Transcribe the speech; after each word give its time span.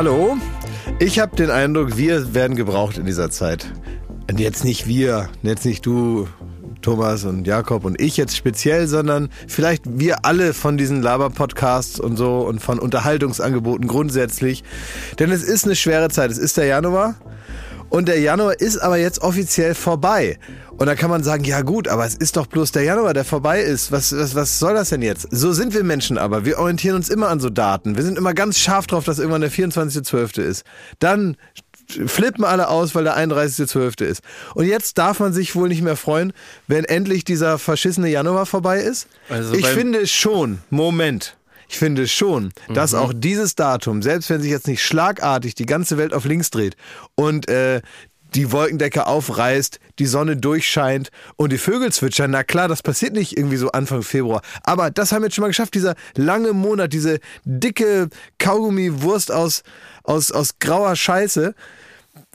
Hallo, 0.00 0.38
ich 0.98 1.18
habe 1.18 1.36
den 1.36 1.50
Eindruck, 1.50 1.98
wir 1.98 2.32
werden 2.32 2.56
gebraucht 2.56 2.96
in 2.96 3.04
dieser 3.04 3.30
Zeit. 3.30 3.70
Und 4.30 4.40
jetzt 4.40 4.64
nicht 4.64 4.86
wir, 4.86 5.28
jetzt 5.42 5.66
nicht 5.66 5.84
du, 5.84 6.26
Thomas 6.80 7.26
und 7.26 7.46
Jakob 7.46 7.84
und 7.84 8.00
ich 8.00 8.16
jetzt 8.16 8.34
speziell, 8.34 8.86
sondern 8.86 9.28
vielleicht 9.46 9.82
wir 9.86 10.24
alle 10.24 10.54
von 10.54 10.78
diesen 10.78 11.02
Laber-Podcasts 11.02 12.00
und 12.00 12.16
so 12.16 12.38
und 12.48 12.60
von 12.60 12.78
Unterhaltungsangeboten 12.78 13.88
grundsätzlich. 13.88 14.64
Denn 15.18 15.30
es 15.30 15.42
ist 15.42 15.66
eine 15.66 15.76
schwere 15.76 16.08
Zeit. 16.08 16.30
Es 16.30 16.38
ist 16.38 16.56
der 16.56 16.64
Januar. 16.64 17.16
Und 17.90 18.08
der 18.08 18.20
Januar 18.20 18.58
ist 18.58 18.78
aber 18.78 18.96
jetzt 18.96 19.20
offiziell 19.20 19.74
vorbei. 19.74 20.38
Und 20.78 20.86
da 20.86 20.94
kann 20.94 21.10
man 21.10 21.22
sagen, 21.22 21.44
ja 21.44 21.60
gut, 21.60 21.88
aber 21.88 22.06
es 22.06 22.14
ist 22.14 22.36
doch 22.36 22.46
bloß 22.46 22.72
der 22.72 22.84
Januar, 22.84 23.12
der 23.12 23.24
vorbei 23.24 23.60
ist. 23.60 23.92
Was, 23.92 24.16
was, 24.16 24.34
was 24.34 24.58
soll 24.58 24.74
das 24.74 24.88
denn 24.88 25.02
jetzt? 25.02 25.28
So 25.30 25.52
sind 25.52 25.74
wir 25.74 25.84
Menschen 25.84 26.16
aber. 26.16 26.44
Wir 26.44 26.58
orientieren 26.58 26.96
uns 26.96 27.10
immer 27.10 27.28
an 27.28 27.40
so 27.40 27.50
Daten. 27.50 27.96
Wir 27.96 28.04
sind 28.04 28.16
immer 28.16 28.32
ganz 28.32 28.58
scharf 28.58 28.86
drauf, 28.86 29.04
dass 29.04 29.18
irgendwann 29.18 29.42
der 29.42 29.50
24.12. 29.50 30.40
ist. 30.40 30.64
Dann 31.00 31.36
flippen 32.06 32.44
alle 32.44 32.68
aus, 32.68 32.94
weil 32.94 33.04
der 33.04 33.18
31.12. 33.18 34.04
ist. 34.04 34.22
Und 34.54 34.66
jetzt 34.66 34.96
darf 34.98 35.20
man 35.20 35.32
sich 35.32 35.54
wohl 35.56 35.68
nicht 35.68 35.82
mehr 35.82 35.96
freuen, 35.96 36.32
wenn 36.68 36.84
endlich 36.84 37.24
dieser 37.24 37.58
verschissene 37.58 38.08
Januar 38.08 38.46
vorbei 38.46 38.80
ist. 38.80 39.08
Also 39.28 39.54
ich 39.54 39.66
finde 39.66 40.06
schon, 40.06 40.60
Moment, 40.70 41.36
ich 41.70 41.78
finde 41.78 42.08
schon, 42.08 42.52
dass 42.68 42.92
mhm. 42.92 42.98
auch 42.98 43.12
dieses 43.14 43.54
Datum, 43.54 44.02
selbst 44.02 44.28
wenn 44.28 44.42
sich 44.42 44.50
jetzt 44.50 44.66
nicht 44.66 44.82
schlagartig 44.82 45.54
die 45.54 45.66
ganze 45.66 45.98
Welt 45.98 46.12
auf 46.12 46.24
links 46.24 46.50
dreht 46.50 46.74
und 47.14 47.48
äh, 47.48 47.80
die 48.34 48.50
Wolkendecke 48.50 49.06
aufreißt, 49.06 49.78
die 50.00 50.06
Sonne 50.06 50.36
durchscheint 50.36 51.10
und 51.36 51.52
die 51.52 51.58
Vögel 51.58 51.92
zwitschern. 51.92 52.32
Na 52.32 52.42
klar, 52.42 52.66
das 52.66 52.82
passiert 52.82 53.12
nicht 53.12 53.36
irgendwie 53.36 53.56
so 53.56 53.70
Anfang 53.70 54.02
Februar. 54.02 54.42
Aber 54.64 54.90
das 54.90 55.12
haben 55.12 55.22
wir 55.22 55.26
jetzt 55.26 55.36
schon 55.36 55.42
mal 55.42 55.48
geschafft. 55.48 55.74
Dieser 55.74 55.94
lange 56.16 56.52
Monat, 56.54 56.92
diese 56.92 57.20
dicke 57.44 58.08
Kaugummi-Wurst 58.40 59.30
aus, 59.30 59.62
aus, 60.02 60.32
aus 60.32 60.58
grauer 60.58 60.96
Scheiße, 60.96 61.54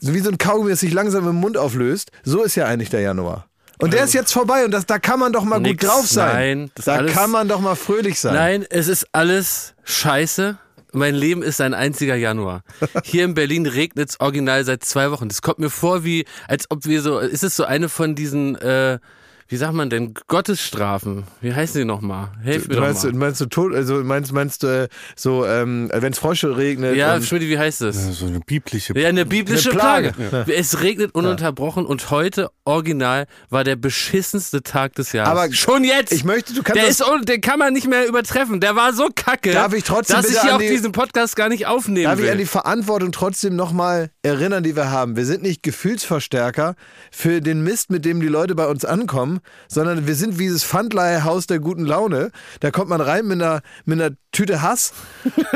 so 0.00 0.14
wie 0.14 0.20
so 0.20 0.30
ein 0.30 0.38
Kaugummi, 0.38 0.70
das 0.70 0.80
sich 0.80 0.94
langsam 0.94 1.28
im 1.28 1.36
Mund 1.36 1.58
auflöst. 1.58 2.10
So 2.24 2.42
ist 2.42 2.54
ja 2.54 2.64
eigentlich 2.64 2.88
der 2.88 3.00
Januar. 3.00 3.46
Und 3.78 3.92
der 3.92 4.04
ist 4.04 4.14
jetzt 4.14 4.32
vorbei 4.32 4.64
und 4.64 4.70
das, 4.70 4.86
da 4.86 4.98
kann 4.98 5.20
man 5.20 5.32
doch 5.32 5.44
mal 5.44 5.60
Nix, 5.60 5.82
gut 5.82 5.90
drauf 5.90 6.06
sein. 6.06 6.34
Nein, 6.34 6.70
da 6.84 6.94
alles, 6.94 7.12
kann 7.12 7.30
man 7.30 7.48
doch 7.48 7.60
mal 7.60 7.74
fröhlich 7.74 8.18
sein. 8.18 8.34
Nein, 8.34 8.66
es 8.70 8.88
ist 8.88 9.06
alles 9.12 9.74
scheiße. 9.84 10.58
Mein 10.92 11.14
Leben 11.14 11.42
ist 11.42 11.60
ein 11.60 11.74
einziger 11.74 12.14
Januar. 12.14 12.62
Hier 13.04 13.24
in 13.24 13.34
Berlin 13.34 13.66
regnet 13.66 14.08
es 14.08 14.20
original 14.20 14.64
seit 14.64 14.82
zwei 14.82 15.10
Wochen. 15.10 15.28
Das 15.28 15.42
kommt 15.42 15.58
mir 15.58 15.68
vor 15.68 16.04
wie, 16.04 16.24
als 16.48 16.70
ob 16.70 16.86
wir 16.86 17.02
so, 17.02 17.18
ist 17.18 17.44
es 17.44 17.54
so 17.54 17.64
eine 17.64 17.90
von 17.90 18.14
diesen, 18.14 18.56
äh, 18.56 18.98
wie 19.48 19.56
sagt 19.56 19.74
man 19.74 19.90
denn, 19.90 20.14
Gottesstrafen. 20.26 21.24
Wie 21.40 21.54
heißen 21.54 21.80
die 21.80 21.84
nochmal? 21.84 22.28
Hilf 22.42 22.68
mir 22.68 22.80
meinst, 22.80 23.04
doch 23.04 23.12
mal. 23.12 23.18
Meinst 23.18 23.40
du 23.40 23.46
tot, 23.46 23.74
also 23.74 24.02
meinst, 24.02 24.32
meinst 24.32 24.62
du 24.62 24.66
äh, 24.66 24.88
so, 25.14 25.46
ähm, 25.46 25.88
wenn 25.92 26.12
es 26.12 26.18
Frosche 26.18 26.56
regnet? 26.56 26.96
Ja, 26.96 27.20
Schmidt, 27.22 27.42
wie 27.42 27.58
heißt 27.58 27.82
das? 27.82 27.96
Ja, 27.96 28.12
so 28.12 28.26
eine 28.26 28.40
biblische 28.40 28.98
Ja, 28.98 29.08
eine 29.08 29.24
biblische 29.24 29.70
eine 29.70 29.78
Plage. 29.78 30.12
Plage. 30.12 30.50
Ja. 30.50 30.54
Es 30.54 30.80
regnet 30.80 31.14
ununterbrochen 31.14 31.84
ja. 31.84 31.88
und 31.88 32.10
heute 32.10 32.50
original 32.64 33.26
war 33.48 33.62
der 33.62 33.76
beschissenste 33.76 34.62
Tag 34.62 34.94
des 34.94 35.12
Jahres. 35.12 35.30
Aber 35.30 35.52
schon 35.52 35.84
jetzt! 35.84 36.12
Ich 36.12 36.24
möchte, 36.24 36.52
du 36.52 36.62
kannst 36.62 36.82
der 36.82 36.88
ist, 36.88 37.04
den 37.28 37.40
kann 37.40 37.58
man 37.58 37.72
nicht 37.72 37.86
mehr 37.86 38.08
übertreffen. 38.08 38.60
Der 38.60 38.74
war 38.74 38.92
so 38.92 39.08
kacke, 39.14 39.52
darf 39.52 39.72
ich 39.72 39.84
trotzdem 39.84 40.16
dass 40.16 40.28
ich 40.28 40.40
hier 40.40 40.56
auf 40.56 40.60
diesen 40.60 40.92
Podcast 40.92 41.36
gar 41.36 41.48
nicht 41.48 41.66
aufnehmen 41.66 42.04
darf 42.04 42.18
will. 42.18 42.24
Darf 42.24 42.26
ich 42.26 42.32
an 42.32 42.38
die 42.38 42.46
Verantwortung 42.46 43.12
trotzdem 43.12 43.54
nochmal 43.54 44.10
erinnern, 44.22 44.64
die 44.64 44.74
wir 44.74 44.90
haben? 44.90 45.16
Wir 45.16 45.24
sind 45.24 45.42
nicht 45.42 45.62
Gefühlsverstärker 45.62 46.74
für 47.12 47.40
den 47.40 47.62
Mist, 47.62 47.90
mit 47.90 48.04
dem 48.04 48.20
die 48.20 48.28
Leute 48.28 48.54
bei 48.54 48.66
uns 48.66 48.84
ankommen, 48.84 49.35
sondern 49.68 50.06
wir 50.06 50.14
sind 50.14 50.38
wie 50.38 50.44
dieses 50.44 50.64
Pfandleihhaus 50.64 51.46
der 51.46 51.58
guten 51.58 51.84
Laune. 51.84 52.30
Da 52.60 52.70
kommt 52.70 52.88
man 52.88 53.00
rein 53.00 53.26
mit 53.26 53.42
einer, 53.42 53.62
mit 53.84 54.00
einer 54.00 54.16
Tüte 54.32 54.62
Hass 54.62 54.92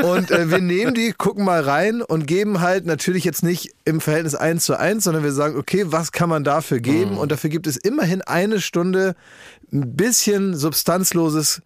und 0.03 0.31
äh, 0.31 0.49
wir 0.49 0.59
nehmen 0.59 0.93
die, 0.93 1.13
gucken 1.15 1.45
mal 1.45 1.61
rein 1.61 2.01
und 2.01 2.25
geben 2.25 2.61
halt 2.61 2.85
natürlich 2.85 3.23
jetzt 3.23 3.43
nicht 3.43 3.71
im 3.85 4.01
Verhältnis 4.01 4.35
1 4.35 4.65
zu 4.65 4.77
1, 4.77 5.03
sondern 5.03 5.23
wir 5.23 5.31
sagen, 5.31 5.57
okay, 5.57 5.85
was 5.87 6.11
kann 6.11 6.29
man 6.29 6.43
dafür 6.43 6.79
geben? 6.79 7.11
Mhm. 7.11 7.17
Und 7.17 7.31
dafür 7.31 7.49
gibt 7.49 7.67
es 7.67 7.77
immerhin 7.77 8.21
eine 8.21 8.59
Stunde 8.59 9.15
ein 9.71 9.95
bisschen 9.95 10.55
substanzloses 10.55 11.61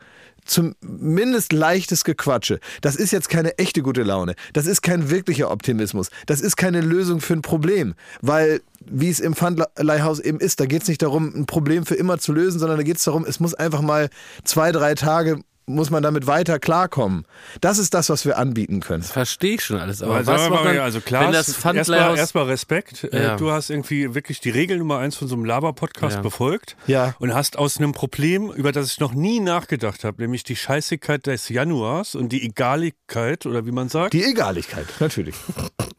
zumindest 0.45 1.51
leichtes 1.51 2.03
Gequatsche. 2.03 2.59
Das 2.81 2.95
ist 2.95 3.11
jetzt 3.11 3.29
keine 3.29 3.57
echte 3.57 3.81
gute 3.81 4.03
Laune. 4.03 4.35
Das 4.53 4.67
ist 4.67 4.81
kein 4.81 5.09
wirklicher 5.09 5.51
Optimismus. 5.51 6.09
Das 6.25 6.41
ist 6.41 6.55
keine 6.55 6.81
Lösung 6.81 7.19
für 7.19 7.33
ein 7.33 7.41
Problem. 7.41 7.95
Weil, 8.21 8.61
wie 8.79 9.09
es 9.09 9.19
im 9.19 9.35
Pfandleihhaus 9.35 10.19
eben 10.19 10.39
ist, 10.39 10.59
da 10.59 10.65
geht 10.65 10.83
es 10.83 10.87
nicht 10.87 11.01
darum, 11.01 11.33
ein 11.35 11.45
Problem 11.45 11.85
für 11.85 11.95
immer 11.95 12.19
zu 12.19 12.31
lösen, 12.31 12.59
sondern 12.59 12.77
da 12.77 12.83
geht 12.83 12.97
es 12.97 13.03
darum, 13.03 13.25
es 13.25 13.39
muss 13.39 13.53
einfach 13.53 13.81
mal 13.81 14.09
zwei, 14.43 14.71
drei 14.71 14.95
Tage 14.95 15.41
muss 15.67 15.89
man 15.89 16.03
damit 16.03 16.27
weiter 16.27 16.59
klarkommen. 16.59 17.25
Das 17.61 17.77
ist 17.77 17.93
das, 17.93 18.09
was 18.09 18.25
wir 18.25 18.37
anbieten 18.37 18.81
können. 18.81 19.01
Das 19.01 19.11
verstehe 19.11 19.55
ich 19.55 19.63
schon 19.63 19.79
alles. 19.79 20.01
Aber 20.01 20.15
also, 20.15 20.31
was 20.31 20.49
mal, 20.49 20.79
also 20.79 21.01
klar, 21.01 21.25
wenn 21.25 21.31
das 21.31 21.47
erstmal, 21.63 22.17
erstmal 22.17 22.45
Respekt. 22.45 23.03
Äh, 23.05 23.23
ja. 23.23 23.35
Du 23.35 23.51
hast 23.51 23.69
irgendwie 23.69 24.13
wirklich 24.13 24.39
die 24.39 24.51
Regel 24.51 24.77
Nummer 24.77 24.99
eins 24.99 25.15
von 25.15 25.27
so 25.27 25.35
einem 25.35 25.45
Laber-Podcast 25.45 26.17
ja. 26.17 26.21
befolgt. 26.21 26.75
Ja. 26.87 27.15
Und 27.19 27.33
hast 27.33 27.57
aus 27.57 27.77
einem 27.77 27.93
Problem, 27.93 28.51
über 28.51 28.71
das 28.71 28.91
ich 28.91 28.99
noch 28.99 29.13
nie 29.13 29.39
nachgedacht 29.39 30.03
habe, 30.03 30.21
nämlich 30.21 30.43
die 30.43 30.55
Scheißigkeit 30.55 31.25
des 31.25 31.49
Januars 31.49 32.15
und 32.15 32.29
die 32.29 32.43
Egaligkeit, 32.43 33.45
oder 33.45 33.65
wie 33.65 33.71
man 33.71 33.89
sagt. 33.89 34.13
Die 34.13 34.23
Egaligkeit, 34.23 34.85
natürlich. 34.99 35.35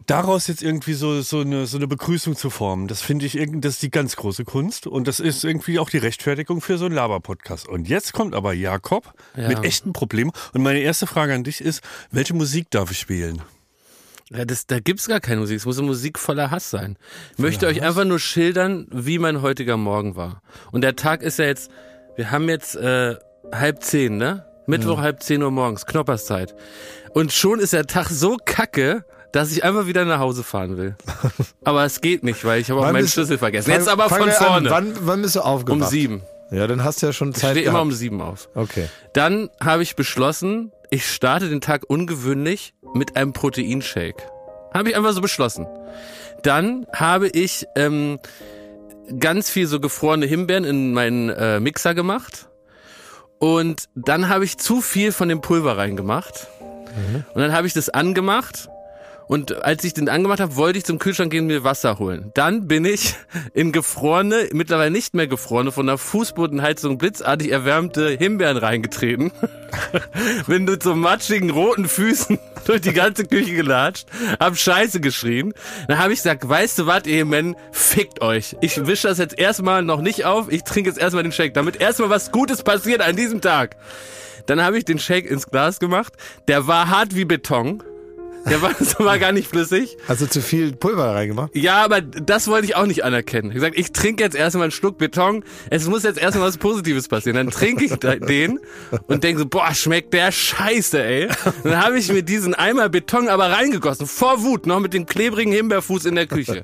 Daraus 0.06 0.46
jetzt 0.46 0.62
irgendwie 0.62 0.94
so, 0.94 1.20
so, 1.22 1.40
eine, 1.40 1.66
so 1.66 1.76
eine 1.76 1.88
Begrüßung 1.88 2.36
zu 2.36 2.48
formen, 2.48 2.86
das 2.86 3.02
finde 3.02 3.26
ich, 3.26 3.36
das 3.56 3.74
ist 3.74 3.82
die 3.82 3.90
ganz 3.90 4.14
große 4.14 4.44
Kunst. 4.44 4.86
Und 4.86 5.08
das 5.08 5.18
ist 5.18 5.44
irgendwie 5.44 5.80
auch 5.80 5.90
die 5.90 5.98
Rechtfertigung 5.98 6.60
für 6.60 6.78
so 6.78 6.84
einen 6.84 6.94
Laber-Podcast. 6.94 7.66
Und 7.66 7.88
jetzt 7.88 8.12
kommt 8.12 8.34
aber 8.36 8.52
Jakob 8.52 9.12
ja. 9.36 9.48
mit 9.48 9.55
mit 9.56 9.66
echten 9.66 9.92
Problemen. 9.92 10.32
Und 10.52 10.62
meine 10.62 10.80
erste 10.80 11.06
Frage 11.06 11.34
an 11.34 11.44
dich 11.44 11.60
ist, 11.60 11.82
welche 12.10 12.34
Musik 12.34 12.70
darf 12.70 12.90
ich 12.90 12.98
spielen? 12.98 13.42
Ja, 14.30 14.44
das, 14.44 14.66
da 14.66 14.80
gibt's 14.80 15.06
gar 15.06 15.20
keine 15.20 15.40
Musik. 15.40 15.58
Es 15.58 15.66
muss 15.66 15.78
eine 15.78 15.86
Musik 15.86 16.18
voller 16.18 16.50
Hass 16.50 16.70
sein. 16.70 16.96
Ich 17.32 17.38
möchte 17.38 17.66
euch 17.66 17.82
einfach 17.82 18.04
nur 18.04 18.18
schildern, 18.18 18.88
wie 18.90 19.18
mein 19.18 19.40
heutiger 19.40 19.76
Morgen 19.76 20.16
war. 20.16 20.42
Und 20.72 20.82
der 20.82 20.96
Tag 20.96 21.22
ist 21.22 21.38
ja 21.38 21.44
jetzt, 21.44 21.70
wir 22.16 22.32
haben 22.32 22.48
jetzt 22.48 22.74
äh, 22.74 23.16
halb 23.52 23.84
zehn, 23.84 24.16
ne? 24.16 24.44
Mittwoch 24.66 24.96
mhm. 24.96 25.02
halb 25.02 25.22
zehn 25.22 25.42
Uhr 25.44 25.52
morgens, 25.52 25.86
Knopperszeit. 25.86 26.56
Und 27.14 27.32
schon 27.32 27.60
ist 27.60 27.72
der 27.72 27.86
Tag 27.86 28.08
so 28.08 28.36
kacke, 28.44 29.04
dass 29.30 29.52
ich 29.52 29.62
einfach 29.62 29.86
wieder 29.86 30.04
nach 30.04 30.18
Hause 30.18 30.42
fahren 30.42 30.76
will. 30.76 30.96
Aber 31.64 31.84
es 31.84 32.00
geht 32.00 32.24
nicht, 32.24 32.44
weil 32.44 32.60
ich 32.60 32.70
habe 32.70 32.80
auch 32.80 32.92
meinen 32.92 33.06
Schlüssel 33.06 33.38
vergessen. 33.38 33.70
Fang, 33.70 33.78
jetzt 33.78 33.88
aber 33.88 34.08
von 34.08 34.30
vorne. 34.30 34.70
Wann, 34.70 34.92
wann 35.00 35.22
bist 35.22 35.36
du 35.36 35.40
aufgewacht? 35.40 35.82
Um 35.82 35.86
sieben. 35.86 36.22
Ja, 36.50 36.66
dann 36.66 36.84
hast 36.84 37.02
du 37.02 37.06
ja 37.06 37.12
schon 37.12 37.34
Zeit. 37.34 37.56
Ich 37.56 37.62
stehe 37.62 37.68
immer 37.68 37.82
um 37.82 37.92
sieben 37.92 38.20
auf. 38.20 38.48
Okay. 38.54 38.88
Dann 39.12 39.50
habe 39.60 39.82
ich 39.82 39.96
beschlossen, 39.96 40.72
ich 40.90 41.10
starte 41.10 41.48
den 41.48 41.60
Tag 41.60 41.84
ungewöhnlich 41.88 42.74
mit 42.94 43.16
einem 43.16 43.32
Proteinshake. 43.32 44.22
Habe 44.72 44.90
ich 44.90 44.96
einfach 44.96 45.12
so 45.12 45.20
beschlossen. 45.20 45.66
Dann 46.42 46.86
habe 46.92 47.28
ich 47.28 47.66
ähm, 47.74 48.18
ganz 49.18 49.50
viel 49.50 49.66
so 49.66 49.80
gefrorene 49.80 50.26
Himbeeren 50.26 50.64
in 50.64 50.92
meinen 50.92 51.30
äh, 51.30 51.60
Mixer 51.60 51.94
gemacht. 51.94 52.48
Und 53.38 53.88
dann 53.94 54.28
habe 54.28 54.44
ich 54.44 54.56
zu 54.58 54.80
viel 54.80 55.12
von 55.12 55.28
dem 55.28 55.40
Pulver 55.40 55.76
reingemacht. 55.76 56.46
Mhm. 56.60 57.24
Und 57.34 57.40
dann 57.40 57.52
habe 57.52 57.66
ich 57.66 57.72
das 57.72 57.88
angemacht 57.88 58.68
und 59.28 59.64
als 59.64 59.82
ich 59.84 59.94
den 59.94 60.08
angemacht 60.08 60.40
habe, 60.40 60.56
wollte 60.56 60.78
ich 60.78 60.84
zum 60.84 60.98
Kühlschrank 60.98 61.32
gehen 61.32 61.42
und 61.42 61.46
mir 61.48 61.64
Wasser 61.64 61.98
holen. 61.98 62.30
Dann 62.34 62.68
bin 62.68 62.84
ich 62.84 63.14
in 63.54 63.72
gefrorene, 63.72 64.48
mittlerweile 64.52 64.90
nicht 64.90 65.14
mehr 65.14 65.26
gefrorene, 65.26 65.72
von 65.72 65.86
der 65.86 65.98
Fußbodenheizung 65.98 66.98
blitzartig 66.98 67.50
erwärmte 67.50 68.10
Himbeeren 68.10 68.56
reingetreten. 68.56 69.32
bin 70.46 70.64
mit 70.64 70.82
so 70.82 70.94
matschigen 70.94 71.50
roten 71.50 71.88
Füßen 71.88 72.38
durch 72.66 72.80
die 72.80 72.92
ganze 72.92 73.24
Küche 73.24 73.54
gelatscht, 73.54 74.06
hab 74.38 74.56
Scheiße 74.56 75.00
geschrien. 75.00 75.54
Dann 75.88 75.98
habe 75.98 76.12
ich 76.12 76.20
gesagt, 76.20 76.48
weißt 76.48 76.78
du 76.78 76.86
was, 76.86 77.06
ihr 77.06 77.24
Men, 77.24 77.56
fickt 77.72 78.22
euch. 78.22 78.56
Ich 78.60 78.86
wische 78.86 79.08
das 79.08 79.18
jetzt 79.18 79.38
erstmal 79.38 79.82
noch 79.82 80.00
nicht 80.00 80.24
auf, 80.24 80.50
ich 80.50 80.62
trinke 80.62 80.90
jetzt 80.90 80.98
erstmal 80.98 81.24
den 81.24 81.32
Shake, 81.32 81.54
damit 81.54 81.80
erstmal 81.80 82.10
was 82.10 82.30
Gutes 82.30 82.62
passiert 82.62 83.02
an 83.02 83.16
diesem 83.16 83.40
Tag. 83.40 83.76
Dann 84.46 84.62
habe 84.62 84.78
ich 84.78 84.84
den 84.84 84.98
Shake 84.98 85.26
ins 85.26 85.48
Glas 85.48 85.80
gemacht. 85.80 86.12
Der 86.46 86.66
war 86.68 86.88
hart 86.88 87.16
wie 87.16 87.24
Beton. 87.24 87.82
Der 88.48 88.62
war, 88.62 88.72
das 88.78 88.98
war 88.98 89.18
gar 89.18 89.32
nicht 89.32 89.48
flüssig. 89.48 89.96
Hast 90.08 90.20
du 90.20 90.28
zu 90.28 90.40
viel 90.40 90.72
Pulver 90.72 91.14
reingemacht? 91.14 91.54
Ja, 91.54 91.84
aber 91.84 92.00
das 92.00 92.48
wollte 92.48 92.66
ich 92.66 92.76
auch 92.76 92.86
nicht 92.86 93.04
anerkennen. 93.04 93.48
Ich 93.48 93.54
gesagt, 93.54 93.78
ich 93.78 93.92
trinke 93.92 94.22
jetzt 94.22 94.36
erstmal 94.36 94.64
einen 94.64 94.72
Schluck 94.72 94.98
Beton. 94.98 95.44
Es 95.70 95.88
muss 95.88 96.04
jetzt 96.04 96.18
erstmal 96.18 96.48
was 96.48 96.58
Positives 96.58 97.08
passieren. 97.08 97.36
Dann 97.36 97.50
trinke 97.50 97.84
ich 97.84 97.92
den 98.28 98.60
und 99.06 99.24
denke 99.24 99.40
so, 99.40 99.46
boah, 99.46 99.74
schmeckt 99.74 100.14
der 100.14 100.30
scheiße, 100.32 101.02
ey. 101.02 101.28
dann 101.64 101.84
habe 101.84 101.98
ich 101.98 102.10
mir 102.12 102.22
diesen 102.22 102.54
Eimer 102.54 102.88
Beton 102.88 103.28
aber 103.28 103.50
reingegossen. 103.50 104.06
Vor 104.06 104.42
Wut, 104.42 104.66
noch 104.66 104.80
mit 104.80 104.94
dem 104.94 105.06
klebrigen 105.06 105.52
Himbeerfuß 105.52 106.04
in 106.04 106.14
der 106.14 106.26
Küche. 106.26 106.62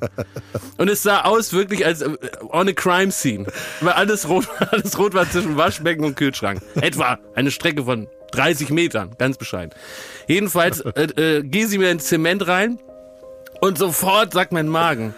Und 0.79 0.89
es 0.89 1.03
sah 1.03 1.23
aus 1.23 1.53
wirklich 1.53 1.85
als 1.85 2.03
äh, 2.03 2.17
on 2.51 2.69
a 2.69 2.73
crime 2.73 3.11
scene. 3.11 3.47
Weil 3.81 3.93
alles 3.93 4.29
rot, 4.29 4.49
alles 4.71 4.99
rot 4.99 5.15
war 5.15 5.31
zwischen 5.31 5.57
Waschbecken 5.57 6.05
und 6.05 6.17
Kühlschrank. 6.17 6.61
Etwa 6.81 7.19
eine 7.35 7.51
Strecke 7.51 7.85
von 7.85 8.07
30 8.33 8.71
Metern, 8.71 9.11
ganz 9.19 9.39
bescheiden. 9.39 9.75
Jedenfalls 10.27 10.81
äh, 10.97 11.03
äh, 11.03 11.43
gehe 11.43 11.67
sie 11.67 11.79
mir 11.79 11.91
in 11.91 12.01
Zement 12.01 12.47
rein 12.47 12.79
und 13.61 13.79
sofort 13.79 14.33
sagt 14.33 14.53
mein 14.53 14.69
Magen, 14.69 15.15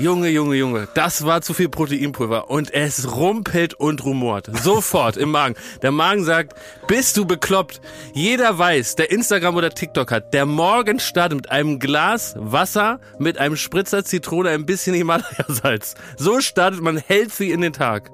Junge, 0.00 0.28
Junge, 0.28 0.54
Junge, 0.54 0.86
das 0.94 1.24
war 1.24 1.42
zu 1.42 1.54
viel 1.54 1.68
Proteinpulver 1.68 2.50
und 2.50 2.72
es 2.72 3.16
rumpelt 3.16 3.74
und 3.74 4.04
rumort. 4.04 4.48
Sofort 4.62 5.16
im 5.16 5.32
Magen. 5.32 5.56
Der 5.82 5.90
Magen 5.90 6.22
sagt, 6.22 6.56
bist 6.86 7.16
du 7.16 7.24
bekloppt? 7.24 7.80
Jeder 8.14 8.56
weiß, 8.56 8.94
der 8.94 9.10
Instagram 9.10 9.56
oder 9.56 9.70
TikTok 9.70 10.12
hat, 10.12 10.32
der 10.32 10.46
morgen 10.46 11.00
startet 11.00 11.38
mit 11.38 11.50
einem 11.50 11.80
Glas 11.80 12.36
Wasser, 12.38 13.00
mit 13.18 13.38
einem 13.38 13.56
Spritzer 13.56 14.04
Zitrone, 14.04 14.50
ein 14.50 14.66
bisschen 14.66 14.94
Himalaya-Salz. 14.94 15.96
So 16.16 16.40
startet 16.40 16.80
man 16.80 16.96
healthy 16.98 17.50
in 17.50 17.60
den 17.62 17.72
Tag. 17.72 18.12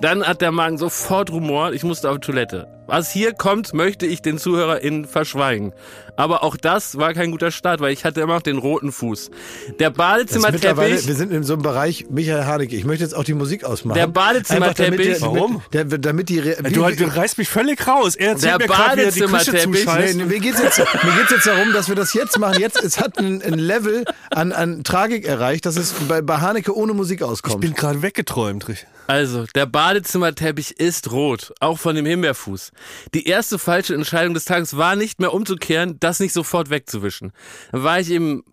Dann 0.00 0.26
hat 0.26 0.40
der 0.40 0.50
Magen 0.50 0.78
sofort 0.78 1.30
Rumor, 1.30 1.72
ich 1.72 1.84
musste 1.84 2.10
auf 2.10 2.18
Toilette. 2.18 2.66
Was 2.92 3.10
hier 3.10 3.32
kommt, 3.32 3.72
möchte 3.72 4.04
ich 4.04 4.20
den 4.20 4.36
ZuhörerInnen 4.36 5.06
verschweigen. 5.06 5.72
Aber 6.14 6.42
auch 6.44 6.56
das 6.56 6.98
war 6.98 7.14
kein 7.14 7.30
guter 7.30 7.50
Start, 7.50 7.80
weil 7.80 7.92
ich 7.92 8.04
hatte 8.04 8.20
immer 8.20 8.34
noch 8.34 8.42
den 8.42 8.58
roten 8.58 8.92
Fuß. 8.92 9.30
Der 9.78 9.90
Badezimmerteppich. 9.90 11.06
Wir 11.08 11.14
sind 11.14 11.32
in 11.32 11.42
so 11.42 11.54
einem 11.54 11.62
Bereich, 11.62 12.06
Michael 12.10 12.44
Haneke, 12.44 12.76
ich 12.76 12.84
möchte 12.84 13.02
jetzt 13.04 13.14
auch 13.14 13.24
die 13.24 13.34
Musik 13.34 13.64
ausmachen. 13.64 13.96
Der 13.96 14.06
Badezimmerteppich. 14.08 15.20
Warum? 15.22 15.62
Der, 15.72 15.84
damit 15.84 16.28
die. 16.28 16.38
Re 16.40 16.56
Du, 16.70 16.88
du 16.90 17.04
reißt 17.16 17.38
mich 17.38 17.48
völlig 17.48 17.86
raus. 17.86 18.14
Er 18.14 18.30
erzählt 18.30 18.52
Der 18.52 18.58
mir 18.58 18.66
gerade, 18.66 19.06
wie 19.06 19.10
die 19.10 19.20
Küche 19.20 19.26
Badezimmerteppich- 19.52 19.84
zuscheißt. 19.84 20.16
Nee, 20.16 20.24
mir 20.24 20.40
geht's 20.40 20.62
jetzt, 20.62 20.78
mir 20.78 21.12
geht's 21.18 21.30
jetzt 21.30 21.46
darum, 21.46 21.72
dass 21.72 21.88
wir 21.88 21.94
das 21.96 22.12
jetzt 22.14 22.38
machen. 22.38 22.60
Jetzt, 22.60 22.82
es 22.82 23.00
hat 23.00 23.18
ein, 23.18 23.40
ein 23.42 23.54
Level 23.58 24.04
an, 24.30 24.52
an 24.52 24.84
Tragik 24.84 25.24
erreicht, 25.26 25.64
dass 25.66 25.76
es 25.76 25.92
bei, 26.08 26.20
bei 26.20 26.38
Haneke 26.38 26.76
ohne 26.76 26.92
Musik 26.94 27.20
Ich 27.20 27.26
auskommt. 27.26 27.60
bin 27.60 27.74
gerade 27.74 28.02
weggeträumt. 28.02 28.68
Rich. 28.68 28.86
Also, 29.08 29.44
der 29.54 29.66
Badezimmerteppich 29.66 30.78
ist 30.78 31.10
rot, 31.10 31.52
auch 31.60 31.78
von 31.78 31.96
dem 31.96 32.06
Himbeerfuß. 32.06 32.70
Die 33.14 33.26
erste 33.26 33.58
falsche 33.58 33.94
Entscheidung 33.94 34.32
des 34.32 34.44
Tages 34.44 34.76
war 34.76 34.94
nicht 34.96 35.20
mehr 35.20 35.34
umzukehren, 35.34 35.98
das 36.02 36.20
nicht 36.20 36.32
sofort 36.32 36.70
wegzuwischen. 36.70 37.32
Dann 37.70 37.82
war 37.84 38.00
ich 38.00 38.10
eben 38.10 38.44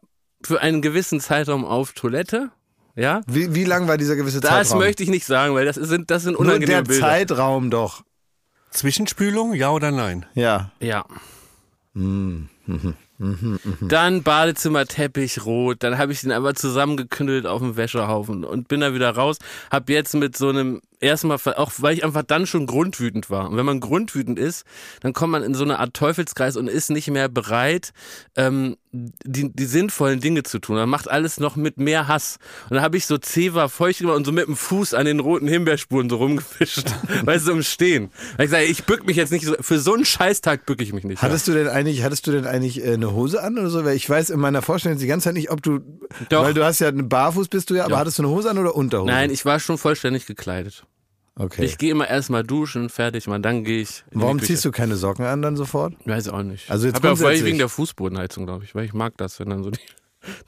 für 0.43 0.61
einen 0.61 0.81
gewissen 0.81 1.19
Zeitraum 1.19 1.65
auf 1.65 1.93
Toilette, 1.93 2.51
ja. 2.95 3.21
Wie, 3.27 3.53
wie 3.55 3.63
lang 3.63 3.87
war 3.87 3.97
dieser 3.97 4.15
gewisse 4.17 4.41
Das 4.41 4.49
Zeitraum? 4.69 4.79
möchte 4.79 5.03
ich 5.03 5.09
nicht 5.09 5.25
sagen, 5.25 5.53
weil 5.55 5.65
das 5.65 5.75
sind, 5.75 6.11
das 6.11 6.23
sind 6.23 6.33
Nur 6.33 6.41
unangenehme 6.41 6.83
der 6.83 6.83
Bilder. 6.83 7.07
Zeitraum 7.07 7.69
doch. 7.69 8.03
Zwischenspülung, 8.71 9.53
ja 9.53 9.69
oder 9.71 9.91
nein? 9.91 10.25
Ja. 10.33 10.71
Ja. 10.81 11.05
Hm, 11.95 12.49
Dann 13.81 14.23
Badezimmerteppich 14.23 15.45
rot, 15.45 15.77
dann 15.83 15.97
habe 15.97 16.11
ich 16.11 16.21
den 16.21 16.31
einfach 16.31 16.53
zusammengeknüllt 16.53 17.45
auf 17.45 17.59
dem 17.61 17.75
Wäschehaufen 17.77 18.43
und 18.43 18.67
bin 18.67 18.81
da 18.81 18.93
wieder 18.93 19.11
raus. 19.11 19.37
Hab 19.71 19.89
jetzt 19.89 20.13
mit 20.15 20.37
so 20.37 20.49
einem 20.49 20.81
erstmal, 20.99 21.37
auch 21.55 21.71
weil 21.77 21.95
ich 21.95 22.03
einfach 22.03 22.23
dann 22.23 22.45
schon 22.45 22.65
grundwütend 22.65 23.29
war. 23.29 23.49
Und 23.49 23.57
wenn 23.57 23.65
man 23.65 23.79
grundwütend 23.79 24.39
ist, 24.39 24.65
dann 25.01 25.13
kommt 25.13 25.31
man 25.31 25.43
in 25.43 25.53
so 25.53 25.63
eine 25.63 25.79
Art 25.79 25.93
Teufelskreis 25.93 26.57
und 26.57 26.67
ist 26.67 26.89
nicht 26.89 27.09
mehr 27.09 27.29
bereit, 27.29 27.91
ähm, 28.35 28.77
die, 28.91 29.53
die 29.53 29.65
sinnvollen 29.65 30.19
Dinge 30.19 30.43
zu 30.43 30.59
tun. 30.59 30.75
Man 30.75 30.89
macht 30.89 31.09
alles 31.09 31.39
noch 31.39 31.55
mit 31.55 31.77
mehr 31.77 32.07
Hass. 32.07 32.37
Und 32.69 32.75
dann 32.75 32.83
habe 32.83 32.97
ich 32.97 33.05
so 33.05 33.17
Zewa 33.17 33.67
feucht 33.67 33.99
gemacht 33.99 34.17
und 34.17 34.25
so 34.25 34.31
mit 34.31 34.47
dem 34.47 34.55
Fuß 34.55 34.95
an 34.95 35.05
den 35.05 35.19
roten 35.19 35.47
Himbeerspuren 35.47 36.09
so 36.09 36.17
rumgefischt. 36.17 36.87
weißt 37.23 37.47
du, 37.47 37.51
im 37.51 37.63
Stehen. 37.63 38.09
Weil 38.37 38.45
ich 38.45 38.51
sage, 38.51 38.65
ich 38.65 38.83
bück 38.85 39.05
mich 39.05 39.15
jetzt 39.15 39.31
nicht 39.31 39.45
so, 39.45 39.55
für 39.59 39.79
so 39.79 39.93
einen 39.93 40.05
Scheißtag 40.05 40.65
bück 40.65 40.81
ich 40.81 40.93
mich 40.93 41.03
nicht. 41.03 41.21
Hattest 41.21 41.47
du 41.47 41.53
denn 41.53 41.67
eigentlich, 41.67 42.03
hattest 42.03 42.25
du 42.25 42.31
denn 42.31 42.47
eigentlich 42.47 42.83
äh, 42.83 42.93
eine 42.93 43.13
Hose 43.13 43.43
an 43.43 43.59
oder 43.59 43.69
so? 43.69 43.85
Weil 43.85 43.95
ich 43.95 44.09
weiß 44.09 44.31
in 44.31 44.39
meiner 44.39 44.61
Vorstellung 44.61 44.97
die 44.97 45.07
ganze 45.07 45.25
Zeit 45.25 45.35
nicht, 45.35 45.51
ob 45.51 45.61
du, 45.61 45.79
Doch. 46.29 46.43
weil 46.43 46.55
du 46.55 46.63
hast 46.65 46.79
ja 46.79 46.87
einen 46.87 47.09
Barfuß 47.09 47.47
bist 47.47 47.69
du 47.69 47.75
ja, 47.75 47.83
aber 47.83 47.91
Doch. 47.91 47.99
hattest 47.99 48.17
du 48.17 48.23
eine 48.23 48.31
Hose 48.31 48.49
an 48.49 48.57
oder 48.57 48.75
Unterhose? 48.75 49.11
Nein, 49.11 49.29
ich 49.29 49.45
war 49.45 49.59
schon 49.59 49.77
vollständig 49.77 50.25
gekleidet. 50.25 50.83
Okay. 51.39 51.63
Ich 51.63 51.77
gehe 51.77 51.91
immer 51.91 52.05
erstmal 52.05 52.43
duschen, 52.43 52.89
fertig, 52.89 53.25
mal 53.27 53.39
dann 53.39 53.63
gehe 53.63 53.81
ich. 53.81 54.03
in 54.11 54.19
Warum 54.19 54.41
ziehst 54.41 54.65
du 54.65 54.71
keine 54.71 54.97
Socken 54.97 55.23
an 55.23 55.41
dann 55.41 55.55
sofort? 55.55 55.93
Weiß 56.05 56.27
auch 56.27 56.43
nicht. 56.43 56.69
Also 56.69 56.85
jetzt 56.85 56.97
Aber 56.97 57.07
grundsätzlich. 57.07 57.45
wegen 57.45 57.57
der 57.59 57.69
Fußbodenheizung, 57.69 58.45
glaube 58.45 58.65
ich, 58.65 58.75
weil 58.75 58.83
ich 58.83 58.93
mag 58.93 59.13
das, 59.15 59.39
wenn 59.39 59.49
dann 59.49 59.63
so 59.63 59.71
die, 59.71 59.79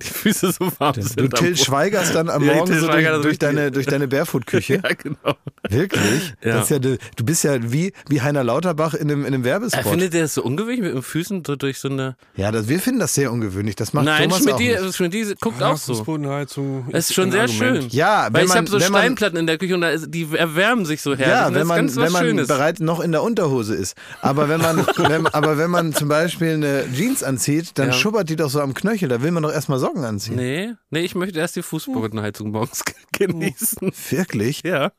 die 0.01 0.07
Füße 0.07 0.51
so 0.51 0.71
warm 0.79 0.93
sind. 0.95 1.19
Du 1.19 1.27
Till. 1.27 1.55
Schweigerst 1.57 2.15
dann 2.15 2.29
am 2.29 2.43
Ja, 2.43 2.51
ich 2.53 2.57
Morgen 2.59 2.79
so 2.79 2.87
durch, 2.87 3.21
durch 3.21 3.39
deine, 3.39 3.71
durch 3.71 3.85
deine 3.85 4.07
Barefoot-Küche? 4.07 4.71
Ja, 4.83 4.93
genau. 4.95 5.35
Wirklich? 5.69 6.33
Ja. 6.43 6.55
Das 6.55 6.63
ist 6.65 6.69
ja, 6.71 6.79
du 6.79 6.97
du 7.15 7.23
bist 7.25 7.43
ja 7.43 7.71
wie, 7.71 7.93
wie 8.09 8.21
Heiner 8.21 8.43
Lauterbach 8.43 8.93
in 8.93 9.09
einem, 9.11 9.21
in 9.21 9.27
einem 9.33 9.43
Er 9.43 9.51
Werbespot. 9.51 9.85
findet 9.85 10.13
der 10.13 10.23
das 10.23 10.33
so 10.35 10.43
ungewöhnlich 10.43 10.81
mit 10.81 10.93
den 10.93 11.01
Füßen 11.01 11.43
so 11.45 11.55
durch 11.55 11.79
so 11.79 11.89
eine. 11.89 12.15
ja, 12.35 12.51
das, 12.51 12.67
wir 12.67 12.79
finden 12.79 12.99
das 12.99 13.13
sehr 13.13 13.31
ungewöhnlich. 13.31 13.75
Das 13.75 13.93
macht 13.93 14.05
Nein, 14.05 14.23
Thomas 14.29 14.43
Schmidt, 14.43 14.53
auch 14.55 14.59
nicht. 14.59 14.95
Schmidt, 14.95 15.13
die 15.13 15.35
guckt 15.39 15.61
auch 15.61 15.77
so. 15.77 15.93
Fußbodenheizung. 15.95 16.87
Es 16.91 17.09
ist 17.09 17.15
schon 17.15 17.31
sehr 17.31 17.43
Argument. 17.43 17.83
schön. 17.83 17.89
Ja, 17.91 18.25
Weil 18.25 18.33
wenn 18.33 18.41
ich 18.43 18.47
man, 18.49 18.57
habe 18.59 18.67
so 18.69 18.79
wenn 18.79 18.91
man, 18.91 19.01
Steinplatten 19.01 19.37
in 19.39 19.47
der 19.47 19.57
Küche 19.57 19.75
und 19.75 19.81
da 19.81 19.89
ist, 19.89 20.07
die 20.09 20.27
erwärmen 20.33 20.85
sich 20.85 21.01
so 21.01 21.11
herrlich. 21.15 21.27
Ja, 21.27 21.53
wenn 21.53 21.67
man, 21.67 21.95
wenn 21.95 22.11
man 22.11 22.23
Schönes. 22.25 22.47
bereits 22.47 22.79
noch 22.79 22.99
in 22.99 23.11
der 23.11 23.23
Unterhose 23.23 23.75
ist. 23.75 23.95
Aber 24.21 24.49
wenn 24.49 24.61
man, 24.61 24.77
wenn, 24.97 25.27
aber 25.27 25.57
wenn 25.57 25.69
man 25.69 25.93
zum 25.93 26.07
Beispiel 26.07 26.53
eine 26.53 26.85
Jeans 26.93 27.23
anzieht, 27.23 27.71
dann 27.75 27.87
Ja. 27.87 27.93
schubbert 27.93 28.29
die 28.29 28.35
doch 28.35 28.49
so 28.49 28.61
am 28.61 28.73
Knöchel. 28.73 29.09
Da 29.09 29.21
will 29.21 29.31
man 29.31 29.43
doch 29.43 29.51
erstmal 29.51 29.70
Socken 29.79 30.03
anziehen. 30.03 30.35
Nee, 30.35 30.73
nee, 30.89 31.01
ich 31.01 31.15
möchte 31.15 31.39
erst 31.39 31.55
die 31.55 31.61
Fußbodenheizung 31.63 32.51
morgens 32.51 32.83
genießen. 33.13 33.91
Wirklich? 34.09 34.61
Ja. 34.63 34.91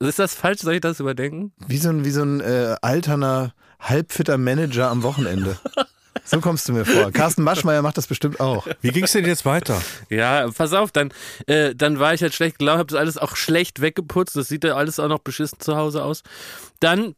Ist 0.00 0.18
das 0.18 0.34
falsch? 0.34 0.60
Soll 0.60 0.74
ich 0.74 0.80
das 0.80 1.00
überdenken? 1.00 1.52
Wie 1.66 1.78
so 1.78 1.90
ein, 1.90 2.04
wie 2.04 2.10
so 2.10 2.22
ein 2.22 2.40
äh, 2.40 2.76
alterner, 2.82 3.54
halbfitter 3.80 4.38
Manager 4.38 4.90
am 4.90 5.02
Wochenende. 5.02 5.58
So 6.24 6.40
kommst 6.40 6.68
du 6.68 6.72
mir 6.72 6.84
vor. 6.84 7.12
Carsten 7.12 7.42
Maschmeyer 7.42 7.82
macht 7.82 7.98
das 7.98 8.06
bestimmt 8.06 8.40
auch. 8.40 8.66
Wie 8.80 8.90
ging 8.90 9.04
es 9.04 9.12
denn 9.12 9.26
jetzt 9.26 9.44
weiter? 9.44 9.80
Ja, 10.08 10.48
pass 10.50 10.72
auf, 10.72 10.90
dann, 10.90 11.12
äh, 11.46 11.74
dann 11.74 12.00
war 12.00 12.14
ich 12.14 12.22
halt 12.22 12.34
schlecht 12.34 12.58
gelaunt, 12.58 12.80
hab 12.80 12.88
das 12.88 12.98
alles 12.98 13.18
auch 13.18 13.36
schlecht 13.36 13.80
weggeputzt. 13.80 14.34
Das 14.34 14.48
sieht 14.48 14.64
ja 14.64 14.74
alles 14.74 14.98
auch 14.98 15.08
noch 15.08 15.20
beschissen 15.20 15.60
zu 15.60 15.76
Hause 15.76 16.02
aus. 16.02 16.22
Dann 16.80 17.14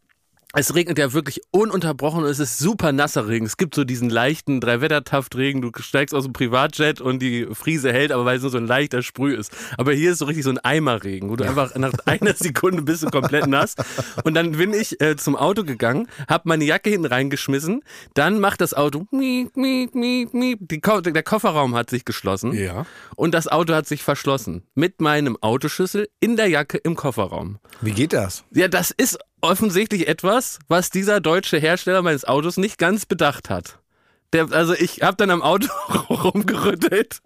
es 0.55 0.75
regnet 0.75 0.99
ja 0.99 1.12
wirklich 1.12 1.43
ununterbrochen 1.50 2.25
und 2.25 2.31
es 2.31 2.39
ist 2.39 2.59
super 2.59 2.91
nasser 2.91 3.29
Regen. 3.29 3.45
Es 3.45 3.59
gibt 3.59 3.75
so 3.75 3.85
diesen 3.85 4.09
leichten 4.09 4.61
Dreiwettertaftregen. 4.61 5.61
Du 5.61 5.71
steigst 5.79 6.15
aus 6.15 6.25
dem 6.25 6.33
Privatjet 6.33 7.03
und 7.03 7.21
die 7.21 7.47
Friese 7.53 7.93
hält, 7.93 8.12
aber 8.12 8.25
weil 8.25 8.37
es 8.37 8.43
nur 8.43 8.50
so 8.50 8.56
ein 8.56 8.67
leichter 8.67 9.03
Sprüh 9.03 9.35
ist. 9.35 9.55
Aber 9.77 9.93
hier 9.93 10.12
ist 10.12 10.19
so 10.19 10.25
richtig 10.25 10.45
so 10.45 10.50
ein 10.50 10.59
Eimerregen, 10.59 11.29
wo 11.29 11.37
du 11.37 11.45
einfach 11.45 11.75
nach 11.75 11.93
einer 12.06 12.33
Sekunde 12.37 12.81
bist 12.81 13.03
du 13.03 13.11
komplett 13.11 13.47
nass. 13.47 13.75
Und 14.25 14.33
dann 14.35 14.53
bin 14.53 14.73
ich 14.73 14.99
äh, 15.03 15.17
zum 15.17 15.37
Auto 15.37 15.65
gegangen, 15.65 16.09
hab 16.29 16.47
meine 16.47 16.65
Jacke 16.65 16.89
hinten 16.89 17.06
reingeschmissen. 17.06 17.83
Dann 18.15 18.41
macht 18.41 18.62
das 18.62 18.73
Auto 18.73 19.06
miep, 19.11 19.55
miep, 19.55 19.95
miep, 19.95 20.33
miep. 20.33 20.61
Die 20.62 20.81
Ko 20.81 21.03
der 21.03 21.23
Kofferraum 21.23 21.75
hat 21.75 21.91
sich 21.91 22.06
geschlossen. 22.06 22.55
Ja. 22.55 22.87
Und 23.17 23.35
das 23.35 23.49
Auto 23.49 23.75
hat 23.75 23.87
sich 23.87 24.03
verschlossen. 24.03 24.62
Mit 24.75 25.03
meinem 25.03 25.37
Autoschlüssel 25.43 26.09
in 26.21 26.37
der 26.37 26.49
Jacke 26.49 26.79
im 26.79 26.97
Kofferraum. 26.97 27.59
Wie 27.83 27.93
geht 27.93 28.15
das? 28.15 28.45
Ja, 28.50 28.69
das 28.69 28.93
ist 28.93 29.19
offensichtlich 29.40 30.08
etwas, 30.08 30.58
was 30.69 30.90
dieser 30.90 31.20
deutsche 31.20 31.58
Hersteller 31.58 32.02
meines 32.02 32.25
Autos 32.25 32.56
nicht 32.56 32.79
ganz 32.79 33.06
bedacht 33.06 33.50
hat. 33.50 33.79
Der, 34.32 34.52
also 34.52 34.75
ich 34.75 35.02
habe 35.02 35.17
dann 35.17 35.31
am 35.31 35.43
Auto 35.43 35.69
rumgerüttelt, 36.11 37.18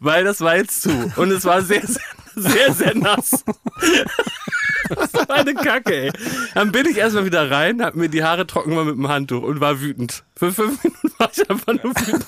weil 0.00 0.24
das 0.24 0.40
war 0.40 0.56
jetzt 0.56 0.82
zu. 0.82 1.12
Und 1.16 1.30
es 1.30 1.44
war 1.44 1.62
sehr, 1.62 1.86
sehr, 1.86 2.02
sehr, 2.36 2.72
sehr 2.74 2.94
nass. 2.94 3.44
Das 4.88 5.12
war 5.12 5.30
eine 5.30 5.54
Kacke, 5.54 6.04
ey. 6.04 6.12
Dann 6.54 6.72
bin 6.72 6.86
ich 6.86 6.96
erstmal 6.96 7.24
wieder 7.24 7.50
rein, 7.50 7.82
hab 7.82 7.94
mir 7.94 8.08
die 8.08 8.24
Haare 8.24 8.46
trocken 8.46 8.70
gemacht 8.70 8.86
mit 8.86 8.96
dem 8.96 9.08
Handtuch 9.08 9.42
und 9.42 9.60
war 9.60 9.80
wütend. 9.80 10.24
Für 10.36 10.52
fünf 10.52 10.82
Minuten 10.84 11.12
war 11.18 11.30
ich 11.32 11.50
einfach 11.50 11.72
nur 11.72 11.94
wütend. 11.94 12.26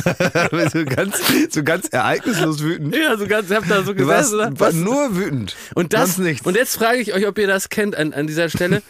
so, 0.72 0.84
ganz, 0.84 1.20
so 1.50 1.62
ganz 1.62 1.88
ereignislos 1.88 2.62
wütend. 2.62 2.94
Ja, 2.96 3.16
so 3.16 3.26
ganz, 3.26 3.50
ich 3.50 3.56
hab 3.56 3.66
da 3.68 3.82
so 3.82 3.92
Du 3.92 4.06
warst 4.06 4.32
war 4.32 4.72
nur 4.72 5.16
wütend. 5.16 5.56
Und 5.74 5.92
das, 5.92 6.18
nichts. 6.18 6.46
und 6.46 6.56
jetzt 6.56 6.76
frage 6.76 6.98
ich 6.98 7.12
euch, 7.14 7.26
ob 7.26 7.38
ihr 7.38 7.46
das 7.46 7.68
kennt 7.68 7.96
an, 7.96 8.12
an 8.12 8.26
dieser 8.26 8.48
Stelle. 8.48 8.82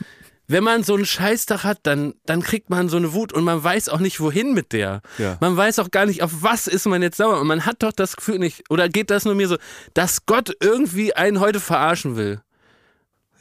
Wenn 0.47 0.65
man 0.65 0.83
so 0.83 0.97
einen 0.97 1.07
Scheißtag 1.07 1.63
hat, 1.63 1.79
dann, 1.85 2.15
dann 2.27 2.43
kriegt 2.43 2.71
man 2.71 2.89
so 2.89 2.97
eine 2.97 3.13
Wut 3.13 3.33
und 3.33 3.45
man 3.45 3.63
weiß 3.63 3.89
auch 3.89 4.01
nicht, 4.01 4.19
wohin 4.19 4.53
mit 4.53 4.73
der. 4.73 5.01
Ja. 5.17 5.39
Man 5.41 5.57
weiß 5.57 5.79
auch 5.79 5.93
gar 5.93 6.07
nicht, 6.07 6.25
auf 6.25 6.43
was 6.43 6.67
ist 6.67 6.87
man 6.87 7.03
jetzt 7.03 7.19
sauer. 7.19 7.41
Und 7.41 7.47
man 7.47 7.67
hat 7.67 7.85
doch 7.85 7.93
das 7.93 8.17
Gefühl 8.17 8.41
nicht, 8.41 8.65
oder 8.69 8.89
geht 8.89 9.11
das 9.11 9.25
nur 9.25 9.37
mir 9.37 9.47
so, 9.47 9.59
dass 9.95 10.27
Gott 10.27 10.57
irgendwie 10.59 11.15
einen 11.15 11.39
heute 11.39 11.61
verarschen 11.61 12.17
will. 12.17 12.41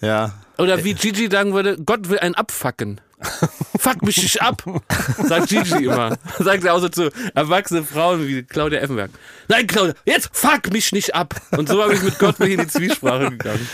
Ja. 0.02 0.34
Oder 0.58 0.84
wie 0.84 0.94
Gigi 0.94 1.30
sagen 1.32 1.54
würde, 1.54 1.78
Gott 1.86 2.10
will 2.10 2.20
einen 2.20 2.36
abfacken. 2.36 3.00
Fuck 3.80 4.02
mich 4.02 4.18
nicht 4.22 4.42
ab, 4.42 4.62
sagt 5.24 5.50
Gigi 5.50 5.86
immer. 5.86 6.18
Sagt 6.40 6.64
er 6.64 6.74
auch 6.74 6.80
so 6.80 6.90
zu 6.90 7.10
erwachsenen 7.36 7.86
Frauen 7.86 8.26
wie 8.28 8.44
Claudia 8.44 8.80
Effenberg. 8.80 9.12
Nein, 9.48 9.68
Claudia, 9.68 9.94
jetzt 10.06 10.30
fuck 10.34 10.72
mich 10.72 10.92
nicht 10.94 11.16
ab. 11.16 11.36
Und 11.52 11.68
so 11.70 11.82
habe 11.82 11.94
ich 11.94 12.02
mit 12.02 12.18
Gott 12.20 12.40
mich 12.40 12.52
in 12.52 12.60
die 12.60 12.68
Zwiesprache 12.68 13.30
gegangen. 13.30 13.68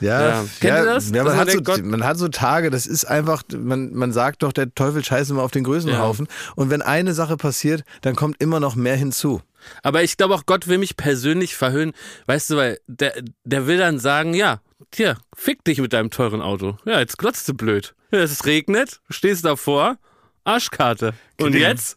Ja, 0.00 0.20
Ja. 0.28 0.44
Kennt 0.60 0.78
ihr 0.78 0.84
das? 0.84 1.10
Ja, 1.10 1.24
man, 1.24 1.32
man 1.32 1.36
hat 1.36 1.50
so, 1.50 1.60
Gott- 1.62 1.84
man 1.84 2.04
hat 2.04 2.18
so 2.18 2.28
Tage, 2.28 2.70
das 2.70 2.86
ist 2.86 3.04
einfach, 3.04 3.42
man, 3.56 3.92
man 3.94 4.12
sagt 4.12 4.42
doch, 4.44 4.52
der 4.52 4.72
Teufel 4.74 5.04
scheißt 5.04 5.30
immer 5.30 5.42
auf 5.42 5.50
den 5.52 5.64
Größenhaufen. 5.64 6.28
Und 6.56 6.70
wenn 6.70 6.82
eine 6.82 7.14
Sache 7.14 7.36
passiert, 7.36 7.82
dann 8.02 8.14
kommt 8.16 8.40
immer 8.40 8.60
noch 8.60 8.74
mehr 8.76 8.96
hinzu. 8.96 9.42
Aber 9.82 10.02
ich 10.02 10.16
glaube 10.16 10.34
auch, 10.34 10.46
Gott 10.46 10.68
will 10.68 10.78
mich 10.78 10.96
persönlich 10.96 11.54
verhöhnen. 11.56 11.92
Weißt 12.26 12.50
du, 12.50 12.56
weil 12.56 12.78
der, 12.86 13.14
der 13.44 13.66
will 13.66 13.78
dann 13.78 13.98
sagen, 13.98 14.34
ja, 14.34 14.60
tja, 14.90 15.16
fick 15.36 15.64
dich 15.64 15.78
mit 15.80 15.92
deinem 15.92 16.10
teuren 16.10 16.40
Auto. 16.42 16.76
Ja, 16.84 17.00
jetzt 17.00 17.18
glotzt 17.18 17.48
du 17.48 17.54
blöd. 17.54 17.94
Ja, 18.10 18.20
es 18.20 18.44
regnet, 18.46 19.00
stehst 19.10 19.44
davor, 19.44 19.98
Arschkarte. 20.44 21.12
Und 21.40 21.54
ihr- 21.54 21.60
jetzt? 21.60 21.96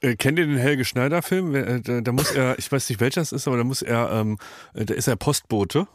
Äh, 0.00 0.16
kennt 0.16 0.38
ihr 0.38 0.46
den 0.46 0.56
Helge 0.56 0.84
Schneider-Film? 0.84 1.52
Wer- 1.52 1.66
äh, 1.68 1.80
Da, 1.80 2.00
da 2.00 2.12
muss 2.12 2.32
er, 2.32 2.58
ich 2.58 2.70
weiß 2.70 2.88
nicht 2.88 3.00
welcher 3.00 3.20
es 3.22 3.32
ist, 3.32 3.46
aber 3.46 3.56
da 3.56 3.64
muss 3.64 3.80
er, 3.82 4.10
ähm, 4.12 4.38
äh, 4.74 4.84
da 4.84 4.94
ist 4.94 5.06
er 5.08 5.16
Postbote. 5.16 5.86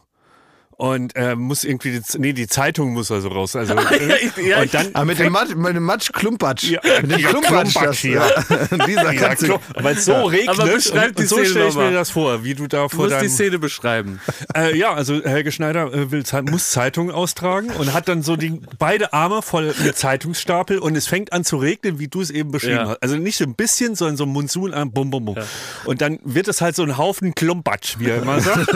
Und 0.76 1.14
äh, 1.16 1.34
muss 1.36 1.64
irgendwie, 1.64 1.92
die, 1.92 2.18
nee, 2.18 2.32
die 2.32 2.46
Zeitung 2.46 2.92
muss 2.92 3.10
also 3.10 3.28
raus. 3.28 3.56
Also, 3.56 3.74
ja, 4.46 4.60
und 4.62 4.74
dann 4.74 4.88
Ah, 4.94 5.04
mit 5.04 5.18
dem 5.18 5.32
Matsch, 5.32 5.54
mit 5.54 5.74
dem 5.74 5.82
Matsch 5.84 6.12
Klumpatsch. 6.12 6.64
Ja, 6.64 6.80
mit 7.02 7.12
dem 7.12 7.18
ja, 7.20 7.28
Klumpatsch. 7.28 7.74
Das, 7.76 7.98
hier. 7.98 8.12
ja. 8.12 8.76
Dieser 8.86 9.10
dieser 9.10 9.60
weil 9.76 9.96
es 9.96 10.04
so 10.04 10.24
regnet 10.24 10.60
Aber 10.60 10.72
beschreib 10.72 11.08
und, 11.10 11.18
die 11.18 11.22
und 11.22 11.28
so 11.28 11.36
Szene 11.36 11.48
stelle 11.48 11.68
ich 11.68 11.74
mir 11.76 11.92
das 11.92 12.10
vor, 12.10 12.44
wie 12.44 12.54
du 12.54 12.66
da 12.66 12.82
Du 12.82 12.88
vor 12.90 13.04
musst 13.04 13.16
die 13.16 13.20
deinem 13.26 13.30
Szene 13.30 13.58
beschreiben. 13.58 14.20
äh, 14.56 14.76
ja, 14.76 14.92
also 14.94 15.22
Helge 15.22 15.52
Schneider 15.52 15.92
äh, 15.92 16.10
will, 16.10 16.24
muss 16.50 16.70
Zeitung 16.70 17.10
austragen 17.10 17.70
und 17.70 17.92
hat 17.92 18.08
dann 18.08 18.22
so 18.22 18.36
die 18.36 18.60
beide 18.78 19.12
Arme 19.12 19.42
voll 19.42 19.74
mit 19.84 19.96
Zeitungsstapel 19.96 20.78
und 20.78 20.96
es 20.96 21.06
fängt 21.06 21.32
an 21.32 21.44
zu 21.44 21.56
regnen, 21.56 21.98
wie 21.98 22.08
du 22.08 22.20
es 22.20 22.30
eben 22.30 22.50
beschrieben 22.50 22.76
Ja. 22.76 22.88
hast. 22.90 23.02
Also 23.02 23.16
nicht 23.16 23.36
so 23.36 23.44
ein 23.44 23.54
bisschen, 23.54 23.94
sondern 23.94 24.16
so 24.16 24.24
ein 24.24 24.30
Monsun 24.30 24.74
an 24.74 24.90
bum 24.92 25.10
bum 25.10 25.24
bum. 25.24 25.36
Und 25.84 26.00
dann 26.00 26.18
wird 26.24 26.48
es 26.48 26.60
halt 26.60 26.76
so 26.76 26.82
ein 26.82 26.96
Haufen 26.98 27.34
Klumpatsch, 27.34 27.96
wie 27.98 28.10
er 28.10 28.22
immer 28.22 28.40
sagt. 28.40 28.66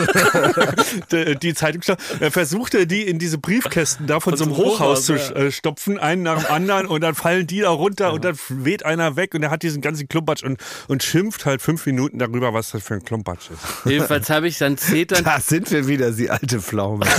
die, 1.13 1.37
die 1.37 1.55
Zeitungsstapel. 1.89 2.19
Er 2.21 2.31
versuchte 2.31 2.87
die 2.87 3.03
in 3.03 3.19
diese 3.19 3.39
Briefkästen 3.39 4.07
da 4.07 4.21
von 4.21 4.37
so 4.37 4.45
einem 4.45 4.55
so 4.55 4.63
einem 4.63 4.73
Hochhaus 4.73 5.07
zu 5.07 5.15
Hochhaus, 5.15 5.31
ja. 5.31 5.37
äh, 5.37 5.53
stopfen, 5.53 5.99
einen 5.99 6.23
nach 6.23 6.45
dem 6.45 6.53
anderen 6.53 6.87
und 6.87 7.01
dann 7.01 7.15
fallen 7.15 7.47
die 7.47 7.61
da 7.61 7.71
runter 7.71 8.13
und 8.13 8.25
dann 8.25 8.39
weht 8.49 8.85
einer 8.85 9.17
weg 9.17 9.35
und 9.35 9.43
er 9.43 9.51
hat 9.51 9.63
diesen 9.63 9.81
ganzen 9.81 10.09
Klumpatsch 10.09 10.43
und, 10.43 10.61
und 10.89 11.03
schimpft 11.03 11.47
halt 11.47 11.63
fünf 11.63 11.87
Minuten 11.87 12.19
darüber, 12.19 12.55
was 12.55 12.71
das 12.71 12.83
für 12.83 12.95
ein 12.95 13.05
Klumpatsch 13.05 13.51
ist. 13.51 13.61
Jedenfalls 13.85 14.29
habe 14.31 14.49
ich 14.49 14.59
dann 14.59 14.77
zeternd, 14.77 15.27
Da 15.27 15.41
sind 15.41 15.71
wir 15.71 15.87
wieder, 15.87 16.13
die 16.13 16.31
alte 16.31 16.61
Pflaume. 16.61 17.07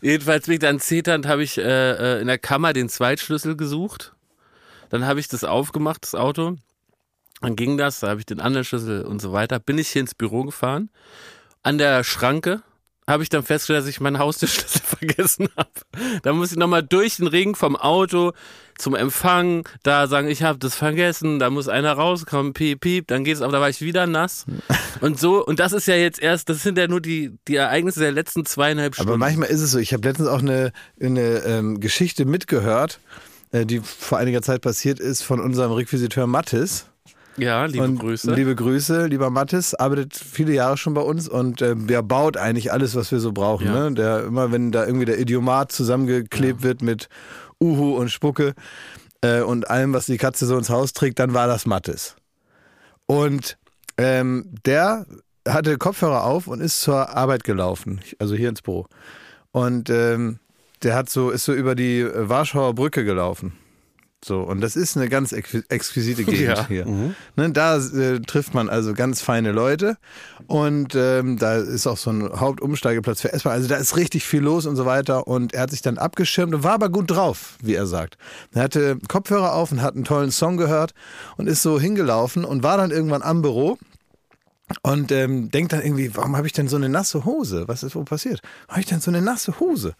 jedenfalls 0.00 0.46
bin 0.46 0.54
ich 0.54 0.60
dann 0.60 0.80
zeternd, 0.80 1.26
habe 1.26 1.42
ich 1.42 1.58
äh, 1.58 1.62
äh, 1.62 2.20
in 2.20 2.26
der 2.26 2.38
Kammer 2.38 2.72
den 2.72 2.88
Zweitschlüssel 2.88 3.56
gesucht. 3.56 4.14
Dann 4.90 5.06
habe 5.06 5.20
ich 5.20 5.28
das 5.28 5.44
aufgemacht, 5.44 6.02
das 6.02 6.14
Auto. 6.14 6.56
Dann 7.40 7.56
ging 7.56 7.76
das, 7.76 8.00
da 8.00 8.08
habe 8.08 8.20
ich 8.20 8.26
den 8.26 8.40
anderen 8.40 8.64
Schlüssel 8.64 9.02
und 9.02 9.20
so 9.20 9.32
weiter. 9.32 9.58
Bin 9.58 9.78
ich 9.78 9.88
hier 9.88 10.02
ins 10.02 10.14
Büro 10.14 10.44
gefahren. 10.44 10.90
An 11.62 11.78
der 11.78 12.02
Schranke 12.04 12.62
habe 13.06 13.22
ich 13.22 13.28
dann 13.28 13.42
festgestellt, 13.42 13.80
dass 13.80 13.88
ich 13.88 14.00
meinen 14.00 14.18
Haustürschlüssel 14.18 14.80
vergessen 14.84 15.48
habe. 15.56 15.70
Da 16.22 16.32
muss 16.32 16.52
ich 16.52 16.58
nochmal 16.58 16.82
durch 16.82 17.16
den 17.16 17.26
Ring 17.26 17.54
vom 17.54 17.76
Auto 17.76 18.32
zum 18.78 18.94
Empfang, 18.94 19.68
da 19.82 20.06
sagen, 20.06 20.28
ich 20.28 20.42
habe 20.42 20.58
das 20.58 20.74
vergessen, 20.74 21.38
da 21.38 21.50
muss 21.50 21.68
einer 21.68 21.92
rauskommen, 21.92 22.52
piep, 22.52 22.80
piep, 22.80 23.06
dann 23.08 23.22
geht 23.22 23.36
es, 23.36 23.42
aber 23.42 23.52
da 23.52 23.60
war 23.60 23.68
ich 23.68 23.80
wieder 23.80 24.06
nass. 24.06 24.46
Und 25.00 25.18
so, 25.18 25.44
und 25.44 25.58
das 25.58 25.72
ist 25.72 25.86
ja 25.86 25.96
jetzt 25.96 26.20
erst, 26.20 26.48
das 26.48 26.62
sind 26.62 26.78
ja 26.78 26.86
nur 26.86 27.00
die, 27.00 27.36
die 27.48 27.56
Ereignisse 27.56 27.98
der 27.98 28.12
letzten 28.12 28.46
zweieinhalb 28.46 28.94
Stunden. 28.94 29.10
Aber 29.10 29.18
manchmal 29.18 29.48
ist 29.48 29.60
es 29.60 29.72
so. 29.72 29.78
Ich 29.78 29.92
habe 29.92 30.06
letztens 30.06 30.28
auch 30.28 30.38
eine, 30.38 30.70
eine 31.00 31.38
ähm, 31.44 31.80
Geschichte 31.80 32.24
mitgehört, 32.24 33.00
äh, 33.50 33.66
die 33.66 33.80
vor 33.80 34.18
einiger 34.18 34.42
Zeit 34.42 34.60
passiert 34.60 35.00
ist 35.00 35.22
von 35.22 35.40
unserem 35.40 35.72
Requisiteur 35.72 36.28
Mattis. 36.28 36.86
Ja, 37.36 37.64
liebe 37.64 37.84
und 37.84 37.98
Grüße. 37.98 38.34
Liebe 38.34 38.54
Grüße, 38.54 39.06
lieber 39.06 39.30
Mattis, 39.30 39.74
arbeitet 39.74 40.14
viele 40.14 40.52
Jahre 40.52 40.76
schon 40.76 40.94
bei 40.94 41.00
uns 41.00 41.28
und 41.28 41.62
äh, 41.62 41.74
der 41.74 42.02
baut 42.02 42.36
eigentlich 42.36 42.72
alles, 42.72 42.94
was 42.94 43.10
wir 43.10 43.20
so 43.20 43.32
brauchen. 43.32 43.66
Ja. 43.66 43.90
Ne? 43.90 43.94
Der 43.94 44.24
immer, 44.24 44.52
wenn 44.52 44.72
da 44.72 44.84
irgendwie 44.84 45.06
der 45.06 45.18
Idiomat 45.18 45.72
zusammengeklebt 45.72 46.62
wird 46.62 46.82
mit 46.82 47.08
Uhu 47.60 47.96
und 47.96 48.10
Spucke 48.10 48.54
äh, 49.22 49.40
und 49.40 49.70
allem, 49.70 49.92
was 49.92 50.06
die 50.06 50.18
Katze 50.18 50.46
so 50.46 50.56
ins 50.58 50.70
Haus 50.70 50.92
trägt, 50.92 51.18
dann 51.18 51.34
war 51.34 51.46
das 51.46 51.66
Mattis. 51.66 52.16
Und 53.06 53.56
ähm, 53.96 54.54
der 54.64 55.06
hatte 55.46 55.78
Kopfhörer 55.78 56.24
auf 56.24 56.46
und 56.46 56.60
ist 56.60 56.80
zur 56.80 57.10
Arbeit 57.10 57.44
gelaufen, 57.44 58.00
also 58.18 58.34
hier 58.34 58.48
ins 58.48 58.62
Büro. 58.62 58.86
Und 59.50 59.90
ähm, 59.90 60.38
der 60.82 60.94
hat 60.94 61.10
so, 61.10 61.30
ist 61.30 61.44
so 61.44 61.52
über 61.52 61.74
die 61.74 62.06
Warschauer 62.12 62.74
Brücke 62.74 63.04
gelaufen. 63.04 63.52
So, 64.24 64.40
und 64.40 64.60
das 64.60 64.76
ist 64.76 64.96
eine 64.96 65.08
ganz 65.08 65.32
ex 65.32 65.52
exquisite 65.68 66.24
Gegend 66.24 66.40
Ja. 66.58 66.66
hier. 66.68 66.86
Ne, 67.36 67.50
da 67.52 67.76
äh, 67.78 68.20
trifft 68.20 68.54
man 68.54 68.68
also 68.68 68.94
ganz 68.94 69.20
feine 69.20 69.50
Leute 69.52 69.96
und 70.46 70.94
ähm, 70.94 71.38
da 71.38 71.56
ist 71.56 71.86
auch 71.86 71.96
so 71.96 72.10
ein 72.10 72.28
Hauptumsteigeplatz 72.38 73.20
für 73.22 73.32
S-Bahn. 73.32 73.52
Also 73.52 73.68
da 73.68 73.76
ist 73.76 73.96
richtig 73.96 74.24
viel 74.24 74.42
los 74.42 74.66
und 74.66 74.76
so 74.76 74.86
weiter. 74.86 75.26
Und 75.26 75.54
er 75.54 75.62
hat 75.62 75.70
sich 75.70 75.82
dann 75.82 75.98
abgeschirmt 75.98 76.54
und 76.54 76.62
war 76.62 76.74
aber 76.74 76.88
gut 76.88 77.10
drauf, 77.10 77.56
wie 77.62 77.74
er 77.74 77.86
sagt. 77.86 78.16
Er 78.52 78.62
hatte 78.62 78.98
Kopfhörer 79.08 79.54
auf 79.54 79.72
und 79.72 79.82
hat 79.82 79.94
einen 79.94 80.04
tollen 80.04 80.30
Song 80.30 80.56
gehört 80.56 80.94
und 81.36 81.48
ist 81.48 81.62
so 81.62 81.80
hingelaufen 81.80 82.44
und 82.44 82.62
war 82.62 82.76
dann 82.76 82.90
irgendwann 82.90 83.22
am 83.22 83.42
Büro 83.42 83.78
und 84.82 85.12
ähm, 85.12 85.50
denkt 85.50 85.72
dann 85.72 85.82
irgendwie, 85.82 86.14
warum 86.16 86.36
habe 86.36 86.46
ich 86.46 86.52
denn 86.52 86.68
so 86.68 86.76
eine 86.76 86.88
nasse 86.88 87.24
Hose? 87.24 87.68
Was 87.68 87.82
ist 87.82 87.94
wohl 87.94 88.04
passiert? 88.04 88.40
Habe 88.68 88.80
ich 88.80 88.86
denn 88.86 89.00
so 89.00 89.10
eine 89.10 89.20
nasse 89.20 89.60
Hose? 89.60 89.94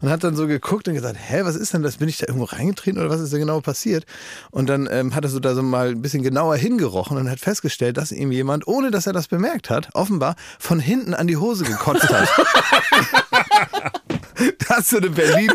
Und 0.00 0.10
hat 0.10 0.24
dann 0.24 0.36
so 0.36 0.46
geguckt 0.46 0.88
und 0.88 0.94
gesagt, 0.94 1.16
hä, 1.18 1.40
was 1.44 1.56
ist 1.56 1.72
denn 1.72 1.82
das? 1.82 1.96
Bin 1.98 2.08
ich 2.08 2.18
da 2.18 2.26
irgendwo 2.26 2.44
reingetreten 2.44 3.00
oder 3.00 3.10
was 3.10 3.20
ist 3.20 3.32
da 3.32 3.38
genau 3.38 3.60
passiert? 3.60 4.04
Und 4.50 4.68
dann 4.68 4.88
ähm, 4.90 5.14
hat 5.14 5.24
er 5.24 5.30
so 5.30 5.40
da 5.40 5.54
so 5.54 5.62
mal 5.62 5.90
ein 5.90 6.02
bisschen 6.02 6.22
genauer 6.22 6.56
hingerochen 6.56 7.16
und 7.16 7.30
hat 7.30 7.40
festgestellt, 7.40 7.96
dass 7.96 8.12
ihm 8.12 8.32
jemand, 8.32 8.66
ohne 8.66 8.90
dass 8.90 9.06
er 9.06 9.12
das 9.12 9.28
bemerkt 9.28 9.70
hat, 9.70 9.90
offenbar 9.94 10.36
von 10.58 10.80
hinten 10.80 11.14
an 11.14 11.26
die 11.26 11.36
Hose 11.36 11.64
gekotzt 11.64 12.08
hat. 12.08 12.28
Das 14.68 14.80
ist 14.80 14.90
so 14.90 14.96
eine 14.98 15.10
Berlin, 15.10 15.50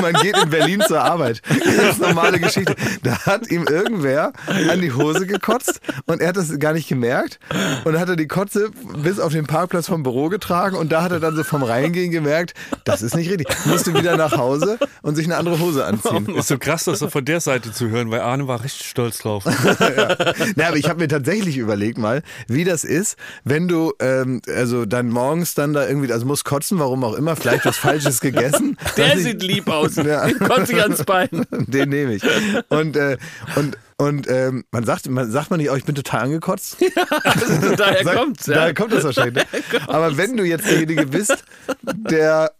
man 0.00 0.12
geht 0.14 0.36
in 0.36 0.50
Berlin 0.50 0.82
zur 0.86 1.02
Arbeit. 1.02 1.42
Ganz 1.76 1.98
normale 1.98 2.38
Geschichte. 2.38 2.76
Da 3.02 3.18
hat 3.26 3.50
ihm 3.50 3.64
irgendwer 3.64 4.32
an 4.70 4.80
die 4.80 4.92
Hose 4.92 5.26
gekotzt 5.26 5.80
und 6.06 6.20
er 6.20 6.28
hat 6.28 6.36
das 6.36 6.56
gar 6.58 6.72
nicht 6.72 6.88
gemerkt. 6.88 7.40
Und 7.84 7.92
dann 7.92 8.00
hat 8.00 8.08
er 8.08 8.16
die 8.16 8.28
Kotze 8.28 8.70
bis 9.02 9.18
auf 9.18 9.32
den 9.32 9.46
Parkplatz 9.46 9.86
vom 9.86 10.02
Büro 10.02 10.28
getragen 10.28 10.76
und 10.76 10.92
da 10.92 11.02
hat 11.02 11.12
er 11.12 11.20
dann 11.20 11.34
so 11.34 11.42
vom 11.42 11.62
Reingehen 11.62 12.10
gemerkt, 12.10 12.54
das 12.84 13.02
ist 13.02 13.16
nicht 13.16 13.30
richtig. 13.30 13.48
Musste 13.66 13.94
wieder 13.94 14.16
nach 14.16 14.36
Hause 14.36 14.78
und 15.02 15.16
sich 15.16 15.26
eine 15.26 15.36
andere 15.36 15.58
Hose 15.58 15.84
anziehen. 15.84 16.28
Ist 16.36 16.48
so 16.48 16.58
krass, 16.58 16.84
das 16.84 17.00
so 17.00 17.10
von 17.10 17.24
der 17.24 17.40
Seite 17.40 17.72
zu 17.72 17.88
hören, 17.88 18.10
weil 18.10 18.20
Arne 18.20 18.46
war 18.46 18.62
richtig 18.62 18.88
stolz 18.88 19.18
drauf. 19.18 19.44
Na, 20.54 20.68
aber 20.68 20.76
ich 20.76 20.88
habe 20.88 21.00
mir 21.00 21.08
tatsächlich 21.08 21.56
überlegt 21.56 21.98
mal, 21.98 22.22
wie 22.46 22.64
das 22.64 22.84
ist, 22.84 23.16
wenn 23.44 23.66
du 23.66 23.92
ähm, 23.98 24.40
also 24.54 24.84
dann 24.84 25.08
morgens 25.08 25.54
dann 25.54 25.72
da 25.72 25.86
irgendwie, 25.86 26.12
also 26.12 26.26
musst 26.26 26.44
kotzen, 26.44 26.78
warum 26.78 27.02
auch 27.04 27.14
immer, 27.14 27.36
vielleicht 27.40 27.64
was 27.64 27.76
Falsches 27.76 28.20
gegessen. 28.20 28.76
Der 28.96 29.16
ich- 29.16 29.22
sieht 29.24 29.42
lieb 29.42 29.68
aus. 29.68 29.96
Ja. 29.96 30.26
Den 30.26 30.38
kotze 30.38 30.72
ich 30.72 30.82
ans 30.82 31.04
Bein. 31.04 31.28
Den 31.50 31.88
nehme 31.88 32.14
ich. 32.14 32.22
Und, 32.68 32.96
äh, 32.96 33.16
und, 33.56 33.76
und 33.96 34.28
ähm, 34.30 34.64
man 34.70 34.84
sagt, 34.84 35.08
man 35.08 35.30
sagt 35.30 35.50
man 35.50 35.58
nicht, 35.60 35.70
oh, 35.70 35.74
ich 35.74 35.84
bin 35.84 35.94
total 35.94 36.22
angekotzt. 36.22 36.76
Also 37.22 37.74
daher 37.76 38.04
Sag- 38.04 38.16
kommt's, 38.16 38.46
ja. 38.46 38.54
Daher 38.54 38.74
kommt 38.74 38.92
das 38.92 39.04
wahrscheinlich. 39.04 39.44
ne? 39.52 39.80
Aber 39.86 40.16
wenn 40.16 40.36
du 40.36 40.44
jetzt 40.44 40.66
derjenige 40.66 41.06
bist, 41.06 41.44
der 41.82 42.52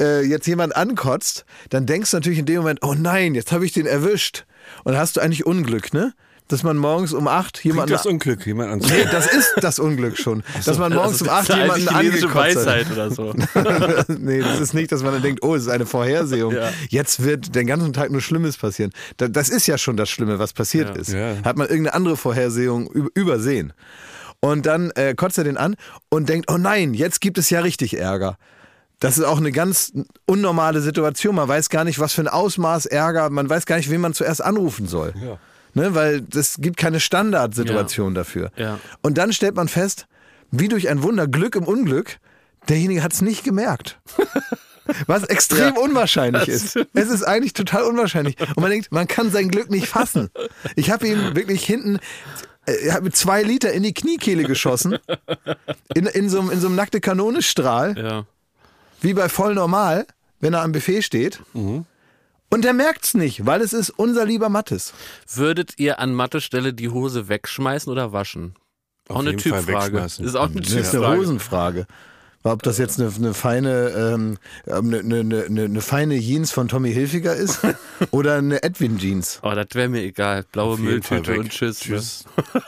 äh, 0.00 0.22
jetzt 0.24 0.46
jemand 0.46 0.74
ankotzt, 0.76 1.44
dann 1.70 1.86
denkst 1.86 2.10
du 2.10 2.16
natürlich 2.16 2.38
in 2.38 2.46
dem 2.46 2.58
Moment, 2.58 2.80
oh 2.82 2.94
nein, 2.94 3.34
jetzt 3.34 3.52
habe 3.52 3.64
ich 3.66 3.72
den 3.72 3.86
erwischt. 3.86 4.44
Und 4.84 4.92
dann 4.92 5.00
hast 5.00 5.16
du 5.16 5.20
eigentlich 5.20 5.46
Unglück, 5.46 5.92
ne? 5.92 6.12
Dass 6.48 6.62
man 6.62 6.78
morgens 6.78 7.12
um 7.12 7.28
acht 7.28 7.62
jemanden. 7.62 7.92
das 7.92 8.06
Unglück, 8.06 8.46
jemand 8.46 8.70
an 8.72 8.78
Nee, 8.78 9.04
das 9.12 9.26
ist 9.32 9.52
das 9.60 9.78
Unglück 9.78 10.16
schon. 10.16 10.42
Dass 10.64 10.78
man 10.78 10.94
morgens 10.94 11.20
um 11.20 11.28
acht 11.28 11.48
Das 11.50 11.56
ist 11.56 11.62
eine 11.62 11.62
jemanden 11.64 11.88
angekotzt 11.88 12.34
hat. 12.34 12.34
Weisheit 12.66 12.86
oder 12.90 13.10
so. 13.10 13.34
nee, 14.18 14.40
das 14.40 14.58
ist 14.60 14.72
nicht, 14.74 14.90
dass 14.90 15.02
man 15.02 15.12
dann 15.12 15.22
denkt, 15.22 15.42
oh, 15.42 15.54
es 15.54 15.62
ist 15.64 15.68
eine 15.68 15.84
Vorhersehung. 15.86 16.54
Ja. 16.54 16.70
Jetzt 16.88 17.22
wird 17.22 17.54
den 17.54 17.66
ganzen 17.66 17.92
Tag 17.92 18.10
nur 18.10 18.20
Schlimmes 18.22 18.56
passieren. 18.56 18.92
Da- 19.18 19.28
Das 19.28 19.48
ist 19.50 19.66
ja 19.66 19.76
schon 19.78 19.96
das 19.98 20.08
Schlimme, 20.08 20.38
was 20.38 20.52
passiert 20.54 20.94
Ja. 20.94 21.00
ist. 21.00 21.12
Ja. 21.12 21.34
Hat 21.44 21.56
man 21.58 21.68
irgendeine 21.68 21.94
andere 21.94 22.16
Vorhersehung 22.16 22.88
üb- 22.92 23.10
übersehen. 23.14 23.72
Und 24.40 24.66
dann 24.66 24.90
äh, 24.92 25.14
kotzt 25.14 25.36
er 25.36 25.44
den 25.44 25.56
an 25.56 25.74
und 26.08 26.28
denkt, 26.28 26.50
oh 26.50 26.56
nein, 26.58 26.94
jetzt 26.94 27.20
gibt 27.20 27.38
es 27.38 27.50
ja 27.50 27.60
richtig 27.60 27.98
Ärger. 27.98 28.38
Das 29.00 29.18
ist 29.18 29.24
auch 29.24 29.38
eine 29.38 29.52
ganz 29.52 29.92
unnormale 30.26 30.80
Situation. 30.80 31.34
Man 31.34 31.46
weiß 31.48 31.68
gar 31.68 31.84
nicht, 31.84 31.98
was 32.00 32.12
für 32.14 32.22
ein 32.22 32.28
Ausmaß 32.28 32.86
Ärger, 32.86 33.30
man 33.30 33.48
weiß 33.50 33.66
gar 33.66 33.76
nicht, 33.76 33.90
wen 33.90 34.00
man 34.00 34.14
zuerst 34.14 34.42
anrufen 34.42 34.86
soll. 34.88 35.12
Ja. 35.22 35.38
Ne, 35.78 35.94
weil 35.94 36.24
es 36.34 36.56
gibt 36.60 36.76
keine 36.76 37.00
Standardsituation 37.00 38.14
dafür. 38.14 38.50
Ja. 38.56 38.78
Und 39.02 39.18
dann 39.18 39.32
stellt 39.32 39.54
man 39.56 39.68
fest, 39.68 40.06
wie 40.50 40.68
durch 40.68 40.88
ein 40.88 41.02
Wunder, 41.02 41.26
Glück 41.26 41.56
im 41.56 41.64
Unglück, 41.64 42.18
derjenige 42.68 43.02
hat 43.02 43.12
es 43.12 43.22
nicht 43.22 43.44
gemerkt. 43.44 43.98
Was 45.06 45.22
extrem 45.24 45.76
unwahrscheinlich 45.76 46.48
ist. 46.48 46.76
Es 46.94 47.10
ist 47.10 47.22
eigentlich 47.22 47.52
total 47.52 47.82
unwahrscheinlich. 47.82 48.36
Und 48.40 48.60
man 48.62 48.70
denkt, 48.70 48.90
man 48.90 49.06
kann 49.06 49.30
sein 49.30 49.50
Glück 49.50 49.68
nicht 49.70 49.86
fassen. 49.86 50.30
Ich 50.76 50.90
habe 50.90 51.06
ihm 51.06 51.34
wirklich 51.36 51.62
hinten, 51.64 51.98
äh, 52.64 52.72
er 52.86 52.94
hat 52.94 53.02
mit 53.02 53.14
zwei 53.14 53.42
Liter 53.42 53.70
in 53.70 53.82
die 53.82 53.92
Kniekehle 53.92 54.44
geschossen. 54.44 54.96
In, 55.94 56.06
in, 56.06 56.30
so, 56.30 56.40
einem- 56.40 56.50
in 56.50 56.60
so 56.60 56.68
einem 56.68 56.76
nackte 56.76 57.00
Kanone-Strahl, 57.00 57.98
Ja. 57.98 58.24
wie 59.02 59.12
bei 59.12 59.28
voll 59.28 59.54
normal, 59.54 60.06
wenn 60.40 60.54
er 60.54 60.62
am 60.62 60.72
Buffet 60.72 61.02
steht. 61.02 61.40
Und 62.50 62.64
der 62.64 62.72
merkt's 62.72 63.14
nicht, 63.14 63.44
weil 63.46 63.60
es 63.60 63.72
ist 63.72 63.90
unser 63.90 64.24
lieber 64.24 64.48
Mattes. 64.48 64.94
Würdet 65.32 65.78
ihr 65.78 65.98
an 65.98 66.14
Mattestelle 66.14 66.72
die 66.72 66.88
Hose 66.88 67.28
wegschmeißen 67.28 67.92
oder 67.92 68.12
waschen? 68.12 68.54
Auch 69.08 69.16
Auf 69.16 69.20
eine 69.22 69.36
Typfrage. 69.36 69.98
Ist 69.98 70.34
auch 70.36 70.46
eine 70.46 70.60
Das 70.60 70.70
ist 70.70 70.76
eine 70.76 70.90
Typfrage. 70.90 71.20
Hosenfrage. 71.20 71.86
Ob 72.44 72.62
das 72.62 72.78
jetzt 72.78 73.00
eine, 73.00 73.12
eine 73.14 73.34
feine 73.34 73.88
ähm, 73.90 74.38
eine, 74.66 75.00
eine, 75.00 75.44
eine, 75.46 75.64
eine 75.64 75.80
feine 75.80 76.18
Jeans 76.20 76.50
von 76.52 76.68
Tommy 76.68 76.92
Hilfiger 76.92 77.34
ist 77.34 77.60
oder 78.10 78.36
eine 78.36 78.62
Edwin 78.62 78.96
Jeans. 78.98 79.40
Oh, 79.42 79.50
das 79.50 79.66
wäre 79.72 79.88
mir 79.88 80.02
egal. 80.02 80.44
Blaue 80.52 80.74
Auf 80.74 80.78
jeden 80.80 81.02
Fall 81.02 81.18
Mülltüte 81.18 81.32
weg. 81.32 81.40
und 81.40 81.50
tschüss. 81.50 81.86
ne? 81.86 81.96
Tschüss. 81.96 82.24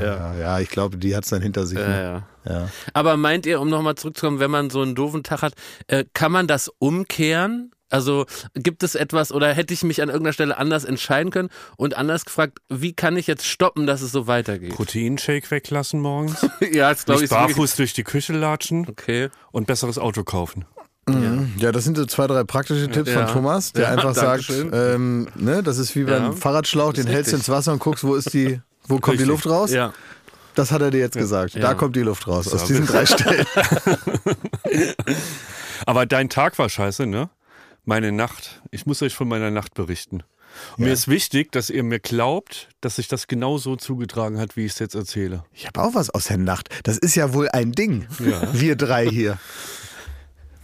Ja, 0.00 0.34
ja, 0.34 0.58
ich 0.58 0.68
glaube, 0.70 0.96
die 0.96 1.14
hat's 1.14 1.28
dann 1.28 1.42
hinter 1.42 1.64
sich. 1.64 1.78
Ja, 1.78 1.86
ne? 1.86 2.02
ja. 2.44 2.52
Ja. 2.52 2.68
Aber 2.92 3.16
meint 3.16 3.46
ihr, 3.46 3.60
um 3.60 3.68
nochmal 3.68 3.94
zurückzukommen, 3.94 4.40
wenn 4.40 4.50
man 4.50 4.68
so 4.68 4.82
einen 4.82 4.96
doofen 4.96 5.22
Tag 5.22 5.42
hat, 5.42 5.54
äh, 5.86 6.04
kann 6.12 6.32
man 6.32 6.48
das 6.48 6.72
umkehren? 6.78 7.70
Also 7.96 8.26
gibt 8.54 8.82
es 8.82 8.94
etwas 8.94 9.32
oder 9.32 9.52
hätte 9.54 9.72
ich 9.74 9.82
mich 9.82 10.02
an 10.02 10.08
irgendeiner 10.10 10.32
Stelle 10.34 10.56
anders 10.58 10.84
entscheiden 10.84 11.30
können? 11.32 11.48
Und 11.76 11.96
anders 11.96 12.24
gefragt, 12.26 12.58
wie 12.68 12.92
kann 12.92 13.16
ich 13.16 13.26
jetzt 13.26 13.46
stoppen, 13.46 13.86
dass 13.86 14.02
es 14.02 14.12
so 14.12 14.26
weitergeht? 14.26 14.74
Proteinshake 14.74 15.50
weglassen 15.50 16.00
morgens. 16.00 16.46
ja, 16.72 16.90
jetzt 16.90 17.06
glaube 17.06 17.24
ich. 17.24 17.30
barfuß 17.30 17.76
durch 17.76 17.92
die 17.94 18.04
Küche 18.04 18.32
latschen 18.34 18.86
Okay. 18.88 19.30
und 19.50 19.66
besseres 19.66 19.98
Auto 19.98 20.22
kaufen. 20.24 20.64
Ja, 21.58 21.70
das 21.72 21.84
sind 21.84 21.96
so 21.96 22.04
zwei, 22.04 22.26
drei 22.26 22.42
praktische 22.42 22.88
Tipps 22.90 23.10
Ja. 23.12 23.26
von 23.26 23.32
Thomas, 23.34 23.72
der 23.72 23.84
Ja, 23.84 23.88
einfach 23.90 24.12
sagt, 24.14 24.50
ähm, 24.50 25.28
ne, 25.36 25.62
das 25.62 25.78
ist 25.78 25.94
wie 25.94 26.02
beim 26.02 26.22
Ja. 26.24 26.32
Fahrradschlauch, 26.32 26.92
den 26.94 27.06
hältst 27.06 27.30
du 27.32 27.36
ins 27.36 27.48
Wasser 27.48 27.72
und 27.72 27.78
guckst, 27.78 28.02
wo 28.02 28.16
ist 28.16 28.34
die, 28.34 28.60
wo 28.88 28.96
kommt 28.98 29.20
die 29.20 29.22
Richtig. 29.22 29.28
Luft 29.28 29.46
raus? 29.46 29.70
Ja. 29.72 29.92
Das 30.56 30.72
hat 30.72 30.82
er 30.82 30.90
dir 30.90 30.98
jetzt 30.98 31.16
gesagt. 31.16 31.54
Da 31.54 31.60
Ja. 31.60 31.74
kommt 31.74 31.94
die 31.94 32.00
Luft 32.00 32.26
raus, 32.26 32.52
aus 32.52 32.64
diesen 32.64 32.86
drei 32.86 33.06
Stellen. 33.06 33.46
Aber 35.86 36.06
dein 36.06 36.28
Tag 36.28 36.58
war 36.58 36.68
scheiße, 36.68 37.06
ne? 37.06 37.28
Meine 37.88 38.10
Nacht. 38.10 38.62
Ich 38.72 38.84
muss 38.84 39.00
euch 39.00 39.14
von 39.14 39.28
meiner 39.28 39.52
Nacht 39.52 39.74
berichten. 39.74 40.24
Und 40.76 40.84
Mir 40.84 40.92
ist 40.92 41.06
wichtig, 41.06 41.52
dass 41.52 41.70
ihr 41.70 41.84
mir 41.84 42.00
glaubt, 42.00 42.68
dass 42.80 42.96
sich 42.96 43.06
das 43.06 43.28
genau 43.28 43.58
so 43.58 43.76
zugetragen 43.76 44.40
hat, 44.40 44.56
wie 44.56 44.66
ich 44.66 44.72
es 44.72 44.80
jetzt 44.80 44.96
erzähle. 44.96 45.44
Ich 45.52 45.68
habe 45.68 45.80
auch 45.82 45.94
was 45.94 46.10
aus 46.10 46.24
der 46.24 46.38
Nacht. 46.38 46.68
Das 46.82 46.98
ist 46.98 47.14
ja 47.14 47.32
wohl 47.32 47.48
ein 47.48 47.70
Ding. 47.70 48.08
Ja. 48.18 48.52
Wir 48.52 48.74
drei 48.74 49.08
hier. 49.08 49.38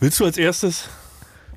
Willst 0.01 0.19
du 0.19 0.25
als 0.25 0.37
erstes? 0.37 0.89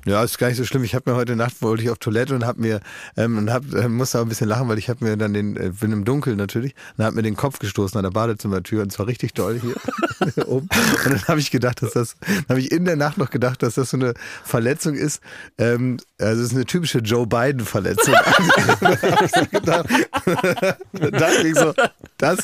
Ja, 0.06 0.22
ist 0.22 0.38
gar 0.38 0.46
nicht 0.46 0.56
so 0.56 0.64
schlimm. 0.64 0.84
Ich 0.84 0.94
habe 0.94 1.10
mir 1.10 1.16
heute 1.16 1.34
Nacht 1.34 1.60
wollte 1.62 1.82
ich 1.82 1.90
auf 1.90 1.98
Toilette 1.98 2.32
und 2.32 2.46
habe 2.46 2.60
mir 2.60 2.80
ähm, 3.16 3.38
und 3.38 3.52
hab, 3.52 3.64
äh, 3.74 3.88
musste 3.88 4.18
aber 4.18 4.26
ein 4.26 4.28
bisschen 4.28 4.48
lachen, 4.48 4.68
weil 4.68 4.78
ich 4.78 4.88
habe 4.88 5.04
mir 5.04 5.16
dann 5.16 5.34
den 5.34 5.56
äh, 5.56 5.72
bin 5.80 5.90
im 5.90 6.04
Dunkeln 6.04 6.36
natürlich 6.36 6.76
und 6.96 7.04
habe 7.04 7.16
mir 7.16 7.22
den 7.22 7.34
Kopf 7.34 7.58
gestoßen 7.58 7.98
an 7.98 8.04
der 8.04 8.12
Badezimmertür 8.12 8.82
und 8.82 8.92
zwar 8.92 9.08
richtig 9.08 9.34
doll 9.34 9.60
hier 9.60 9.74
oben. 10.46 10.68
Und 11.04 11.12
dann 11.12 11.22
habe 11.28 11.40
ich 11.40 11.50
gedacht, 11.50 11.82
dass 11.82 11.92
das 11.92 12.14
habe 12.48 12.60
ich 12.60 12.70
in 12.70 12.84
der 12.84 12.94
Nacht 12.96 13.18
noch 13.18 13.30
gedacht, 13.30 13.62
dass 13.62 13.74
das 13.74 13.90
so 13.90 13.96
eine 13.96 14.14
Verletzung 14.44 14.94
ist. 14.94 15.20
Ähm, 15.58 15.98
also 16.18 16.42
es 16.42 16.48
ist 16.48 16.54
eine 16.54 16.64
typische 16.64 16.98
Joe 16.98 17.26
Biden 17.26 17.64
Verletzung. 17.64 18.14
da 19.62 19.84
ich 21.44 21.54
so, 21.54 21.74
das 22.18 22.38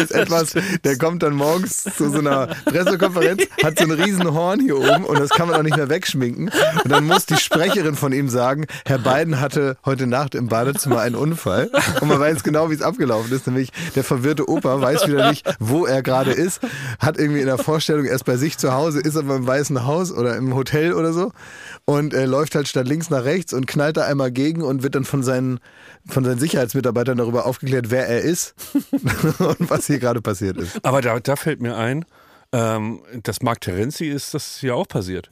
ist 0.00 0.12
etwas, 0.12 0.54
der 0.84 0.98
kommt 0.98 1.22
dann 1.22 1.34
morgens 1.34 1.84
zu 1.84 2.10
so 2.10 2.18
einer 2.18 2.48
Pressekonferenz, 2.64 3.44
hat 3.62 3.78
so 3.78 3.84
ein 3.84 3.90
riesen 3.92 4.32
Horn 4.32 4.60
hier 4.60 4.78
oben 4.78 5.04
und 5.04 5.18
das 5.18 5.30
kann 5.30 5.48
man 5.48 5.58
auch 5.58 5.62
nicht 5.62 5.76
mehr 5.76 5.88
wegschminken. 5.88 6.50
Und 6.84 6.90
dann 6.90 7.01
muss 7.06 7.26
die 7.26 7.36
Sprecherin 7.36 7.94
von 7.94 8.12
ihm 8.12 8.28
sagen, 8.28 8.66
Herr 8.86 8.98
Biden 8.98 9.40
hatte 9.40 9.76
heute 9.84 10.06
Nacht 10.06 10.34
im 10.34 10.48
Badezimmer 10.48 11.00
einen 11.00 11.14
Unfall. 11.14 11.70
Und 12.00 12.08
man 12.08 12.20
weiß 12.20 12.42
genau, 12.42 12.70
wie 12.70 12.74
es 12.74 12.82
abgelaufen 12.82 13.32
ist. 13.32 13.46
Nämlich 13.46 13.70
der 13.94 14.04
verwirrte 14.04 14.48
Opa 14.48 14.80
weiß 14.80 15.06
wieder 15.06 15.30
nicht, 15.30 15.46
wo 15.58 15.86
er 15.86 16.02
gerade 16.02 16.32
ist, 16.32 16.60
hat 16.98 17.18
irgendwie 17.18 17.40
in 17.40 17.46
der 17.46 17.58
Vorstellung 17.58 18.04
erst 18.04 18.24
bei 18.24 18.36
sich 18.36 18.58
zu 18.58 18.72
Hause, 18.72 19.00
ist 19.00 19.16
aber 19.16 19.36
im 19.36 19.46
Weißen 19.46 19.86
Haus 19.86 20.12
oder 20.12 20.36
im 20.36 20.54
Hotel 20.54 20.92
oder 20.92 21.12
so 21.12 21.32
und 21.84 22.14
äh, 22.14 22.26
läuft 22.26 22.54
halt 22.54 22.68
statt 22.68 22.86
links 22.86 23.10
nach 23.10 23.24
rechts 23.24 23.52
und 23.52 23.66
knallt 23.66 23.96
da 23.96 24.06
einmal 24.06 24.30
gegen 24.30 24.62
und 24.62 24.82
wird 24.82 24.94
dann 24.94 25.04
von 25.04 25.22
seinen, 25.22 25.60
von 26.06 26.24
seinen 26.24 26.38
Sicherheitsmitarbeitern 26.38 27.18
darüber 27.18 27.46
aufgeklärt, 27.46 27.90
wer 27.90 28.08
er 28.08 28.22
ist 28.22 28.54
und 29.38 29.70
was 29.70 29.86
hier 29.86 29.98
gerade 29.98 30.20
passiert 30.20 30.56
ist. 30.56 30.84
Aber 30.84 31.00
da, 31.00 31.18
da 31.20 31.36
fällt 31.36 31.60
mir 31.60 31.76
ein, 31.76 32.04
ähm, 32.52 33.02
dass 33.22 33.42
Mark 33.42 33.60
Terenzi 33.60 34.06
ist 34.06 34.34
das 34.34 34.60
ja 34.62 34.74
auch 34.74 34.86
passiert. 34.86 35.30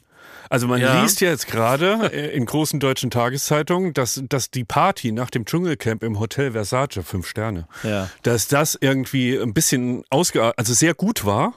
Also 0.50 0.66
man 0.66 0.80
Ja. 0.80 1.00
liest 1.00 1.20
ja 1.20 1.30
jetzt 1.30 1.46
gerade 1.46 2.10
äh, 2.12 2.36
in 2.36 2.44
großen 2.44 2.80
deutschen 2.80 3.10
Tageszeitungen, 3.10 3.94
dass, 3.94 4.20
dass 4.28 4.50
die 4.50 4.64
Party 4.64 5.12
nach 5.12 5.30
dem 5.30 5.44
Dschungelcamp 5.46 6.02
im 6.02 6.18
Hotel 6.18 6.52
Versace, 6.52 7.00
fünf 7.04 7.26
Sterne, 7.28 7.68
Ja. 7.84 8.10
dass 8.24 8.48
das 8.48 8.76
irgendwie 8.78 9.38
ein 9.38 9.54
bisschen 9.54 10.02
ausge 10.10 10.58
also 10.58 10.74
sehr 10.74 10.94
gut 10.94 11.24
war. 11.24 11.54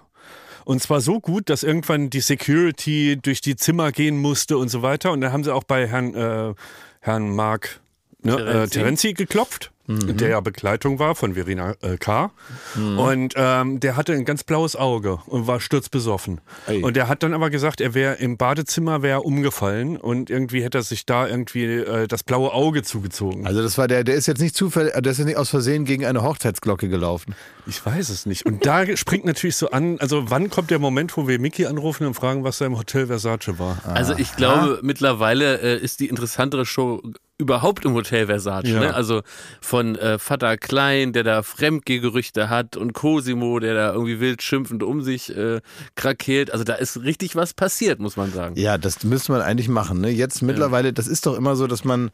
Und 0.63 0.81
zwar 0.81 1.01
so 1.01 1.19
gut, 1.19 1.49
dass 1.49 1.63
irgendwann 1.63 2.09
die 2.09 2.21
Security 2.21 3.19
durch 3.21 3.41
die 3.41 3.55
Zimmer 3.57 3.91
gehen 3.91 4.17
musste 4.17 4.57
und 4.57 4.69
so 4.69 4.81
weiter. 4.81 5.11
Und 5.11 5.19
dann 5.21 5.33
haben 5.33 5.43
sie 5.43 5.53
auch 5.53 5.63
bei 5.65 5.87
Herrn, 5.87 6.13
äh, 6.13 6.53
Herrn 7.01 7.35
Mark 7.35 7.81
ne. 8.21 8.37
Terenzi. 8.37 8.59
Äh, 8.59 8.67
Terenzi 8.81 9.13
geklopft, 9.13 9.71
der 9.99 10.29
ja 10.29 10.39
Begleitung 10.39 10.99
war 10.99 11.15
von 11.15 11.35
Verena 11.35 11.75
äh, 11.81 11.97
K. 11.97 12.31
Und 12.75 13.33
ähm, 13.35 13.79
der 13.79 13.95
hatte 13.95 14.13
ein 14.13 14.25
ganz 14.25 14.43
blaues 14.43 14.75
Auge 14.75 15.19
und 15.25 15.47
war 15.47 15.59
sturzbesoffen. 15.59 16.41
Ei. 16.67 16.83
Und 16.83 16.95
der 16.95 17.07
hat 17.07 17.23
dann 17.23 17.33
aber 17.33 17.49
gesagt, 17.49 17.81
er 17.81 17.93
wäre 17.93 18.15
im 18.15 18.37
Badezimmer 18.37 19.01
wäre 19.01 19.19
er 19.19 19.25
umgefallen 19.25 19.97
und 19.97 20.29
irgendwie 20.29 20.63
hätte 20.63 20.79
er 20.79 20.83
sich 20.83 21.05
da 21.05 21.27
irgendwie 21.27 21.65
äh, 21.65 22.07
das 22.07 22.23
blaue 22.23 22.53
Auge 22.53 22.83
zugezogen. 22.83 23.45
Also 23.45 23.61
das 23.61 23.77
war 23.77 23.87
der, 23.87 24.03
der 24.03 24.15
ist 24.15 24.27
jetzt 24.27 24.41
nicht 24.41 24.55
zufällig, 24.55 24.93
der 24.93 25.11
ist 25.11 25.17
jetzt 25.17 25.27
nicht 25.27 25.37
aus 25.37 25.49
Versehen 25.49 25.85
gegen 25.85 26.05
eine 26.05 26.23
Hochzeitsglocke 26.23 26.89
gelaufen. 26.89 27.35
Ich 27.65 27.85
weiß 27.85 28.09
es 28.09 28.25
nicht. 28.25 28.45
Und 28.45 28.65
da 28.65 28.85
springt 28.97 29.25
natürlich 29.25 29.55
so 29.55 29.69
an, 29.71 29.99
also 29.99 30.29
wann 30.29 30.49
kommt 30.49 30.71
der 30.71 30.79
Moment, 30.79 31.15
wo 31.17 31.27
wir 31.27 31.39
Mickey 31.39 31.65
anrufen 31.65 32.07
und 32.07 32.13
fragen, 32.13 32.43
was 32.43 32.57
da 32.57 32.65
im 32.65 32.77
Hotel 32.77 33.07
Versace 33.07 33.59
war? 33.59 33.77
Also 33.85 34.13
ich 34.17 34.35
glaube, 34.35 34.79
mittlerweile 34.81 35.59
äh, 35.59 35.77
ist 35.77 35.99
die 35.99 36.07
interessantere 36.07 36.65
Show 36.65 37.01
überhaupt 37.37 37.85
im 37.85 37.93
Hotel 37.93 38.27
Versace. 38.27 38.69
Ja. 38.69 38.79
Ne? 38.79 38.93
Also 38.93 39.21
von 39.61 39.82
äh, 39.95 40.17
Vater 40.19 40.57
Klein, 40.57 41.13
der 41.13 41.23
da 41.23 41.43
Fremdgehgerüchte 41.43 42.49
hat 42.49 42.77
und 42.77 42.93
Cosimo, 42.93 43.59
der 43.59 43.73
da 43.73 43.93
irgendwie 43.93 44.19
wild 44.19 44.41
schimpfend 44.41 44.83
um 44.83 45.01
sich 45.01 45.35
äh, 45.35 45.61
krakeelt. 45.95 46.51
Also 46.51 46.63
da 46.63 46.73
ist 46.75 47.01
richtig 47.03 47.35
was 47.35 47.53
passiert, 47.53 47.99
muss 47.99 48.17
man 48.17 48.31
sagen. 48.31 48.55
Ja, 48.57 48.77
das 48.77 49.03
müsste 49.03 49.31
man 49.31 49.41
eigentlich 49.41 49.69
machen. 49.69 50.01
Ne? 50.01 50.09
Jetzt 50.09 50.41
mittlerweile, 50.41 50.93
das 50.93 51.07
ist 51.07 51.25
doch 51.25 51.35
immer 51.37 51.55
so, 51.55 51.67
dass 51.67 51.83
man, 51.83 52.11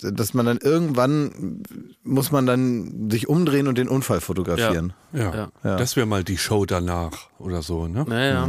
dass 0.00 0.34
man 0.34 0.46
dann 0.46 0.58
irgendwann 0.58 1.62
muss 2.02 2.32
man 2.32 2.46
dann 2.46 3.10
sich 3.10 3.28
umdrehen 3.28 3.68
und 3.68 3.78
den 3.78 3.88
Unfall 3.88 4.20
fotografieren. 4.20 4.92
Ja, 5.12 5.34
Ja. 5.34 5.48
Ja. 5.64 5.76
das 5.76 5.96
wäre 5.96 6.06
mal 6.06 6.24
die 6.24 6.38
Show 6.38 6.66
danach 6.66 7.28
oder 7.38 7.62
so, 7.62 7.86
ne? 7.88 8.04
Naja. 8.08 8.48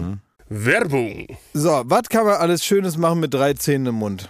Werbung. 0.49 1.27
So, 1.53 1.81
was 1.85 2.09
kann 2.09 2.25
man 2.25 2.35
alles 2.35 2.63
Schönes 2.63 2.97
machen 2.97 3.19
mit 3.19 3.33
drei 3.33 3.53
Zähnen 3.53 3.87
im 3.87 3.95
Mund? 3.95 4.29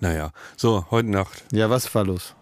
Naja, 0.00 0.32
so, 0.56 0.86
heute 0.90 1.10
Nacht. 1.10 1.44
Ja, 1.52 1.70
was 1.70 1.92
war 1.94 2.04
los? 2.04 2.34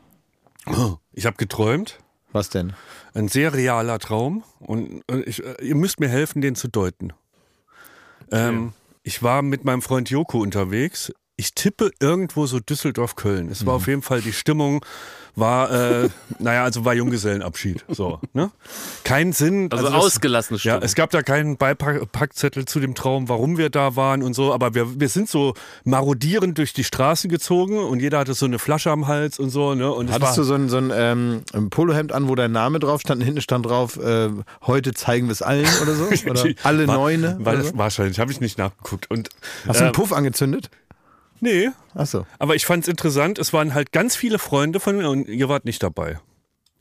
Ich 1.13 1.27
habe 1.27 1.37
geträumt. 1.37 1.99
Was 2.33 2.49
denn? 2.49 2.73
Ein 3.15 3.29
sehr 3.29 3.55
realer 3.55 4.01
Traum. 4.01 4.43
Und 4.59 5.03
ich, 5.25 5.45
äh, 5.45 5.65
ihr 5.65 5.77
müsst 5.77 6.01
mir 6.01 6.09
helfen, 6.09 6.43
den 6.43 6.57
zu 6.57 6.67
deuten. 6.67 7.13
Ähm, 8.33 8.73
ich 9.05 9.23
war 9.23 9.43
mit 9.43 9.65
meinem 9.65 9.83
Freund 9.83 10.11
Joko 10.11 10.41
unterwegs. 10.41 11.13
Ich 11.37 11.53
tippe 11.53 11.91
irgendwo 11.99 12.47
so 12.47 12.61
Düsseldorf-Köln. 12.61 13.49
Es 13.51 13.67
war 13.67 13.75
auf 13.75 13.89
jeden 13.89 14.03
Fall, 14.03 14.21
die 14.21 14.33
Stimmung 14.33 14.85
war, 15.35 15.69
äh, 16.05 16.09
naja, 16.39 16.63
also 16.63 16.85
war 16.85 16.95
Junggesellenabschied. 16.95 17.85
So, 17.89 18.21
ne? 18.35 18.53
Kein 19.03 19.33
Sinn. 19.33 19.69
Also, 19.73 19.87
das- 19.87 19.95
ausgelassene 19.95 20.59
Ja, 20.59 20.61
Stimmung. 20.61 20.83
es 20.83 20.95
gab 20.95 21.11
da 21.11 21.23
keinen 21.23 21.57
Beipackzettel 21.57 22.67
zu 22.67 22.79
dem 22.79 22.95
Traum, 22.95 23.29
warum 23.29 23.59
wir 23.59 23.69
da 23.69 23.97
waren 23.97 24.23
und 24.23 24.35
so, 24.35 24.55
aber 24.55 24.75
wir, 24.75 25.01
wir 25.01 25.09
sind 25.09 25.29
so 25.29 25.55
marodierend 25.83 26.57
durch 26.57 26.73
die 26.73 26.85
Straßen 26.85 27.29
gezogen 27.29 27.81
und 27.81 27.99
jeder 27.99 28.21
hatte 28.21 28.35
so 28.35 28.47
eine 28.47 28.61
Flasche 28.61 28.93
am 28.93 29.09
Hals 29.09 29.41
und 29.41 29.51
so, 29.51 29.75
ne? 29.75 29.91
Und 29.93 30.07
es 30.11 30.15
Hattest 30.15 30.39
du 30.39 30.45
so 30.45 30.55
ein, 30.55 30.69
so 30.69 30.77
ein, 30.77 30.93
ähm, 30.95 31.43
Polohemd 31.71 32.13
an, 32.13 32.29
wo 32.29 32.37
dein 32.37 32.53
Name 32.53 32.79
drauf 32.79 33.01
stand 33.01 33.19
und 33.23 33.27
hinten 33.27 33.41
stand 33.41 33.67
drauf, 33.67 33.97
äh, 33.97 34.29
heute 34.69 34.95
zeigen 34.95 35.27
wir 35.27 35.33
es 35.33 35.43
allen 35.43 35.67
oder 35.83 35.95
so? 35.97 36.05
Oder 36.31 36.45
alle 36.63 36.87
War- 36.87 36.95
Neune? 36.95 37.39
War, 37.41 37.61
so? 37.61 37.77
Wahrscheinlich, 37.77 38.21
habe 38.21 38.31
ich 38.31 38.41
nicht 38.41 38.57
nachgeguckt. 38.57 39.11
Und, 39.11 39.31
Hast 39.67 39.81
du 39.81 39.83
äh, 39.83 39.87
einen 39.87 39.93
Puff 39.95 40.13
angezündet? 40.13 40.71
Nee, 41.45 41.71
Achso. 41.95 42.27
aber 42.39 42.55
ich 42.57 42.65
fand 42.67 42.85
es 42.85 42.89
interessant, 42.89 43.39
es 43.39 43.53
waren 43.53 43.75
halt 43.75 43.93
ganz 43.93 44.17
viele 44.17 44.39
Freunde 44.39 44.81
von 44.81 44.97
mir 44.97 45.11
und 45.11 45.29
ihr 45.29 45.49
wart 45.49 45.65
nicht 45.67 45.83
dabei. 45.83 46.19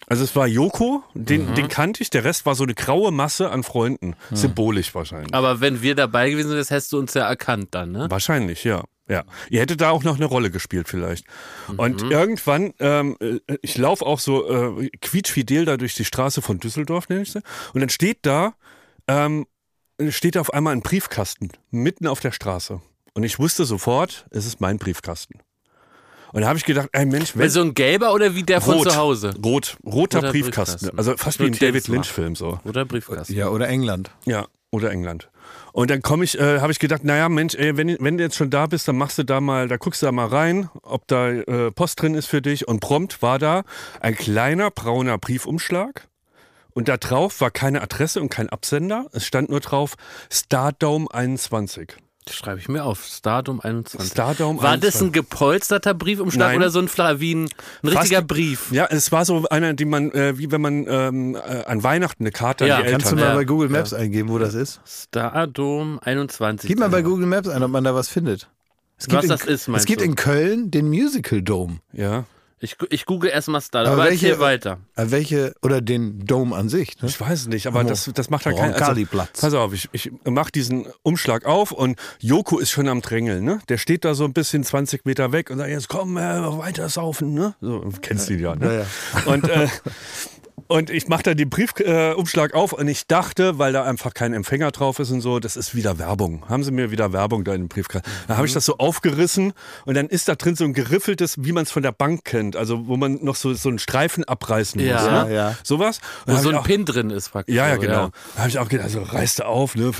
Also 0.07 0.23
es 0.23 0.35
war 0.35 0.47
Joko, 0.47 1.03
den, 1.13 1.49
Mhm. 1.51 1.55
den 1.55 1.67
kannte 1.69 2.01
ich, 2.01 2.09
der 2.09 2.23
Rest 2.23 2.45
war 2.45 2.55
so 2.55 2.63
eine 2.63 2.73
graue 2.73 3.11
Masse 3.11 3.49
an 3.51 3.63
Freunden. 3.63 4.15
Symbolisch 4.31 4.93
wahrscheinlich. 4.95 5.33
Aber 5.33 5.61
wenn 5.61 5.81
wir 5.81 5.95
dabei 5.95 6.29
gewesen 6.29 6.49
wären, 6.51 6.59
hättest 6.65 6.91
du 6.91 6.97
uns 6.99 7.13
ja 7.13 7.27
erkannt 7.27 7.69
dann, 7.71 7.91
ne? 7.91 8.07
Wahrscheinlich, 8.09 8.63
ja. 8.63 8.83
Ja, 9.09 9.23
ihr 9.49 9.59
hättet 9.59 9.81
da 9.81 9.89
auch 9.89 10.03
noch 10.03 10.15
eine 10.15 10.25
Rolle 10.25 10.49
gespielt 10.49 10.87
vielleicht. 10.87 11.25
Und 11.75 12.01
irgendwann, 12.03 12.73
ähm, 12.79 13.17
äh, 13.19 13.39
ich 13.61 13.77
laufe 13.77 14.05
auch 14.05 14.19
so 14.19 14.79
äh, 14.79 14.89
quietschfidel 15.01 15.65
da 15.65 15.75
durch 15.75 15.93
die 15.93 16.05
Straße 16.05 16.41
von 16.41 16.59
Düsseldorf, 16.59 17.09
nenne 17.09 17.21
ich 17.23 17.31
sie. 17.33 17.41
Und 17.73 17.81
dann 17.81 17.89
steht 17.89 18.19
da, 18.21 18.53
ähm, 19.09 19.45
steht 20.09 20.35
da 20.37 20.41
auf 20.41 20.53
einmal 20.53 20.73
ein 20.73 20.81
Briefkasten 20.81 21.49
mitten 21.69 22.07
auf 22.07 22.21
der 22.21 22.31
Straße. 22.31 22.81
Und 23.13 23.23
ich 23.23 23.39
wusste 23.39 23.65
sofort, 23.65 24.25
es 24.31 24.45
ist 24.45 24.59
mein 24.61 24.77
Briefkasten. 24.77 25.39
Und 26.33 26.41
da 26.41 26.47
habe 26.47 26.57
ich 26.57 26.65
gedacht, 26.65 26.89
ey 26.93 27.05
Mensch, 27.05 27.37
wenn 27.37 27.49
so 27.49 27.61
ein 27.61 27.75
gelber 27.75 28.11
oder 28.13 28.33
wie 28.33 28.41
der 28.41 28.59
von 28.59 28.75
rot, 28.75 28.89
zu 28.89 28.95
Hause? 28.95 29.35
rot, 29.45 29.77
roter 29.85 30.17
Roter 30.19 30.31
Briefkasten. 30.31 30.87
Briefkasten. 30.87 30.97
Also 30.97 31.15
fast 31.15 31.39
wie 31.39 31.45
ein 31.45 31.53
David. 31.53 31.87
Lynch-Film 31.87 32.35
so. 32.35 32.59
Oder 32.65 32.85
Briefkasten? 32.85 33.35
Ja, 33.35 33.49
oder 33.49 33.69
England. 33.69 34.09
Ja, 34.25 34.47
oder 34.71 34.89
England. 34.91 35.29
Und 35.73 35.91
dann 35.91 36.01
komme 36.01 36.23
ich, 36.23 36.39
äh, 36.39 36.59
habe 36.59 36.71
ich 36.71 36.79
gedacht, 36.79 37.03
naja, 37.03 37.29
Mensch, 37.29 37.53
ey, 37.53 37.77
wenn, 37.77 37.95
wenn 37.99 38.17
du 38.17 38.23
jetzt 38.23 38.35
schon 38.35 38.49
da 38.49 38.65
bist, 38.65 38.87
dann 38.87 38.97
machst 38.97 39.19
du 39.19 39.23
da 39.23 39.41
mal, 39.41 39.67
da 39.67 39.77
guckst 39.77 40.01
du 40.01 40.07
da 40.07 40.11
mal 40.11 40.25
rein, 40.25 40.69
ob 40.81 41.07
da 41.07 41.29
äh, 41.29 41.71
Post 41.71 42.01
drin 42.01 42.15
ist 42.15 42.25
für 42.25 42.41
dich. 42.41 42.67
Und 42.67 42.79
prompt 42.79 43.21
war 43.21 43.37
da 43.37 43.63
ein 43.99 44.15
kleiner 44.15 44.71
brauner 44.71 45.19
Briefumschlag. 45.19 46.07
Und 46.73 46.87
da 46.87 46.97
drauf 46.97 47.41
war 47.41 47.51
keine 47.51 47.81
Adresse 47.83 48.19
und 48.19 48.29
kein 48.29 48.49
Absender. 48.49 49.05
Es 49.11 49.27
stand 49.27 49.49
nur 49.49 49.59
drauf 49.59 49.93
Stardome 50.31 51.07
21. 51.11 51.95
Das 52.25 52.35
schreibe 52.35 52.59
ich 52.59 52.69
mir 52.69 52.85
auf. 52.85 53.03
Stardom 53.05 53.59
21. 53.59 54.11
Stardome 54.11 54.61
War 54.61 54.77
das 54.77 54.95
21. 54.95 55.01
ein 55.01 55.11
gepolsterter 55.11 55.93
Briefumschlag 55.93 56.49
Nein. 56.49 56.57
oder 56.57 56.69
so 56.69 56.79
ein 56.79 56.87
wie 57.19 57.35
ein, 57.35 57.49
richtiger 57.83 58.17
Fast- 58.19 58.27
Brief? 58.27 58.71
Ja, 58.71 58.85
es 58.89 59.11
war 59.11 59.25
so 59.25 59.45
einer, 59.49 59.73
die 59.73 59.85
man, 59.85 60.11
äh, 60.11 60.37
wie 60.37 60.49
wenn 60.51 60.61
man 60.61 60.85
ähm, 60.87 61.35
äh, 61.35 61.63
an 61.65 61.83
Weihnachten 61.83 62.23
eine 62.23 62.31
Karte 62.31 62.65
Ja, 62.65 62.77
an 62.77 62.83
die 62.85 62.91
Kannst 62.91 63.07
du 63.07 63.15
Eltern. 63.15 63.25
mal 63.27 63.31
Ja. 63.33 63.35
bei 63.39 63.45
Google 63.45 63.69
Maps 63.69 63.93
eingeben, 63.93 64.29
wo 64.29 64.39
das 64.39 64.53
ist? 64.53 64.79
Stardom 64.85 65.99
21. 66.03 66.67
Gib 66.67 66.79
mal 66.79 66.89
bei 66.89 67.01
Google 67.01 67.25
Maps 67.27 67.47
ein, 67.49 67.61
ob 67.63 67.71
man 67.71 67.83
da 67.83 67.93
was 67.93 68.07
findet. 68.09 68.47
Es 68.97 69.11
Was 69.11 69.23
in, 69.23 69.29
das 69.29 69.41
ist, 69.41 69.61
Es 69.63 69.67
meinst 69.67 69.87
gibt 69.87 70.01
du? 70.01 70.05
in 70.05 70.15
Köln 70.15 70.71
den 70.71 70.87
Musical 70.87 71.41
Dome. 71.41 71.79
Ja. 71.91 72.23
Ich, 72.59 72.77
ich 72.91 73.05
google 73.05 73.29
erstmal 73.29 73.59
Stardom, 73.61 73.91
Aber 73.93 74.01
aber, 74.03 74.11
welche- 74.11 74.27
erzähl 74.29 74.39
weiter. 74.41 74.77
Äh, 74.95 75.05
welche, 75.09 75.53
oder 75.61 75.81
den 75.81 76.25
Dome 76.25 76.55
an 76.55 76.69
sich. 76.69 77.01
Ne? 77.01 77.09
Ich 77.09 77.19
weiß 77.19 77.41
es 77.41 77.47
nicht, 77.47 77.67
aber 77.67 77.81
Am 77.81 77.87
das, 77.87 78.09
das 78.13 78.29
macht 78.29 78.45
ja 78.45 78.53
keinen 78.53 78.71
Roncalli-Platz. 78.71 79.41
Pass 79.41 79.53
auf, 79.53 79.73
ich, 79.73 79.89
ich 79.91 80.11
mach 80.23 80.49
diesen 80.49 80.87
Umschlag 81.01 81.45
auf 81.45 81.71
und 81.73 81.99
Joko 82.19 82.59
ist 82.59 82.69
schon 82.71 82.87
am 82.87 83.01
Drängeln, 83.01 83.43
ne? 83.43 83.59
Der 83.67 83.77
steht 83.77 84.05
da 84.05 84.13
so 84.13 84.23
ein 84.23 84.31
bisschen 84.33 84.63
20 84.63 85.05
Meter 85.05 85.31
weg 85.33 85.49
und 85.49 85.57
sagt, 85.57 85.69
jetzt 85.71 85.89
komm, 85.89 86.15
äh, 86.15 86.21
weiter 86.21 86.87
saufen, 86.87 87.33
ne? 87.33 87.53
So, 87.59 87.83
kennst 88.01 88.29
du 88.29 88.33
ihn 88.33 88.39
ja, 88.39 88.55
ne? 88.55 88.65
Ja, 88.65 88.73
ja. 89.25 89.31
Und, 89.33 89.49
äh, 89.49 89.67
und 90.67 90.89
ich 90.89 91.07
mache 91.07 91.23
da 91.23 91.33
den 91.33 91.49
Briefumschlag 91.49 92.53
äh, 92.53 92.55
auf 92.55 92.73
und 92.73 92.87
ich 92.87 93.05
dachte, 93.07 93.59
weil 93.59 93.73
da 93.73 93.83
einfach 93.83 94.13
kein 94.13 94.33
Empfänger 94.33 94.71
drauf 94.71 94.99
ist 94.99 95.11
und 95.11 95.21
so, 95.21 95.39
das 95.39 95.55
ist 95.57 95.75
wieder 95.75 95.99
Werbung. 95.99 96.47
Haben 96.49 96.63
sie 96.63 96.71
mir 96.71 96.89
wieder 96.91 97.11
Werbung 97.13 97.43
da 97.43 97.53
in 97.53 97.63
den 97.63 97.67
Briefkasten. 97.67 98.09
Da 98.27 98.37
habe 98.37 98.47
ich 98.47 98.53
das 98.53 98.65
so 98.65 98.77
aufgerissen 98.77 99.53
und 99.85 99.95
dann 99.95 100.07
ist 100.07 100.27
da 100.29 100.35
drin 100.35 100.55
so 100.55 100.63
ein 100.63 100.73
geriffeltes, 100.73 101.35
wie 101.43 101.51
man 101.51 101.63
es 101.63 101.71
von 101.71 101.83
der 101.83 101.91
Bank 101.91 102.23
kennt, 102.23 102.55
also 102.55 102.87
wo 102.87 102.97
man 102.97 103.19
noch 103.23 103.35
so, 103.35 103.53
so 103.53 103.69
einen 103.69 103.79
Streifen 103.79 104.23
abreißen 104.23 104.79
Ja. 104.79 104.93
muss. 104.95 105.05
Ja, 105.05 105.23
Ne? 105.25 105.33
ja. 105.35 105.55
Sowas. 105.63 105.99
Und 106.25 106.37
Wo 106.37 106.41
so 106.41 106.49
ein 106.49 106.55
auch- 106.55 106.63
Pin 106.63 106.85
drin 106.85 107.09
ist 107.09 107.29
praktisch. 107.31 107.55
ja, 107.55 107.67
ja, 107.67 107.75
genau. 107.77 108.09
Da 108.35 108.39
habe 108.39 108.49
ich 108.49 108.59
auch 108.59 108.69
gedacht, 108.69 108.85
also 108.85 109.01
reißt 109.03 109.39
du 109.39 109.45
auf, 109.45 109.75
ne? 109.75 109.91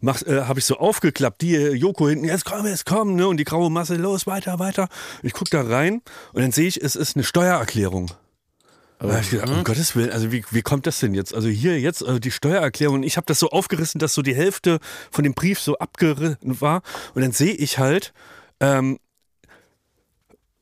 Mach, 0.00 0.22
äh, 0.22 0.42
habe 0.42 0.58
ich 0.60 0.64
so 0.64 0.78
aufgeklappt, 0.78 1.40
die 1.42 1.56
äh, 1.56 1.72
Joko 1.74 2.08
hinten, 2.08 2.24
jetzt 2.26 2.44
komm, 2.44 2.66
jetzt 2.66 2.86
komm, 2.86 3.16
ne? 3.16 3.26
Und 3.28 3.36
die 3.38 3.44
graue 3.44 3.70
Masse, 3.70 3.96
los, 3.96 4.26
weiter, 4.26 4.58
weiter. 4.58 4.88
Ich 5.22 5.32
guck 5.32 5.50
da 5.50 5.62
rein 5.62 6.00
und 6.32 6.42
dann 6.42 6.52
sehe 6.52 6.68
ich, 6.68 6.80
es 6.82 6.96
ist 6.96 7.16
eine 7.16 7.24
Steuererklärung. 7.24 8.10
Habe 9.02 9.20
ich 9.20 9.30
gedacht, 9.30 9.48
um 9.48 9.64
Gottes 9.64 9.96
Willen, 9.96 10.10
also 10.10 10.30
wie, 10.30 10.44
wie 10.50 10.62
kommt 10.62 10.86
das 10.86 11.00
denn 11.00 11.14
jetzt? 11.14 11.34
Also 11.34 11.48
hier 11.48 11.78
jetzt 11.80 12.02
äh, 12.02 12.20
die 12.20 12.30
Steuererklärung. 12.30 13.02
Ich 13.02 13.16
habe 13.16 13.26
das 13.26 13.38
so 13.38 13.50
aufgerissen, 13.50 13.98
dass 13.98 14.14
so 14.14 14.22
die 14.22 14.34
Hälfte 14.34 14.78
von 15.10 15.24
dem 15.24 15.34
Brief 15.34 15.60
so 15.60 15.76
abgerissen 15.78 16.60
war. 16.60 16.82
Und 17.14 17.22
dann 17.22 17.32
sehe 17.32 17.52
ich 17.52 17.78
halt, 17.78 18.12
ähm, 18.60 18.98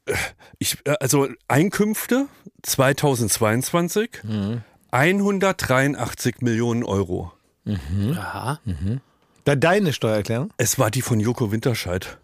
äh, 0.07 0.15
ich, 0.59 0.79
äh, 0.85 0.95
also 1.01 1.29
Einkünfte 1.49 2.27
2022, 2.63 4.23
183 4.91 6.41
Millionen 6.41 6.85
Euro. 6.85 7.33
Aha. 7.67 8.61
Da 9.45 9.57
deine 9.57 9.93
Steuererklärung? 9.93 10.53
Es 10.57 10.79
war 10.79 10.91
die 10.91 11.03
von 11.03 11.21
Joko 11.21 11.53
Winterscheid. 11.53 12.19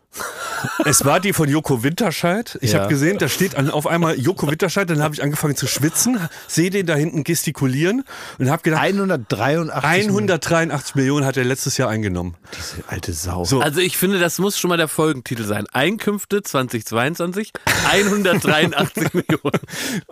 Es 0.85 1.05
war 1.05 1.21
die 1.21 1.33
von 1.33 1.49
Joko 1.49 1.83
Winterscheid. 1.83 2.59
Ich 2.61 2.73
Ja. 2.73 2.81
habe 2.81 2.89
gesehen, 2.89 3.19
da 3.19 3.29
steht 3.29 3.57
auf 3.57 3.87
einmal 3.87 4.19
Joko 4.19 4.51
Winterscheid. 4.51 4.89
Dann 4.89 5.03
habe 5.03 5.15
ich 5.15 5.23
angefangen 5.23 5.57
zu 5.57 5.67
schwitzen, 5.67 6.19
sehe 6.49 6.71
den 6.71 6.87
da 6.87 6.95
hinten 6.95 7.25
gestikulieren 7.25 8.05
und 8.39 8.51
habe 8.51 8.63
gedacht, 8.63 8.83
183 8.83 10.09
183 10.09 10.95
Millionen 10.95 11.27
hat 11.27 11.37
er 11.37 11.45
letztes 11.45 11.77
Jahr 11.77 11.89
eingenommen. 11.89 12.37
Diese 12.57 12.83
alte 12.89 13.13
Sau. 13.13 13.45
So. 13.45 13.61
Also 13.61 13.81
ich 13.81 13.97
finde, 13.97 14.19
das 14.19 14.39
muss 14.39 14.59
schon 14.59 14.69
mal 14.69 14.77
der 14.77 14.89
Folgentitel 14.89 15.45
sein. 15.45 15.67
Einkünfte 15.73 16.43
2022, 16.43 17.53
183 17.91 19.05
Millionen. 19.15 19.61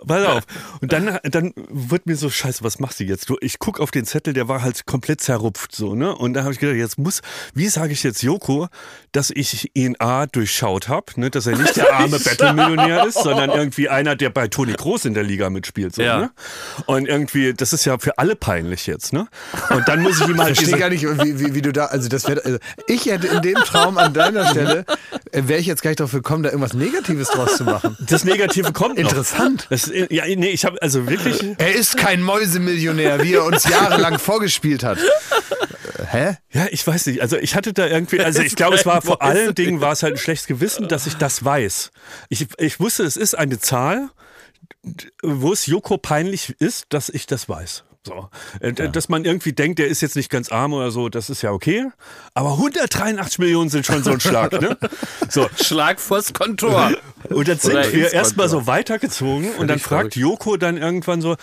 Pass 0.07 0.25
auf. 0.25 0.43
Und 0.81 0.91
dann, 0.93 1.17
dann 1.23 1.53
wird 1.69 2.05
mir 2.05 2.15
so, 2.15 2.29
scheiße, 2.29 2.63
was 2.63 2.79
machst 2.79 2.99
du 2.99 3.03
jetzt? 3.03 3.29
Du, 3.29 3.37
ich 3.41 3.59
guck 3.59 3.79
auf 3.79 3.91
den 3.91 4.05
Zettel, 4.05 4.33
der 4.33 4.47
war 4.47 4.61
halt 4.61 4.85
komplett 4.85 5.21
zerrupft, 5.21 5.73
so, 5.75 5.95
ne? 5.95 6.15
Und 6.15 6.33
da 6.33 6.43
habe 6.43 6.53
ich 6.53 6.59
gedacht, 6.59 6.77
jetzt 6.77 6.97
muss, 6.97 7.21
wie 7.53 7.67
sage 7.67 7.93
ich 7.93 8.03
jetzt 8.03 8.21
Joko, 8.21 8.67
dass 9.11 9.31
ich 9.31 9.71
ihn 9.73 9.94
A 9.99 10.25
durchschaut 10.25 10.87
habe, 10.89 11.05
ne? 11.15 11.29
Dass 11.29 11.47
er 11.47 11.57
nicht 11.57 11.75
der 11.75 11.93
arme 11.95 12.19
Battle-Millionär 12.19 13.05
ist, 13.05 13.21
sondern 13.21 13.49
irgendwie 13.49 13.89
einer, 13.89 14.15
der 14.15 14.29
bei 14.29 14.47
Toni 14.47 14.73
Groß 14.73 15.05
in 15.05 15.13
der 15.13 15.23
Liga 15.23 15.49
mitspielt, 15.49 15.95
so, 15.95 16.01
Ja. 16.01 16.17
ne? 16.19 16.31
Und 16.85 17.07
irgendwie, 17.07 17.53
das 17.53 17.73
ist 17.73 17.85
ja 17.85 17.97
für 17.97 18.17
alle 18.17 18.35
peinlich 18.35 18.87
jetzt, 18.87 19.13
ne? 19.13 19.27
Und 19.69 19.87
dann 19.87 20.01
muss 20.01 20.19
ich 20.21 20.27
ihm 20.27 20.39
halt 20.41 20.51
Ich 20.51 20.59
verstehe 20.59 20.79
gar 20.79 20.89
nicht, 20.89 21.03
wie, 21.03 21.39
wie, 21.39 21.53
wie 21.55 21.61
du 21.61 21.71
da, 21.71 21.85
also 21.85 22.09
das 22.09 22.27
wäre, 22.27 22.43
also 22.45 22.57
ich 22.87 23.05
hätte 23.05 23.27
in 23.27 23.41
dem 23.41 23.55
Traum 23.55 23.97
an 23.97 24.13
deiner 24.13 24.47
Stelle, 24.49 24.85
äh, 25.31 25.43
wäre 25.45 25.59
ich 25.59 25.65
jetzt 25.67 25.81
gar 25.81 25.89
nicht 25.91 25.99
darauf 25.99 26.11
gekommen, 26.11 26.43
da 26.43 26.49
irgendwas 26.49 26.73
Negatives 26.73 27.29
draus 27.29 27.57
zu 27.57 27.63
machen. 27.63 27.97
das 27.99 28.23
Negative 28.23 28.73
kommt 28.73 28.97
noch. 28.99 29.09
Interessant. 29.09 29.67
Das, 29.69 29.91
ja, 30.09 30.25
nee, 30.25 30.49
ich 30.49 30.65
habe 30.65 30.81
also 30.81 31.07
wirklich, 31.09 31.43
Er 31.57 31.73
ist 31.75 31.97
kein 31.97 32.21
Mäusemillionär, 32.21 33.23
wie 33.23 33.33
er 33.35 33.45
uns 33.45 33.63
jahrelang 33.67 34.19
vorgespielt 34.19 34.83
hat. 34.83 34.97
Hä? 36.15 36.37
Ja, 36.51 36.67
ich 36.71 36.85
weiß 36.85 37.07
nicht. 37.07 37.21
Also 37.21 37.37
ich 37.37 37.55
hatte 37.55 37.73
da 37.73 37.87
irgendwie, 37.87 38.21
also 38.21 38.41
ich 38.41 38.55
glaube, 38.55 38.75
es 38.75 38.85
war 38.85 39.01
vor 39.01 39.21
allen 39.21 39.53
Dingen 39.53 39.81
war 39.81 39.91
es 39.91 40.03
halt 40.03 40.13
ein 40.13 40.17
schlechtes 40.17 40.47
Gewissen, 40.47 40.87
dass 40.87 41.07
ich 41.07 41.15
das 41.15 41.43
weiß. 41.43 41.91
Ich, 42.29 42.47
ich 42.57 42.79
wusste, 42.79 43.03
es 43.03 43.17
ist 43.17 43.35
eine 43.35 43.59
Zahl, 43.59 44.09
wo 45.21 45.51
es 45.51 45.65
Joko 45.65 45.97
peinlich 45.97 46.55
ist, 46.59 46.85
dass 46.89 47.09
ich 47.09 47.27
das 47.27 47.49
weiß. 47.49 47.83
So. 48.05 48.29
Äh, 48.59 48.73
Dass 48.73 49.09
man 49.09 49.25
irgendwie 49.25 49.53
denkt, 49.53 49.79
der 49.79 49.87
ist 49.87 50.01
jetzt 50.01 50.15
nicht 50.15 50.29
ganz 50.29 50.51
arm 50.51 50.73
oder 50.73 50.91
so, 50.91 51.09
das 51.09 51.29
ist 51.31 51.41
ja 51.41 51.51
okay. 51.51 51.87
Aber 52.35 52.51
183 52.53 53.39
Millionen 53.39 53.69
sind 53.69 53.85
schon 53.85 54.03
so 54.03 54.11
ein 54.11 54.19
Schlag, 54.19 54.51
ne? 54.61 54.77
So. 55.29 55.49
Schlag 55.61 55.99
vors 55.99 56.33
Kontor. 56.33 56.91
Und 57.29 57.47
dann 57.47 57.57
sind 57.57 57.73
Oder 57.73 57.91
wir 57.91 58.13
erstmal 58.13 58.47
so 58.47 58.67
weitergezogen 58.67 59.55
und 59.55 59.67
dann 59.67 59.79
fragt. 59.79 60.15
Joko 60.15 60.55
dann 60.57 60.77
irgendwann 60.77 61.21
so, 61.21 61.35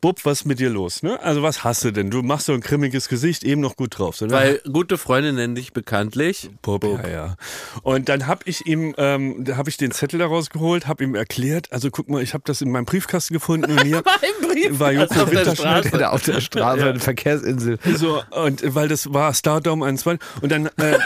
Bub, 0.00 0.24
was 0.24 0.40
ist 0.40 0.44
mit 0.46 0.60
dir 0.60 0.70
los? 0.70 1.02
Ne? 1.02 1.20
Also 1.22 1.42
was 1.42 1.62
hast 1.62 1.84
du 1.84 1.90
denn? 1.90 2.10
Du 2.10 2.22
machst 2.22 2.46
so 2.46 2.52
ein 2.52 2.60
grimmiges 2.60 3.08
Gesicht, 3.08 3.44
eben 3.44 3.60
noch 3.60 3.76
gut 3.76 3.98
drauf. 3.98 4.16
So, 4.16 4.26
ne? 4.26 4.32
Weil 4.32 4.60
gute 4.70 4.96
Freunde 4.96 5.32
nennen 5.32 5.54
dich 5.54 5.72
bekanntlich. 5.72 6.50
Bob, 6.62 6.84
ja, 6.84 7.08
ja. 7.08 7.36
Und 7.82 8.08
dann 8.08 8.26
habe 8.26 8.42
ich 8.46 8.66
ihm, 8.66 8.94
ähm, 8.96 9.44
da 9.44 9.56
habe 9.56 9.68
ich 9.68 9.76
den 9.76 9.90
Zettel 9.90 10.18
daraus 10.18 10.50
geholt, 10.50 10.86
habe 10.86 11.04
ihm 11.04 11.14
erklärt, 11.14 11.70
also 11.70 11.90
guck 11.90 12.08
mal, 12.08 12.22
ich 12.22 12.32
habe 12.32 12.44
das 12.46 12.62
in 12.62 12.70
meinem 12.70 12.86
Briefkasten 12.86 13.34
gefunden 13.34 13.72
und 13.72 13.82
hier 13.82 14.02
Brief 14.40 14.78
war 14.78 14.92
Joko 14.92 15.04
auf 15.04 15.30
der 15.30 15.30
Winterscheid. 15.30 15.84
Straße. 15.84 15.98
Da 15.98 16.10
auf 16.10 16.22
der 16.22 16.40
Straße, 16.40 16.84
eine 16.84 17.00
Verkehrsinsel. 17.00 17.78
So, 17.96 18.22
und 18.30 18.74
weil 18.74 18.88
das 18.88 19.12
war 19.12 19.34
Stardom 19.34 19.82
21 19.82 20.26
und 20.40 20.50
dann, 20.50 20.66
äh, 20.78 20.98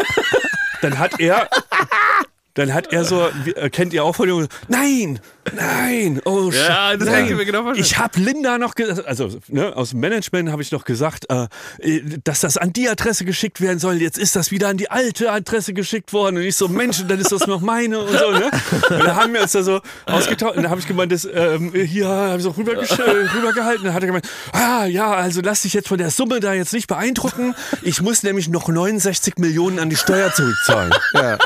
dann 0.82 0.98
hat 0.98 1.18
er 1.18 1.48
dann 2.58 2.74
hat 2.74 2.92
er 2.92 3.04
so, 3.04 3.28
äh, 3.54 3.70
kennt 3.70 3.92
ihr 3.92 4.02
auch 4.02 4.16
von 4.16 4.26
dem, 4.26 4.48
nein, 4.66 5.20
nein, 5.56 6.20
oh 6.24 6.50
Ja, 6.52 6.96
das 6.96 7.08
nein. 7.08 7.36
mir 7.36 7.44
genau 7.44 7.62
vorstellen. 7.62 7.84
Ich 7.86 7.98
habe 7.98 8.18
Linda 8.20 8.58
noch, 8.58 8.74
ge- 8.74 9.02
also 9.06 9.28
ne, 9.48 9.76
aus 9.76 9.90
dem 9.90 10.00
Management 10.00 10.50
habe 10.50 10.62
ich 10.62 10.72
noch 10.72 10.84
gesagt, 10.84 11.26
äh, 11.30 11.46
äh, 11.80 12.02
dass 12.24 12.40
das 12.40 12.56
an 12.56 12.72
die 12.72 12.88
Adresse 12.88 13.24
geschickt 13.24 13.60
werden 13.60 13.78
soll. 13.78 14.00
Jetzt 14.00 14.18
ist 14.18 14.36
das 14.36 14.50
wieder 14.50 14.68
an 14.68 14.76
die 14.76 14.90
alte 14.90 15.30
Adresse 15.32 15.72
geschickt 15.72 16.12
worden 16.12 16.36
und 16.36 16.42
ich 16.42 16.56
so, 16.56 16.68
Mensch, 16.68 17.02
dann 17.06 17.18
ist 17.20 17.32
das 17.32 17.46
noch 17.46 17.60
meine 17.60 17.98
und 18.00 18.10
so. 18.18 18.30
Ne? 18.30 18.50
Und 18.90 19.04
da 19.04 19.16
haben 19.16 19.32
wir 19.34 19.42
uns 19.42 19.52
da 19.52 19.62
so 19.62 19.80
ausgetauscht 20.06 20.56
und 20.56 20.62
da 20.62 20.70
habe 20.70 20.80
ich 20.80 20.86
gemeint, 20.86 21.12
das, 21.12 21.28
ähm, 21.32 21.72
hier 21.74 22.08
habe 22.08 22.36
ich 22.38 22.42
so 22.42 22.50
äh, 22.50 22.52
rübergehalten. 23.34 23.84
Dann 23.84 23.94
hat 23.94 24.02
er 24.02 24.06
gemeint, 24.06 24.28
ah 24.52 24.84
ja, 24.86 25.12
also 25.12 25.40
lass 25.42 25.62
dich 25.62 25.74
jetzt 25.74 25.88
von 25.88 25.98
der 25.98 26.10
Summe 26.10 26.40
da 26.40 26.52
jetzt 26.52 26.72
nicht 26.72 26.86
beeindrucken. 26.86 27.54
Ich 27.82 28.00
muss 28.02 28.22
nämlich 28.22 28.48
noch 28.48 28.68
69 28.68 29.34
Millionen 29.38 29.78
an 29.78 29.90
die 29.90 29.96
Steuer 29.96 30.32
zurückzahlen. 30.32 30.92
Ja. 31.14 31.38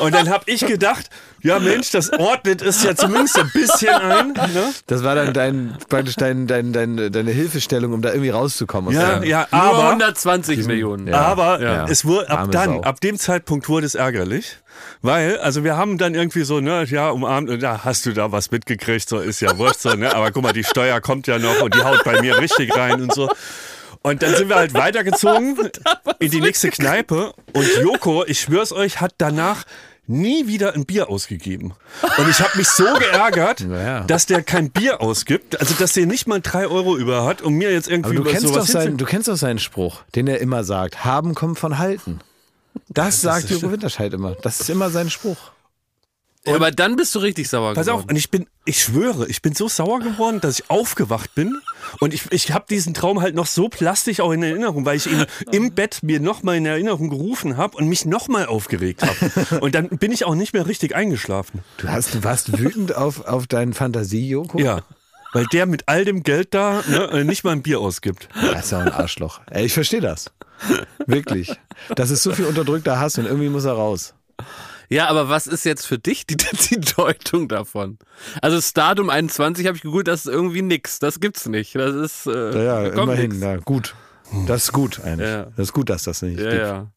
Und 0.00 0.14
dann 0.14 0.28
habe 0.30 0.44
ich 0.46 0.64
gedacht, 0.66 1.08
ja 1.44 1.58
Mensch, 1.60 1.90
das 1.90 2.12
ordnet 2.12 2.60
es 2.62 2.82
ja 2.82 2.96
zumindest 2.96 3.38
ein 3.38 3.50
bisschen 3.52 3.94
ein. 3.94 4.32
Ne? 4.32 4.72
Das 4.86 5.04
war 5.04 5.14
dann 5.14 5.32
dein, 5.32 5.76
praktisch 5.88 6.16
dein, 6.16 6.46
dein, 6.46 6.72
dein, 6.72 7.12
deine 7.12 7.30
Hilfestellung, 7.30 7.92
um 7.92 8.02
da 8.02 8.10
irgendwie 8.10 8.30
rauszukommen. 8.30 8.88
aus 8.88 8.94
Ja, 9.02 9.22
ja, 9.22 9.46
Nur 9.52 9.62
aber 9.62 9.88
120 9.90 10.66
Millionen. 10.66 11.06
Ja. 11.06 11.20
Aber 11.20 11.60
Ja. 11.62 11.86
es 11.88 12.04
wurde 12.04 12.28
ab 12.30 12.40
Arme 12.40 12.52
dann, 12.52 12.64
Sau. 12.70 12.80
ab 12.82 13.00
dem 13.00 13.18
Zeitpunkt 13.18 13.68
wurde 13.68 13.86
es 13.86 13.94
ärgerlich, 13.94 14.56
weil 15.02 15.38
also 15.38 15.62
wir 15.64 15.76
haben 15.76 15.98
dann 15.98 16.14
irgendwie 16.14 16.42
so 16.42 16.60
ne, 16.60 16.84
ja 16.84 17.10
umarmt 17.10 17.48
und 17.50 17.62
da 17.62 17.84
hast 17.84 18.06
du 18.06 18.12
da 18.12 18.32
was 18.32 18.50
mitgekriegt, 18.50 19.08
so 19.08 19.18
ist 19.18 19.40
ja 19.40 19.56
wurscht 19.58 19.80
so 19.80 19.94
ne, 19.94 20.14
aber 20.14 20.32
guck 20.32 20.42
mal, 20.42 20.52
die 20.52 20.64
Steuer 20.64 21.00
kommt 21.00 21.26
ja 21.26 21.38
noch 21.38 21.60
und 21.60 21.74
die 21.74 21.82
haut 21.82 22.02
bei 22.04 22.20
mir 22.20 22.38
richtig 22.38 22.74
rein 22.76 23.02
und 23.02 23.14
so. 23.14 23.28
Und 24.02 24.22
dann 24.22 24.34
sind 24.34 24.48
wir 24.50 24.56
halt 24.56 24.74
weitergezogen 24.74 25.56
in 26.18 26.30
die 26.30 26.40
nächste 26.40 26.68
Kneipe 26.70 27.32
und 27.54 27.66
Joko, 27.80 28.24
ich 28.26 28.40
schwör's 28.40 28.72
euch, 28.72 29.00
hat 29.00 29.14
danach 29.18 29.64
nie 30.06 30.46
wieder 30.46 30.74
ein 30.74 30.84
Bier 30.84 31.08
ausgegeben. 31.08 31.74
Und 32.18 32.28
ich 32.28 32.40
habe 32.40 32.56
mich 32.58 32.68
so 32.68 32.84
geärgert, 32.98 33.60
Naja. 33.66 34.00
dass 34.04 34.26
der 34.26 34.42
kein 34.42 34.70
Bier 34.70 35.00
ausgibt, 35.00 35.58
also 35.60 35.74
dass 35.74 35.94
der 35.94 36.06
nicht 36.06 36.26
mal 36.26 36.40
drei 36.40 36.66
Euro 36.66 36.96
über 36.96 37.24
hat, 37.24 37.42
um 37.42 37.54
mir 37.54 37.72
jetzt 37.72 37.88
irgendwie 37.88 38.16
Aber 38.16 38.24
du 38.24 38.30
kennst, 38.30 38.46
sowas 38.46 38.66
doch 38.66 38.72
seinen, 38.72 38.96
du 38.96 39.04
kennst 39.04 39.28
doch 39.28 39.36
seinen 39.36 39.58
Spruch, 39.58 40.02
den 40.14 40.26
er 40.26 40.40
immer 40.40 40.64
sagt. 40.64 41.04
Haben 41.04 41.34
kommt 41.34 41.58
von 41.58 41.78
halten. 41.78 42.20
Das 42.88 43.20
sagt 43.20 43.50
Joko 43.50 43.70
Winterscheid 43.72 44.12
immer. 44.12 44.34
Das 44.42 44.60
ist 44.60 44.68
immer 44.70 44.90
sein 44.90 45.08
Spruch. 45.10 45.52
Ja, 46.46 46.56
aber 46.56 46.70
dann 46.70 46.96
bist 46.96 47.14
du 47.14 47.20
richtig 47.20 47.48
sauer 47.48 47.72
Pass 47.72 47.88
auf, 47.88 48.00
geworden. 48.00 48.10
und 48.10 48.16
ich 48.16 48.30
bin, 48.30 48.46
ich 48.66 48.82
schwöre, 48.82 49.26
ich 49.28 49.40
bin 49.40 49.54
so 49.54 49.66
sauer 49.66 50.00
geworden, 50.00 50.40
dass 50.42 50.58
ich 50.58 50.70
aufgewacht 50.70 51.34
bin 51.34 51.58
und 52.00 52.12
ich, 52.12 52.30
ich 52.32 52.52
habe 52.52 52.66
diesen 52.68 52.92
Traum 52.92 53.22
halt 53.22 53.34
noch 53.34 53.46
so 53.46 53.70
plastisch 53.70 54.20
auch 54.20 54.30
in 54.30 54.42
Erinnerung, 54.42 54.84
weil 54.84 54.98
ich 54.98 55.06
ihn 55.06 55.24
im 55.52 55.72
Bett 55.72 56.00
mir 56.02 56.20
nochmal 56.20 56.56
in 56.56 56.66
Erinnerung 56.66 57.08
gerufen 57.08 57.56
habe 57.56 57.78
und 57.78 57.88
mich 57.88 58.04
nochmal 58.04 58.44
aufgeregt 58.46 59.02
habe. 59.02 59.60
Und 59.60 59.74
dann 59.74 59.88
bin 59.88 60.12
ich 60.12 60.26
auch 60.26 60.34
nicht 60.34 60.52
mehr 60.52 60.66
richtig 60.66 60.94
eingeschlafen. 60.94 61.60
Du, 61.78 61.88
hast, 61.88 62.14
du 62.14 62.22
warst 62.24 62.58
wütend 62.58 62.94
auf, 62.94 63.24
auf 63.24 63.46
deinen 63.46 63.72
Fantasie-Joko? 63.72 64.58
Ja. 64.58 64.82
Weil 65.32 65.46
der 65.46 65.64
mit 65.66 65.84
all 65.86 66.04
dem 66.04 66.22
Geld 66.22 66.52
da 66.52 66.82
ne, 66.86 67.10
äh, 67.10 67.24
nicht 67.24 67.42
mal 67.42 67.52
ein 67.52 67.62
Bier 67.62 67.80
ausgibt. 67.80 68.28
Das 68.34 68.66
ist 68.66 68.70
ja 68.72 68.80
ein 68.80 68.92
Arschloch. 68.92 69.40
Ey, 69.50 69.64
ich 69.64 69.72
verstehe 69.72 70.00
das. 70.00 70.30
Wirklich. 71.06 71.52
Das 71.96 72.10
ist 72.10 72.22
so 72.22 72.32
viel 72.32 72.44
unterdrückter 72.44 73.00
Hass 73.00 73.18
und 73.18 73.24
irgendwie 73.24 73.48
muss 73.48 73.64
er 73.64 73.72
raus. 73.72 74.14
Ja, 74.94 75.08
aber 75.08 75.28
was 75.28 75.46
ist 75.46 75.64
jetzt 75.64 75.86
für 75.86 75.98
dich 75.98 76.26
die, 76.28 76.36
die 76.36 76.80
Deutung 76.80 77.48
davon? 77.48 77.98
Also 78.40 78.60
Stardom 78.60 79.10
21 79.10 79.66
habe 79.66 79.76
ich 79.76 79.82
gegoogelt, 79.82 80.08
das 80.08 80.26
ist 80.26 80.32
irgendwie 80.32 80.62
nix. 80.62 80.98
Das 80.98 81.20
gibt's 81.20 81.46
nicht. 81.46 81.74
Das 81.74 81.94
ist 81.94 82.26
äh, 82.26 82.64
Ja, 82.64 82.82
ja 82.82 83.02
immerhin. 83.02 83.30
nix. 83.30 83.36
Na, 83.40 83.56
gut. 83.56 83.94
Das 84.46 84.64
ist 84.64 84.72
gut 84.72 85.00
eigentlich. 85.00 85.28
Ja. 85.28 85.44
Das 85.56 85.68
ist 85.68 85.72
gut, 85.72 85.90
dass 85.90 86.04
das 86.04 86.22
nicht 86.22 86.38
Ja, 86.40 86.50
gibt. 86.50 86.62
ja. 86.62 86.90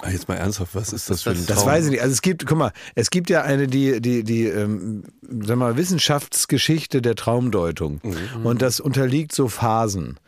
Ah, 0.00 0.10
Jetzt 0.10 0.28
mal 0.28 0.36
ernsthaft, 0.36 0.76
was 0.76 0.92
ist 0.92 1.10
das 1.10 1.22
für 1.22 1.30
ein 1.30 1.46
Das 1.46 1.56
Traum? 1.58 1.66
weiß 1.66 1.86
ich 1.86 1.90
nicht. 1.90 2.02
Also 2.02 2.12
es 2.12 2.22
gibt, 2.22 2.46
guck 2.46 2.56
mal, 2.56 2.72
es 2.94 3.10
gibt 3.10 3.30
ja 3.30 3.42
eine, 3.42 3.66
die, 3.66 4.00
die, 4.00 4.22
die, 4.22 4.44
ähm, 4.46 5.02
sag 5.44 5.56
mal, 5.56 5.76
Wissenschaftsgeschichte 5.76 7.02
der 7.02 7.16
Traumdeutung. 7.16 8.00
Und 8.44 8.62
das 8.62 8.78
unterliegt 8.78 9.34
so 9.34 9.48
Phasen. 9.48 10.20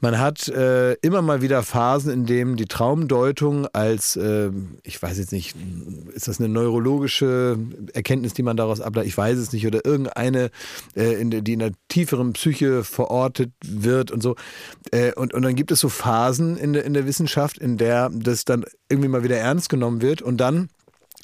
Man 0.00 0.18
hat 0.18 0.48
äh, 0.48 0.92
immer 0.94 1.22
mal 1.22 1.42
wieder 1.42 1.62
Phasen, 1.62 2.12
in 2.12 2.26
denen 2.26 2.56
die 2.56 2.66
Traumdeutung 2.66 3.66
als, 3.72 4.16
äh, 4.16 4.50
ich 4.82 5.00
weiß 5.02 5.18
jetzt 5.18 5.32
nicht, 5.32 5.56
ist 6.14 6.28
das 6.28 6.38
eine 6.38 6.48
neurologische 6.48 7.58
Erkenntnis, 7.92 8.34
die 8.34 8.42
man 8.42 8.56
daraus 8.56 8.80
ableitet? 8.80 9.08
Ich 9.08 9.16
weiß 9.16 9.38
es 9.38 9.52
nicht. 9.52 9.66
Oder 9.66 9.84
irgendeine, 9.84 10.50
äh, 10.94 11.20
in 11.20 11.30
die 11.30 11.52
in 11.52 11.60
der 11.60 11.72
tieferen 11.88 12.34
Psyche 12.34 12.84
verortet 12.84 13.52
wird 13.64 14.10
und 14.10 14.22
so. 14.22 14.36
Äh, 14.90 15.12
und, 15.14 15.32
und 15.32 15.42
dann 15.42 15.54
gibt 15.54 15.70
es 15.70 15.80
so 15.80 15.88
Phasen 15.88 16.56
in 16.56 16.72
der, 16.72 16.84
in 16.84 16.94
der 16.94 17.06
Wissenschaft, 17.06 17.58
in 17.58 17.78
der 17.78 18.10
das 18.12 18.44
dann 18.44 18.64
irgendwie 18.88 19.08
mal 19.08 19.24
wieder 19.24 19.36
ernst 19.36 19.68
genommen 19.68 20.02
wird 20.02 20.22
und 20.22 20.36
dann 20.38 20.68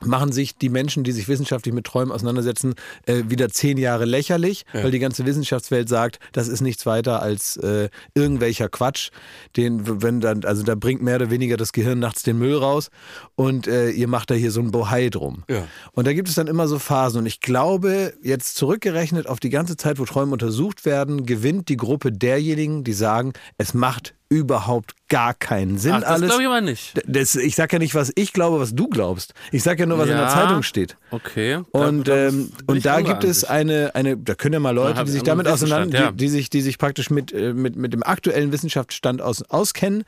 machen 0.06 0.32
sich 0.32 0.56
die 0.56 0.68
Menschen, 0.68 1.04
die 1.04 1.12
sich 1.12 1.28
wissenschaftlich 1.28 1.74
mit 1.74 1.84
Träumen 1.84 2.12
auseinandersetzen, 2.12 2.74
äh, 3.06 3.22
wieder 3.28 3.48
zehn 3.48 3.78
Jahre 3.78 4.04
lächerlich, 4.04 4.64
weil 4.72 4.90
die 4.90 4.98
ganze 4.98 5.26
Wissenschaftswelt 5.26 5.88
sagt, 5.88 6.18
das 6.32 6.48
ist 6.48 6.60
nichts 6.60 6.86
weiter 6.86 7.22
als 7.22 7.56
äh, 7.56 7.88
irgendwelcher 8.14 8.68
Quatsch, 8.68 9.10
den, 9.56 10.02
wenn 10.02 10.20
dann, 10.20 10.44
also 10.44 10.62
da 10.62 10.74
bringt 10.74 11.02
mehr 11.02 11.16
oder 11.16 11.30
weniger 11.30 11.56
das 11.56 11.72
Gehirn 11.72 11.98
nachts 11.98 12.22
den 12.22 12.38
Müll 12.38 12.56
raus 12.56 12.90
und 13.34 13.66
äh, 13.66 13.90
ihr 13.90 14.08
macht 14.08 14.30
da 14.30 14.34
hier 14.34 14.50
so 14.50 14.60
ein 14.60 14.70
Bohai 14.70 15.08
drum. 15.08 15.44
Ja. 15.48 15.66
Und 15.92 16.06
da 16.06 16.12
gibt 16.12 16.28
es 16.28 16.34
dann 16.34 16.46
immer 16.46 16.68
so 16.68 16.78
Phasen 16.78 17.20
und 17.20 17.26
ich 17.26 17.40
glaube, 17.40 18.14
jetzt 18.22 18.56
zurückgerechnet 18.56 19.26
auf 19.26 19.40
die 19.40 19.50
ganze 19.50 19.76
Zeit, 19.76 19.98
wo 19.98 20.04
Träume 20.04 20.32
untersucht 20.32 20.84
werden, 20.84 21.26
gewinnt 21.26 21.68
die 21.68 21.76
Gruppe 21.76 22.12
derjenigen, 22.12 22.84
die 22.84 22.92
sagen, 22.92 23.32
es 23.58 23.74
macht 23.74 24.14
überhaupt 24.32 24.94
gar 25.08 25.34
keinen 25.34 25.76
Sinn 25.78 25.92
Ach, 25.92 26.00
das 26.00 26.08
alles. 26.08 26.28
glaube 26.28 26.42
ich 26.42 26.48
aber 26.48 26.60
nicht. 26.62 26.94
Das, 27.06 27.34
ich 27.34 27.54
sag 27.54 27.70
ja 27.72 27.78
nicht, 27.78 27.94
was 27.94 28.12
ich 28.14 28.32
glaube, 28.32 28.58
was 28.60 28.74
du 28.74 28.88
glaubst. 28.88 29.34
Ich 29.50 29.62
sag 29.62 29.78
ja 29.78 29.84
nur, 29.84 29.98
was 29.98 30.08
in 30.08 30.16
der 30.16 30.22
Ja. 30.22 30.28
Zeitung 30.30 30.62
steht. 30.62 30.96
Okay. 31.10 31.60
Und, 31.70 32.08
da 32.08 32.28
ähm, 32.28 32.50
und 32.66 32.84
da 32.86 32.94
anderer 32.96 33.12
gibt 33.12 33.24
es 33.24 33.44
eine, 33.44 33.94
eine, 33.94 34.16
da 34.16 34.34
können 34.34 34.54
ja 34.54 34.60
mal 34.60 34.74
Leute, 34.74 35.00
die 35.04 35.08
ich 35.08 35.12
sich 35.12 35.22
damit 35.22 35.46
auseinander, 35.46 35.86
Wissensstand, 35.92 36.20
die, 36.20 36.24
die 36.24 36.28
sich, 36.30 36.48
die 36.50 36.62
sich 36.62 36.78
praktisch 36.78 37.10
mit, 37.10 37.30
äh, 37.32 37.52
mit, 37.52 37.76
mit 37.76 37.92
dem 37.92 38.02
aktuellen 38.02 38.52
Wissenschaftsstand 38.52 39.20
aus, 39.20 39.42
auskennen, 39.42 40.04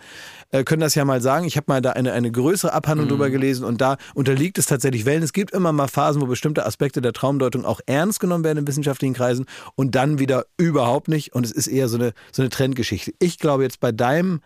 äh, 0.54 0.62
können 0.62 0.80
das 0.80 0.94
ja 0.94 1.04
mal 1.04 1.20
sagen. 1.20 1.46
Ich 1.46 1.56
habe 1.56 1.64
mal 1.68 1.82
da 1.82 1.90
eine, 1.90 2.12
eine 2.12 2.30
größere 2.30 2.72
Abhandlung 2.72 3.06
Mhm. 3.06 3.10
drüber 3.10 3.30
gelesen 3.30 3.64
und 3.64 3.80
da 3.80 3.96
unterliegt 4.14 4.56
es 4.56 4.66
tatsächlich 4.66 5.04
Wellen. 5.04 5.24
Es 5.24 5.32
gibt 5.32 5.50
immer 5.50 5.72
mal 5.72 5.88
Phasen, 5.88 6.22
wo 6.22 6.26
bestimmte 6.26 6.64
Aspekte 6.64 7.00
der 7.00 7.12
Traumdeutung 7.12 7.64
auch 7.64 7.80
ernst 7.86 8.20
genommen 8.20 8.44
werden 8.44 8.58
in 8.58 8.66
wissenschaftlichen 8.68 9.14
Kreisen 9.14 9.46
und 9.74 9.96
dann 9.96 10.20
wieder 10.20 10.44
überhaupt 10.56 11.08
nicht. 11.08 11.34
Und 11.34 11.44
es 11.44 11.50
ist 11.50 11.66
eher 11.66 11.88
so 11.88 11.96
eine, 11.96 12.12
so 12.30 12.42
eine 12.42 12.50
Trendgeschichte. 12.50 13.12
Ich 13.18 13.38
glaube 13.38 13.64
jetzt 13.64 13.80
bei 13.80 13.90
deinem, 13.90 14.40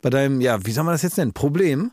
bei 0.00 0.08
deinem, 0.08 0.40
ja, 0.40 0.64
wie 0.64 0.70
soll 0.72 0.84
man 0.84 0.94
das 0.94 1.02
jetzt 1.02 1.18
nennen? 1.18 1.34
Problem. 1.34 1.90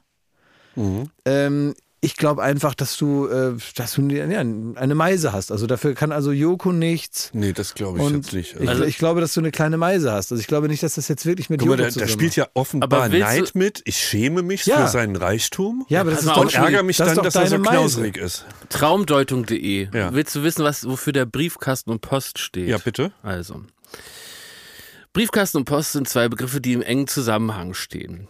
Ähm, 1.26 1.74
ich 2.00 2.16
glaube 2.16 2.44
einfach, 2.44 2.76
dass 2.76 2.96
du, 2.98 3.28
äh, 3.28 3.54
dass 3.76 3.94
du 3.94 4.04
ja, 4.10 4.24
eine 4.24 4.96
Meise 4.96 5.34
hast. 5.34 5.52
Also 5.52 5.66
dafür 5.66 5.96
kann 5.96 6.12
also 6.12 6.32
Joko 6.32 6.72
nichts. 6.72 7.32
Nee, 7.34 7.54
das 7.54 7.74
glaube 7.74 7.98
ich 7.98 8.06
Und 8.06 8.16
jetzt 8.18 8.34
nicht. 8.34 8.56
ich, 8.60 8.70
Also, 8.70 8.84
ich 8.84 9.00
glaube, 9.00 9.20
dass 9.20 9.34
du 9.34 9.40
eine 9.42 9.50
kleine 9.52 9.78
Meise 9.78 10.12
hast. 10.12 10.32
Also 10.32 10.40
ich 10.40 10.46
glaube 10.48 10.68
nicht, 10.68 10.84
dass 10.84 10.94
das 10.96 11.08
jetzt 11.08 11.26
wirklich 11.26 11.50
mit 11.50 11.60
guck 11.60 11.70
mal, 11.70 11.80
Joko 11.80 11.92
da, 11.92 12.00
da 12.02 12.08
spielt 12.08 12.36
ja 12.36 12.48
offenbar 12.54 13.10
Neid 13.10 13.56
mit. 13.56 13.82
Ich 13.86 13.98
schäme 13.98 14.44
mich 14.44 14.66
Ja. 14.68 14.86
für 14.86 14.92
seinen 14.92 15.16
Reichtum. 15.16 15.86
Ja, 15.90 16.02
aber 16.02 16.12
das 16.12 16.20
pass 16.20 16.26
ist 16.30 16.36
mal 16.36 16.42
und 16.44 16.54
doch, 16.54 16.60
ärgere 16.60 16.84
mich 16.84 16.98
das 16.98 17.16
dann, 17.16 17.24
dass 17.24 17.36
er 17.36 17.48
so 17.48 17.52
deine 17.56 17.64
Meise. 17.64 17.78
knauserig 17.78 18.18
ist. 18.18 18.46
Traumdeutung.de. 18.70 19.90
Ja. 19.92 20.14
Willst 20.14 20.36
du 20.36 20.44
wissen, 20.44 20.64
was, 20.64 20.88
wofür 20.88 21.14
der 21.14 21.26
Briefkasten 21.26 21.90
und 21.90 22.02
Post 22.02 22.38
steht? 22.38 22.68
Ja, 22.68 22.78
bitte. 22.78 23.12
Also. 23.24 23.64
Briefkasten 25.14 25.58
und 25.58 25.66
Post 25.66 25.94
sind 25.94 26.08
zwei 26.08 26.30
Begriffe, 26.30 26.62
die 26.62 26.74
im 26.74 26.84
engen 26.84 27.08
Zusammenhang 27.08 27.74
stehen. 27.74 28.28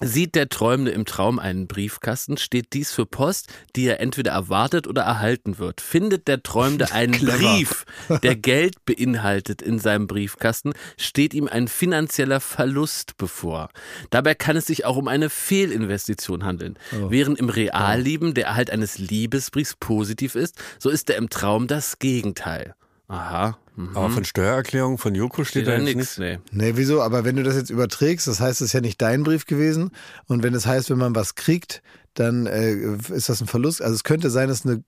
Sieht 0.00 0.36
der 0.36 0.48
Träumende 0.48 0.92
im 0.92 1.06
Traum 1.06 1.40
einen 1.40 1.66
Briefkasten, 1.66 2.36
steht 2.36 2.72
dies 2.72 2.92
für 2.92 3.04
Post, 3.04 3.48
die 3.74 3.86
er 3.86 3.98
entweder 3.98 4.30
erwartet 4.30 4.86
oder 4.86 5.02
erhalten 5.02 5.58
wird. 5.58 5.80
Findet 5.80 6.28
der 6.28 6.42
Träumende 6.44 6.92
einen 6.92 7.18
Brief, 7.18 7.84
der 8.22 8.36
Geld 8.36 8.84
beinhaltet 8.84 9.60
in 9.60 9.80
seinem 9.80 10.06
Briefkasten, 10.06 10.72
steht 10.96 11.34
ihm 11.34 11.48
ein 11.48 11.66
finanzieller 11.66 12.38
Verlust 12.38 13.16
bevor. 13.18 13.70
Dabei 14.10 14.34
kann 14.34 14.56
es 14.56 14.66
sich 14.66 14.84
auch 14.84 14.96
um 14.96 15.08
eine 15.08 15.30
Fehlinvestition 15.30 16.44
handeln. 16.44 16.78
Während 16.92 17.38
im 17.38 17.48
Realleben 17.48 18.34
der 18.34 18.46
Erhalt 18.46 18.70
eines 18.70 18.98
Liebesbriefs 18.98 19.74
positiv 19.80 20.36
ist, 20.36 20.56
so 20.78 20.90
ist 20.90 21.10
er 21.10 21.16
im 21.16 21.28
Traum 21.28 21.66
das 21.66 21.98
Gegenteil. 21.98 22.74
Aha. 23.08 23.58
Mhm. 23.74 23.96
Aber 23.96 24.10
von 24.10 24.24
Steuererklärung 24.24 24.98
von 24.98 25.14
Joko 25.14 25.44
steht 25.44 25.64
steht 25.64 25.68
da 25.68 25.78
nichts. 25.78 25.96
nichts. 25.96 26.18
Nee. 26.18 26.38
Nee, 26.52 26.72
wieso? 26.76 27.02
Aber 27.02 27.24
wenn 27.24 27.36
du 27.36 27.42
das 27.42 27.56
jetzt 27.56 27.70
überträgst, 27.70 28.26
das 28.26 28.40
heißt, 28.40 28.60
es 28.60 28.68
ist 28.68 28.72
ja 28.72 28.80
nicht 28.80 29.00
dein 29.00 29.24
Brief 29.24 29.46
gewesen. 29.46 29.90
Und 30.26 30.42
wenn 30.42 30.54
es 30.54 30.66
heißt, 30.66 30.90
wenn 30.90 30.98
man 30.98 31.14
was 31.14 31.34
kriegt, 31.34 31.82
dann 32.14 32.46
äh, 32.46 32.74
ist 33.12 33.28
das 33.28 33.40
ein 33.40 33.46
Verlust. 33.46 33.80
Also 33.80 33.94
es 33.94 34.04
könnte 34.04 34.30
sein, 34.30 34.48
dass 34.48 34.66
eine, 34.66 34.82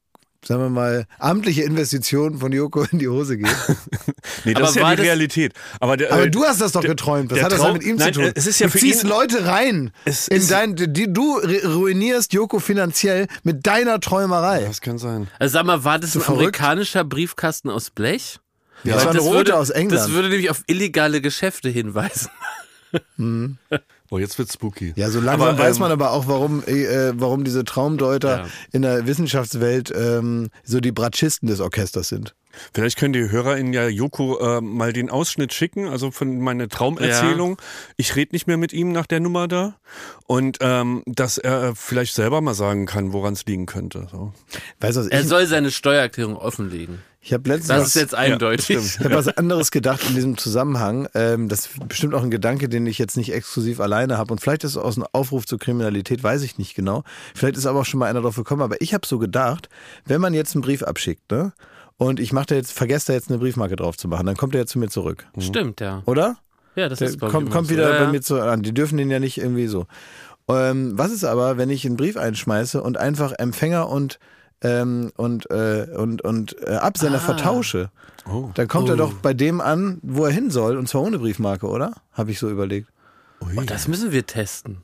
sagen 0.45 0.63
wir 0.63 0.71
mal, 0.71 1.07
amtliche 1.19 1.63
Investition 1.63 2.39
von 2.39 2.51
Joko 2.53 2.85
in 2.91 2.99
die 2.99 3.09
Hose 3.09 3.37
geht. 3.39 3.49
Nee, 4.45 4.55
das 4.55 4.63
Aber 4.63 4.69
ist 4.71 4.77
ja 4.77 4.83
war 4.83 4.91
die 4.93 4.97
das- 4.99 5.07
Realität. 5.07 5.53
Aber, 5.81 5.97
der, 5.99 6.13
Aber 6.13 6.23
äh, 6.25 6.31
du 6.31 6.45
hast 6.45 6.61
das 6.63 6.73
doch 6.73 6.81
der- 6.81 6.91
geträumt. 6.91 7.31
Was 7.31 7.37
der 7.37 7.45
hat 7.45 7.53
das 7.53 7.59
Traum- 7.61 7.73
denn 7.75 7.79
mit 7.79 7.87
ihm 7.87 7.97
Nein, 7.97 8.15
zu 8.15 8.21
tun? 8.21 8.33
es 8.35 8.47
ist 8.47 8.59
ja 8.59 8.67
du 8.67 8.73
für 8.73 8.79
ziehst 8.79 9.05
ihn- 9.05 9.11
Leute 9.11 9.45
rein. 9.47 9.93
Es 10.07 10.29
in 10.29 10.39
ist- 10.39 10.51
dein, 10.51 10.77
die, 10.77 11.13
du 11.13 11.39
ru- 11.41 11.67
ruinierst 11.67 12.33
Joko 12.33 12.59
finanziell 12.59 13.27
mit 13.43 13.67
deiner 13.67 14.01
Träumerei. 14.01 14.65
Das 14.65 14.81
kann 14.81 14.99
sein. 14.99 15.29
Also 15.39 15.53
sag 15.55 15.67
mal, 15.67 15.85
war 15.85 15.99
das 15.99 16.15
ein 16.15 16.21
verrückt? 16.23 16.39
amerikanischer 16.61 17.05
Briefkasten 17.05 17.69
aus 17.71 17.91
Blech? 17.91 18.39
Ja, 18.85 18.95
das 18.95 19.05
war 19.05 19.11
eine 19.11 19.21
rote 19.21 19.37
würde, 19.37 19.57
aus 19.57 19.69
England. 19.71 20.01
Das 20.05 20.11
würde 20.11 20.29
nämlich 20.31 20.49
auf 20.51 20.63
illegale 20.67 21.21
Geschäfte 21.21 21.69
hinweisen. 21.69 22.31
Oh, 24.13 24.19
jetzt 24.19 24.39
wird's 24.39 24.55
spooky. 24.55 24.93
Ja, 24.97 25.09
so 25.09 25.21
langsam 25.21 25.51
Aber, 25.51 25.59
weiß 25.59 25.77
ähm, 25.77 25.83
man 25.83 25.93
aber 25.93 26.11
auch, 26.11 26.27
warum, 26.27 26.65
äh, 26.67 27.13
warum 27.15 27.45
diese 27.45 27.65
Traumdeuter 27.65 28.39
Ja. 28.39 28.47
in 28.73 28.83
der 28.83 29.07
Wissenschaftswelt 29.07 29.93
ähm, 29.97 30.51
so 30.65 30.81
die 30.81 30.91
Bratschisten 30.91 31.49
des 31.49 31.61
Orchesters 31.61 32.09
sind. 32.09 32.35
Vielleicht 32.75 32.99
können 32.99 33.13
die 33.13 33.31
HörerInnen 33.31 33.73
ja 33.73 33.87
Joko 33.87 34.39
äh, 34.41 34.61
mal 34.61 34.93
den 34.93 35.09
Ausschnitt 35.11 35.55
schicken, 35.55 35.87
also 35.87 36.11
von 36.11 36.41
meiner 36.41 36.69
Traumerzählung. 36.69 37.59
Ich 37.97 38.17
rede 38.17 38.35
nicht 38.35 38.49
mehr 38.49 38.57
mit 38.57 38.73
ihm 38.73 38.91
nach 38.91 39.07
der 39.07 39.21
Nummer 39.21 39.47
da. 39.47 39.77
Und 40.27 40.59
ähm, 40.61 41.05
dass 41.07 41.39
er 41.39 41.77
vielleicht 41.77 42.13
selber 42.15 42.41
mal 42.41 42.55
sagen 42.55 42.87
kann, 42.87 43.13
woran 43.13 43.35
es 43.35 43.47
liegen 43.47 43.67
könnte. 43.67 44.09
So. 44.11 44.33
Weißt 44.81 44.99
Er 45.11 45.21
ich, 45.21 45.29
soll 45.29 45.47
seine 45.47 45.71
Steuererklärung 45.71 46.37
offenlegen. 46.37 46.99
Ich 47.21 47.33
habe 47.33 47.49
letztens 47.49 47.69
Das 47.69 47.81
was- 47.83 47.89
ist 47.89 47.95
jetzt 47.97 48.15
eindeutig. 48.15 48.71
Ich 48.71 48.99
habe 49.01 49.15
was 49.15 49.29
anderes 49.29 49.71
gedacht 49.71 50.01
in 50.09 50.15
diesem 50.15 50.37
Zusammenhang. 50.39 51.09
Ähm, 51.15 51.49
das 51.49 51.67
ist 51.67 51.89
bestimmt 51.89 52.15
auch 52.15 52.23
ein 52.23 52.31
Gedanke, 52.31 52.69
den 52.69 52.87
ich 52.87 52.99
jetzt 52.99 53.17
nicht 53.17 53.33
exklusiv 53.33 53.79
alleine 53.81 54.17
habe. 54.19 54.33
Und 54.33 54.41
vielleicht 54.41 54.65
ist 54.65 54.73
es 54.73 54.77
aus 54.79 54.97
einem 54.97 55.07
Aufruf 55.13 55.45
zur 55.47 55.59
Kriminalität, 55.59 56.23
weiß 56.23 56.43
ich 56.43 56.57
nicht 56.59 56.75
genau. 56.75 57.05
Vielleicht 57.35 57.57
ist 57.57 57.67
aber 57.67 57.81
auch 57.81 57.85
schon 57.85 58.01
mal 58.01 58.07
einer 58.09 58.23
drauf 58.23 58.37
gekommen. 58.37 58.63
Aber 58.63 58.81
ich 58.81 58.95
habe 58.95 59.07
so 59.07 59.19
gedacht, 59.19 59.69
wenn 60.07 60.21
man 60.21 60.33
jetzt 60.35 60.55
einen 60.55 60.63
Brief 60.63 60.83
abschickt, 60.83 61.31
ne? 61.31 61.53
Und 61.99 62.19
ich 62.19 62.33
mache 62.33 62.47
da 62.47 62.55
jetzt, 62.55 62.73
vergesse 62.73 63.09
da 63.09 63.13
jetzt 63.13 63.29
eine 63.29 63.39
Briefmarke 63.39 63.77
drauf 63.77 63.99
zu 63.99 64.09
machen, 64.09 64.25
dann 64.25 64.37
kommt 64.37 64.55
er 64.55 64.63
ja 64.63 64.67
zu 64.67 64.79
mir 64.79 64.89
zurück. 64.89 65.27
Stimmt, 65.39 65.83
ja. 65.83 66.03
Oder? 66.07 66.39
Ja, 66.75 66.89
das 66.89 67.01
Der 67.01 67.09
ist 67.09 67.21
kommt, 67.21 67.51
kommt 67.51 67.69
wieder 67.69 67.91
ja, 67.91 67.99
bei 67.99 68.05
ja. 68.05 68.11
mir 68.11 68.23
zu 68.23 68.41
an. 68.41 68.63
Die 68.63 68.73
dürfen 68.73 68.97
den 68.97 69.11
ja 69.11 69.19
nicht 69.19 69.37
irgendwie 69.37 69.67
so. 69.67 69.87
Ähm, 70.49 70.97
was 70.97 71.13
ist 71.13 71.25
aber, 71.25 71.59
wenn 71.59 71.69
ich 71.69 71.85
einen 71.85 71.97
Brief 71.99 72.17
einschmeiße 72.17 72.83
und 72.83 72.97
einfach 72.97 73.33
Empfänger 73.39 73.89
und 73.91 74.19
ähm, 74.63 75.13
und 75.17 75.51
äh, 75.51 75.87
und 75.97 76.23
und 76.23 76.57
äh, 76.67 76.77
Absender 76.77 77.19
Ah. 77.19 77.21
vertausche? 77.21 77.91
Oh. 78.31 78.51
Dann 78.55 78.69
kommt 78.69 78.89
er 78.89 78.97
doch 78.97 79.13
bei 79.15 79.33
dem 79.35 79.61
an, 79.61 79.99
wo 80.03 80.25
er 80.27 80.31
hin 80.33 80.51
soll, 80.51 80.77
und 80.77 80.89
zwar 80.89 81.03
ohne 81.03 81.19
Briefmarke, 81.19 81.67
oder? 81.67 81.93
Habe 82.13 82.31
ich 82.31 82.39
so 82.39 82.51
überlegt. 82.51 82.89
Oh, 83.41 83.47
das 83.65 83.89
müssen 83.89 84.13
wir 84.13 84.27
testen. 84.27 84.79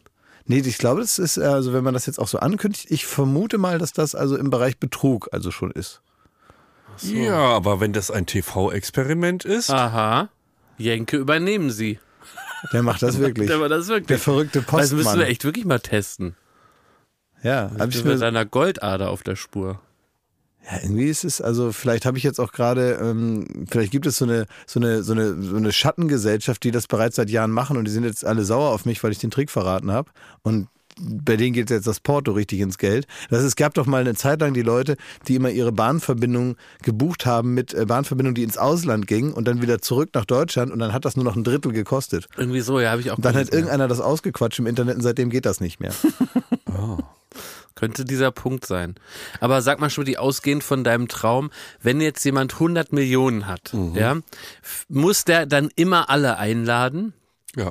Nee, 0.46 0.60
ich 0.60 0.78
glaube, 0.78 1.00
das 1.00 1.18
ist, 1.18 1.38
also 1.38 1.72
wenn 1.72 1.84
man 1.84 1.92
das 1.92 2.06
jetzt 2.06 2.18
auch 2.18 2.28
so 2.28 2.38
ankündigt, 2.38 2.90
ich 2.90 3.04
vermute 3.04 3.58
mal, 3.58 3.78
dass 3.78 3.92
das 3.92 4.14
also 4.14 4.36
im 4.36 4.48
Bereich 4.48 4.78
Betrug 4.78 5.28
also 5.32 5.50
schon 5.50 5.70
ist. 5.72 6.00
Ja, 7.02 7.36
aber 7.36 7.80
wenn 7.80 7.92
das 7.92 8.10
ein 8.10 8.24
TV-Experiment 8.26 9.44
ist, 9.44 9.70
Aha. 9.70 10.28
Jenke 10.78 11.16
übernehmen 11.18 11.70
Sie. 11.70 11.98
Der 12.72 12.82
macht 12.82 13.02
das 13.02 13.18
wirklich. 13.18 13.50
Aber 13.54 13.68
das 13.68 13.82
ist 13.84 13.88
wirklich. 13.88 14.06
Der 14.08 14.18
verrückte 14.18 14.62
Das 14.62 14.72
müssen 14.92 14.96
Postmann. 14.96 15.18
wir 15.18 15.26
echt 15.26 15.44
wirklich 15.44 15.64
mal 15.66 15.78
testen. 15.80 16.36
Ja, 17.46 17.70
hab 17.78 17.90
ich 17.90 17.96
Ich 17.96 18.04
mit 18.04 18.14
mir, 18.14 18.18
deiner 18.18 18.44
Goldader 18.44 19.09
auf 19.09 19.22
der 19.22 19.37
Spur. 19.37 19.78
ja, 20.68 20.78
irgendwie 20.82 21.06
ist 21.06 21.22
es, 21.22 21.40
also 21.40 21.70
vielleicht 21.70 22.04
habe 22.04 22.18
ich 22.18 22.24
jetzt 22.24 22.40
auch 22.40 22.50
gerade, 22.50 22.98
ähm, 23.00 23.46
vielleicht 23.70 23.92
gibt 23.92 24.04
es 24.06 24.16
so 24.16 24.24
eine, 24.24 24.46
so 24.66 24.80
eine, 24.80 25.04
so 25.04 25.12
eine, 25.12 25.40
so 25.40 25.54
eine 25.54 25.70
Schattengesellschaft, 25.70 26.64
die 26.64 26.72
das 26.72 26.88
bereits 26.88 27.14
seit 27.14 27.30
Jahren 27.30 27.52
machen 27.52 27.76
und 27.76 27.85
die 27.85 27.92
sind 27.92 28.02
jetzt 28.02 28.26
alle 28.26 28.44
sauer 28.44 28.72
auf 28.72 28.85
mich, 28.85 29.04
weil 29.04 29.12
ich 29.12 29.18
den 29.18 29.30
Trick 29.30 29.52
verraten 29.52 29.92
habe. 29.92 30.11
Und 30.42 30.66
bei 30.98 31.37
denen 31.37 31.52
geht 31.52 31.70
jetzt 31.70 31.87
das 31.87 32.00
Porto 32.00 32.32
richtig 32.32 32.59
ins 32.59 32.78
Geld. 32.78 33.06
Das, 33.30 33.44
es 33.44 33.54
gab 33.54 33.74
doch 33.74 33.87
mal 33.87 34.00
eine 34.00 34.14
Zeit 34.14 34.40
lang 34.40 34.52
die 34.52 34.62
Leute, 34.62 34.96
die 35.28 35.37
immer 35.37 35.50
ihre 35.50 35.70
Bahnverbindung 35.70 36.56
gebucht 36.82 37.26
haben 37.26 37.54
mit 37.54 37.74
äh, 37.74 37.85
Bahnverbindungen, 37.87 38.35
die 38.35 38.42
ins 38.42 38.59
Ausland 38.59 39.06
gingen 39.06 39.35
und 39.35 39.46
dann 39.46 39.62
wieder 39.62 39.80
zurück 39.80 40.11
nach 40.14 40.24
Deutschland 40.24 40.72
und 40.72 40.80
dann 40.80 40.92
hat 40.92 41.04
das 41.04 41.14
nur 41.14 41.24
noch 41.24 41.37
ein 41.37 41.44
Drittel 41.44 41.70
gekostet. 41.70 42.26
Irgendwie 42.37 42.61
so, 42.61 42.80
ja, 42.80 42.90
habe 42.90 43.02
ich 43.02 43.12
auch 43.12 43.20
dann 43.20 43.37
hat 43.37 43.52
irgendeiner 43.52 43.87
das 43.87 44.00
ausgequatscht 44.00 44.59
im 44.59 44.66
Internet 44.66 44.96
und 44.96 45.02
seitdem 45.02 45.30
geht 45.30 45.46
das 45.46 45.61
nicht 45.61 45.78
mehr. 45.78 45.92
Könnte 47.76 48.04
dieser 48.04 48.32
Punkt 48.32 48.66
sein. 48.66 48.96
Aber 49.38 49.62
sag 49.62 49.78
mal 49.78 49.90
schon, 49.90 50.04
die 50.06 50.18
ausgehend 50.18 50.64
von 50.64 50.82
deinem 50.82 51.06
Traum, 51.08 51.50
wenn 51.80 52.00
jetzt 52.00 52.24
jemand 52.24 52.54
100 52.54 52.92
Millionen 52.92 53.46
hat, 53.46 53.72
Mhm. 53.74 53.94
ja, 53.94 54.16
muss 54.88 55.24
der 55.24 55.46
dann 55.46 55.68
immer 55.76 56.10
alle 56.10 56.38
einladen? 56.38 57.12
ja, 57.54 57.70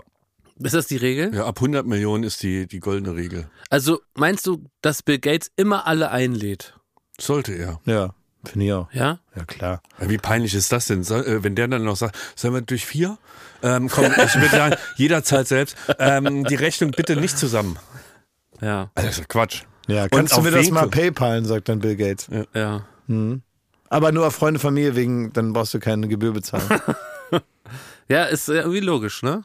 Ist 0.60 0.74
das 0.76 0.88
die 0.88 0.98
Regel? 0.98 1.34
ja, 1.36 1.46
ab 1.46 1.60
100 1.60 1.86
Millionen 1.86 2.24
ist 2.24 2.42
die, 2.44 2.66
die 2.68 2.80
goldene 2.80 3.16
Regel. 3.16 3.50
Also 3.70 4.00
meinst 4.14 4.46
du, 4.48 4.64
dass 4.82 5.02
Bill 5.04 5.20
Gates 5.20 5.52
immer 5.58 5.86
alle 5.88 6.12
einlädt? 6.12 6.76
Sollte 7.20 7.54
er. 7.54 7.80
Ja, 7.86 8.14
finde 8.46 8.66
ich 8.68 8.74
auch. 8.74 8.92
Ja? 8.94 9.20
Ja, 9.36 9.44
klar. 9.46 9.82
Ja, 10.00 10.10
Wie 10.10 10.18
peinlich 10.20 10.54
ist 10.54 10.72
das 10.72 10.86
denn? 10.86 11.02
Äh, 11.02 11.44
wenn 11.44 11.56
der 11.56 11.68
dann 11.68 11.84
noch 11.84 11.96
sagt, 11.98 12.16
sollen 12.36 12.54
wir 12.54 12.62
durch 12.62 12.86
vier? 12.86 13.18
Ähm, 13.64 13.90
komm, 13.90 14.06
ich 14.06 14.36
würde 14.36 14.50
sagen, 14.50 14.76
jeder 14.98 15.24
zahlt 15.24 15.48
selbst. 15.48 15.76
Ähm, 15.98 16.44
die 16.44 16.56
Rechnung 16.56 16.92
bitte 16.92 17.16
nicht 17.16 17.38
zusammen. 17.40 17.80
Ja. 18.62 18.92
Also, 18.94 19.08
das 19.10 19.18
ist 19.20 19.30
Quatsch. 19.30 19.64
Ja, 19.88 20.08
kannst 20.10 20.36
du 20.36 20.42
mir 20.42 20.52
das 20.52 20.70
mal 20.72 20.88
PayPalen, 20.88 21.46
sagt 21.46 21.70
dann 21.70 21.80
Bill 21.80 21.96
Gates. 21.96 22.28
Ja. 22.54 22.86
Aber 23.90 24.12
nur 24.12 24.28
auf 24.28 24.36
Freunde, 24.36 24.60
Familie 24.60 24.96
wegen, 24.96 25.32
dann 25.34 25.54
brauchst 25.54 25.74
du 25.74 25.80
keine 25.80 26.08
Gebühr 26.08 26.34
bezahlen. 26.34 26.64
Ja, 28.08 28.26
ist 28.26 28.50
irgendwie 28.50 28.82
logisch, 28.82 29.24
ne? 29.24 29.44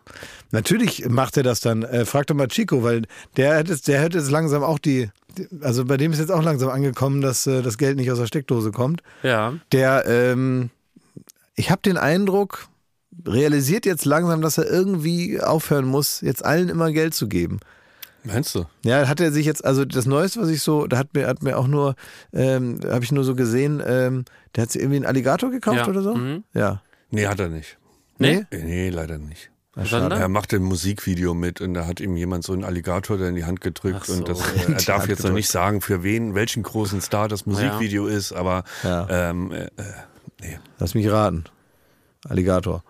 Natürlich 0.50 1.08
macht 1.08 1.38
er 1.38 1.42
das 1.42 1.60
dann. 1.60 1.82
Äh, 1.82 2.04
frag 2.04 2.26
doch 2.26 2.34
mal 2.34 2.46
Chico, 2.48 2.82
weil 2.82 3.04
der 3.38 3.56
hat 3.56 3.70
jetzt, 3.70 3.88
der 3.88 4.02
hat 4.02 4.12
jetzt 4.12 4.30
langsam 4.30 4.62
auch 4.62 4.78
die, 4.78 5.08
die- 5.38 5.48
also 5.62 5.86
bei 5.86 5.96
dem 5.96 6.12
ist 6.12 6.18
jetzt 6.18 6.30
auch 6.30 6.42
langsam 6.42 6.68
angekommen, 6.68 7.22
dass 7.22 7.46
äh, 7.46 7.62
das 7.62 7.78
Geld 7.78 7.96
nicht 7.96 8.10
aus 8.10 8.18
der 8.18 8.26
Steckdose 8.26 8.70
kommt. 8.70 9.02
Ja. 9.22 9.54
Der, 9.72 10.04
ähm, 10.06 10.68
ich 11.54 11.70
habe 11.70 11.80
den 11.80 11.96
Eindruck, 11.96 12.68
realisiert 13.26 13.86
jetzt 13.86 14.04
langsam, 14.04 14.42
dass 14.42 14.58
er 14.58 14.66
irgendwie 14.70 15.40
aufhören 15.40 15.86
muss, 15.86 16.20
jetzt 16.20 16.44
allen 16.44 16.68
immer 16.68 16.92
Geld 16.92 17.14
zu 17.14 17.28
geben. 17.28 17.60
Meinst 18.24 18.54
du? 18.54 18.66
Ja, 18.84 19.08
hat 19.08 19.20
er 19.20 19.32
sich 19.32 19.46
jetzt, 19.46 19.64
also 19.64 19.84
das 19.84 20.04
Neueste, 20.06 20.40
was 20.40 20.48
ich 20.50 20.62
so, 20.62 20.86
da 20.86 20.98
hat 20.98 21.14
mir, 21.14 21.26
hat 21.26 21.42
mir 21.42 21.56
auch 21.58 21.66
nur, 21.66 21.94
ähm, 22.32 22.80
habe 22.86 23.02
ich 23.04 23.12
nur 23.12 23.24
so 23.24 23.34
gesehen, 23.34 23.82
ähm, 23.84 24.24
der 24.54 24.62
hat 24.62 24.70
sich 24.72 24.82
irgendwie 24.82 24.96
einen 24.96 25.06
Alligator 25.06 25.50
gekauft 25.50 25.78
Ja. 25.78 25.88
oder 25.88 26.02
so? 26.02 26.14
Mhm. 26.14 26.44
Ja. 26.52 26.82
Nee, 27.10 27.26
hat 27.26 27.40
er 27.40 27.48
nicht. 27.48 27.78
Nee? 28.18 28.44
Nee, 28.52 28.90
leider 28.90 29.18
nicht. 29.18 29.50
Er 29.76 30.28
macht 30.28 30.52
ein 30.52 30.62
Musikvideo 30.62 31.32
mit 31.32 31.60
und 31.62 31.72
da 31.74 31.86
hat 31.86 32.00
ihm 32.00 32.16
jemand 32.16 32.44
so 32.44 32.52
einen 32.52 32.64
Alligator 32.64 33.16
da 33.16 33.28
in 33.28 33.36
die 33.36 33.44
Hand 33.46 33.60
gedrückt 33.62 34.04
so. 34.06 34.12
und 34.14 34.28
das, 34.28 34.40
er 34.68 34.74
darf 34.74 35.00
Hand 35.02 35.08
jetzt 35.10 35.24
noch 35.24 35.32
nicht 35.32 35.48
sagen, 35.48 35.80
für 35.80 36.02
wen, 36.02 36.34
welchen 36.34 36.62
großen 36.62 37.00
Star 37.00 37.28
das 37.28 37.46
Musikvideo 37.46 38.06
ist, 38.06 38.32
aber 38.32 38.64
Ja. 38.82 39.06
ähm, 39.08 39.52
äh, 39.52 39.64
äh, 39.64 39.68
nee. 40.42 40.58
Lass 40.78 40.94
mich 40.94 41.10
raten. 41.10 41.44
Alligator. 42.28 42.82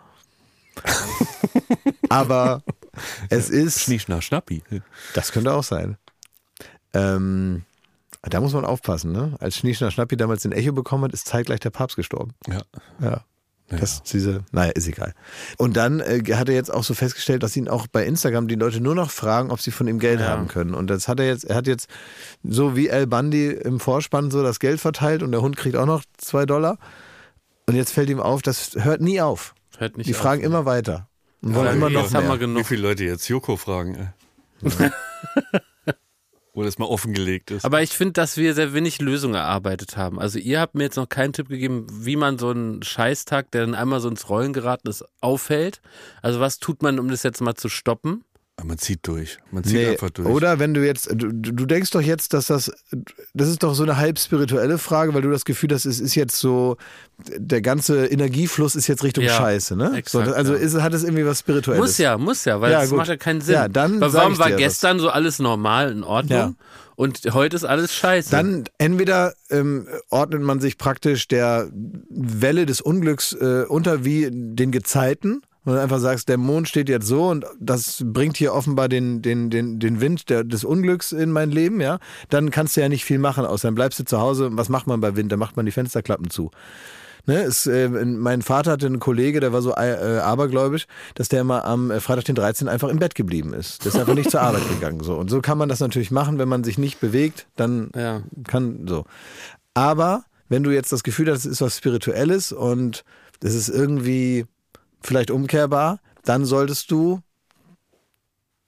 Aber 2.09 2.63
es 3.29 3.49
ist, 3.51 3.81
Schnieschner 3.81 4.23
Schnappi. 4.23 4.63
das 5.15 5.33
könnte 5.33 5.53
auch 5.53 5.65
sein. 5.65 5.97
Ähm, 6.93 7.63
da 8.23 8.41
muss 8.41 8.53
man 8.53 8.65
aufpassen, 8.65 9.13
ne? 9.13 9.37
Als 9.41 9.57
Schnieschner 9.57 9.91
Schnappi 9.91 10.17
damals 10.17 10.43
den 10.43 10.53
Echo 10.53 10.73
bekommen 10.73 11.05
hat, 11.05 11.13
ist 11.13 11.27
zeitgleich 11.27 11.61
der 11.61 11.71
Papst 11.71 11.97
gestorben. 11.97 12.33
Ja. 12.49 12.61
Ja. 13.01 13.25
Das 13.69 13.93
ist 13.95 14.13
diese, 14.13 14.45
naja, 14.51 14.73
ist 14.73 14.89
egal. 14.89 15.15
Und 15.57 15.77
dann 15.77 16.01
äh, 16.01 16.25
hat 16.35 16.49
er 16.49 16.57
jetzt 16.57 16.75
auch 16.75 16.83
so 16.83 16.93
festgestellt, 16.93 17.45
dass 17.45 17.57
ihn 17.57 17.69
auch 17.69 17.87
bei 17.87 18.05
Instagram 18.05 18.49
die 18.49 18.57
Leute 18.57 18.81
nur 18.81 18.97
noch 18.97 19.13
fragen, 19.13 19.53
ob 19.53 19.61
sie 19.61 19.71
von 19.71 19.87
ihm 19.87 20.01
Geld 20.01 20.19
Ja. 20.19 20.27
haben 20.31 20.49
können. 20.49 20.75
Und 20.75 20.89
das 20.89 21.07
hat 21.07 21.21
er 21.21 21.27
jetzt, 21.27 21.45
er 21.45 21.55
hat 21.55 21.69
jetzt 21.69 21.89
so 22.43 22.75
wie 22.75 22.89
El 22.89 23.07
Bundy 23.07 23.47
im 23.53 23.79
Vorspann 23.79 24.33
so 24.33 24.43
das 24.43 24.59
Geld 24.59 24.81
verteilt 24.81 25.23
und 25.23 25.31
der 25.31 25.41
Hund 25.41 25.57
kriegt 25.57 25.77
auch 25.77 25.87
noch 25.87 26.03
zwei 26.19 26.47
Dollar. 26.47 26.79
Und 27.67 27.77
jetzt 27.77 27.93
fällt 27.93 28.11
ihm 28.11 28.19
auf, 28.19 28.43
das 28.43 28.73
hört 28.75 29.01
nie 29.01 29.21
auf. 29.21 29.55
Hört 29.79 29.97
nicht 29.97 30.09
Die 30.09 30.15
auf. 30.17 30.21
fragen 30.21 30.43
immer 30.43 30.65
weiter. 30.65 31.09
Und 31.43 31.55
wollen 31.55 31.67
Ja, 31.67 31.73
immer 31.73 31.89
wie- 31.89 31.95
noch 31.95 32.03
jetzt 32.03 32.15
haben 32.15 32.29
wir 32.29 32.39
genug. 32.39 32.61
Wie 32.61 32.65
viele 32.65 32.83
Leute 32.83 33.05
jetzt 33.05 33.29
Joko 33.29 33.57
fragen? 33.57 34.13
Äh? 34.63 34.91
Wo 36.53 36.65
das 36.65 36.79
mal 36.79 36.87
offengelegt 36.87 37.53
ist. 37.53 37.65
Aber 37.65 37.81
ich 37.81 37.91
finde, 37.91 38.15
dass 38.15 38.37
wir 38.37 38.55
sehr 38.55 38.75
wenig 38.75 39.01
Lösungen 39.01 39.37
erarbeitet 39.37 39.97
haben. 39.97 40.19
Also 40.19 40.41
ihr 40.41 40.59
habt 40.61 40.75
mir 40.75 40.83
jetzt 40.83 40.97
noch 40.97 41.09
keinen 41.09 41.33
Tipp 41.33 41.49
gegeben, 41.49 41.87
wie 41.91 42.17
man 42.17 42.39
so 42.39 42.51
einen 42.51 42.83
Scheißtag, 42.83 43.53
der 43.53 43.61
dann 43.67 43.77
einmal 43.77 44.01
so 44.01 44.09
ins 44.09 44.29
Rollen 44.29 44.53
geraten 44.53 44.89
ist, 44.89 45.05
aufhält. 45.21 45.81
Also 46.23 46.41
was 46.41 46.59
tut 46.59 46.83
man, 46.83 46.99
um 46.99 47.09
das 47.09 47.23
jetzt 47.23 47.41
mal 47.41 47.55
zu 47.55 47.69
stoppen? 47.69 48.25
Aber 48.57 48.69
man 48.69 48.79
zieht 48.79 49.07
durch. 49.07 49.39
Man 49.51 49.65
zieht 49.65 49.73
Nee, 49.75 49.87
einfach 49.89 50.11
durch. 50.11 50.29
oder 50.29 50.59
wenn 50.59 50.75
du 50.75 50.85
jetzt, 50.85 51.09
du, 51.15 51.33
du 51.33 51.65
denkst 51.65 51.93
doch 51.93 52.03
jetzt, 52.03 52.35
dass 52.35 52.47
das, 52.49 52.71
das 53.33 53.49
ist 53.49 53.63
doch 53.63 53.73
so 53.75 53.85
eine 53.85 53.97
halb 53.97 54.19
spirituelle 54.19 54.77
Frage, 54.77 55.15
weil 55.15 55.23
du 55.23 55.31
das 55.31 55.47
Gefühl 55.47 55.71
hast, 55.73 55.87
es 55.87 55.99
ist 55.99 56.15
jetzt 56.15 56.37
so, 56.37 56.77
der 57.37 57.63
ganze 57.63 58.05
Energiefluss 58.07 58.77
ist 58.77 58.87
jetzt 58.87 59.03
Richtung 59.03 59.25
Ja, 59.25 59.35
Scheiße, 59.35 59.77
ne? 59.77 59.97
exakt, 59.97 60.27
so, 60.29 60.35
also 60.35 60.53
ja. 60.55 60.61
ist, 60.61 60.75
hat 60.79 60.93
es 60.93 61.05
irgendwie 61.05 61.25
was 61.25 61.39
Spirituelles. 61.39 61.81
Muss 61.81 61.97
ja, 61.99 62.19
muss 62.19 62.45
ja, 62.45 62.61
weil 62.61 62.73
Ja, 62.73 62.81
das 62.83 62.91
gut. 62.91 62.99
macht 62.99 63.09
ja 63.09 63.17
keinen 63.17 63.41
Sinn. 63.41 63.55
Ja, 63.55 63.67
dann 63.69 63.99
weil 63.99 64.13
warum 64.13 64.39
war 64.39 64.51
gestern 64.53 64.99
so 64.99 65.09
alles 65.09 65.39
normal 65.39 65.91
in 65.93 66.05
Ordnung 66.05 66.39
Ja. 66.39 66.53
und 66.97 67.19
heute 67.33 67.57
ist 67.57 67.65
alles 67.65 67.95
scheiße? 67.95 68.31
Dann 68.31 68.65
entweder 68.77 69.33
ähm, 69.49 69.89
ordnet 70.11 70.43
man 70.43 70.61
sich 70.61 70.77
praktisch 70.77 71.29
der 71.29 71.71
Welle 72.11 72.67
des 72.67 72.83
Unglücks 72.83 73.33
äh, 73.33 73.65
unter 73.67 74.05
wie 74.05 74.29
den 74.31 74.71
Gezeiten. 74.71 75.41
Und 75.71 75.79
einfach 75.79 76.01
sagst, 76.01 76.29
der 76.29 76.37
Mond 76.37 76.69
steht 76.69 76.89
jetzt 76.89 77.07
so 77.07 77.29
und 77.29 77.45
das 77.61 78.03
bringt 78.05 78.37
hier 78.37 78.53
offenbar 78.55 78.89
den, 78.89 79.23
den, 79.23 79.51
den, 79.51 79.79
den 79.79 80.01
Wind 80.01 80.29
der, 80.29 80.43
des 80.43 80.65
Unglücks 80.65 81.13
in 81.13 81.31
mein 81.31 81.51
Leben, 81.53 81.81
ja. 81.81 81.99
Dann 82.29 82.51
kannst 82.51 82.77
du 82.77 82.81
ja 82.81 82.89
nicht 82.89 83.05
viel 83.05 83.19
machen, 83.19 83.45
außer 83.47 83.69
dann 83.69 83.77
bleibst 83.77 84.01
du 84.01 84.05
zu 84.05 84.21
Hause. 84.21 84.49
Was 84.53 84.69
macht 84.69 84.89
man 84.89 85.01
bei 85.01 85.15
Wind? 85.15 85.31
Dann 85.31 85.39
macht 85.39 85.57
man 85.57 85.67
die 85.67 85.73
Fensterklappen 85.73 86.29
zu. 86.29 86.51
Ne, 87.27 87.43
es, 87.43 87.67
äh, 87.67 87.89
mein 87.89 88.43
Vater 88.43 88.73
hatte 88.73 88.87
einen 88.87 88.99
Kollege, 88.99 89.39
der 89.39 89.53
war 89.53 89.63
so 89.63 89.73
äh, 89.77 90.19
abergläubisch, 90.23 90.87
dass 91.15 91.29
der 91.29 91.43
immer 91.43 91.65
am 91.65 91.91
äh, 91.93 92.01
Freitag 92.01 92.25
den 92.25 92.35
13. 92.35 92.67
einfach 92.67 92.89
im 92.89 92.99
Bett 92.99 93.15
geblieben 93.15 93.53
ist. 93.55 93.85
Der 93.85 93.93
ist 93.93 93.99
einfach 93.99 94.15
nicht 94.15 94.31
zur 94.31 94.41
Arbeit 94.41 94.69
gegangen. 94.71 95.05
So. 95.05 95.17
Und 95.17 95.31
so 95.31 95.41
kann 95.41 95.57
man 95.57 95.69
das 95.69 95.79
natürlich 95.79 96.11
machen, 96.11 96.39
wenn 96.39 96.49
man 96.49 96.65
sich 96.65 96.79
nicht 96.79 96.99
bewegt, 96.99 97.47
dann 97.55 97.91
Ja. 97.95 98.23
kann 98.49 98.87
so. 98.89 99.05
Aber 99.75 100.25
wenn 100.49 100.65
du 100.65 100.71
jetzt 100.71 100.91
das 100.91 101.05
Gefühl 101.05 101.31
hast, 101.31 101.45
es 101.45 101.53
ist 101.53 101.61
was 101.61 101.77
Spirituelles 101.77 102.51
und 102.51 103.05
das 103.41 103.55
ist 103.55 103.69
irgendwie 103.69 104.47
vielleicht 105.03 105.31
umkehrbar, 105.31 106.01
dann 106.25 106.45
solltest 106.45 106.91
du 106.91 107.21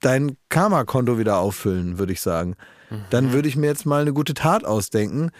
dein 0.01 0.37
Karma-Konto 0.49 1.17
wieder 1.17 1.37
auffüllen, 1.37 1.97
würde 1.97 2.13
ich 2.13 2.21
sagen. 2.21 2.55
Dann 3.09 3.31
würde 3.31 3.47
ich 3.47 3.55
mir 3.55 3.67
jetzt 3.67 3.85
mal 3.85 4.01
eine 4.01 4.13
gute 4.13 4.33
Tat 4.33 4.65
ausdenken. 4.65 5.31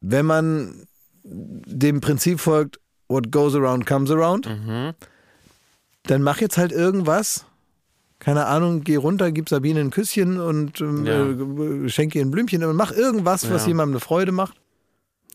Wenn 0.00 0.26
man 0.26 0.86
dem 1.22 2.00
Prinzip 2.00 2.40
folgt, 2.40 2.80
what 3.08 3.30
goes 3.30 3.54
around 3.54 3.86
comes 3.86 4.10
around, 4.10 4.46
dann 6.04 6.22
mach 6.22 6.40
jetzt 6.40 6.56
halt 6.58 6.72
irgendwas. 6.72 7.44
Keine 8.18 8.46
Ahnung, 8.46 8.82
geh 8.84 8.96
runter, 8.96 9.32
gib 9.32 9.48
Sabine 9.48 9.80
ein 9.80 9.90
Küsschen 9.90 10.40
und 10.40 10.80
ähm, 10.80 11.06
Ja. 11.06 11.26
äh, 11.84 11.88
schenke 11.88 12.18
ihr 12.18 12.24
ein 12.24 12.30
Blümchen 12.30 12.62
und 12.64 12.76
mach 12.76 12.92
irgendwas, 12.92 13.50
was 13.50 13.62
Ja. 13.62 13.68
jemandem 13.68 13.94
eine 13.94 14.00
Freude 14.00 14.32
macht. 14.32 14.60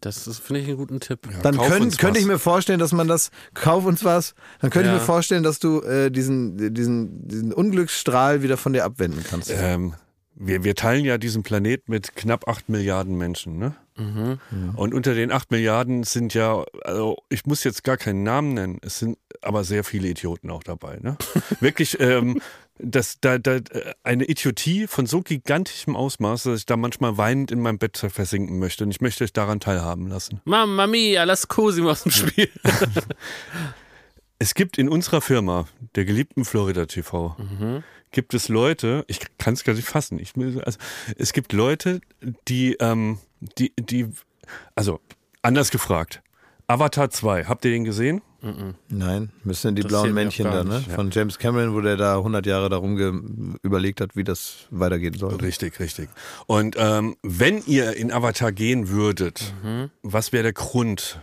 Das 0.02 0.40
finde 0.40 0.62
ich, 0.62 0.68
einen 0.68 0.78
guten 0.78 1.00
Tipp. 1.00 1.20
Ja, 1.32 1.40
Dann 1.42 1.58
könnt, 1.58 1.98
könnte 1.98 2.20
ich 2.20 2.26
mir 2.26 2.40
vorstellen, 2.40 2.80
dass 2.80 2.92
man 2.92 3.08
das, 3.08 3.32
kauf 3.54 3.86
uns 3.86 4.04
was, 4.04 4.36
dann 4.62 4.70
könnte 4.70 4.90
Ja. 4.90 4.96
ich 4.96 5.02
mir 5.02 5.06
vorstellen, 5.06 5.44
dass 5.44 5.60
du 5.60 5.82
äh, 5.82 6.12
diesen, 6.12 6.74
diesen, 6.74 7.28
diesen 7.28 7.54
Unglücksstrahl 7.54 8.42
wieder 8.44 8.58
von 8.58 8.74
dir 8.74 8.86
abwenden 8.86 9.24
kannst. 9.28 9.52
Ähm, 9.56 9.94
wir, 10.36 10.64
wir 10.64 10.76
teilen 10.76 11.06
ja 11.06 11.18
diesen 11.18 11.44
Planet 11.44 11.88
mit 11.88 12.16
knapp 12.16 12.48
8 12.48 12.68
Milliarden 12.70 13.18
Menschen, 13.18 13.58
ne? 13.58 13.76
Mhm. 13.98 14.40
Und 14.76 14.94
unter 14.94 15.14
den 15.14 15.32
8 15.32 15.52
Milliarden 15.52 16.04
sind 16.04 16.34
ja, 16.34 16.66
also 16.84 17.16
ich 17.30 17.46
muss 17.46 17.64
jetzt 17.64 17.86
gar 17.86 17.96
keinen 17.96 18.24
Namen 18.24 18.54
nennen, 18.54 18.80
es 18.82 19.00
sind 19.00 19.18
aber 19.42 19.64
sehr 19.64 19.86
viele 19.86 20.10
Idioten 20.10 20.50
auch 20.50 20.64
dabei, 20.64 21.00
ne? 21.02 21.18
Wirklich, 21.62 22.00
ähm, 22.02 22.42
das, 22.78 23.20
da, 23.22 23.38
da, 23.38 23.56
äh, 23.56 23.94
eine 24.04 24.26
Idiotie 24.26 24.88
von 24.88 25.06
so 25.06 25.22
gigantischem 25.22 25.96
Ausmaß, 25.96 26.44
dass 26.44 26.60
ich 26.60 26.66
da 26.66 26.78
manchmal 26.78 27.18
weinend 27.18 27.52
in 27.52 27.60
meinem 27.60 27.78
Bett 27.78 27.98
versinken 27.98 28.60
möchte. 28.60 28.84
Und 28.84 28.92
ich 28.92 29.02
möchte 29.02 29.24
euch 29.24 29.34
daran 29.34 29.60
teilhaben 29.60 30.08
lassen. 30.08 30.42
Mamma 30.46 30.88
mia, 30.88 31.24
lass 31.24 31.48
Cosimo 31.48 31.92
aus 31.92 32.04
dem 32.04 32.12
Spiel. 32.12 32.50
Es 34.38 34.54
gibt 34.54 34.78
in 34.78 34.90
unserer 34.90 35.22
Firma, 35.22 35.66
der 35.96 36.04
geliebten 36.04 36.44
Florida 36.44 36.86
TV, 36.86 37.38
gibt 38.12 38.34
es 38.34 38.50
Leute, 38.50 39.06
ich 39.08 39.20
kann 39.38 39.54
es 39.54 39.64
gar 39.64 39.74
nicht 39.74 39.88
fassen, 39.88 40.20
ich, 40.20 40.34
also, 40.36 40.78
es 41.18 41.32
gibt 41.32 41.54
Leute, 41.54 42.02
die, 42.50 42.74
ähm, 42.82 43.20
die, 43.58 43.72
die, 43.80 44.08
also 44.76 45.00
anders 45.42 45.72
gefragt, 45.72 46.22
Avatar 46.68 47.10
2, 47.10 47.46
habt 47.46 47.66
ihr 47.66 47.72
den 47.72 47.84
gesehen? 47.84 48.22
Nein, 48.90 49.32
müssen 49.44 49.76
die 49.76 49.82
Interessiert 49.82 49.88
blauen 49.88 50.14
Männchen 50.14 50.46
da, 50.46 50.64
ne? 50.64 50.80
Von 50.94 51.10
James 51.10 51.40
Cameron, 51.40 51.74
wo 51.74 51.82
der 51.82 51.98
da 51.98 52.18
100 52.18 52.46
Jahre 52.46 52.70
darum 52.70 53.58
überlegt 53.64 54.02
hat, 54.02 54.16
wie 54.16 54.24
das 54.24 54.68
weitergehen 54.70 55.16
soll. 55.16 55.36
Richtig, 55.36 55.80
richtig. 55.80 56.10
Und 56.46 56.76
ähm, 56.78 57.16
wenn 57.24 57.64
ihr 57.66 57.96
in 57.96 58.12
Avatar 58.12 58.52
gehen 58.52 58.90
würdet, 58.90 59.54
was 60.04 60.32
wäre 60.32 60.44
der 60.44 60.54
Grund, 60.54 61.20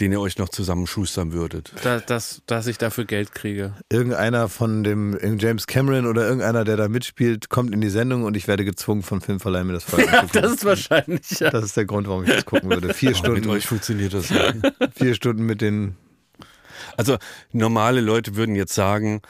den 0.00 0.12
ihr 0.12 0.20
euch 0.20 0.38
noch 0.38 0.48
zusammenschustern 0.48 1.32
würdet? 1.32 1.72
Da, 1.82 2.00
dass, 2.00 2.42
dass 2.46 2.66
ich 2.66 2.78
dafür 2.78 3.04
Geld 3.04 3.32
kriege. 3.34 3.74
Irgendeiner 3.90 4.48
von 4.48 4.84
dem 4.84 5.18
James 5.38 5.66
Cameron 5.66 6.06
oder 6.06 6.22
irgendeiner, 6.24 6.64
der 6.64 6.76
da 6.76 6.88
mitspielt, 6.88 7.48
kommt 7.48 7.72
in 7.74 7.80
die 7.80 7.88
Sendung 7.90 8.24
und 8.24 8.36
ich 8.36 8.48
werde 8.48 8.64
gezwungen, 8.64 9.02
von 9.02 9.20
Filmverleih 9.20 9.64
mir 9.64 9.72
das 9.72 9.84
voll 9.84 10.00
anzugucken. 10.08 10.42
Das 10.42 10.52
ist 10.52 10.64
wahrscheinlich, 10.64 11.40
ja. 11.40 11.50
Das 11.50 11.64
ist 11.64 11.76
der 11.76 11.84
Grund, 11.84 12.08
warum 12.08 12.24
ich 12.24 12.30
das 12.30 12.44
gucken 12.44 12.70
würde. 12.70 12.94
Vier 12.94 13.10
Mit 13.10 13.18
Stunden, 13.18 13.50
euch 13.50 13.66
funktioniert 13.66 14.14
das 14.14 14.30
nicht. 14.30 14.72
vier 14.96 15.14
Stunden 15.14 15.44
mit 15.44 15.60
den 15.60 15.96
Also 16.96 17.18
normale 17.52 18.00
Leute 18.00 18.36
würden 18.36 18.54
jetzt 18.54 18.74
sagen, 18.74 19.20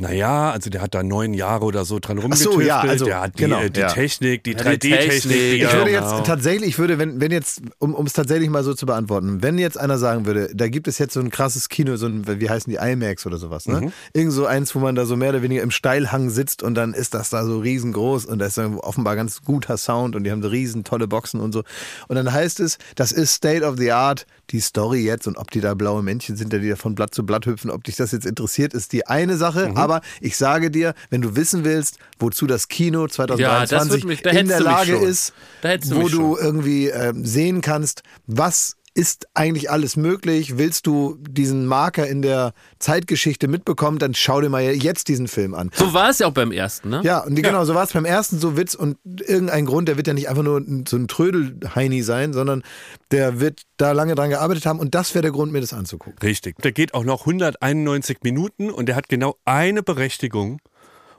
naja, 0.00 0.50
also 0.50 0.70
der 0.70 0.82
hat 0.82 0.94
da 0.94 1.02
neun 1.02 1.34
Jahre 1.34 1.64
oder 1.64 1.84
so 1.84 1.98
dran 1.98 2.18
Ach 2.18 2.24
rumgetüftelt, 2.24 2.54
so, 2.54 2.60
ja, 2.60 2.80
also, 2.80 3.04
der 3.04 3.20
hat 3.20 3.38
die, 3.38 3.42
genau, 3.42 3.60
äh, 3.60 3.70
die 3.70 3.80
ja. 3.80 3.88
Technik, 3.88 4.44
die 4.44 4.52
Ja, 4.52 4.58
die 4.58 4.64
3D-Technik. 4.64 5.10
Technik, 5.10 5.30
die 5.30 5.62
Ich 5.62 5.72
würde 5.72 5.90
jetzt 5.90 6.26
tatsächlich, 6.26 6.70
ich 6.70 6.78
würde, 6.78 6.98
wenn, 6.98 7.20
wenn 7.20 7.30
jetzt, 7.30 7.62
um 7.78 8.06
es 8.06 8.12
tatsächlich 8.12 8.50
mal 8.50 8.64
so 8.64 8.74
zu 8.74 8.86
beantworten, 8.86 9.42
wenn 9.42 9.58
jetzt 9.58 9.78
einer 9.78 9.98
sagen 9.98 10.26
würde, 10.26 10.50
da 10.54 10.68
gibt 10.68 10.88
es 10.88 10.98
jetzt 10.98 11.14
so 11.14 11.20
ein 11.20 11.30
krasses 11.30 11.68
Kino, 11.68 11.96
so 11.96 12.06
ein, 12.06 12.24
wie 12.26 12.48
heißen 12.48 12.70
die, 12.70 12.78
IMAX 12.78 13.26
oder 13.26 13.38
sowas, 13.38 13.66
ne? 13.66 13.80
Mhm. 13.80 13.92
Irgend 14.12 14.32
so 14.32 14.46
eins, 14.46 14.74
wo 14.74 14.78
man 14.78 14.94
da 14.94 15.04
so 15.04 15.16
mehr 15.16 15.30
oder 15.30 15.42
weniger 15.42 15.62
im 15.62 15.70
Steilhang 15.70 16.30
sitzt 16.30 16.62
und 16.62 16.74
dann 16.74 16.94
ist 16.94 17.14
das 17.14 17.30
da 17.30 17.44
so 17.44 17.58
riesengroß 17.58 18.26
und 18.26 18.38
da 18.38 18.46
ist 18.46 18.58
dann 18.58 18.78
offenbar 18.78 19.16
ganz 19.16 19.42
guter 19.42 19.76
Sound 19.76 20.16
und 20.16 20.24
die 20.24 20.30
haben 20.30 20.42
so 20.42 20.48
riesen 20.48 20.84
tolle 20.84 21.08
Boxen 21.08 21.40
und 21.40 21.52
so. 21.52 21.62
Und 22.08 22.16
dann 22.16 22.32
heißt 22.32 22.60
es, 22.60 22.78
das 22.94 23.12
ist 23.12 23.34
State 23.34 23.64
of 23.64 23.76
the 23.78 23.92
Art, 23.92 24.26
die 24.50 24.60
Story 24.60 25.00
jetzt 25.04 25.26
und 25.26 25.36
ob 25.36 25.50
die 25.50 25.60
da 25.60 25.74
blaue 25.74 26.02
Männchen 26.02 26.36
sind, 26.36 26.52
die 26.52 26.68
da 26.68 26.76
von 26.76 26.94
Blatt 26.94 27.14
zu 27.14 27.24
Blatt 27.24 27.46
hüpfen, 27.46 27.70
ob 27.70 27.84
dich 27.84 27.96
das 27.96 28.12
jetzt 28.12 28.26
interessiert, 28.26 28.74
ist 28.74 28.92
die 28.92 29.06
eine 29.06 29.36
Sache. 29.36 29.70
Mhm. 29.70 29.76
Aber 29.76 30.00
ich 30.20 30.36
sage 30.36 30.70
dir, 30.70 30.94
wenn 31.10 31.22
du 31.22 31.36
wissen 31.36 31.64
willst, 31.64 31.98
wozu 32.18 32.46
das 32.46 32.68
Kino 32.68 33.02
Ja, 33.02 33.06
das 33.06 33.16
2023 33.16 34.04
mich- 34.04 34.22
da 34.22 34.30
in 34.30 34.48
der 34.48 34.60
Lage 34.60 34.96
ist, 34.96 35.32
Da 35.62 35.70
wo 35.90 36.08
du 36.08 36.36
irgendwie 36.36 36.88
ähm, 36.88 37.24
sehen 37.24 37.60
kannst, 37.60 38.02
was 38.26 38.76
ist 38.94 39.26
eigentlich 39.34 39.70
alles 39.70 39.96
möglich? 39.96 40.58
Willst 40.58 40.86
du 40.86 41.16
diesen 41.20 41.66
Marker 41.66 42.06
in 42.06 42.22
der 42.22 42.52
Zeitgeschichte 42.78 43.46
mitbekommen, 43.48 43.98
dann 43.98 44.14
schau 44.14 44.40
dir 44.40 44.48
mal 44.48 44.62
jetzt 44.62 45.08
diesen 45.08 45.28
Film 45.28 45.54
an. 45.54 45.70
So 45.74 45.94
war 45.94 46.10
es 46.10 46.18
ja 46.18 46.26
auch 46.26 46.32
beim 46.32 46.52
ersten, 46.52 46.88
ne? 46.88 47.00
Ja, 47.04 47.20
und 47.20 47.36
die, 47.36 47.42
genau, 47.42 47.64
so 47.64 47.74
war 47.74 47.84
es 47.84 47.92
beim 47.92 48.04
ersten 48.04 48.38
so 48.38 48.56
Witz 48.56 48.74
und 48.74 48.96
irgendein 49.04 49.66
Grund, 49.66 49.88
der 49.88 49.96
wird 49.96 50.06
ja 50.06 50.12
nicht 50.12 50.28
einfach 50.28 50.42
nur 50.42 50.62
so 50.88 50.96
ein 50.96 51.08
Trödelheini 51.08 52.02
sein, 52.02 52.32
sondern 52.32 52.62
der 53.10 53.40
wird 53.40 53.62
da 53.76 53.92
lange 53.92 54.14
dran 54.14 54.30
gearbeitet 54.30 54.66
haben 54.66 54.80
und 54.80 54.94
das 54.94 55.14
wäre 55.14 55.22
der 55.22 55.32
Grund, 55.32 55.52
mir 55.52 55.60
das 55.60 55.72
anzugucken. 55.72 56.18
Richtig. 56.22 56.58
Der 56.62 56.72
geht 56.72 56.94
auch 56.94 57.04
noch 57.04 57.20
191 57.20 58.18
Minuten 58.22 58.70
und 58.70 58.86
der 58.86 58.96
hat 58.96 59.08
genau 59.08 59.36
eine 59.44 59.82
Berechtigung. 59.82 60.60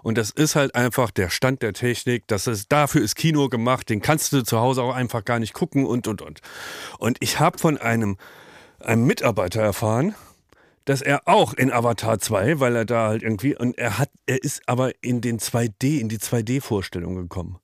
Und 0.03 0.17
das 0.17 0.31
ist 0.31 0.55
halt 0.55 0.75
einfach 0.75 1.11
der 1.11 1.29
Stand 1.29 1.61
der 1.61 1.73
Technik. 1.73 2.27
Das 2.27 2.47
ist, 2.47 2.71
dafür 2.71 3.01
ist 3.01 3.15
Kino 3.15 3.49
gemacht. 3.49 3.89
Den 3.89 4.01
kannst 4.01 4.33
du 4.33 4.43
zu 4.43 4.59
Hause 4.59 4.83
auch 4.83 4.93
einfach 4.93 5.23
gar 5.25 5.39
nicht 5.39 5.53
gucken 5.53 5.85
und, 5.85 6.07
und, 6.07 6.21
und. 6.21 6.41
Und 6.97 7.17
ich 7.19 7.39
habe 7.39 7.57
von 7.57 7.77
einem, 7.77 8.17
einem 8.79 9.05
Mitarbeiter 9.05 9.61
erfahren, 9.61 10.15
dass 10.85 11.01
er 11.01 11.27
auch 11.27 11.53
in 11.53 11.71
Avatar 11.71 12.19
2, 12.19 12.59
weil 12.59 12.75
er 12.75 12.85
da 12.85 13.07
halt 13.09 13.23
irgendwie, 13.23 13.55
und 13.55 13.77
er 13.77 13.99
hat, 13.99 14.09
er 14.25 14.43
ist 14.43 14.61
aber 14.67 14.91
in 15.01 15.21
den 15.21 15.39
2D, 15.39 15.99
in 15.99 16.09
die 16.09 16.17
2D-Vorstellung 16.17 17.15
gekommen. 17.15 17.60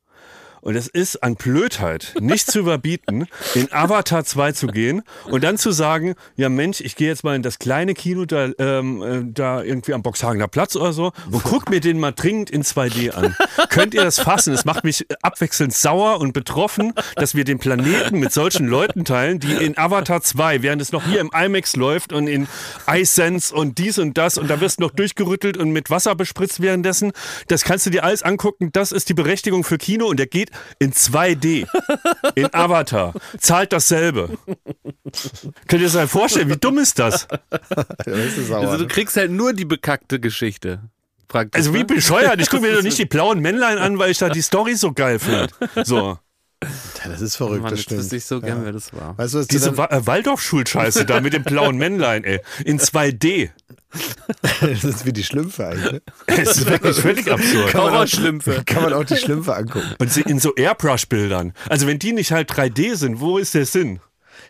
Und 0.68 0.76
es 0.76 0.90
ist 0.90 1.24
an 1.24 1.36
Blödheit 1.36 2.14
nicht 2.20 2.52
zu 2.52 2.60
überbieten, 2.60 3.28
in 3.56 3.72
Avatar 3.72 4.26
2 4.26 4.52
zu 4.52 4.68
gehen 4.68 5.02
und 5.24 5.46
dann 5.46 5.58
zu 5.58 5.72
sagen, 5.72 6.16
ja 6.36 6.50
Mensch, 6.50 6.82
ich 6.82 6.98
gehe 6.98 7.08
jetzt 7.08 7.24
mal 7.24 7.38
in 7.38 7.42
das 7.42 7.58
kleine 7.58 7.94
Kino 7.94 8.26
da, 8.26 8.50
ähm, 8.60 9.02
äh, 9.02 9.22
da 9.34 9.64
irgendwie 9.64 9.94
am 9.94 10.04
Boxhagener 10.04 10.50
Platz 10.50 10.76
oder 10.76 10.92
so 10.92 11.14
und 11.32 11.42
guck 11.46 11.70
mir 11.70 11.80
den 11.80 12.02
mal 12.02 12.12
dringend 12.12 12.50
in 12.50 12.64
2D 12.64 13.12
an. 13.12 13.34
Könnt 13.70 13.94
ihr 13.94 14.04
das 14.04 14.20
fassen? 14.20 14.54
Es 14.54 14.66
macht 14.66 14.84
mich 14.84 15.06
abwechselnd 15.22 15.74
sauer 15.74 16.20
und 16.20 16.34
betroffen, 16.34 16.92
dass 17.16 17.34
wir 17.34 17.46
den 17.46 17.60
Planeten 17.60 18.20
mit 18.20 18.34
solchen 18.34 18.68
Leuten 18.68 19.06
teilen, 19.06 19.40
die 19.40 19.54
in 19.54 19.78
Avatar 19.78 20.22
2, 20.22 20.64
während 20.64 20.82
es 20.82 20.92
noch 20.92 21.06
hier 21.06 21.22
im 21.22 21.32
IMAX 21.34 21.78
läuft 21.78 22.12
und 22.12 22.28
in 22.28 22.46
iSense 22.92 23.56
und 23.56 23.78
dies 23.78 24.00
und 24.00 24.18
das 24.18 24.38
und 24.38 24.50
da 24.50 24.60
wirst 24.60 24.80
du 24.80 24.84
noch 24.84 24.92
durchgerüttelt 24.92 25.56
und 25.56 25.72
mit 25.72 25.90
Wasser 25.90 26.14
bespritzt 26.14 26.62
währenddessen, 26.62 27.14
das 27.48 27.64
kannst 27.64 27.86
du 27.86 27.90
dir 27.90 28.04
alles 28.04 28.22
angucken, 28.22 28.74
das 28.74 28.92
ist 28.92 29.08
die 29.08 29.14
Berechtigung 29.14 29.64
für 29.64 29.78
Kino 29.78 30.08
und 30.08 30.18
der 30.18 30.28
geht 30.28 30.52
in 30.80 30.94
2D, 30.94 31.68
in 32.36 32.54
Avatar, 32.54 33.14
zahlt 33.40 33.74
dasselbe. 33.74 34.38
Könnt 35.68 35.82
ihr 35.82 35.88
euch 35.88 35.94
das 35.94 36.12
vorstellen, 36.12 36.50
wie 36.50 36.58
dumm 36.58 36.78
ist 36.78 37.00
das? 37.00 37.28
Das 38.06 38.08
ist 38.08 38.48
sauer, 38.48 38.62
Also 38.62 38.78
du 38.78 38.84
ne? 38.84 38.88
kriegst 38.88 39.18
halt 39.18 39.32
nur 39.32 39.54
die 39.54 39.66
bekackte 39.66 40.20
Geschichte. 40.20 40.82
Praktisch, 41.28 41.58
Also 41.60 41.74
wie 41.74 41.80
ne? 41.80 41.86
bescheuert, 41.86 42.40
ich 42.42 42.50
gucke 42.50 42.62
mir 42.64 42.74
doch 42.76 42.84
nicht 42.84 42.98
die 43.00 43.06
blauen 43.06 43.40
Männlein 43.40 43.78
an, 43.78 43.98
weil 44.00 44.12
ich 44.12 44.18
da 44.18 44.30
die 44.30 44.42
Story 44.42 44.76
so 44.76 44.94
geil 44.94 45.20
finde. 45.20 45.48
So, 45.84 46.18
Ja, 47.04 47.10
das 47.10 47.22
ist 47.22 47.36
verrückt, 47.36 47.62
Mann, 47.64 47.72
das 47.72 47.82
stimmt. 47.82 48.00
wüsste 48.02 48.16
ich 48.16 48.26
so 48.26 48.40
gern, 48.42 48.64
wer 48.66 48.72
das 48.72 48.94
war. 48.94 49.18
Weißt 49.18 49.34
du, 49.34 49.44
diese 49.44 49.78
Wa 49.78 49.86
äh, 49.86 50.06
Waldorfschulscheiße 50.08 51.06
da 51.06 51.20
mit 51.22 51.34
dem 51.34 51.44
blauen 51.44 51.78
Männlein, 51.78 52.24
ey, 52.24 52.40
in 52.66 52.80
2D. 52.80 53.50
Das 54.62 54.84
ist 54.84 55.06
wie 55.06 55.14
die 55.14 55.24
Schlümpfe 55.24 55.68
eigentlich. 55.68 55.92
Ne? 55.94 56.02
Es 56.28 56.58
ist 56.58 56.70
wirklich 56.70 56.98
völlig 56.98 57.32
absurd. 57.32 57.70
Kann 57.72 57.82
man, 57.82 57.90
auch, 57.90 57.96
Horrorschlümpfe. 57.96 58.64
kann 58.66 58.84
man 58.84 58.94
auch 58.94 59.04
die 59.06 59.16
Schlümpfe 59.18 59.56
angucken. 59.56 59.96
Und 60.00 60.12
sie 60.12 60.22
in 60.22 60.40
so 60.40 60.54
Airbrush-Bildern. 60.56 61.54
Also 61.70 61.88
wenn 61.88 62.00
die 62.00 62.14
nicht 62.14 62.32
halt 62.32 62.52
3D 62.52 62.96
sind, 62.96 63.20
wo 63.20 63.38
ist 63.38 63.54
der 63.54 63.66
Sinn? 63.66 64.00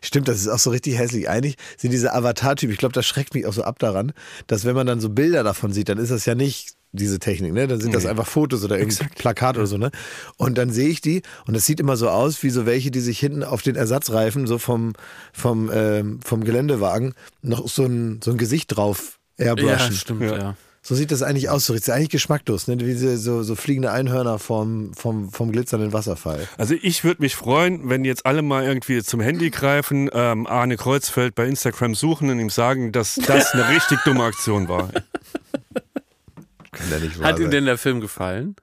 Stimmt, 0.02 0.28
das 0.28 0.40
ist 0.40 0.48
auch 0.48 0.60
so 0.60 0.70
richtig 0.72 0.98
hässlich. 0.98 1.30
Eigentlich 1.30 1.56
sind 1.78 1.92
diese 1.92 2.14
Avatar-Typen, 2.14 2.72
ich 2.74 2.80
glaube, 2.80 2.94
das 2.94 3.06
schreckt 3.06 3.34
mich 3.34 3.46
auch 3.46 3.54
so 3.54 3.64
ab 3.64 3.80
daran, 3.80 4.12
dass 4.48 4.66
wenn 4.66 4.76
man 4.76 4.86
dann 4.88 5.00
so 5.00 5.10
Bilder 5.10 5.44
davon 5.44 5.72
sieht, 5.72 5.90
dann 5.90 5.98
ist 5.98 6.12
das 6.12 6.26
ja 6.26 6.36
nicht 6.36 6.74
diese 6.94 7.20
Technik, 7.20 7.54
ne? 7.54 7.68
Dann 7.68 7.82
sind 7.82 7.94
das 7.94 8.04
Nee. 8.04 8.10
einfach 8.10 8.28
Fotos 8.28 8.64
oder 8.64 8.78
irgendein 8.80 9.10
Plakat 9.10 9.58
oder 9.58 9.68
so, 9.68 9.78
ne? 9.78 9.92
Und 10.38 10.58
dann 10.58 10.72
sehe 10.72 10.88
ich 10.90 11.02
die 11.02 11.22
und 11.46 11.54
das 11.56 11.66
sieht 11.66 11.80
immer 11.80 11.98
so 11.98 12.10
aus 12.10 12.44
wie 12.44 12.50
so 12.50 12.66
welche, 12.66 12.92
die 12.92 13.02
sich 13.02 13.20
hinten 13.20 13.44
auf 13.44 13.62
den 13.62 13.76
Ersatzreifen 13.76 14.48
so 14.48 14.58
vom, 14.58 14.94
vom, 15.34 15.70
ähm, 15.74 16.20
vom 16.24 16.44
Geländewagen 16.44 17.14
noch 17.42 17.68
so 17.68 17.86
ein, 17.86 18.20
so 18.24 18.32
ein 18.32 18.38
Gesicht 18.38 18.76
drauf 18.76 19.16
Ja, 19.38 19.46
airbrushen. 19.56 19.94
stimmt, 19.94 20.22
Ja. 20.22 20.38
ja. 20.38 20.56
so 20.82 20.96
sieht 20.96 21.12
das 21.12 21.22
eigentlich 21.22 21.50
aus. 21.50 21.66
So 21.66 21.74
ist 21.74 21.90
eigentlich 21.90 22.10
geschmacklos, 22.10 22.68
ne? 22.68 22.80
Wie 22.80 22.86
diese, 22.86 23.18
so, 23.18 23.44
so 23.44 23.56
fliegende 23.56 23.92
Einhörner 23.92 24.40
vom, 24.40 24.94
vom, 24.94 25.32
vom 25.32 25.52
glitzernden 25.52 25.94
Wasserfall. 25.94 26.48
Also 26.58 26.76
ich 26.82 27.04
würde 27.04 27.22
mich 27.22 27.36
freuen, 27.36 27.90
wenn 27.90 28.06
jetzt 28.06 28.26
alle 28.26 28.42
mal 28.42 28.64
irgendwie 28.64 29.04
zum 29.04 29.20
Handy 29.20 29.50
greifen, 29.50 30.10
ähm, 30.14 30.48
Arne 30.48 30.78
Kreuzfeld 30.78 31.36
bei 31.36 31.46
Instagram 31.46 31.94
suchen 31.96 32.30
und 32.30 32.40
ihm 32.40 32.50
sagen, 32.50 32.92
dass 32.92 33.16
das 33.16 33.52
eine 33.54 33.70
richtig 33.70 34.00
dumme 34.06 34.24
Aktion 34.24 34.68
war. 34.70 34.90
Kann 36.72 36.90
ja 36.92 37.00
nicht 37.00 37.20
wahr 37.20 37.28
Hat 37.30 37.38
ihm 37.40 37.44
sein. 37.44 37.52
denn 37.52 37.66
der 37.66 37.78
Film 37.78 38.02
gefallen? 38.02 38.56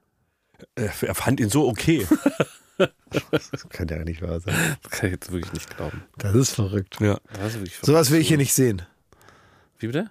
Er 0.75 0.89
fand 1.15 1.39
ihn 1.39 1.49
so 1.49 1.67
okay. 1.67 2.07
Das 3.31 3.51
kann 3.69 3.87
ja 3.87 4.03
nicht 4.03 4.21
wahr 4.21 4.39
sein. 4.39 4.55
Das 4.83 4.91
kann 4.91 5.07
ich 5.07 5.13
jetzt 5.13 5.31
wirklich 5.31 5.53
nicht 5.53 5.75
glauben. 5.75 6.03
Das 6.17 6.33
ist 6.35 6.51
verrückt. 6.51 6.97
Ja. 6.99 7.19
Das 7.33 7.53
ist 7.53 7.59
wirklich 7.59 7.77
Sowas 7.81 8.11
will 8.11 8.19
ich 8.19 8.27
hier 8.27 8.37
nicht 8.37 8.53
sehen. 8.53 8.81
Wie 9.79 9.87
bitte? 9.87 10.09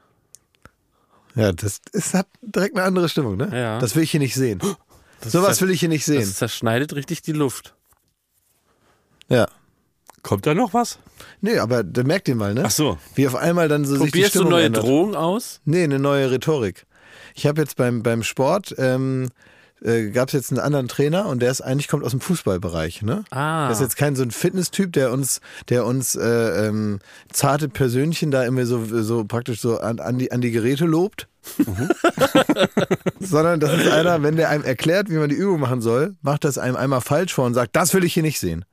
Ja, 1.34 1.52
das, 1.52 1.80
es 1.92 2.14
hat 2.14 2.26
direkt 2.42 2.76
eine 2.76 2.84
andere 2.86 3.08
Stimmung, 3.08 3.36
ne? 3.36 3.50
Ja. 3.52 3.78
Das 3.78 3.96
will 3.96 4.02
ich 4.02 4.10
hier 4.10 4.20
nicht 4.20 4.34
sehen. 4.34 4.60
Das 5.20 5.32
Sowas 5.32 5.60
will 5.60 5.70
ich 5.70 5.80
hier 5.80 5.88
nicht 5.88 6.04
sehen. 6.04 6.20
Das 6.20 6.34
zerschneidet 6.34 6.94
richtig 6.94 7.22
die 7.22 7.32
Luft. 7.32 7.74
Ja. 9.28 9.48
Kommt 10.22 10.46
da 10.46 10.54
noch 10.54 10.72
was? 10.74 10.98
Nee, 11.40 11.58
aber 11.58 11.82
da 11.82 12.02
merkt 12.02 12.28
ihr 12.28 12.36
mal, 12.36 12.54
ne? 12.54 12.62
Ach 12.64 12.70
so. 12.70 12.98
Wie 13.14 13.26
auf 13.26 13.34
einmal 13.34 13.68
dann 13.68 13.84
so 13.84 13.96
sich 13.96 14.04
die 14.04 14.10
Probierst 14.10 14.34
du 14.34 14.38
Stimmung 14.38 14.52
neue 14.52 14.64
ändert. 14.64 14.84
Drohungen 14.84 15.14
aus? 15.16 15.60
Nee, 15.64 15.84
eine 15.84 15.98
neue 15.98 16.30
Rhetorik. 16.30 16.86
Ich 17.34 17.46
habe 17.46 17.60
jetzt 17.60 17.76
beim, 17.76 18.02
beim 18.02 18.22
Sport, 18.22 18.74
ähm, 18.78 19.28
äh, 19.84 20.10
gab 20.10 20.28
es 20.28 20.32
jetzt 20.32 20.50
einen 20.50 20.60
anderen 20.60 20.88
Trainer 20.88 21.26
und 21.26 21.40
der 21.40 21.50
ist 21.50 21.60
eigentlich 21.60 21.88
kommt 21.88 22.04
aus 22.04 22.12
dem 22.12 22.20
Fußballbereich, 22.20 23.02
ne? 23.02 23.24
Ah. 23.30 23.68
Das 23.68 23.78
ist 23.78 23.82
jetzt 23.82 23.96
kein 23.96 24.16
so 24.16 24.22
ein 24.22 24.30
Fitnesstyp, 24.30 24.92
der 24.92 25.12
uns, 25.12 25.40
der 25.68 25.84
uns 25.86 26.14
äh, 26.14 26.66
ähm, 26.66 27.00
zarte 27.32 27.68
Persönchen 27.68 28.30
da 28.30 28.44
immer 28.44 28.66
so, 28.66 28.84
so 28.84 29.24
praktisch 29.24 29.60
so 29.60 29.78
an, 29.78 30.00
an, 30.00 30.18
die, 30.18 30.32
an 30.32 30.40
die 30.40 30.50
Geräte 30.50 30.86
lobt. 30.86 31.28
Sondern 33.20 33.60
das 33.60 33.78
ist 33.78 33.88
einer, 33.88 34.22
wenn 34.22 34.36
der 34.36 34.48
einem 34.48 34.64
erklärt, 34.64 35.10
wie 35.10 35.16
man 35.16 35.28
die 35.28 35.34
Übung 35.34 35.60
machen 35.60 35.82
soll, 35.82 36.14
macht 36.22 36.44
das 36.44 36.56
einem 36.56 36.76
einmal 36.76 37.02
falsch 37.02 37.34
vor 37.34 37.44
und 37.44 37.54
sagt, 37.54 37.76
das 37.76 37.92
will 37.92 38.04
ich 38.04 38.14
hier 38.14 38.22
nicht 38.22 38.40
sehen. 38.40 38.64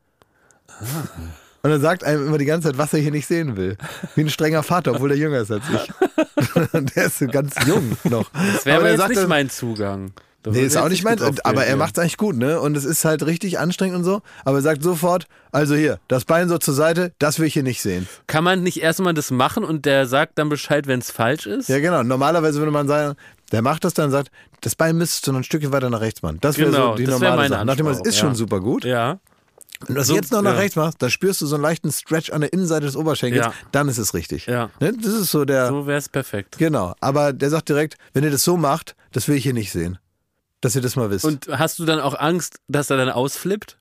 Und 1.63 1.69
dann 1.69 1.81
sagt 1.81 2.03
einem 2.03 2.25
immer 2.25 2.37
die 2.37 2.45
ganze 2.45 2.69
Zeit, 2.69 2.77
was 2.77 2.93
er 2.93 2.99
hier 2.99 3.11
nicht 3.11 3.27
sehen 3.27 3.55
will. 3.55 3.77
Wie 4.15 4.21
ein 4.21 4.29
strenger 4.29 4.63
Vater, 4.63 4.93
obwohl 4.93 5.11
er 5.11 5.17
jünger 5.17 5.41
ist 5.41 5.51
als 5.51 5.63
ich. 5.69 6.73
Und 6.73 6.95
der 6.95 7.05
ist 7.05 7.19
ganz 7.31 7.53
jung 7.67 7.97
noch. 8.05 8.31
Das 8.31 8.65
wäre 8.65 8.77
aber 8.77 8.85
der 8.85 8.93
jetzt 8.93 9.01
sagt 9.01 9.15
nicht 9.15 9.27
mein 9.27 9.49
Zugang. 9.49 10.11
Da 10.43 10.51
Nee, 10.51 10.61
ist 10.63 10.75
auch 10.75 10.89
nicht 10.89 11.03
drauf 11.05 11.35
aber 11.43 11.65
er 11.65 11.75
macht 11.75 11.97
es 11.97 12.01
eigentlich 12.01 12.17
gut, 12.17 12.35
ne? 12.35 12.59
Und 12.59 12.75
es 12.75 12.83
ist 12.83 13.05
halt 13.05 13.23
richtig 13.25 13.59
anstrengend 13.59 13.97
und 13.97 14.03
so. 14.03 14.21
Aber 14.43 14.57
er 14.57 14.61
sagt 14.63 14.81
sofort, 14.81 15.27
also 15.51 15.75
hier, 15.75 15.99
das 16.07 16.25
Bein 16.25 16.49
so 16.49 16.57
zur 16.57 16.73
Seite, 16.73 17.13
das 17.19 17.37
will 17.37 17.45
ich 17.45 17.53
hier 17.53 17.61
nicht 17.63 17.81
sehen. 17.81 18.07
Kann 18.25 18.43
man 18.43 18.63
nicht 18.63 18.81
erstmal 18.81 19.13
das 19.13 19.29
machen 19.29 19.63
und 19.63 19.85
der 19.85 20.07
sagt 20.07 20.39
dann 20.39 20.49
Bescheid, 20.49 20.87
wenn 20.87 20.99
es 20.99 21.11
falsch 21.11 21.45
ist? 21.45 21.69
Ja, 21.69 21.79
genau. 21.79 22.01
Normalerweise 22.01 22.57
würde 22.59 22.71
man 22.71 22.87
sagen, 22.87 23.15
der 23.51 23.61
macht 23.61 23.83
das 23.83 23.93
dann 23.93 24.05
und 24.05 24.11
sagt, 24.11 24.31
das 24.61 24.75
Bein 24.75 24.97
müsstest 24.97 25.27
du 25.27 25.31
noch 25.31 25.39
ein 25.41 25.43
Stückchen 25.43 25.71
weiter 25.71 25.89
nach 25.91 26.01
rechts 26.01 26.21
machen. 26.23 26.39
Das 26.41 26.57
wäre 26.57 26.71
Genau, 26.71 26.91
so 26.91 26.95
die 26.95 27.03
das 27.05 27.19
normale 27.19 27.35
mein 27.37 27.49
Sache. 27.49 27.65
Nachdem 27.65 27.85
das 27.85 28.01
ist 28.01 28.17
schon 28.17 28.29
ja. 28.29 28.35
super 28.35 28.59
gut. 28.61 28.83
Ja. 28.83 29.19
Wenn 29.87 29.95
du 29.95 29.99
das 29.99 30.07
So, 30.07 30.15
jetzt 30.15 30.31
noch 30.31 30.41
nach 30.43 30.53
ja. 30.53 30.59
rechts 30.59 30.75
machst, 30.75 31.01
dann 31.01 31.09
spürst 31.09 31.41
du 31.41 31.45
so 31.47 31.55
einen 31.55 31.63
leichten 31.63 31.91
Stretch 31.91 32.31
an 32.31 32.41
der 32.41 32.53
Innenseite 32.53 32.85
des 32.85 32.95
Oberschenkels, 32.95 33.45
Ja. 33.47 33.53
dann 33.71 33.89
ist 33.89 33.97
es 33.97 34.13
richtig. 34.13 34.45
Ja. 34.45 34.69
Ne? 34.79 34.93
Das 34.93 35.11
ist 35.13 35.31
so 35.31 35.43
der, 35.45 35.67
So 35.67 35.85
wäre 35.87 35.97
es 35.97 36.07
perfekt. 36.09 36.57
genau. 36.57 36.93
Aber 36.99 37.33
der 37.33 37.49
sagt 37.49 37.69
direkt, 37.69 37.97
wenn 38.13 38.23
ihr 38.23 38.31
das 38.31 38.43
so 38.43 38.57
macht, 38.57 38.95
das 39.11 39.27
will 39.27 39.35
ich 39.35 39.43
hier 39.43 39.53
nicht 39.53 39.71
sehen. 39.71 39.97
Dass 40.61 40.75
ihr 40.75 40.81
das 40.81 40.95
mal 40.95 41.09
wisst. 41.09 41.25
Und 41.25 41.47
hast 41.47 41.79
du 41.79 41.85
dann 41.85 41.99
auch 41.99 42.17
Angst, 42.17 42.59
dass 42.67 42.89
er 42.89 42.97
dann 42.97 43.09
ausflippt? 43.09 43.77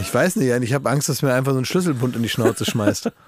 Ich 0.00 0.12
weiß 0.12 0.36
nicht, 0.36 0.50
ich 0.50 0.74
habe 0.74 0.90
Angst, 0.90 1.08
dass 1.08 1.22
mir 1.22 1.32
einfach 1.32 1.52
so 1.52 1.58
ein 1.58 1.64
Schlüsselbund 1.64 2.16
in 2.16 2.22
die 2.22 2.28
Schnauze 2.28 2.64
schmeißt. 2.64 3.10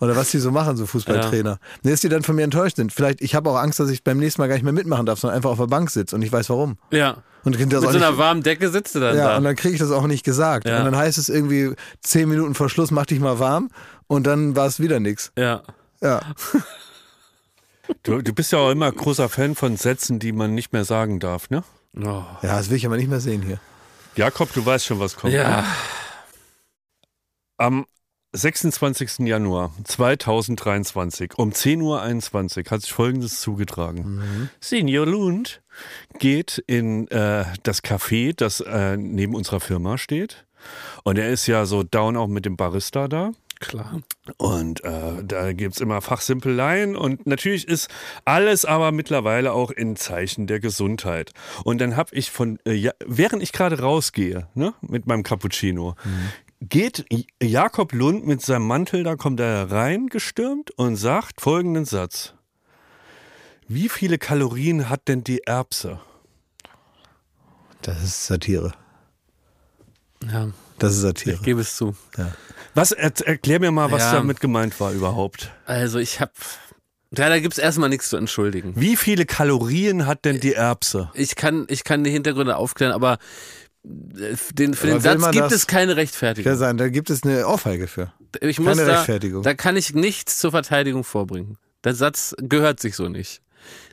Oder 0.00 0.14
was 0.14 0.30
die 0.30 0.38
so 0.38 0.52
machen, 0.52 0.76
so 0.76 0.86
Fußballtrainer. 0.86 1.58
Nee, 1.82 1.90
dass 1.90 2.00
die 2.00 2.08
dann 2.08 2.22
von 2.22 2.36
mir 2.36 2.44
enttäuscht 2.44 2.76
sind. 2.76 2.92
Vielleicht, 2.92 3.20
ich 3.20 3.34
habe 3.34 3.50
auch 3.50 3.56
Angst, 3.56 3.80
dass 3.80 3.90
ich 3.90 4.04
beim 4.04 4.18
nächsten 4.18 4.40
Mal 4.40 4.46
gar 4.46 4.54
nicht 4.54 4.62
mehr 4.62 4.72
mitmachen 4.72 5.06
darf, 5.06 5.18
sondern 5.18 5.36
einfach 5.36 5.50
auf 5.50 5.58
der 5.58 5.66
Bank 5.66 5.90
sitze 5.90 6.14
und 6.14 6.22
ich 6.22 6.30
weiß 6.30 6.50
warum. 6.50 6.78
Ja. 6.92 7.22
Und 7.44 7.58
Mit 7.58 7.70
so 7.72 7.88
einer 7.88 8.10
nicht, 8.10 8.18
warmen 8.18 8.42
Decke 8.42 8.68
sitzt 8.68 8.94
du 8.94 9.00
dann 9.00 9.16
ja, 9.16 9.28
da. 9.28 9.36
und 9.38 9.44
dann 9.44 9.56
kriege 9.56 9.74
ich 9.74 9.80
das 9.80 9.90
auch 9.90 10.06
nicht 10.06 10.24
gesagt. 10.24 10.68
Ja. 10.68 10.78
Und 10.78 10.84
dann 10.84 10.96
heißt 10.96 11.18
es 11.18 11.28
irgendwie 11.28 11.74
zehn 12.00 12.28
Minuten 12.28 12.54
vor 12.54 12.68
Schluss, 12.68 12.90
mach 12.90 13.06
dich 13.06 13.20
mal 13.20 13.38
warm 13.38 13.70
und 14.06 14.26
dann 14.26 14.54
war 14.54 14.66
es 14.66 14.80
wieder 14.80 15.00
nichts. 15.00 15.32
ja. 15.36 15.62
Ja. 16.00 16.20
Du, 18.02 18.20
du 18.20 18.34
bist 18.34 18.52
ja 18.52 18.58
auch 18.58 18.70
immer 18.70 18.92
großer 18.92 19.30
Fan 19.30 19.54
von 19.54 19.78
Sätzen, 19.78 20.18
die 20.18 20.32
man 20.32 20.54
nicht 20.54 20.74
mehr 20.74 20.84
sagen 20.84 21.20
darf, 21.20 21.48
ne? 21.48 21.64
Oh. 21.96 22.02
ja, 22.02 22.26
das 22.42 22.70
will 22.70 22.76
ich 22.76 22.86
aber 22.86 22.96
nicht 22.96 23.08
mehr 23.08 23.20
sehen 23.20 23.42
hier. 23.42 23.60
Jakob, 24.16 24.52
du 24.52 24.64
weißt 24.64 24.86
schon, 24.86 25.00
was 25.00 25.16
kommt. 25.16 25.32
Ja. 25.32 25.64
Am 27.56 27.86
26. 28.32 29.20
Januar 29.20 29.72
2023 29.84 31.38
um 31.38 31.50
10.21 31.50 32.58
Uhr 32.66 32.70
hat 32.70 32.82
sich 32.82 32.92
Folgendes 32.92 33.40
zugetragen. 33.40 34.50
Senior 34.60 35.06
Lund 35.06 35.62
geht 36.18 36.62
in 36.66 37.08
äh, 37.08 37.46
das 37.62 37.82
Café, 37.82 38.34
das 38.36 38.60
äh, 38.60 38.96
neben 38.96 39.34
unserer 39.34 39.60
Firma 39.60 39.96
steht. 39.96 40.46
Und 41.04 41.18
er 41.18 41.30
ist 41.30 41.46
ja 41.46 41.64
so 41.64 41.82
down 41.82 42.16
auch 42.16 42.26
mit 42.26 42.44
dem 42.44 42.56
Barista 42.56 43.08
da. 43.08 43.32
Klar. 43.60 44.00
Und 44.36 44.84
äh, 44.84 45.24
da 45.24 45.52
gibt's 45.52 45.80
immer 45.80 46.00
Fachsimpeleien 46.00 46.96
und 46.96 47.26
natürlich 47.26 47.66
ist 47.66 47.88
alles 48.24 48.64
aber 48.64 48.92
mittlerweile 48.92 49.52
auch 49.52 49.72
in 49.72 49.96
Zeichen 49.96 50.46
der 50.46 50.60
Gesundheit. 50.60 51.32
Und 51.64 51.80
dann 51.80 51.96
habe 51.96 52.14
ich 52.14 52.30
von, 52.30 52.60
äh, 52.64 52.72
ja, 52.72 52.92
während 53.04 53.42
ich 53.42 53.52
gerade 53.52 53.80
rausgehe, 53.80 54.46
ne, 54.54 54.74
mit 54.80 55.06
meinem 55.08 55.24
Cappuccino, 55.24 55.96
geht 56.60 57.04
J- 57.10 57.26
Jakob 57.42 57.92
Lund 57.92 58.26
mit 58.26 58.42
seinem 58.42 58.66
Mantel, 58.66 59.02
da 59.02 59.16
kommt 59.16 59.40
er 59.40 59.70
reingestürmt 59.70 60.70
und 60.72 60.94
sagt 60.94 61.40
folgenden 61.40 61.84
Satz. 61.84 62.34
Wie 63.66 63.88
viele 63.88 64.18
Kalorien 64.18 64.88
hat 64.88 65.08
denn 65.08 65.24
die 65.24 65.42
Erbse? 65.44 66.00
Das 67.82 68.02
ist 68.02 68.26
Satire. 68.26 68.72
Ja. 70.24 70.48
Das 70.78 70.92
ist 70.94 71.00
Satire. 71.00 71.36
Ich 71.36 71.42
gebe 71.42 71.60
es 71.60 71.76
zu. 71.76 71.94
Was, 72.74 72.92
er, 72.92 73.12
erklär 73.26 73.60
mir 73.60 73.70
mal, 73.70 73.90
was 73.90 74.02
Ja. 74.02 74.12
damit 74.12 74.40
gemeint 74.40 74.78
war 74.80 74.92
überhaupt. 74.92 75.50
Also 75.66 75.98
ich 75.98 76.20
habe. 76.20 76.32
Ja, 77.16 77.28
da 77.30 77.40
gibt's 77.40 77.56
erstmal 77.58 77.88
nichts 77.88 78.10
zu 78.10 78.16
entschuldigen. 78.18 78.74
Wie 78.76 78.94
viele 78.96 79.24
Kalorien 79.24 80.06
hat 80.06 80.24
denn 80.26 80.40
die 80.40 80.52
Erbse? 80.52 81.10
Ich 81.14 81.36
kann, 81.36 81.64
ich 81.70 81.82
kann 81.82 82.04
die 82.04 82.10
Hintergründe 82.10 82.56
aufklären, 82.56 82.92
aber 82.92 83.14
äh, 83.84 84.36
den, 84.52 84.74
für 84.74 84.88
Aber 84.92 85.00
den 85.00 85.20
Satz 85.20 85.30
gibt 85.32 85.50
es 85.52 85.66
keine 85.66 85.96
Rechtfertigung. 85.96 86.54
sagen, 86.56 86.76
da 86.76 86.88
gibt 86.90 87.08
es 87.08 87.22
eine 87.22 87.46
Ohrfeige 87.48 87.86
für. 87.88 88.12
Ich 88.42 88.60
muss 88.60 88.76
keine 88.76 88.86
da, 88.86 88.96
Rechtfertigung. 88.98 89.42
da 89.42 89.54
kann 89.54 89.76
ich 89.76 89.94
nichts 89.94 90.36
zur 90.38 90.50
Verteidigung 90.50 91.02
vorbringen. 91.02 91.56
Der 91.82 91.94
Satz 91.94 92.34
gehört 92.38 92.78
sich 92.80 92.94
so 92.94 93.08
nicht. 93.08 93.40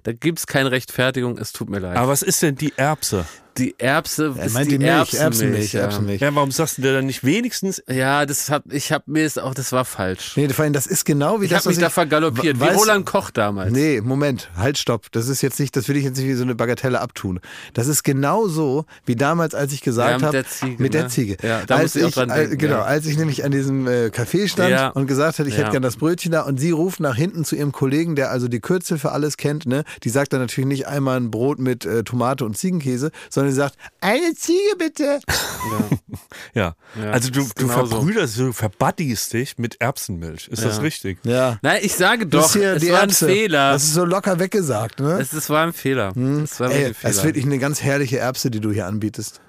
Da 0.03 0.11
gibt's 0.11 0.45
keine 0.45 0.71
Rechtfertigung, 0.71 1.37
es 1.37 1.53
tut 1.53 1.69
mir 1.69 1.79
leid. 1.79 1.95
Aber 1.95 2.09
was 2.11 2.21
ist 2.21 2.41
denn 2.41 2.55
die 2.55 2.73
Erbse? 2.75 3.25
Die 3.57 3.75
Erbse 3.77 4.33
Er 4.37 4.45
ist 4.45 4.53
meint 4.53 4.65
die, 4.67 4.71
die 4.77 4.85
Milch, 4.85 4.91
Erbsenmilch. 5.13 5.21
Erbsenmilch, 5.23 5.73
ja. 5.73 5.79
Erbsenmilch. 5.81 6.21
Ja, 6.21 6.35
warum 6.35 6.51
sagst 6.51 6.77
du 6.77 6.81
dir 6.81 6.93
dann 6.93 7.05
nicht 7.05 7.23
wenigstens 7.23 7.81
Ja, 7.89 8.25
das 8.25 8.49
hab, 8.49 8.71
ich 8.71 8.91
hab 8.91 9.07
mir 9.07 9.25
ist 9.25 9.39
auch, 9.39 9.53
das 9.53 9.71
war 9.71 9.85
falsch. 9.85 10.33
Nee, 10.35 10.49
vor 10.49 10.63
allem, 10.63 10.73
das 10.73 10.87
ist 10.87 11.05
genau 11.05 11.39
wie 11.41 11.45
ich 11.45 11.51
das, 11.51 11.59
habe 11.59 11.69
mich 11.69 11.77
was 11.77 11.81
da 11.81 11.87
ich, 11.87 11.93
vergaloppiert, 11.93 12.59
wie 12.59 12.63
Roland 12.65 13.05
Koch 13.05 13.31
damals. 13.31 13.71
Nee, 13.71 14.01
Moment, 14.01 14.49
halt, 14.57 14.77
stopp. 14.77 15.11
Das 15.11 15.27
ist 15.29 15.41
jetzt 15.41 15.59
nicht, 15.59 15.75
das 15.75 15.87
will 15.87 15.95
ich 15.97 16.03
jetzt 16.03 16.17
nicht 16.17 16.27
wie 16.27 16.33
so 16.33 16.43
eine 16.43 16.55
Bagatelle 16.55 16.99
abtun. 17.01 17.39
Das 17.73 17.87
ist 17.87 18.03
genau 18.03 18.47
so, 18.47 18.85
wie 19.05 19.15
damals, 19.15 19.55
als 19.55 19.71
ich 19.73 19.81
gesagt 19.81 20.09
Ja, 20.09 20.17
mit 20.17 20.25
habe. 20.25 20.37
der 20.37 20.47
Ziege, 20.47 20.81
Mit 20.83 20.93
der 20.93 21.03
ne? 21.03 21.09
Ziege. 21.09 21.37
Ja, 21.41 21.61
da 21.65 21.75
als 21.75 21.95
muss 21.95 22.03
ich 22.03 22.03
auch 22.05 22.11
dran 22.11 22.29
denken, 22.29 22.57
Genau, 22.57 22.75
ja. 22.77 22.83
als 22.83 23.05
ich 23.05 23.17
nämlich 23.17 23.43
an 23.45 23.51
diesem 23.51 23.87
äh, 23.87 24.07
Café 24.07 24.47
stand 24.47 24.71
Ja. 24.71 24.89
und 24.89 25.07
gesagt 25.07 25.39
hatte, 25.39 25.47
ich 25.49 25.55
Ja. 25.55 25.61
hätte 25.63 25.71
gern 25.71 25.83
das 25.83 25.95
Brötchen 25.97 26.31
da 26.31 26.41
und 26.41 26.59
sie 26.59 26.71
ruft 26.71 26.99
nach 26.99 27.15
hinten 27.15 27.45
zu 27.45 27.55
ihrem 27.55 27.71
Kollegen, 27.71 28.15
der 28.15 28.31
also 28.31 28.47
die 28.47 28.59
Kürzel 28.59 28.97
für 28.97 29.11
alles 29.11 29.37
kennt, 29.37 29.65
ne? 29.65 29.83
Die 30.03 30.09
sagt 30.09 30.33
dann 30.33 30.41
natürlich 30.41 30.67
nicht 30.67 30.87
einmal 30.87 31.17
ein 31.17 31.31
Brot 31.31 31.59
mit 31.59 31.85
äh, 31.85 32.03
Tomate 32.03 32.43
und 32.45 32.57
Ziegenkäse, 32.57 33.11
sondern 33.29 33.44
sie 33.49 33.55
sagt, 33.55 33.75
eine 34.01 34.33
Ziege 34.35 34.75
bitte. 34.77 35.19
Ja. 35.29 35.89
Ja, 36.53 36.75
also 37.11 37.29
du, 37.31 37.41
ist 37.41 37.59
du 37.59 37.67
verbrüderst, 37.67 38.37
du 38.39 38.53
verbuddiest 38.53 39.33
dich 39.33 39.57
mit 39.57 39.81
Erbsenmilch. 39.81 40.47
Ist 40.47 40.63
das 40.63 40.77
Ja. 40.77 40.81
richtig? 40.81 41.17
Ja. 41.23 41.57
Nein, 41.61 41.79
ich 41.81 41.93
sage 41.95 42.25
Das 42.27 42.41
doch, 42.41 42.47
ist 42.55 42.61
hier 42.61 42.73
es 42.75 42.81
die 42.83 42.91
war 42.91 43.01
Erbse. 43.01 43.25
ein 43.25 43.31
Fehler. 43.33 43.71
Das 43.73 43.83
ist 43.83 43.93
so 43.93 44.05
locker 44.05 44.39
weggesagt, 44.39 44.99
ne? 45.01 45.17
Es, 45.19 45.33
es 45.33 45.49
war 45.49 45.65
ein 45.65 45.73
Fehler. 45.73 46.13
Es 46.43 46.59
war 46.61 46.71
Ey, 46.71 46.85
wirklich 46.85 46.87
ein 46.87 46.95
das 47.01 47.11
ist 47.11 47.17
Fehler. 47.19 47.23
wirklich 47.25 47.45
eine 47.45 47.59
ganz 47.59 47.81
herrliche 47.81 48.19
Erbse, 48.19 48.49
die 48.51 48.61
du 48.61 48.71
hier 48.71 48.85
anbietest. 48.85 49.41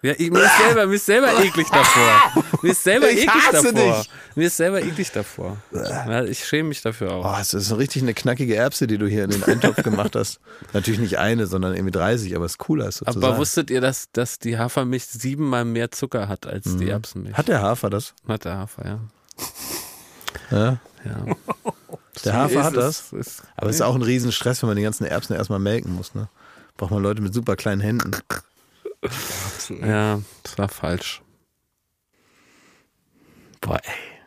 Ja, 0.00 0.12
ich, 0.16 0.30
mir, 0.30 0.38
ist 0.44 0.58
selber, 0.58 0.86
mir 0.86 0.94
ist 0.94 1.06
selber 1.06 1.40
eklig 1.44 1.66
davor. 1.70 2.44
Mir 2.62 2.70
ist 2.70 2.84
selber 2.84 3.10
Ich 3.10 3.22
eklig 3.22 3.42
hasse 3.52 3.72
davor. 3.72 3.98
dich. 3.98 4.10
Mir 4.36 4.46
ist 4.46 4.56
selber 4.56 4.80
eklig 4.80 5.10
davor. 5.10 5.56
Ja, 5.72 6.22
ich 6.22 6.44
schäme 6.44 6.68
mich 6.68 6.82
dafür 6.82 7.12
auch. 7.14 7.24
Oh, 7.36 7.40
es 7.40 7.52
ist 7.52 7.76
richtig 7.76 8.02
eine 8.02 8.14
knackige 8.14 8.54
Erbse, 8.54 8.86
die 8.86 8.96
du 8.96 9.08
hier 9.08 9.24
in 9.24 9.30
den 9.30 9.42
Eintopf 9.42 9.82
gemacht 9.82 10.14
hast. 10.14 10.38
Natürlich 10.72 11.00
nicht 11.00 11.18
eine, 11.18 11.48
sondern 11.48 11.74
irgendwie 11.74 11.90
30, 11.90 12.36
aber 12.36 12.44
es 12.44 12.52
ist 12.52 12.58
cooler 12.58 12.86
ist 12.88 12.98
sozusagen. 12.98 13.24
Aber 13.26 13.38
wusstet 13.38 13.70
ihr, 13.70 13.80
dass, 13.80 14.08
dass 14.12 14.38
die 14.38 14.56
Hafermilch 14.56 15.04
siebenmal 15.06 15.64
mehr 15.64 15.90
Zucker 15.90 16.28
hat 16.28 16.46
als 16.46 16.66
Mhm. 16.66 16.78
die 16.78 16.88
Erbsenmilch? 16.90 17.36
Hat 17.36 17.48
der 17.48 17.60
Hafer 17.62 17.90
das? 17.90 18.14
Hat 18.28 18.44
der 18.44 18.56
Hafer, 18.56 18.86
ja. 18.86 18.98
Ja. 20.50 20.78
ja. 21.04 21.36
Der 22.24 22.34
Hafer 22.34 22.58
Ist 22.60 22.64
hat 22.66 22.76
das. 22.76 23.12
es- 23.12 23.26
Ist, 23.28 23.42
Aber 23.56 23.70
es 23.70 23.76
ist 23.76 23.82
auch 23.82 23.94
ein 23.94 24.02
Riesenstress, 24.02 24.60
wenn 24.62 24.68
man 24.68 24.76
die 24.76 24.82
ganzen 24.82 25.04
Erbsen 25.06 25.36
erstmal 25.36 25.60
melken 25.60 25.94
muss. 25.94 26.14
Ne? 26.16 26.28
Braucht 26.76 26.90
man 26.90 27.00
Leute 27.00 27.22
mit 27.22 27.32
super 27.32 27.54
kleinen 27.54 27.80
Händen. 27.80 28.10
Ja, 29.80 30.20
das 30.42 30.58
war 30.58 30.68
falsch. 30.68 31.22
Boah, 33.60 33.80
ey. 33.82 34.18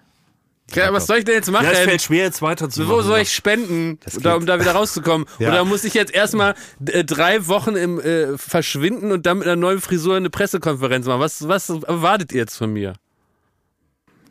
Ja, 0.75 0.93
was 0.93 1.07
soll 1.07 1.17
ich 1.17 1.25
denn 1.25 1.35
jetzt 1.35 1.51
machen? 1.51 1.65
Ja, 1.65 1.71
es 1.71 1.79
fällt 1.79 2.01
schwer, 2.01 2.23
jetzt 2.23 2.41
weiter 2.41 2.69
zu 2.69 2.87
Wo 2.87 3.01
soll 3.01 3.19
ich 3.19 3.33
spenden, 3.33 3.99
da, 4.21 4.35
um 4.35 4.45
da 4.45 4.59
wieder 4.59 4.71
rauszukommen? 4.71 5.27
Ja. 5.39 5.49
Oder 5.49 5.65
muss 5.65 5.83
ich 5.83 5.93
jetzt 5.93 6.13
erstmal 6.13 6.55
äh, 6.85 7.03
drei 7.03 7.47
Wochen 7.47 7.75
im 7.75 7.99
äh, 7.99 8.37
verschwinden 8.37 9.11
und 9.11 9.25
dann 9.25 9.39
mit 9.39 9.47
einer 9.47 9.57
neuen 9.57 9.81
Frisur 9.81 10.15
eine 10.15 10.29
Pressekonferenz 10.29 11.05
machen? 11.05 11.19
Was, 11.19 11.47
was 11.47 11.69
erwartet 11.69 12.31
ihr 12.31 12.39
jetzt 12.39 12.55
von 12.55 12.71
mir? 12.71 12.93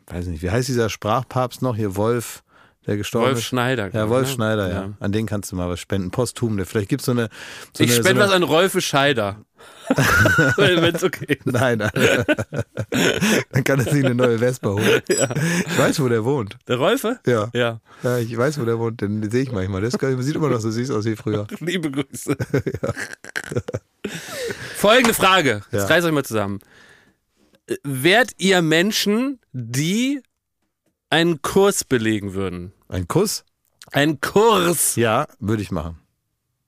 Weiß 0.07 0.25
nicht, 0.27 0.41
wie 0.41 0.49
heißt 0.49 0.67
dieser 0.67 0.89
Sprachpapst 0.89 1.61
noch? 1.61 1.75
Hier 1.75 1.95
Wolf, 1.95 2.43
der 2.87 2.97
gestorben 2.97 3.27
Wolf 3.27 3.37
ist. 3.37 3.45
Schneider. 3.45 3.89
Ja, 3.93 4.09
Wolf 4.09 4.27
ne? 4.27 4.33
Schneider, 4.33 4.69
ja. 4.73 4.89
An 4.99 5.11
den 5.11 5.25
kannst 5.27 5.51
du 5.51 5.55
mal 5.55 5.69
was 5.69 5.79
spenden. 5.79 6.11
Posthum. 6.11 6.57
Der, 6.57 6.65
vielleicht 6.65 6.89
gibt 6.89 7.01
es 7.01 7.05
so 7.05 7.11
eine. 7.11 7.29
So 7.77 7.83
Ich 7.83 7.91
eine, 7.91 7.99
spende 7.99 8.21
so 8.21 8.27
was 8.27 8.35
eine, 8.35 8.45
an 8.45 8.51
Rolfe 8.51 8.81
Scheider. 8.81 9.37
Wenn 10.55 10.95
es 10.95 11.03
okay 11.03 11.33
ist. 11.33 11.45
Nein, 11.45 11.79
nein. 11.79 11.91
Dann 13.51 13.63
kann 13.63 13.79
er 13.79 13.85
sich 13.91 14.05
eine 14.05 14.15
neue 14.15 14.39
Vespa 14.39 14.69
holen. 14.69 15.01
Ich 15.07 15.77
weiß, 15.77 15.99
wo 16.01 16.07
der 16.07 16.23
wohnt. 16.23 16.57
Der 16.67 16.77
Rolfe? 16.77 17.19
Ja. 17.25 17.49
Ja. 17.53 17.81
ja, 18.03 18.17
ich 18.17 18.35
weiß, 18.37 18.59
wo 18.59 18.65
der 18.65 18.79
wohnt. 18.79 19.01
Den 19.01 19.29
sehe 19.29 19.43
ich 19.43 19.51
manchmal. 19.51 19.81
Geil. 19.89 20.21
sieht 20.21 20.35
immer 20.35 20.49
noch 20.49 20.61
so 20.61 20.71
süß 20.71 20.91
aus 20.91 21.05
wie 21.05 21.15
früher. 21.15 21.47
Liebe 21.59 21.91
Grüße. 21.91 22.35
Folgende 24.75 25.13
Frage. 25.13 25.61
Jetzt 25.71 25.73
Ja. 25.81 25.85
reißt 25.87 26.07
euch 26.07 26.13
mal 26.13 26.25
zusammen. 26.25 26.59
Wärt 27.83 28.31
ihr 28.37 28.61
Menschen, 28.61 29.39
die 29.53 30.21
einen 31.09 31.41
Kurs 31.41 31.83
belegen 31.83 32.33
würden? 32.33 32.73
Ein 32.87 33.07
Kuss? 33.07 33.43
Einen 33.91 34.21
Kurs? 34.21 34.95
Ja, 34.95 35.27
würde 35.39 35.61
ich 35.61 35.71
machen. 35.71 35.97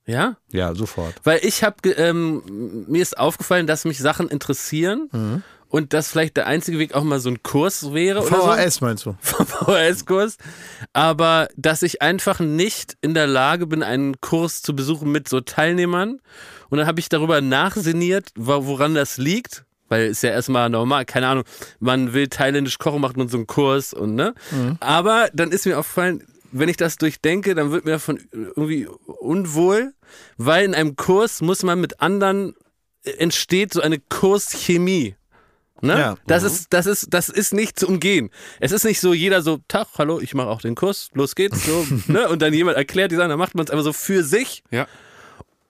Ja? 0.05 0.37
Ja, 0.51 0.75
sofort. 0.75 1.13
Weil 1.23 1.39
ich 1.43 1.63
habe, 1.63 1.89
ähm, 1.91 2.85
mir 2.87 3.01
ist 3.01 3.17
aufgefallen, 3.17 3.67
dass 3.67 3.85
mich 3.85 3.99
Sachen 3.99 4.27
interessieren 4.29 5.07
Mhm. 5.11 5.43
und 5.69 5.93
dass 5.93 6.09
vielleicht 6.09 6.35
der 6.37 6.45
einzige 6.47 6.77
Weg 6.79 6.93
auch 6.93 7.03
mal 7.03 7.19
so 7.19 7.29
ein 7.29 7.41
Kurs 7.41 7.93
wäre 7.93 8.19
oder 8.19 8.27
so. 8.29 8.41
VHS 8.47 8.81
meinst 8.81 9.05
du? 9.05 9.15
VHS-Kurs, 9.21 10.37
aber 10.93 11.47
dass 11.55 11.81
ich 11.83 12.01
einfach 12.01 12.39
nicht 12.39 12.97
in 13.01 13.13
der 13.13 13.27
Lage 13.27 13.65
bin, 13.67 13.83
einen 13.83 14.19
Kurs 14.21 14.61
zu 14.61 14.75
besuchen 14.75 15.11
mit 15.11 15.27
so 15.29 15.39
Teilnehmern. 15.41 16.19
Und 16.69 16.77
dann 16.79 16.87
habe 16.87 16.99
ich 16.99 17.07
darüber 17.09 17.39
nachsinniert, 17.41 18.29
wo- 18.35 18.65
woran 18.65 18.95
das 18.95 19.17
liegt. 19.17 19.63
Weil 19.89 20.07
ist 20.07 20.23
ja 20.23 20.31
erstmal 20.31 20.69
normal, 20.69 21.05
keine 21.05 21.27
Ahnung, 21.27 21.43
man 21.79 22.13
will 22.13 22.27
thailändisch 22.27 22.79
kochen, 22.79 22.99
macht 23.01 23.15
man 23.15 23.27
so 23.27 23.37
einen 23.37 23.45
Kurs 23.47 23.93
und 23.93 24.15
ne. 24.15 24.33
Aber 24.79 25.29
dann 25.33 25.51
ist 25.51 25.65
mir 25.67 25.77
aufgefallen, 25.77 26.23
wenn 26.53 26.69
ich 26.69 26.77
das 26.77 26.97
durchdenke, 26.97 27.55
dann 27.55 27.71
wird 27.71 27.85
mir 27.85 27.91
davon 27.91 28.19
irgendwie 28.31 28.87
unwohl, 29.05 29.93
weil 30.37 30.65
in 30.65 30.75
einem 30.75 30.95
Kurs 30.95 31.41
muss 31.41 31.63
man 31.63 31.81
mit 31.81 31.99
anderen 32.01 32.55
äh, 33.03 33.11
entsteht 33.11 33.73
so 33.73 33.81
eine 33.81 33.99
Kurschemie. 33.99 35.15
Ne? 35.81 35.99
Ja. 35.99 36.15
Das 36.27 36.43
ist, 36.43 36.67
das 36.71 36.85
ist, 36.85 37.07
das 37.13 37.27
ist 37.27 37.53
nicht 37.53 37.77
zu 37.77 37.87
umgehen. 37.89 38.29
Es 38.61 38.71
ist 38.71 38.85
nicht 38.85 39.01
so, 39.01 39.13
jeder 39.13 39.41
so, 39.41 39.59
Tag, 39.67 39.87
hallo, 39.97 40.19
ich 40.21 40.33
mache 40.33 40.47
auch 40.47 40.61
den 40.61 40.75
Kurs, 40.75 41.09
los 41.13 41.35
geht's, 41.35 41.65
so, 41.65 41.85
ne? 42.07 42.29
Und 42.29 42.41
dann 42.41 42.53
jemand 42.53 42.77
erklärt 42.77 43.11
die 43.11 43.17
Sachen, 43.17 43.29
dann 43.29 43.39
macht 43.39 43.55
man 43.55 43.65
es 43.65 43.71
aber 43.71 43.83
so 43.83 43.91
für 43.91 44.23
sich, 44.23 44.63
Ja. 44.71 44.87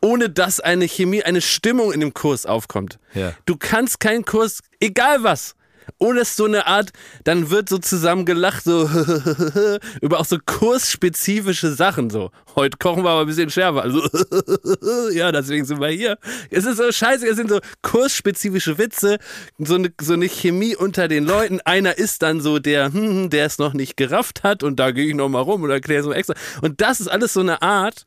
ohne 0.02 0.30
dass 0.30 0.60
eine 0.60 0.86
Chemie, 0.88 1.24
eine 1.24 1.42
Stimmung 1.42 1.92
in 1.92 2.00
dem 2.00 2.14
Kurs 2.14 2.46
aufkommt. 2.46 3.00
Ja. 3.16 3.34
Du 3.48 3.56
kannst 3.58 4.00
keinen 4.00 4.24
Kurs, 4.24 4.60
egal 4.80 5.24
was, 5.24 5.56
ohne 5.98 6.22
es 6.22 6.36
so 6.36 6.46
eine 6.46 6.68
Art, 6.68 6.92
dann 7.24 7.50
wird 7.50 7.70
so 7.70 7.78
zusammen 7.78 8.26
gelacht, 8.26 8.64
so 8.64 8.90
über 10.02 10.20
auch 10.20 10.26
so 10.26 10.38
kursspezifische 10.46 11.74
Sachen, 11.74 12.10
so. 12.10 12.32
Heute 12.56 12.78
kochen 12.78 13.04
wir 13.04 13.10
aber 13.10 13.22
ein 13.22 13.28
bisschen 13.28 13.50
schärfer. 13.50 13.82
Also, 13.82 14.02
ja, 15.12 15.32
deswegen 15.32 15.66
sind 15.66 15.80
wir 15.80 15.88
hier. 15.90 16.18
Es 16.50 16.66
ist 16.66 16.78
so 16.78 16.92
scheiße, 16.92 17.28
es 17.28 17.36
sind 17.36 17.50
so 17.50 17.60
kursspezifische 17.82 18.78
Witze, 18.78 19.18
so 19.58 19.76
eine, 19.76 19.92
so 20.02 20.14
eine 20.14 20.28
Chemie 20.28 20.76
unter 20.76 21.08
den 21.08 21.26
Leuten. 21.26 21.62
Einer 21.62 21.98
ist 21.98 22.22
dann 22.22 22.42
so 22.42 22.60
der, 22.60 22.94
hm, 22.94 23.08
hm, 23.10 23.30
der 23.30 23.46
es 23.46 23.58
noch 23.58 23.74
nicht 23.74 23.98
gerafft 23.98 24.44
hat 24.44 24.64
und 24.64 24.80
da 24.80 24.92
gehe 24.92 25.08
ich 25.08 25.16
noch 25.16 25.30
mal 25.30 25.42
rum 25.42 25.64
und 25.64 25.70
erkläre 25.70 26.02
es 26.02 26.08
mal 26.08 26.16
extra. 26.16 26.36
Und 26.62 26.82
das 26.82 27.00
ist 27.00 27.08
alles 27.08 27.34
so 27.34 27.40
eine 27.40 27.62
Art, 27.62 28.04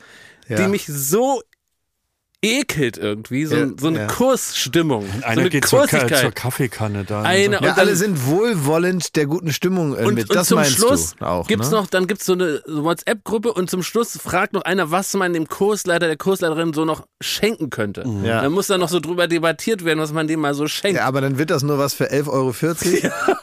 die 0.49 0.55
Ja. 0.55 0.68
mich 0.68 0.87
so 0.87 1.43
ekelt 2.47 2.99
irgendwie, 2.99 3.44
so, 3.47 3.57
Ja, 3.57 3.66
so 3.78 3.88
eine 3.88 3.99
ja. 4.01 4.07
Kursstimmung, 4.07 5.05
so 5.07 5.26
Einer 5.26 5.40
eine 5.42 5.51
geht 5.51 5.66
zur, 5.66 5.86
zur 5.88 6.30
Kaffeekanne 6.32 7.05
da. 7.05 7.22
Eine- 7.22 7.57
Ja, 7.62 7.70
Und 7.72 7.78
alle 7.78 7.97
sind 7.97 8.26
wohlwollend 8.26 9.16
der 9.16 9.26
guten 9.26 9.53
Stimmung 9.53 9.97
äh, 9.97 10.05
und, 10.05 10.14
mit. 10.14 10.30
und 10.30 10.36
Das 10.36 10.49
zum 10.49 10.57
meinst 10.59 10.72
Schluss 10.76 11.14
du 11.18 11.24
auch. 11.24 11.47
gibt's 11.47 11.70
ne? 11.70 11.76
noch, 11.76 11.86
dann 11.86 12.07
gibt's 12.07 12.26
so 12.26 12.32
eine 12.34 12.62
WhatsApp-Gruppe 12.66 13.53
und 13.53 13.70
zum 13.70 13.82
Schluss 13.82 14.18
fragt 14.22 14.53
noch 14.53 14.62
einer, 14.62 14.90
was 14.90 15.14
man 15.14 15.32
dem 15.32 15.49
Kursleiter, 15.49 16.07
der 16.07 16.16
Kursleiterin 16.16 16.72
so 16.72 16.84
noch 16.84 17.07
schenken 17.20 17.70
könnte. 17.70 18.05
Ja. 18.24 18.42
Dann 18.42 18.53
muss 18.53 18.66
dann 18.66 18.80
noch 18.80 18.88
so 18.88 19.01
drüber 19.01 19.26
debattiert 19.28 19.84
werden, 19.84 19.99
was 20.01 20.12
man 20.12 20.26
dem 20.26 20.40
mal 20.40 20.55
so 20.55 20.66
schenkt. 20.68 20.99
Ja, 20.99 21.07
aber 21.07 21.20
dann 21.20 21.38
wird 21.38 21.51
das 21.51 21.62
nur 21.62 21.78
was 21.78 21.94
für 21.94 22.11
11,40 22.12 22.28
Euro. 22.28 22.53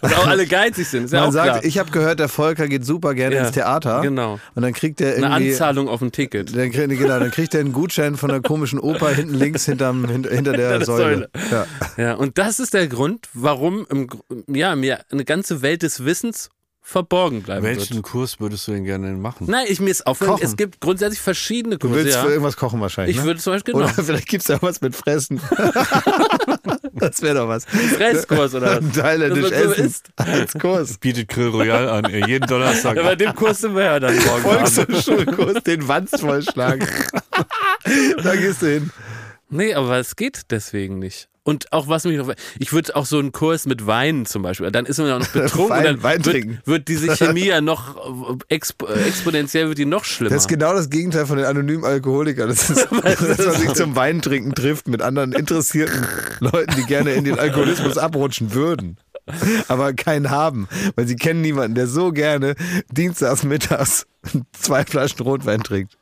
Und 0.02 0.14
auch 0.18 0.28
alle 0.28 0.46
geizig 0.46 0.88
sind, 0.88 1.06
ist 1.06 1.14
ja 1.14 1.20
Man 1.22 1.30
auch 1.30 1.34
sagt, 1.34 1.50
klar. 1.50 1.64
ich 1.66 1.78
habe 1.80 1.92
gehört, 1.92 2.20
der 2.20 2.30
Volker 2.30 2.68
geht 2.68 2.86
super 2.86 3.14
gerne 3.14 3.36
Ja, 3.36 3.42
ins 3.44 3.52
Theater. 3.52 4.02
genau. 4.02 4.40
Und 4.56 4.62
dann 4.62 4.74
kriegt 4.74 5.02
er 5.02 5.16
Eine 5.16 5.26
irgendwie. 5.28 5.52
Anzahlung 5.52 5.88
auf 5.88 6.02
ein 6.02 6.12
Ticket. 6.12 6.56
Dann, 6.56 6.72
kriegt- 6.72 6.90
genau, 6.90 7.20
dann 7.20 7.32
kriegt 7.32 7.54
er 7.54 7.62
einen 7.62 7.74
Gutschein 7.74 8.16
von 8.18 8.30
einer 8.32 8.42
komischen 8.42 8.80
Oper 8.80 8.93
hinten 9.00 9.34
links 9.34 9.66
hinterm, 9.66 10.06
hinter, 10.10 10.30
hinter 10.32 10.54
der, 10.54 10.78
der 10.80 10.86
Säule. 10.86 11.30
Säule. 11.34 11.50
Ja. 11.52 11.66
Ja, 11.98 12.14
und 12.16 12.38
das 12.38 12.60
ist 12.60 12.74
der 12.74 12.88
Grund, 12.88 13.28
warum 13.34 13.86
im, 13.90 14.10
ja, 14.48 14.76
mir 14.76 15.06
eine 15.12 15.26
ganze 15.26 15.62
Welt 15.62 15.84
des 15.84 16.06
Wissens 16.06 16.50
verborgen 16.86 17.42
bleiben 17.44 17.64
Welchen 17.64 17.96
wird. 17.96 18.04
Kurs 18.04 18.40
würdest 18.42 18.68
du 18.68 18.74
denn 18.74 18.84
gerne 18.84 19.14
machen? 19.14 19.48
Nein, 19.50 19.66
ich 19.70 19.80
mir 19.80 19.90
ist 19.90 20.06
aufgefallen, 20.06 20.40
es 20.42 20.58
gibt 20.58 20.82
grundsätzlich 20.82 21.22
verschiedene 21.22 21.78
Du 21.78 21.88
Kurse. 21.88 22.04
willst 22.04 22.18
ja. 22.18 22.24
für 22.24 22.30
irgendwas 22.30 22.58
kochen 22.58 22.82
wahrscheinlich. 22.82 23.16
Ich 23.16 23.22
ne? 23.22 23.28
würde 23.28 23.40
zum 23.40 23.54
Beispiel, 23.54 23.74
genau, 23.74 23.86
Oder 23.86 23.94
vielleicht 24.04 24.28
gibt's 24.28 24.50
ja 24.50 24.62
was 24.62 24.82
mit 24.82 24.94
Fressen. 24.94 25.40
das 27.00 27.22
wäre 27.22 27.36
doch 27.36 27.48
was. 27.48 27.66
Fresskurs 27.66 28.54
oder 28.56 28.82
was. 28.82 28.96
Thailändisch 28.96 29.52
essen 29.52 29.86
isst. 29.86 30.10
als 30.16 30.54
Kurs. 30.54 30.98
Bietet 31.00 31.28
Grill 31.28 31.48
Royal 31.48 31.90
an, 31.90 32.06
ey, 32.06 32.26
jeden 32.28 32.48
Donnerstag. 32.48 32.98
Ja, 32.98 33.04
bei 33.04 33.16
dem 33.16 33.34
Kurs 33.34 33.62
sind 33.62 33.76
wir 33.76 33.84
ja 33.84 34.00
dann 34.00 34.16
morgen. 34.16 34.42
Volkshochschulkurs, 34.42 35.64
den 35.64 35.88
Wanst 35.88 36.20
vollschlagen. 36.20 36.88
da 38.24 38.36
gehst 38.36 38.62
du 38.62 38.68
hin. 38.68 38.92
Nee, 39.50 39.74
aber 39.74 39.98
es 39.98 40.16
geht 40.16 40.52
deswegen 40.52 41.00
nicht. 41.00 41.30
Und 41.46 41.74
auch 41.74 41.90
was 41.90 42.06
mich 42.06 42.18
noch, 42.18 42.34
ich 42.58 42.72
würde 42.72 42.96
auch 42.96 43.06
so 43.06 43.20
einen 43.20 43.34
Kurs 43.34 43.66
mit 43.66 43.86
Wein 43.86 44.26
zum 44.26 44.44
Beispiel, 44.44 44.72
dann 44.72 44.86
ist 44.86 44.98
man 44.98 45.08
ja 45.08 45.20
noch 45.20 45.28
betrunken 45.34 45.70
Wein- 45.70 45.80
und 45.80 45.86
dann 45.86 46.04
Wein 46.04 46.26
wird, 46.26 46.36
trinken. 46.36 46.60
wird 46.64 46.88
diese 46.88 47.16
Chemie 47.18 47.48
ja 47.48 47.60
noch 47.60 48.40
exp 48.48 48.84
exponentiell 48.84 49.68
wird 49.68 49.78
die 49.78 49.86
noch 49.86 50.06
schlimmer. 50.06 50.34
Das 50.34 50.44
ist 50.44 50.48
genau 50.48 50.74
das 50.74 50.90
Gegenteil 50.90 51.26
von 51.26 51.38
den 51.38 51.46
anonymen 51.46 51.84
Alkoholikern. 51.84 52.48
Das 52.48 52.70
ist, 52.70 52.88
dass 53.04 53.46
man 53.46 53.56
sich 53.56 53.74
zum 53.74 53.96
Weintrinken 53.96 54.56
trifft 54.56 54.88
mit 54.88 55.02
anderen 55.02 55.34
interessierten 55.34 56.08
Leuten, 56.40 56.76
die 56.78 56.86
gerne 56.86 57.12
in 57.12 57.26
den 57.26 57.38
Alkoholismus 57.38 57.98
abrutschen 57.98 58.54
würden. 58.54 58.98
Aber 59.68 59.94
keinen 59.94 60.30
haben, 60.30 60.68
weil 60.96 61.08
sie 61.08 61.16
kennen 61.16 61.42
niemanden, 61.42 61.76
der 61.76 61.88
so 61.88 62.12
gerne 62.12 62.56
dienstags 62.92 63.44
mittags 63.44 64.06
zwei 64.52 64.84
Flaschen 64.86 65.22
Rotwein 65.22 65.62
trinkt. 65.62 65.98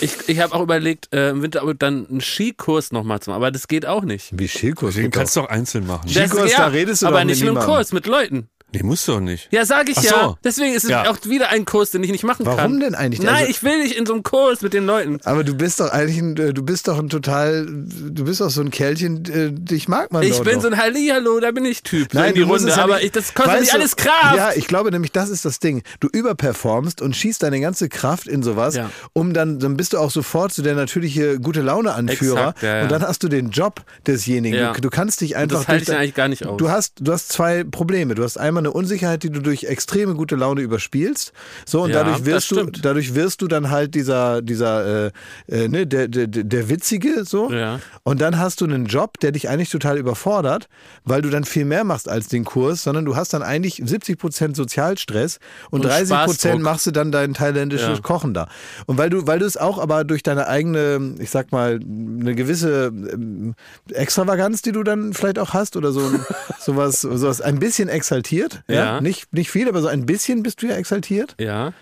Ich, 0.00 0.12
ich 0.28 0.38
habe 0.40 0.54
auch 0.54 0.62
überlegt, 0.62 1.12
äh, 1.12 1.30
im 1.30 1.42
Winter 1.42 1.62
aber 1.62 1.74
dann 1.74 2.06
einen 2.08 2.20
Skikurs 2.20 2.92
nochmal 2.92 3.20
zu 3.20 3.30
machen, 3.30 3.36
aber 3.36 3.50
das 3.50 3.68
geht 3.68 3.86
auch 3.86 4.02
nicht. 4.04 4.30
Wie 4.38 4.48
Schilkurs. 4.48 4.94
Den 4.94 5.10
kannst 5.10 5.36
du 5.36 5.40
doch 5.40 5.48
einzeln 5.48 5.86
machen. 5.86 6.10
Das- 6.12 6.30
Skikurs, 6.30 6.52
da 6.52 6.66
redest 6.68 7.02
du 7.02 7.06
aber 7.06 7.18
doch 7.18 7.24
mit 7.26 7.34
nicht 7.36 7.44
mit 7.44 7.56
einem. 7.56 7.66
Kurs, 7.66 7.92
mit 7.92 8.06
Leuten. 8.06 8.48
Nee, 8.72 8.82
musst 8.82 9.06
du 9.08 9.12
doch 9.12 9.20
nicht. 9.20 9.48
Ja, 9.50 9.64
sag 9.64 9.88
ich 9.88 9.98
Ach 9.98 10.02
ja. 10.02 10.10
so. 10.24 10.38
Deswegen 10.44 10.74
ist 10.74 10.84
es 10.84 10.90
Ja. 10.90 11.10
auch 11.10 11.16
wieder 11.24 11.50
ein 11.50 11.64
Kurs, 11.64 11.90
den 11.90 12.02
ich 12.04 12.10
nicht 12.12 12.24
machen 12.24 12.44
kann. 12.46 12.56
Warum 12.56 12.80
denn 12.80 12.94
eigentlich? 12.94 13.20
Nein, 13.22 13.34
Also- 13.36 13.50
ich 13.50 13.62
will 13.62 13.78
nicht 13.82 13.96
in 13.96 14.06
so 14.06 14.14
einem 14.14 14.22
Kurs 14.22 14.62
mit 14.62 14.72
den 14.72 14.86
Leuten. 14.86 15.18
Aber 15.24 15.44
du 15.44 15.54
bist 15.54 15.80
doch 15.80 15.90
eigentlich 15.90 16.18
ein, 16.18 16.36
äh, 16.36 16.54
du 16.54 16.62
bist 16.62 16.88
doch 16.88 16.98
ein 16.98 17.08
total, 17.08 17.66
du 17.66 18.24
bist 18.24 18.40
doch 18.40 18.50
so 18.50 18.60
ein 18.62 18.70
Kerlchen, 18.70 19.24
äh, 19.26 19.52
dich 19.52 19.88
mag 19.88 20.12
man 20.12 20.22
Ich 20.22 20.36
doch 20.38 20.44
bin 20.44 20.54
doch. 20.56 20.62
so 20.62 20.68
ein 20.68 20.76
Hallihallo, 20.78 21.40
da 21.40 21.50
bin 21.50 21.64
ich 21.64 21.82
Typ. 21.82 22.12
so 22.12 22.18
in 22.20 22.34
die 22.34 22.40
du 22.40 22.46
musst 22.46 22.60
Runde. 22.64 22.76
ja 22.76 22.82
aber 22.84 22.94
nicht- 22.96 23.04
ich, 23.06 23.12
das 23.12 23.34
kostet 23.34 23.60
nicht 23.60 23.74
alles 23.74 23.96
Kraft. 23.96 24.36
Ja, 24.36 24.50
ich 24.54 24.66
glaube 24.66 24.90
nämlich, 24.90 25.12
das 25.12 25.28
ist 25.28 25.44
das 25.44 25.58
Ding. 25.58 25.82
Du 26.00 26.08
überperformst 26.12 27.02
und 27.02 27.14
schießt 27.14 27.42
deine 27.42 27.60
ganze 27.60 27.88
Kraft 27.88 28.26
in 28.26 28.42
sowas, 28.42 28.74
Ja. 28.76 28.90
um 29.12 29.32
dann, 29.34 29.58
dann 29.58 29.76
bist 29.76 29.92
du 29.92 29.98
auch 29.98 30.10
sofort 30.10 30.52
so 30.52 30.62
der 30.62 30.74
natürliche 30.74 31.38
gute 31.40 31.60
Laune-Anführer. 31.60 32.38
Exakt, 32.48 32.62
ja, 32.62 32.76
ja. 32.78 32.82
Und 32.84 32.92
dann 32.92 33.02
hast 33.02 33.22
du 33.22 33.28
den 33.28 33.50
Job 33.50 33.82
desjenigen. 34.06 34.58
Ja. 34.58 34.72
Du, 34.72 34.80
du 34.80 34.90
kannst 34.90 35.20
dich 35.20 35.32
Und 35.32 35.42
einfach. 35.42 35.58
das 35.60 35.68
halte 35.68 35.82
ich 35.92 35.96
eigentlich 35.98 36.14
gar 36.14 36.28
nicht 36.28 36.46
aus. 36.46 36.56
Du 36.58 36.70
hast, 36.70 36.94
du 37.00 37.12
hast 37.12 37.28
zwei 37.30 37.64
Probleme. 37.64 38.14
Du 38.14 38.22
hast 38.24 38.38
einmal 38.38 38.61
eine 38.62 38.72
Unsicherheit, 38.72 39.22
die 39.22 39.30
du 39.30 39.40
durch 39.40 39.64
extreme 39.64 40.14
gute 40.14 40.36
Laune 40.36 40.60
überspielst. 40.62 41.32
So, 41.66 41.82
und 41.82 41.90
Ja, 41.90 42.02
dadurch 42.04 42.24
wirst 42.24 42.50
du, 42.50 42.54
stimmt. 42.56 42.84
dadurch 42.84 43.14
wirst 43.14 43.42
du 43.42 43.48
dann 43.48 43.70
halt 43.70 43.94
dieser, 43.94 44.42
dieser, 44.42 45.06
äh, 45.06 45.10
äh, 45.48 45.68
ne, 45.68 45.86
der, 45.86 46.08
der, 46.08 46.26
der 46.26 46.68
Witzige, 46.68 47.24
so. 47.24 47.50
Ja. 47.52 47.80
Und 48.04 48.20
dann 48.20 48.38
hast 48.38 48.60
du 48.60 48.64
einen 48.64 48.86
Job, 48.86 49.18
der 49.20 49.32
dich 49.32 49.48
eigentlich 49.48 49.70
total 49.70 49.98
überfordert, 49.98 50.68
weil 51.04 51.22
du 51.22 51.30
dann 51.30 51.44
viel 51.44 51.64
mehr 51.64 51.84
machst 51.84 52.08
als 52.08 52.28
den 52.28 52.44
Kurs, 52.44 52.82
sondern 52.82 53.04
du 53.04 53.16
hast 53.16 53.32
dann 53.34 53.42
eigentlich 53.42 53.82
70 53.84 54.18
Prozent 54.18 54.56
Sozialstress 54.56 55.38
und, 55.70 55.80
Und 55.84 55.88
30 55.90 56.16
Prozent 56.24 56.62
machst 56.62 56.86
du 56.86 56.90
dann 56.90 57.12
dein 57.12 57.34
thailändisches 57.34 57.98
Ja. 57.98 58.02
Kochen 58.02 58.34
da. 58.34 58.48
Und 58.86 58.98
weil 58.98 59.10
du, 59.10 59.26
weil 59.26 59.38
du 59.38 59.46
es 59.46 59.56
auch 59.56 59.78
aber 59.78 60.04
durch 60.04 60.22
deine 60.22 60.46
eigene, 60.48 61.14
ich 61.18 61.30
sag 61.30 61.52
mal, 61.52 61.80
eine 61.82 62.34
gewisse 62.34 62.86
ähm, 62.86 63.54
Extravaganz, 63.90 64.62
die 64.62 64.72
du 64.72 64.82
dann 64.82 65.12
vielleicht 65.14 65.38
auch 65.38 65.54
hast 65.54 65.76
oder 65.76 65.92
so 65.92 66.02
sowas, 66.60 67.00
sowas 67.00 67.40
ein 67.40 67.58
bisschen 67.58 67.88
exaltiert, 67.88 68.51
ja. 68.68 68.74
Ja. 68.74 69.00
Nicht, 69.00 69.32
nicht 69.32 69.50
viel, 69.50 69.68
aber 69.68 69.80
so 69.82 69.88
ein 69.88 70.06
bisschen 70.06 70.42
bist 70.42 70.62
du 70.62 70.66
ja 70.66 70.76
exaltiert. 70.76 71.34
Ja. 71.38 71.72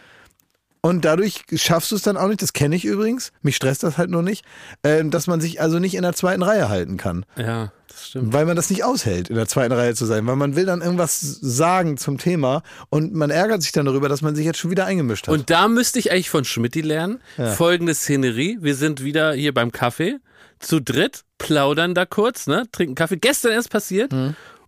Und 0.82 1.04
dadurch 1.04 1.44
schaffst 1.56 1.92
du 1.92 1.96
es 1.96 2.02
dann 2.02 2.16
auch 2.16 2.28
nicht, 2.28 2.40
das 2.40 2.54
kenne 2.54 2.74
ich 2.74 2.86
übrigens, 2.86 3.32
mich 3.42 3.54
stresst 3.54 3.82
das 3.82 3.98
halt 3.98 4.08
nur 4.08 4.22
nicht, 4.22 4.46
ähm, 4.82 5.10
dass 5.10 5.26
man 5.26 5.38
sich 5.38 5.60
also 5.60 5.78
nicht 5.78 5.94
in 5.94 6.02
der 6.02 6.14
zweiten 6.14 6.42
Reihe 6.42 6.70
halten 6.70 6.96
kann. 6.96 7.26
Ja, 7.36 7.72
das 7.88 8.08
stimmt. 8.08 8.32
Weil 8.32 8.46
man 8.46 8.56
das 8.56 8.70
nicht 8.70 8.82
aushält, 8.82 9.28
in 9.28 9.36
der 9.36 9.46
zweiten 9.46 9.74
Reihe 9.74 9.94
zu 9.94 10.06
sein. 10.06 10.26
Weil 10.26 10.36
man 10.36 10.56
will 10.56 10.64
dann 10.64 10.80
irgendwas 10.80 11.20
sagen 11.20 11.98
zum 11.98 12.16
Thema 12.16 12.62
und 12.88 13.12
man 13.12 13.28
ärgert 13.28 13.60
sich 13.60 13.72
dann 13.72 13.84
darüber, 13.84 14.08
dass 14.08 14.22
man 14.22 14.34
sich 14.34 14.46
jetzt 14.46 14.58
schon 14.58 14.70
wieder 14.70 14.86
eingemischt 14.86 15.28
hat. 15.28 15.34
Und 15.34 15.50
da 15.50 15.68
müsste 15.68 15.98
ich 15.98 16.12
eigentlich 16.12 16.30
von 16.30 16.46
Schmidti 16.46 16.80
lernen. 16.80 17.20
Folgende 17.56 17.94
Szenerie. 17.94 18.56
Wir 18.62 18.74
sind 18.74 19.04
wieder 19.04 19.34
hier 19.34 19.52
beim 19.52 19.72
Kaffee. 19.72 20.16
Zu 20.60 20.80
dritt, 20.80 21.24
plaudern 21.38 21.94
da 21.94 22.04
kurz, 22.06 22.46
ne? 22.46 22.64
Trinken 22.72 22.94
Kaffee. 22.94 23.16
Gestern 23.16 23.52
erst 23.52 23.70
passiert. 23.70 24.12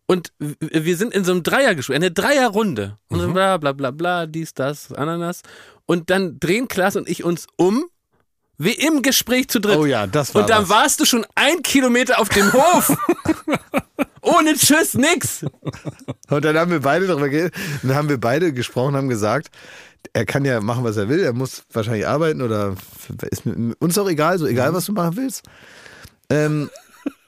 Und 0.06 0.32
wir 0.38 0.96
sind 0.96 1.14
in 1.14 1.24
so 1.24 1.32
einem 1.32 1.42
Dreiergespräch, 1.42 1.96
eine 1.96 2.10
Dreierrunde. 2.10 2.98
Und 3.08 3.20
so 3.20 3.32
bla 3.32 3.56
bla 3.56 3.72
bla 3.72 3.90
bla, 3.90 4.26
dies, 4.26 4.52
das, 4.54 4.92
Ananas. 4.92 5.42
Und 5.86 6.10
dann 6.10 6.38
drehen 6.38 6.68
Klaas 6.68 6.96
und 6.96 7.08
ich 7.08 7.24
uns 7.24 7.46
um, 7.56 7.84
wie 8.58 8.72
im 8.72 9.02
Gespräch 9.02 9.48
zu 9.48 9.60
dritt. 9.60 9.76
Oh 9.76 9.86
ja, 9.86 10.06
das 10.06 10.34
war 10.34 10.42
Und 10.42 10.50
dann 10.50 10.64
was. 10.64 10.68
warst 10.70 11.00
du 11.00 11.04
schon 11.04 11.26
ein 11.34 11.62
Kilometer 11.62 12.20
auf 12.20 12.28
dem 12.28 12.52
Hof. 12.52 12.96
Ohne 14.22 14.54
Tschüss, 14.54 14.94
nix. 14.94 15.44
Und 16.28 16.44
dann 16.44 16.56
haben 16.56 16.70
wir 16.70 16.80
beide 16.80 17.06
darüber 17.06 17.28
geredet, 17.28 17.54
dann 17.82 17.96
haben 17.96 18.08
wir 18.08 18.20
beide 18.20 18.52
gesprochen, 18.52 18.94
haben 18.94 19.08
gesagt, 19.08 19.48
er 20.12 20.26
kann 20.26 20.44
ja 20.44 20.60
machen, 20.60 20.84
was 20.84 20.96
er 20.96 21.08
will, 21.08 21.20
er 21.20 21.32
muss 21.32 21.64
wahrscheinlich 21.72 22.06
arbeiten 22.06 22.42
oder 22.42 22.76
ist 23.30 23.42
uns 23.78 23.98
auch 23.98 24.08
egal, 24.08 24.38
so 24.38 24.46
egal, 24.46 24.74
was 24.74 24.86
du 24.86 24.92
machen 24.92 25.16
willst. 25.16 25.42
Ähm, 26.30 26.70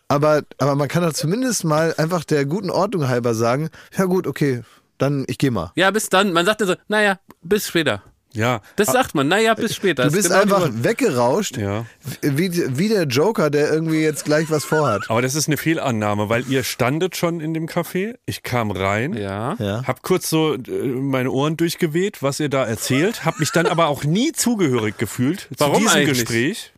aber, 0.08 0.42
aber 0.58 0.74
man 0.74 0.88
kann 0.88 1.02
doch 1.02 1.12
zumindest 1.12 1.64
mal 1.64 1.94
einfach 1.96 2.24
der 2.24 2.44
guten 2.44 2.70
Ordnung 2.70 3.08
halber 3.08 3.34
sagen, 3.34 3.70
ja 3.96 4.04
gut, 4.04 4.26
okay, 4.26 4.62
dann 4.98 5.24
ich 5.26 5.38
gehe 5.38 5.50
mal. 5.50 5.72
Ja, 5.74 5.90
bis 5.90 6.08
dann. 6.08 6.32
Man 6.32 6.46
sagt 6.46 6.60
dann 6.60 6.68
so, 6.68 6.74
naja, 6.88 7.18
bis 7.42 7.66
später. 7.68 8.02
Ja. 8.32 8.62
Das 8.74 8.88
sagt 8.88 9.14
man, 9.14 9.28
naja, 9.28 9.54
bis 9.54 9.76
später. 9.76 10.06
Du 10.06 10.10
bist 10.10 10.28
genau 10.28 10.40
einfach 10.42 10.68
weggerauscht, 10.72 11.56
Ja. 11.56 11.86
wie, 12.20 12.50
wie 12.76 12.88
der 12.88 13.04
Joker, 13.04 13.48
der 13.48 13.72
irgendwie 13.72 14.02
jetzt 14.02 14.24
gleich 14.24 14.50
was 14.50 14.64
vorhat. 14.64 15.02
Aber 15.08 15.22
das 15.22 15.36
ist 15.36 15.46
eine 15.46 15.56
Fehlannahme, 15.56 16.28
weil 16.28 16.44
ihr 16.48 16.64
standet 16.64 17.16
schon 17.16 17.38
in 17.40 17.54
dem 17.54 17.66
Café. 17.66 18.16
Ich 18.26 18.42
kam 18.42 18.72
rein. 18.72 19.14
Ja. 19.14 19.54
Ja. 19.60 19.84
Hab 19.86 20.02
kurz 20.02 20.28
so 20.28 20.54
äh, 20.54 20.58
meine 20.58 21.30
Ohren 21.30 21.56
durchgeweht, 21.56 22.24
was 22.24 22.40
ihr 22.40 22.48
da 22.48 22.64
erzählt, 22.64 23.24
hab 23.24 23.38
mich 23.38 23.52
dann 23.52 23.66
aber 23.66 23.86
auch 23.86 24.02
nie 24.02 24.32
zugehörig 24.32 24.98
gefühlt 24.98 25.48
Warum 25.58 25.74
zu 25.74 25.80
diesem 25.82 25.96
eigentlich? 25.96 26.18
Gespräch. 26.18 26.72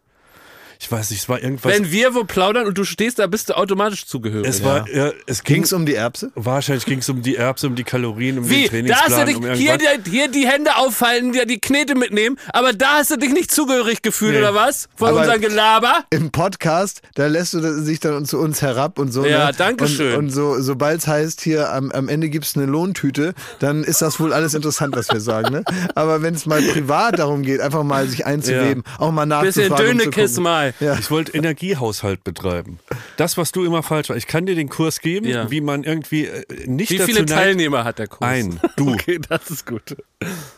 Ich 0.80 0.90
weiß 0.90 1.10
nicht, 1.10 1.20
es 1.22 1.28
war 1.28 1.42
irgendwas. 1.42 1.72
Wenn 1.72 1.90
wir 1.90 2.14
wo 2.14 2.24
plaudern 2.24 2.66
und 2.66 2.76
du 2.76 2.84
stehst 2.84 3.18
da, 3.18 3.26
bist 3.26 3.48
du 3.48 3.56
automatisch 3.56 4.06
zugehörig. 4.06 4.46
es 4.48 4.62
war, 4.62 4.88
äh, 4.88 5.12
es 5.26 5.42
ging 5.42 5.56
Ging's 5.56 5.72
um 5.72 5.86
die 5.86 5.94
Erbse? 5.94 6.30
Wahrscheinlich 6.34 6.84
ging 6.84 6.98
es 6.98 7.08
um 7.08 7.22
die 7.22 7.36
Erbse, 7.36 7.66
um 7.66 7.74
die 7.74 7.84
Kalorien, 7.84 8.38
um 8.38 8.50
Wie? 8.50 8.68
den 8.68 8.86
Da 8.86 8.96
hast 8.96 9.08
du 9.08 9.12
Trainingsplan, 9.14 9.26
dich 9.26 9.36
um 9.36 9.44
hier, 9.54 10.00
hier 10.10 10.28
die 10.28 10.46
Hände 10.46 10.76
aufhalten, 10.76 11.32
dir 11.32 11.46
die 11.46 11.58
Knete 11.60 11.94
mitnehmen, 11.94 12.38
aber 12.52 12.72
da 12.72 12.98
hast 12.98 13.10
du 13.10 13.16
dich 13.16 13.32
nicht 13.32 13.50
zugehörig 13.50 14.02
gefühlt, 14.02 14.32
Nee. 14.34 14.38
oder 14.40 14.54
was? 14.54 14.88
Von 14.96 15.08
Aber- 15.10 15.20
unserem 15.20 15.40
Gelaber? 15.40 16.04
Im 16.10 16.30
Podcast, 16.30 17.00
da 17.14 17.26
lässt 17.26 17.54
du 17.54 17.82
sich 17.82 18.00
dann 18.00 18.24
zu 18.26 18.38
uns 18.38 18.60
herab 18.62 18.98
und 18.98 19.12
so. 19.12 19.24
Ja, 19.24 19.46
ne? 19.46 19.52
danke 19.56 19.88
schön. 19.88 20.12
Und, 20.12 20.18
und 20.26 20.30
so, 20.30 20.60
sobald 20.60 21.00
es 21.00 21.06
heißt, 21.06 21.40
hier 21.40 21.72
am, 21.72 21.90
am 21.90 22.08
Ende 22.08 22.28
gibt's 22.28 22.56
eine 22.56 22.66
Lohntüte, 22.66 23.34
dann 23.60 23.82
ist 23.84 24.02
das 24.02 24.20
wohl 24.20 24.32
alles 24.32 24.54
interessant, 24.54 24.94
was 24.96 25.08
wir 25.10 25.20
sagen. 25.20 25.52
Ne? 25.52 25.64
Aber 25.94 26.22
wenn 26.22 26.34
es 26.34 26.46
mal 26.46 26.60
privat 26.62 27.18
darum 27.18 27.42
geht, 27.42 27.60
einfach 27.60 27.82
mal 27.82 28.06
sich 28.08 28.26
einzuweben, 28.26 28.82
auch 28.98 29.10
mal 29.12 29.26
nachzufragen. 29.26 29.46
Bisschen 29.46 29.72
um 29.72 29.98
zu 29.98 30.04
Dönekiss 30.04 30.38
mal. 30.66 30.74
Ja. 30.80 30.98
Ich 30.98 31.10
wollte 31.10 31.32
Energiehaushalt 31.36 32.24
betreiben. 32.24 32.78
Das, 33.16 33.36
was 33.36 33.52
du 33.52 33.64
immer 33.64 33.82
falsch 33.82 34.08
war. 34.08 34.16
Ich 34.16 34.26
kann 34.26 34.46
dir 34.46 34.54
den 34.54 34.68
Kurs 34.68 35.00
geben, 35.00 35.26
Ja. 35.26 35.50
wie 35.50 35.60
man 35.60 35.84
irgendwie 35.84 36.26
äh, 36.26 36.44
nicht 36.66 36.90
Wie 36.90 36.98
dazu 36.98 37.12
viele 37.12 37.26
Teilnehmer 37.26 37.84
hat 37.84 37.98
der 37.98 38.08
Kurs? 38.08 38.28
Ein, 38.30 38.60
du. 38.76 38.90
Okay, 38.96 39.18
das 39.28 39.50
ist 39.50 39.66
gut. 39.66 39.96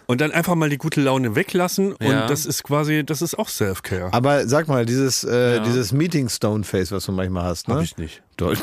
Und 0.06 0.20
dann 0.20 0.30
einfach 0.32 0.54
mal 0.54 0.68
die 0.70 0.78
gute 0.78 1.00
Laune 1.00 1.34
weglassen. 1.34 1.94
Ja. 2.00 2.22
Und 2.22 2.30
das 2.30 2.46
ist 2.46 2.62
quasi, 2.62 3.04
das 3.04 3.20
ist 3.22 3.38
auch 3.38 3.48
Self-Care. 3.48 4.12
Aber 4.12 4.46
sag 4.46 4.68
mal, 4.68 4.86
dieses, 4.86 5.24
äh, 5.24 5.56
Ja. 5.56 5.58
dieses 5.62 5.92
Meeting-Stone-Face, 5.92 6.92
was 6.92 7.04
du 7.06 7.12
manchmal 7.12 7.44
hast, 7.44 7.68
ne? 7.68 7.74
Hab 7.76 7.82
ich 7.82 7.96
nicht. 7.96 8.22
Doch. 8.36 8.54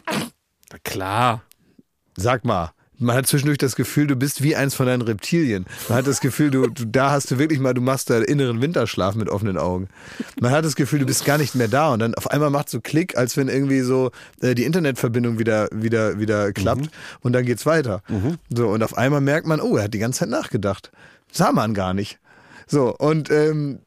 Na 0.71 0.77
klar. 0.83 1.43
Sag 2.17 2.45
mal. 2.45 2.71
Man 2.97 3.15
hat 3.15 3.27
zwischendurch 3.27 3.57
das 3.57 3.75
Gefühl, 3.75 4.07
du 4.07 4.15
bist 4.15 4.41
wie 4.41 4.55
eins 4.55 4.73
von 4.73 4.85
deinen 4.85 5.01
Reptilien. 5.01 5.65
Man 5.89 5.97
hat 5.97 6.07
das 6.07 6.21
Gefühl, 6.21 6.51
du, 6.51 6.67
du 6.67 6.85
da 6.85 7.11
hast 7.11 7.29
du 7.31 7.37
wirklich 7.37 7.59
mal, 7.59 7.73
du 7.73 7.81
machst 7.81 8.09
da 8.09 8.19
inneren 8.19 8.61
Winterschlaf 8.61 9.15
mit 9.15 9.29
offenen 9.29 9.57
Augen. 9.57 9.89
Man 10.39 10.51
hat 10.51 10.63
das 10.65 10.75
Gefühl, 10.75 10.99
du 10.99 11.05
bist 11.05 11.25
gar 11.25 11.37
nicht 11.37 11.55
mehr 11.55 11.67
da 11.67 11.91
und 11.93 11.99
dann 11.99 12.15
auf 12.15 12.31
einmal 12.31 12.49
macht 12.49 12.69
so 12.69 12.79
Klick, 12.81 13.17
als 13.17 13.35
wenn 13.37 13.49
irgendwie 13.49 13.81
so 13.81 14.11
äh, 14.41 14.55
die 14.55 14.63
Internetverbindung 14.63 15.39
wieder 15.39 15.67
wieder 15.73 16.19
wieder 16.19 16.53
klappt 16.53 16.89
und 17.21 17.33
dann 17.33 17.45
geht's 17.45 17.65
weiter. 17.65 18.01
So 18.49 18.69
und 18.69 18.83
auf 18.83 18.97
einmal 18.97 19.21
merkt 19.21 19.47
man, 19.47 19.59
oh, 19.59 19.75
er 19.77 19.83
hat 19.85 19.93
die 19.93 19.99
ganze 19.99 20.19
Zeit 20.19 20.29
nachgedacht. 20.29 20.91
Sah 21.31 21.51
man 21.51 21.73
gar 21.73 21.93
nicht. 21.93 22.19
So 22.67 22.95
und 22.95 23.29
ähm, 23.29 23.79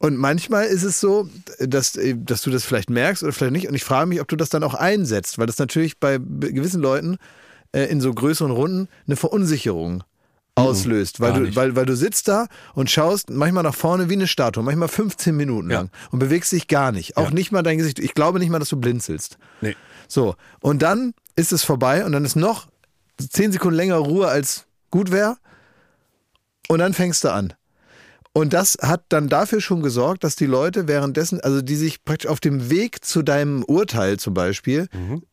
und 0.00 0.16
manchmal 0.16 0.66
ist 0.66 0.84
es 0.84 1.00
so, 1.00 1.28
dass, 1.58 1.96
äh, 1.96 2.14
dass 2.16 2.42
du 2.42 2.50
das 2.50 2.64
vielleicht 2.64 2.88
merkst 2.88 3.22
oder 3.22 3.32
vielleicht 3.32 3.52
nicht. 3.52 3.68
Und 3.68 3.74
ich 3.74 3.82
frage 3.84 4.06
mich, 4.06 4.20
ob 4.20 4.28
du 4.28 4.36
das 4.36 4.48
dann 4.48 4.62
auch 4.62 4.74
einsetzt, 4.74 5.38
weil 5.38 5.46
das 5.46 5.58
natürlich 5.58 5.98
bei 5.98 6.18
be- 6.18 6.52
gewissen 6.52 6.80
Leuten 6.80 7.16
äh, 7.72 7.84
in 7.84 8.00
so 8.00 8.12
größeren 8.12 8.50
Runden 8.50 8.88
eine 9.06 9.16
Verunsicherung 9.16 10.04
auslöst. 10.54 11.20
Weil 11.20 11.30
gar 11.30 11.38
du, 11.40 11.44
nicht. 11.46 11.56
weil, 11.56 11.76
weil 11.76 11.86
du 11.86 11.94
sitzt 11.96 12.26
da 12.28 12.46
und 12.74 12.90
schaust 12.90 13.30
manchmal 13.30 13.62
nach 13.62 13.74
vorne 13.74 14.08
wie 14.08 14.14
eine 14.14 14.26
Statue, 14.26 14.62
manchmal 14.64 14.88
15 14.88 15.36
Minuten 15.36 15.70
Ja. 15.70 15.78
lang 15.78 15.90
und 16.10 16.18
bewegst 16.18 16.50
dich 16.52 16.66
gar 16.68 16.90
nicht. 16.92 17.16
Auch 17.16 17.28
Ja. 17.28 17.30
nicht 17.30 17.52
mal 17.52 17.62
dein 17.62 17.78
Gesicht. 17.78 17.98
Ich 18.00 18.14
glaube 18.14 18.38
nicht 18.40 18.50
mal, 18.50 18.58
dass 18.58 18.68
du 18.68 18.76
blinzelst. 18.80 19.38
Nee. 19.60 19.76
So, 20.08 20.34
und 20.60 20.82
dann 20.82 21.14
ist 21.36 21.52
es 21.52 21.62
vorbei 21.64 22.04
und 22.04 22.12
dann 22.12 22.24
ist 22.24 22.34
noch 22.34 22.66
10 23.20 23.52
Sekunden 23.52 23.76
länger 23.76 23.96
Ruhe 23.96 24.26
als 24.28 24.66
gut 24.90 25.10
wäre. 25.12 25.36
Und 26.68 26.78
dann 26.80 26.92
fängst 26.94 27.24
du 27.24 27.32
an. 27.32 27.52
Und 28.38 28.52
das 28.52 28.78
hat 28.80 29.02
dann 29.08 29.28
dafür 29.28 29.60
schon 29.60 29.82
gesorgt, 29.82 30.22
dass 30.22 30.36
die 30.36 30.46
Leute 30.46 30.86
währenddessen, 30.86 31.40
also 31.40 31.60
die 31.60 31.74
sich 31.74 32.04
praktisch 32.04 32.30
auf 32.30 32.38
dem 32.38 32.70
Weg 32.70 33.04
zu 33.04 33.22
deinem 33.22 33.64
Urteil 33.64 34.18
zum 34.18 34.32
Beispiel, 34.32 34.86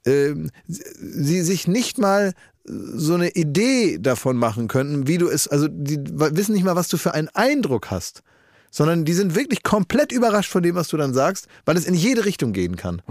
ähm, 0.05 0.49
sie 0.67 1.41
sich 1.41 1.67
nicht 1.67 1.99
mal 1.99 2.33
so 2.67 3.13
eine 3.13 3.29
Idee 3.29 3.99
davon 3.99 4.37
machen 4.37 4.67
könnten, 4.67 5.07
wie 5.07 5.19
du 5.19 5.27
es, 5.27 5.47
also 5.47 5.67
die 5.69 5.99
wissen 5.99 6.53
nicht 6.53 6.63
mal, 6.65 6.75
was 6.75 6.87
du 6.87 6.97
für 6.97 7.13
einen 7.13 7.29
Eindruck 7.29 7.91
hast, 7.91 8.23
sondern 8.71 9.05
die 9.05 9.13
sind 9.13 9.35
wirklich 9.35 9.61
komplett 9.61 10.11
überrascht 10.11 10.51
von 10.51 10.63
dem, 10.63 10.73
was 10.73 10.87
du 10.87 10.97
dann 10.97 11.13
sagst, 11.13 11.47
weil 11.65 11.77
es 11.77 11.85
in 11.85 11.93
jede 11.93 12.25
Richtung 12.25 12.53
gehen 12.53 12.75
kann. 12.75 13.03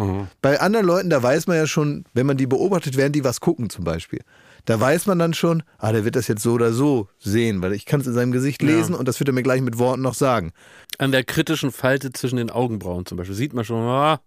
Bei 0.43 0.61
anderen 0.61 0.87
Leuten, 0.87 1.09
da 1.09 1.23
weiß 1.23 1.47
man 1.47 1.57
ja 1.57 1.69
schon, 1.69 2.05
wenn 2.15 2.27
man 2.27 2.37
die 2.37 2.49
beobachtet, 2.49 2.97
während 2.97 3.15
die 3.15 3.23
was 3.23 3.39
gucken 3.41 3.71
zum 3.71 3.85
Beispiel. 3.85 4.23
Da 4.65 4.81
weiß 4.81 5.07
man 5.07 5.19
dann 5.19 5.35
schon, 5.35 5.63
ah, 5.79 5.93
der 5.93 6.05
wird 6.05 6.17
das 6.17 6.27
jetzt 6.29 6.43
so 6.43 6.53
oder 6.53 6.73
so 6.73 7.09
sehen, 7.19 7.61
weil 7.61 7.75
ich 7.75 7.85
kann 7.85 8.01
es 8.01 8.07
in 8.07 8.15
seinem 8.15 8.33
Gesicht 8.33 8.63
lesen 8.63 8.95
und 8.95 9.07
das 9.07 9.21
wird 9.21 9.29
er 9.29 9.35
mir 9.35 9.43
gleich 9.43 9.61
mit 9.61 9.79
Worten 9.79 10.03
noch 10.03 10.15
sagen. 10.15 10.53
An 10.99 11.13
der 11.13 11.23
kritischen 11.25 11.71
Falte 11.71 12.13
zwischen 12.13 12.37
den 12.37 12.51
Augenbrauen 12.51 13.05
zum 13.05 13.19
Beispiel 13.19 13.37
sieht 13.37 13.53
man 13.53 13.65
schon, 13.65 13.83
ah, 13.83 14.21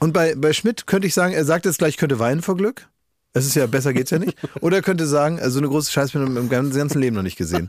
Und 0.00 0.12
bei, 0.12 0.34
bei 0.36 0.52
Schmidt 0.52 0.86
könnte 0.86 1.06
ich 1.06 1.14
sagen, 1.14 1.32
er 1.32 1.44
sagt 1.44 1.64
jetzt 1.64 1.78
gleich, 1.78 1.90
ich 1.90 1.96
könnte 1.96 2.18
weinen 2.18 2.42
vor 2.42 2.56
Glück. 2.56 2.88
Es 3.34 3.46
ist 3.46 3.56
ja, 3.56 3.66
besser 3.66 3.92
geht's 3.92 4.10
ja 4.10 4.18
nicht. 4.18 4.36
Oder 4.60 4.76
er 4.78 4.82
könnte 4.82 5.06
sagen, 5.06 5.38
also 5.38 5.50
so 5.50 5.58
eine 5.58 5.68
große 5.68 5.90
Scheiße 5.90 6.18
habe 6.18 6.30
ich 6.30 6.36
im 6.36 6.48
ganzen 6.48 7.00
Leben 7.00 7.16
noch 7.16 7.22
nicht 7.22 7.36
gesehen. 7.36 7.68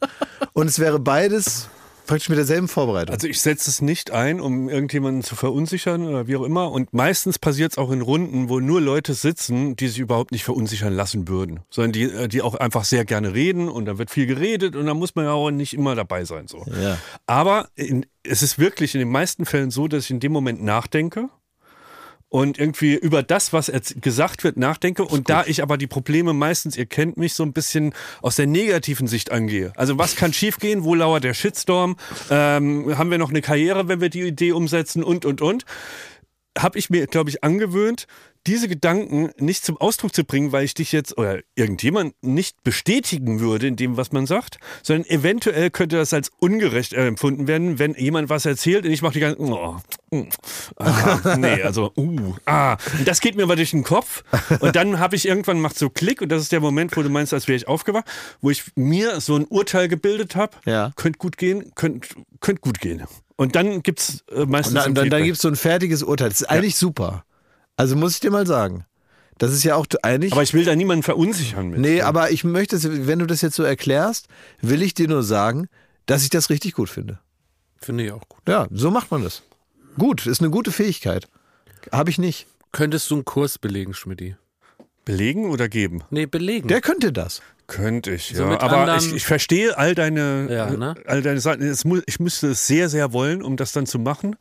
Und 0.53 0.67
es 0.67 0.79
wäre 0.79 0.99
beides 0.99 1.69
praktisch 2.05 2.29
mit 2.29 2.37
derselben 2.37 2.67
Vorbereitung. 2.67 3.13
Also 3.13 3.27
ich 3.27 3.41
setze 3.41 3.69
es 3.69 3.81
nicht 3.81 4.11
ein, 4.11 4.39
um 4.39 4.69
irgendjemanden 4.69 5.23
zu 5.23 5.35
verunsichern 5.35 6.07
oder 6.07 6.27
wie 6.27 6.35
auch 6.37 6.43
immer. 6.43 6.71
Und 6.71 6.93
meistens 6.93 7.39
passiert 7.39 7.73
es 7.73 7.77
auch 7.77 7.91
in 7.91 8.01
Runden, 8.01 8.49
wo 8.49 8.59
nur 8.59 8.81
Leute 8.81 9.13
sitzen, 9.13 9.75
die 9.75 9.87
sich 9.87 9.99
überhaupt 9.99 10.31
nicht 10.31 10.43
verunsichern 10.43 10.93
lassen 10.93 11.27
würden, 11.27 11.61
sondern 11.69 11.91
die, 11.91 12.03
äh, 12.03 12.27
die 12.27 12.41
auch 12.41 12.55
einfach 12.55 12.85
sehr 12.85 13.05
gerne 13.05 13.33
reden 13.33 13.69
und 13.69 13.85
da 13.85 13.97
wird 13.97 14.11
viel 14.11 14.25
geredet 14.25 14.75
und 14.75 14.85
da 14.85 14.93
muss 14.93 15.15
man 15.15 15.25
ja 15.25 15.31
auch 15.31 15.51
nicht 15.51 15.73
immer 15.73 15.95
dabei 15.95 16.25
sein. 16.25 16.47
So. 16.47 16.65
Ja. 16.81 16.97
Aber 17.25 17.69
in, 17.75 18.05
es 18.23 18.41
ist 18.41 18.59
wirklich 18.59 18.95
in 18.95 18.99
den 18.99 19.09
meisten 19.09 19.45
Fällen 19.45 19.71
so, 19.71 19.87
dass 19.87 20.05
ich 20.05 20.11
in 20.11 20.19
dem 20.19 20.31
Moment 20.31 20.63
nachdenke 20.63 21.29
und 22.29 22.57
irgendwie 22.57 22.95
über 22.95 23.23
das, 23.23 23.53
was 23.53 23.71
gesagt 24.01 24.43
wird, 24.43 24.57
nachdenke. 24.57 25.05
Und 25.05 25.29
da 25.29 25.45
ich 25.45 25.61
aber 25.61 25.77
die 25.77 25.87
Probleme 25.87 26.33
meistens, 26.33 26.75
ihr 26.75 26.85
kennt 26.85 27.17
mich, 27.17 27.33
so 27.33 27.43
ein 27.43 27.53
bisschen 27.53 27.93
aus 28.21 28.35
der 28.35 28.47
negativen 28.47 29.07
Sicht 29.07 29.31
angehe. 29.31 29.71
Also 29.75 29.97
was 29.97 30.15
kann 30.15 30.33
schiefgehen? 30.33 30.83
Wo 30.83 30.95
lauert 30.95 31.23
der 31.23 31.33
Shitstorm? 31.33 31.95
Ähm, 32.29 32.97
haben 32.97 33.11
wir 33.11 33.17
noch 33.17 33.29
eine 33.29 33.41
Karriere, 33.41 33.87
wenn 33.87 34.01
wir 34.01 34.09
die 34.09 34.21
Idee 34.21 34.51
umsetzen? 34.51 35.03
Und, 35.03 35.25
und, 35.25 35.41
und. 35.41 35.65
Habe 36.57 36.79
ich 36.79 36.89
mir, 36.89 37.05
glaube 37.07 37.29
ich, 37.29 37.43
angewöhnt, 37.43 38.07
diese 38.47 38.67
Gedanken 38.67 39.31
nicht 39.37 39.65
zum 39.65 39.77
Ausdruck 39.77 40.13
zu 40.13 40.23
bringen, 40.23 40.51
weil 40.51 40.65
ich 40.65 40.73
dich 40.73 40.91
jetzt 40.91 41.17
oder 41.17 41.39
irgendjemand 41.55 42.15
nicht 42.21 42.63
bestätigen 42.63 43.39
würde 43.39 43.67
in 43.67 43.75
dem, 43.75 43.97
was 43.97 44.11
man 44.11 44.25
sagt, 44.25 44.59
sondern 44.83 45.09
eventuell 45.09 45.69
könnte 45.71 45.97
das 45.97 46.13
als 46.13 46.31
ungerecht 46.39 46.93
empfunden 46.93 47.47
werden, 47.47 47.79
wenn 47.79 47.95
jemand 47.95 48.29
was 48.29 48.45
erzählt 48.45 48.85
und 48.85 48.91
ich 48.91 49.01
mache 49.01 49.13
die 49.13 49.19
ganzen, 49.19 49.41
oh, 49.51 49.77
mm, 50.11 50.23
ah, 50.77 51.35
nee, 51.37 51.61
also, 51.61 51.91
uh, 51.97 52.35
ah, 52.45 52.77
und 52.97 53.07
das 53.07 53.19
geht 53.19 53.35
mir 53.35 53.43
aber 53.43 53.55
durch 53.55 53.71
den 53.71 53.83
Kopf 53.83 54.23
und 54.59 54.75
dann 54.75 54.99
habe 54.99 55.15
ich 55.15 55.27
irgendwann 55.27 55.59
macht 55.59 55.77
so 55.77 55.89
Klick 55.89 56.21
und 56.21 56.29
das 56.29 56.41
ist 56.41 56.51
der 56.51 56.59
Moment, 56.59 56.95
wo 56.95 57.01
du 57.01 57.09
meinst, 57.09 57.33
als 57.33 57.47
wäre 57.47 57.57
ich 57.57 57.67
aufgewacht, 57.67 58.05
wo 58.41 58.51
ich 58.51 58.63
mir 58.75 59.19
so 59.21 59.35
ein 59.35 59.45
Urteil 59.45 59.87
gebildet 59.87 60.35
habe, 60.35 60.57
Ja. 60.65 60.91
könnte 60.95 61.17
gut 61.17 61.37
gehen, 61.37 61.71
könnte 61.75 62.07
könnt 62.39 62.61
gut 62.61 62.79
gehen. 62.79 63.03
Und 63.37 63.55
dann 63.55 63.81
gibt's 63.81 64.23
äh, 64.31 64.45
meistens 64.45 64.75
Und 64.75 64.85
dann, 64.85 64.95
dann, 64.95 65.09
dann 65.09 65.23
gibt 65.23 65.35
es 65.35 65.41
so 65.41 65.47
ein 65.47 65.55
fertiges 65.55 66.03
Urteil. 66.03 66.29
Das 66.29 66.41
ist 66.41 66.49
eigentlich 66.49 66.75
super. 66.75 67.25
Also 67.77 67.95
muss 67.95 68.13
ich 68.13 68.19
dir 68.19 68.31
mal 68.31 68.47
sagen. 68.47 68.85
Das 69.37 69.51
ist 69.51 69.63
ja 69.63 69.75
auch 69.75 69.85
eigentlich. 70.01 70.31
aber 70.31 70.43
ich 70.43 70.53
will 70.53 70.63
da 70.63 70.75
niemanden 70.75 71.03
verunsichern 71.03 71.69
mit. 71.69 71.79
nee, 71.79 72.01
aber 72.01 72.31
ich 72.31 72.43
möchte, 72.45 72.77
wenn 73.07 73.19
du 73.19 73.25
das 73.25 73.41
jetzt 73.41 73.55
so 73.55 73.63
erklärst, 73.63 74.27
will 74.61 74.81
ich 74.81 74.93
dir 74.93 75.09
nur 75.09 75.23
sagen, 75.23 75.67
dass 76.05 76.23
ich 76.23 76.29
das 76.29 76.49
richtig 76.49 76.73
gut 76.73 76.89
finde. 76.89 77.19
Finde 77.81 78.05
ich 78.05 78.11
auch 78.13 78.27
gut. 78.29 78.39
Ja, 78.47 78.67
so 78.71 78.91
macht 78.91 79.11
man 79.11 79.23
das. 79.23 79.43
Gut, 79.97 80.25
ist 80.25 80.39
eine 80.39 80.49
gute 80.51 80.71
Fähigkeit. 80.71 81.27
Habe 81.91 82.09
ich 82.09 82.17
nicht. 82.17 82.47
Könntest 82.71 83.09
du 83.11 83.15
einen 83.15 83.25
Kurs 83.25 83.57
belegen, 83.59 83.93
Schmidti? 83.93 84.35
Belegen 85.03 85.49
oder 85.49 85.67
geben? 85.69 86.01
Nee, 86.09 86.25
belegen. 86.25 86.67
Der 86.67 86.81
könnte 86.81 87.11
das. 87.11 87.41
Könnte 87.67 88.11
ich, 88.11 88.33
So 88.35 88.43
ja. 88.43 88.49
mit 88.49 88.61
Aber 88.61 88.77
anderen- 88.77 88.99
ich, 88.99 89.13
ich 89.15 89.25
verstehe 89.25 89.77
all 89.77 89.95
deine, 89.95 90.47
Ja, 90.51 90.69
ne? 90.71 90.95
all 91.05 91.21
deine 91.21 91.39
Seiten. 91.41 91.63
Es 91.63 91.83
mu 91.83 91.99
ich 92.05 92.19
müsste 92.19 92.47
es 92.51 92.67
sehr, 92.67 92.89
sehr 92.89 93.11
wollen, 93.11 93.43
um 93.43 93.57
das 93.57 93.71
dann 93.71 93.85
zu 93.85 93.99
machen. 93.99 94.35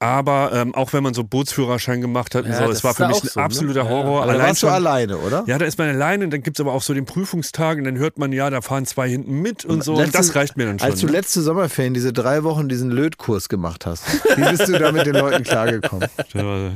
Aber 0.00 0.52
ähm, 0.54 0.76
auch 0.76 0.92
wenn 0.92 1.02
man 1.02 1.12
so 1.12 1.24
Bootsführerschein 1.24 2.00
gemacht 2.00 2.36
hat, 2.36 2.44
und 2.44 2.52
Ja, 2.52 2.58
so, 2.58 2.66
das 2.68 2.76
es 2.78 2.84
war 2.84 2.94
für 2.94 3.08
mich 3.08 3.20
ein 3.20 3.28
so, 3.30 3.40
ne? 3.40 3.44
absoluter 3.44 3.82
Ja, 3.82 3.88
Horror. 3.88 4.22
Allein 4.22 4.38
warst 4.38 4.62
du 4.62 4.66
schon- 4.68 4.74
alleine, 4.74 5.16
oder? 5.18 5.42
Ja, 5.48 5.58
da 5.58 5.64
ist 5.64 5.76
man 5.76 5.88
alleine 5.88 6.22
und 6.24 6.30
dann 6.30 6.40
gibt 6.44 6.56
es 6.56 6.60
aber 6.60 6.72
auch 6.72 6.82
so 6.82 6.94
den 6.94 7.04
Prüfungstag 7.04 7.78
und 7.78 7.84
dann 7.84 7.98
hört 7.98 8.16
man, 8.16 8.30
ja, 8.32 8.48
da 8.48 8.60
fahren 8.60 8.86
zwei 8.86 9.08
hinten 9.08 9.40
mit 9.42 9.64
und 9.64 9.82
so. 9.82 9.94
und 9.94 9.98
Letzte- 9.98 10.18
das 10.18 10.34
reicht 10.36 10.56
mir 10.56 10.66
dann 10.66 10.78
schon. 10.78 10.88
Als 10.88 11.00
du 11.00 11.06
ne? 11.06 11.12
letzte 11.12 11.42
Sommerferien 11.42 11.94
diese 11.94 12.12
drei 12.12 12.44
Wochen 12.44 12.68
diesen 12.68 12.92
Lötkurs 12.92 13.48
gemacht 13.48 13.86
hast, 13.86 14.04
wie 14.36 14.42
bist 14.48 14.68
du 14.68 14.78
da 14.78 14.92
mit 14.92 15.04
den 15.04 15.14
Leuten 15.14 15.42
klargekommen? 15.42 16.08
Ja, 16.32 16.42
ja, 16.42 16.70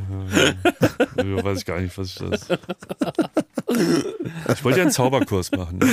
ja, 1.22 1.44
weiß 1.44 1.58
ich 1.58 1.64
gar 1.64 1.78
nicht, 1.78 1.96
was 1.96 2.08
ich 2.08 2.14
das. 2.28 2.46
Ich 4.54 4.64
wollte 4.64 4.78
ja 4.78 4.82
einen 4.84 4.90
Zauberkurs 4.92 5.50
machen. 5.52 5.78
Ne? 5.78 5.88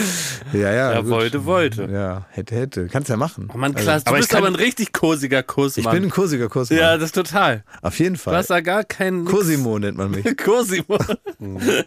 Ja, 0.60 0.72
ja. 0.72 0.92
Ja, 0.94 1.02
gut. 1.02 1.10
wollte, 1.12 1.46
wollte. 1.46 1.90
Ja, 1.92 2.26
hätte, 2.32 2.56
hätte. 2.56 2.88
Kannst 2.88 3.10
ja 3.10 3.18
machen. 3.18 3.50
Oh 3.54 3.58
Mann, 3.58 3.74
Klaas, 3.76 4.04
du 4.04 4.10
aber 4.10 4.18
bist 4.18 4.30
kann- 4.30 4.40
aber 4.40 4.48
ein 4.48 4.56
richtig 4.56 4.92
kursiger 4.94 5.44
Kurs, 5.44 5.78
Ich 5.78 5.88
bin 5.88 6.04
ein 6.04 6.10
kursiger 6.10 6.50
Kurs. 6.50 6.70
ja, 6.70 6.98
das 6.98 7.12
total. 7.24 7.64
Auf 7.82 8.00
jeden 8.00 8.16
Du 8.16 8.20
Fall. 8.22 8.36
hast 8.36 8.50
da 8.50 8.62
gar 8.62 8.84
keinen... 8.84 9.26
Cosimo 9.26 9.78
nennt 9.80 9.98
man 9.98 10.12
mich. 10.12 10.26
Cosimo. 10.44 10.98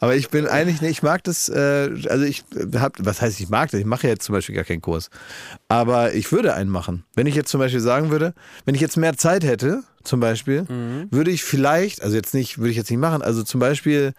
Aber 0.00 0.16
ich 0.16 0.28
bin 0.30 0.46
eigentlich, 0.46 0.80
ich 0.82 1.02
mag 1.02 1.24
das, 1.24 1.48
äh, 1.48 1.90
also 2.08 2.24
ich 2.24 2.44
hab, 2.74 2.94
was 2.98 3.20
heißt 3.20 3.40
ich 3.40 3.48
mag 3.48 3.70
das? 3.70 3.80
Ich 3.80 3.86
mache 3.86 4.06
jetzt 4.06 4.24
zum 4.24 4.34
Beispiel 4.34 4.54
gar 4.54 4.64
keinen 4.64 4.80
Kurs. 4.82 5.10
Aber 5.68 6.14
ich 6.14 6.30
würde 6.32 6.54
einen 6.54 6.70
machen. 6.70 7.04
Wenn 7.14 7.26
ich 7.26 7.34
jetzt 7.34 7.50
zum 7.50 7.60
Beispiel 7.60 7.80
sagen 7.80 8.10
würde, 8.10 8.34
wenn 8.64 8.74
ich 8.74 8.80
jetzt 8.80 8.96
mehr 8.96 9.16
Zeit 9.16 9.44
hätte, 9.44 9.82
zum 10.04 10.20
Beispiel, 10.20 10.64
würde 11.10 11.30
ich 11.30 11.44
vielleicht, 11.44 12.02
also 12.02 12.16
jetzt 12.16 12.32
nicht, 12.32 12.58
würde 12.58 12.70
ich 12.70 12.76
jetzt 12.76 12.88
nicht 12.90 13.00
machen, 13.00 13.20
also 13.20 13.42
zum 13.42 13.60
Beispiel 13.60 14.14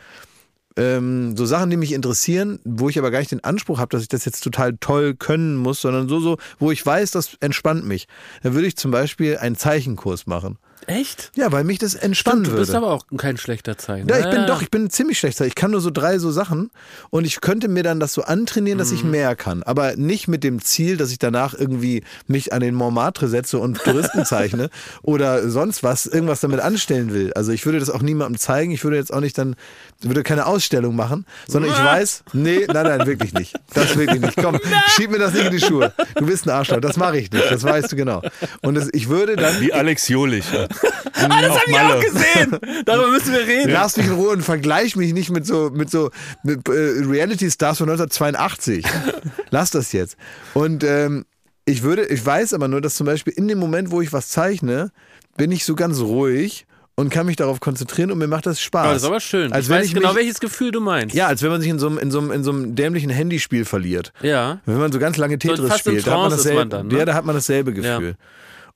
ähm, 0.80 1.36
so 1.36 1.46
Sachen, 1.46 1.70
die 1.70 1.78
mich 1.78 1.92
interessieren, 1.92 2.60
wo 2.64 2.88
ich 2.88 2.98
aber 2.98 3.12
gar 3.12 3.20
nicht 3.20 3.32
den 3.32 3.44
Anspruch 3.44 3.80
habe, 3.80 3.90
dass 3.90 4.02
ich 4.02 4.08
das 4.08 4.24
jetzt 4.24 4.42
total 4.42 4.78
toll 4.80 5.14
können 5.14 5.58
muss, 5.58 5.82
sondern 5.82 6.08
so, 6.08 6.22
so, 6.22 6.38
wo 6.58 6.72
ich 6.72 6.86
weiß, 6.86 7.12
das 7.12 7.36
entspannt 7.42 7.86
mich. 7.86 8.08
Dann 8.44 8.54
würde 8.54 8.68
ich 8.68 8.78
zum 8.78 8.90
Beispiel 8.90 9.38
einen 9.38 9.58
Zeichenkurs 9.58 10.26
machen. 10.26 10.58
Echt? 10.88 11.32
Ja, 11.36 11.52
weil 11.52 11.64
mich 11.64 11.78
das 11.80 11.94
entspannen 11.96 12.46
Stimmt, 12.46 12.56
du 12.58 12.60
bist 12.62 12.72
würde. 12.74 12.86
aber 12.86 12.94
auch 12.96 13.06
kein 13.18 13.38
schlechter 13.38 13.78
Zeichner. 13.78 14.18
Ja, 14.18 14.26
ich 14.26 14.30
bin 14.36 14.48
doch, 14.48 14.62
ich 14.62 14.72
bin 14.72 14.90
ziemlich 14.90 15.20
schlechter. 15.20 15.46
Ich 15.46 15.56
kann 15.56 15.72
nur 15.72 15.82
so 15.82 15.92
drei 15.92 16.18
so 16.20 16.32
Sachen 16.32 16.72
und 17.10 17.26
ich 17.26 17.42
könnte 17.42 17.68
mir 17.68 17.84
dann 17.84 18.00
das 18.00 18.14
so 18.14 18.24
antrainieren, 18.24 18.80
dass 18.80 18.92
ich 18.92 19.04
Mhm. 19.04 19.12
mehr 19.12 19.36
kann. 19.36 19.62
Aber 19.64 19.96
nicht 19.96 20.28
mit 20.28 20.44
dem 20.44 20.62
Ziel, 20.64 20.98
dass 20.98 21.12
ich 21.12 21.20
danach 21.20 21.54
irgendwie 21.54 22.04
mich 22.28 22.54
an 22.54 22.62
den 22.62 22.74
Montmartre 22.76 23.28
setze 23.28 23.60
und 23.60 23.78
Touristen 23.84 24.26
zeichne 24.26 24.70
oder 25.04 25.50
sonst 25.50 25.84
was, 25.84 26.06
irgendwas 26.06 26.40
damit 26.40 26.60
anstellen 26.60 27.14
will. 27.14 27.34
Also 27.34 27.52
ich 27.52 27.66
würde 27.66 27.80
das 27.80 27.90
auch 27.90 28.02
niemandem 28.02 28.40
zeigen. 28.40 28.72
Ich 28.72 28.84
würde 28.84 28.98
jetzt 28.98 29.14
auch 29.14 29.20
nicht 29.22 29.38
dann, 29.38 29.56
würde 30.02 30.24
keine 30.24 30.46
Ausstellung 30.46 30.96
machen, 30.96 31.26
sondern 31.48 31.72
ich 31.72 31.78
weiß, 31.78 32.24
nee, 32.34 32.66
nein, 32.68 32.86
nein, 32.86 33.06
wirklich 33.06 33.34
nicht. 33.34 33.54
Das 33.74 33.96
wirklich 33.98 34.22
nicht. 34.22 34.38
Komm, 34.38 34.60
schieb 34.96 35.12
mir 35.12 35.20
das 35.20 35.34
nicht 35.34 35.46
in 35.46 35.52
die 35.52 35.60
Schuhe. 35.62 35.94
Du 36.16 36.26
bist 36.26 36.46
ein 36.48 36.52
Arschloch. 36.52 36.80
Das 36.80 36.98
mache 36.98 37.18
ich 37.20 37.32
nicht. 37.32 37.52
Das 37.52 37.64
weißt 37.64 37.92
du 37.92 37.96
genau. 37.96 38.22
Und 38.62 38.76
das, 38.76 38.90
ich 38.94 39.10
würde 39.10 39.36
dann 39.36 39.60
Wie 39.62 39.74
Alex 39.74 40.08
Jolich. 40.08 40.46
Ah, 41.22 41.42
das 41.42 41.52
hab 41.52 41.68
ich 41.68 41.78
auch 41.78 42.00
gesehen. 42.00 42.58
Darüber 42.86 43.10
müssen 43.10 43.34
wir 43.34 43.46
reden. 43.46 43.72
Lass 43.72 43.98
mich 43.98 44.06
in 44.06 44.14
Ruhe 44.14 44.30
und 44.30 44.42
vergleich 44.42 44.96
mich 44.96 45.12
nicht 45.14 45.30
mit 45.30 45.46
so 45.46 45.70
mit 45.70 45.90
so 45.92 46.12
mit, 46.44 46.68
äh, 46.70 46.72
Reality 46.72 47.52
Stars 47.52 47.80
von 47.80 47.90
1982. 47.90 48.86
Lass 49.50 49.72
das 49.72 49.92
jetzt. 49.92 50.16
Und 50.54 50.84
ähm, 50.86 51.26
ich 51.66 51.84
würde, 51.84 52.06
ich 52.06 52.26
weiß 52.26 52.54
aber 52.54 52.68
nur, 52.68 52.80
dass 52.80 52.96
zum 52.96 53.06
Beispiel 53.06 53.34
in 53.34 53.48
dem 53.48 53.60
Moment, 53.60 53.92
wo 53.92 54.02
ich 54.02 54.14
was 54.14 54.30
zeichne, 54.30 54.92
bin 55.36 55.52
ich 55.52 55.66
so 55.66 55.76
ganz 55.76 56.00
ruhig 56.00 56.66
und 57.00 57.10
kann 57.10 57.26
mich 57.26 57.38
darauf 57.38 57.60
konzentrieren 57.60 58.12
und 58.12 58.18
mir 58.18 58.28
macht 58.28 58.46
das 58.46 58.62
Spaß. 58.62 58.84
Aber 58.84 58.94
das 58.94 59.04
ist 59.04 59.08
aber 59.08 59.20
schön. 59.20 59.54
Als 59.54 59.66
ich 59.66 59.72
weiß 59.72 59.86
ich 59.86 59.94
genau, 59.94 60.10
mich, 60.10 60.18
welches 60.18 60.40
Gefühl 60.40 60.72
du 60.72 60.82
meinst. 60.82 61.16
ja, 61.16 61.28
als 61.28 61.42
wenn 61.42 61.50
man 61.50 61.62
sich 61.62 61.70
in 61.70 61.80
so 61.80 61.88
einem, 61.88 61.98
in 61.98 62.12
so 62.12 62.20
einem, 62.20 62.32
in 62.32 62.44
so 62.44 62.52
einem 62.52 62.76
dämlichen 62.76 63.10
Handyspiel 63.10 63.66
verliert. 63.66 64.12
Ja. 64.22 64.60
Wenn 64.66 64.78
man 64.78 64.92
so 64.92 65.00
ganz 65.00 65.16
lange 65.18 65.38
Tetris 65.40 65.60
in 65.60 65.78
spielt, 65.78 66.08
da 66.08 66.12
hat 66.12 66.20
man 66.20 66.32
dasselbe, 66.32 66.60
man 66.60 66.70
dann, 66.70 66.88
ne? 66.88 66.98
ja, 66.98 67.06
da 67.06 67.14
hat 67.14 67.26
man 67.26 67.36
dasselbe 67.36 67.74
Gefühl. 67.74 68.16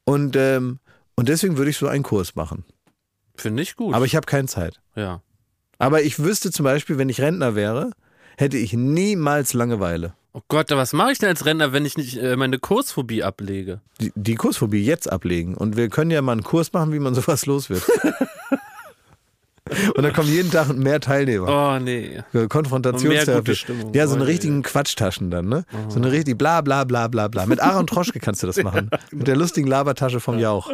Und, 0.06 0.36
ähm, 0.36 0.80
und 1.16 1.30
deswegen 1.30 1.57
würde 1.57 1.72
ich 1.72 1.78
so 1.78 1.88
einen 1.88 2.03
Kurs 2.03 2.36
machen. 2.36 2.64
Finde 3.36 3.64
ich 3.64 3.76
gut. 3.76 3.93
Aber 3.93 4.05
ich 4.05 4.16
habe 4.16 4.26
keine 4.26 4.47
Zeit. 4.47 4.80
ja. 4.95 5.22
Aber 5.80 6.01
ich 6.03 6.20
wüsste 6.20 6.51
zum 6.51 6.64
Beispiel, 6.64 6.97
wenn 6.97 7.09
ich 7.09 7.20
Rentner 7.20 7.55
wäre, 7.55 7.91
hätte 8.38 8.57
ich 8.57 8.72
niemals 8.74 9.53
Langeweile. 9.53 10.14
Oh 10.32 10.39
Gott, 10.47 10.70
was 10.72 10.93
mache 10.93 11.11
ich 11.11 11.18
denn 11.20 11.30
als 11.30 11.45
Rentner, 11.45 11.74
wenn 11.74 11.84
ich 11.86 11.97
nicht 11.97 12.16
äh, 12.16 12.38
meine 12.38 12.57
Kursphobie 12.57 13.22
ablege? 13.24 13.82
Die, 13.99 14.14
die 14.16 14.36
Kursphobie 14.36 14.84
jetzt 14.86 15.11
ablegen. 15.11 15.55
Und 15.55 15.76
wir 15.76 15.89
können 15.89 16.09
ja 16.11 16.22
mal 16.22 16.32
einen 16.34 16.43
Kurs 16.43 16.72
machen, 16.72 16.93
wie 16.93 16.99
man 16.99 17.16
sowas 17.16 17.45
los 17.47 17.70
wird. 17.70 17.84
Und 19.95 20.03
dann 20.03 20.11
kommen 20.14 20.28
jeden 20.28 20.51
Tag 20.51 20.74
mehr 20.76 20.99
Teilnehmer. 20.99 21.47
Oh, 21.78 21.80
nee. 21.80 22.22
Konfrontationstherapie. 22.49 23.38
gute 23.51 23.55
Stimmung. 23.55 23.93
Ja, 23.93 24.07
so 24.07 24.16
eine 24.16 24.24
Oh, 24.24 24.28
richtigen 24.28 24.61
Quatschtaschen 24.61 25.32
dann, 25.32 25.47
ne? 25.47 25.64
So 25.89 25.97
eine 25.97 26.11
richtig 26.11 26.38
bla 26.38 26.61
bla 26.61 26.84
bla 26.84 27.07
bla 27.07 27.28
bla. 27.30 27.45
Mit 27.45 27.61
Aaron 27.61 27.88
Troschke 27.88 28.20
kannst 28.20 28.43
du 28.43 28.47
das 28.47 28.57
machen. 28.64 28.89
Mit 29.11 29.28
der 29.28 29.36
lustigen 29.38 29.68
Labertasche 29.68 30.20
vom 30.20 30.38
Jauch. 30.38 30.70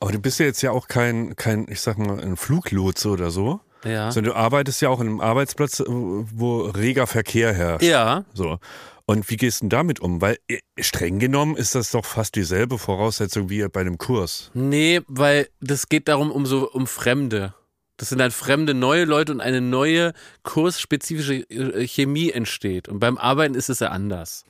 Aber 0.00 0.12
du 0.12 0.18
bist 0.18 0.38
ja 0.38 0.46
jetzt 0.46 0.62
ja 0.62 0.70
auch 0.70 0.88
kein, 0.88 1.36
kein 1.36 1.66
ich 1.68 1.80
sag 1.80 1.98
mal, 1.98 2.20
ein 2.20 2.36
Fluglotse 2.36 3.08
oder 3.08 3.30
so. 3.30 3.60
Ja. 3.84 4.10
Sondern 4.10 4.32
du 4.34 4.38
arbeitest 4.38 4.80
ja 4.82 4.88
auch 4.88 5.00
in 5.00 5.06
einem 5.08 5.20
Arbeitsplatz, 5.20 5.80
äh, 5.80 5.84
wo 5.88 6.62
reger 6.62 7.06
Verkehr 7.06 7.52
herrscht. 7.52 7.84
Ja. 7.84 8.24
So. 8.34 8.58
Und 9.04 9.30
wie 9.30 9.36
gehst 9.36 9.60
du 9.60 9.64
denn 9.64 9.70
damit 9.70 10.00
um? 10.00 10.20
Weil 10.20 10.38
äh, 10.48 10.58
streng 10.80 11.18
genommen 11.20 11.56
ist 11.56 11.74
das 11.74 11.92
doch 11.92 12.04
fast 12.04 12.34
dieselbe 12.34 12.78
Voraussetzung 12.78 13.48
wie 13.48 13.66
bei 13.68 13.80
einem 13.80 13.98
Kurs. 13.98 14.50
Nee, 14.54 15.02
weil 15.06 15.48
das 15.60 15.88
geht 15.88 16.08
darum, 16.08 16.32
um 16.32 16.46
so 16.46 16.68
um 16.70 16.86
Fremde. 16.86 17.54
Das 17.96 18.10
sind 18.10 18.18
dann 18.18 18.30
fremde 18.30 18.74
neue 18.74 19.04
Leute 19.04 19.32
und 19.32 19.40
eine 19.40 19.60
neue 19.60 20.12
kursspezifische 20.42 21.48
äh, 21.50 21.86
Chemie 21.86 22.30
entsteht. 22.30 22.88
Und 22.88 23.00
beim 23.00 23.16
Arbeiten 23.18 23.54
ist 23.54 23.70
es 23.70 23.80
ja 23.80 23.88
anders. 23.88 24.44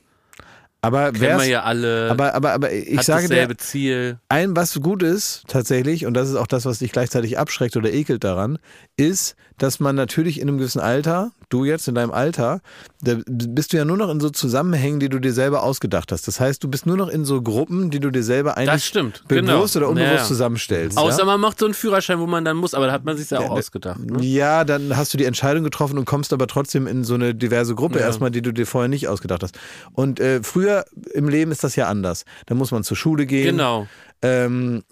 Aber 0.81 1.11
Kennen 1.11 1.39
wir 1.39 1.47
ja 1.47 1.63
alle. 1.63 2.09
aber, 2.11 2.35
aber, 2.35 2.53
aber 2.53 2.71
ich 2.71 2.99
hat 2.99 3.05
sage 3.05 3.27
dir, 3.27 3.57
Ziel. 3.57 4.19
ein, 4.29 4.55
was 4.55 4.79
gut 4.79 5.01
ist, 5.01 5.43
tatsächlich, 5.47 6.05
und 6.05 6.13
das 6.13 6.29
ist 6.29 6.35
auch 6.35 6.47
das, 6.47 6.65
was 6.65 6.79
dich 6.79 6.91
gleichzeitig 6.91 7.39
abschreckt 7.39 7.75
oder 7.75 7.91
ekelt 7.91 8.23
daran, 8.23 8.59
ist, 8.95 9.35
dass 9.57 9.79
man 9.79 9.95
natürlich 9.95 10.39
in 10.39 10.47
einem 10.47 10.59
gewissen 10.59 10.79
Alter, 10.79 11.31
du 11.49 11.65
jetzt 11.65 11.87
in 11.87 11.95
deinem 11.95 12.11
Alter, 12.11 12.61
da 13.01 13.15
bist 13.27 13.71
du 13.73 13.77
ja 13.77 13.85
nur 13.85 13.97
noch 13.97 14.09
in 14.09 14.19
so 14.19 14.29
Zusammenhängen, 14.29 14.99
die 14.99 15.09
du 15.09 15.19
dir 15.19 15.33
selber 15.33 15.63
ausgedacht 15.63 16.11
hast. 16.11 16.27
Das 16.27 16.39
heißt, 16.39 16.63
du 16.63 16.67
bist 16.67 16.85
nur 16.85 16.97
noch 16.97 17.07
in 17.07 17.25
so 17.25 17.41
Gruppen, 17.41 17.89
die 17.89 17.99
du 17.99 18.09
dir 18.11 18.23
selber 18.23 18.57
eigentlich 18.57 18.69
Das 18.71 18.85
stimmt. 18.85 19.23
bewusst 19.27 19.73
genau. 19.73 19.85
oder 19.85 19.89
unbewusst 19.89 20.11
Ja, 20.13 20.17
ja. 20.21 20.23
zusammenstellst. 20.25 20.97
Außer 20.97 21.19
ja? 21.19 21.25
man 21.25 21.39
macht 21.39 21.59
so 21.59 21.65
einen 21.65 21.73
Führerschein, 21.73 22.19
wo 22.19 22.27
man 22.27 22.43
dann 22.45 22.57
muss, 22.57 22.73
aber 22.73 22.87
da 22.87 22.91
hat 22.91 23.05
man 23.05 23.15
sich 23.17 23.29
ja 23.29 23.39
auch 23.39 23.49
ausgedacht. 23.51 23.99
Ne? 23.99 24.23
Ja, 24.23 24.63
dann 24.63 24.95
hast 24.97 25.13
du 25.13 25.17
die 25.17 25.25
Entscheidung 25.25 25.63
getroffen 25.63 25.97
und 25.97 26.05
kommst 26.05 26.33
aber 26.33 26.47
trotzdem 26.47 26.87
in 26.87 27.03
so 27.03 27.13
eine 27.13 27.33
diverse 27.35 27.75
Gruppe 27.75 27.99
Ja. 27.99 28.05
erstmal, 28.05 28.31
die 28.31 28.41
du 28.41 28.51
dir 28.51 28.65
vorher 28.65 28.89
nicht 28.89 29.07
ausgedacht 29.07 29.43
hast. 29.43 29.57
Und 29.93 30.19
äh, 30.19 30.41
früher 30.43 30.85
im 31.13 31.29
Leben 31.29 31.51
ist 31.51 31.63
das 31.63 31.75
ja 31.75 31.87
anders. 31.87 32.25
Da 32.45 32.55
muss 32.55 32.71
man 32.71 32.83
zur 32.83 32.97
Schule 32.97 33.25
gehen. 33.25 33.57
Genau. 33.57 33.87
Ähm, 34.21 34.83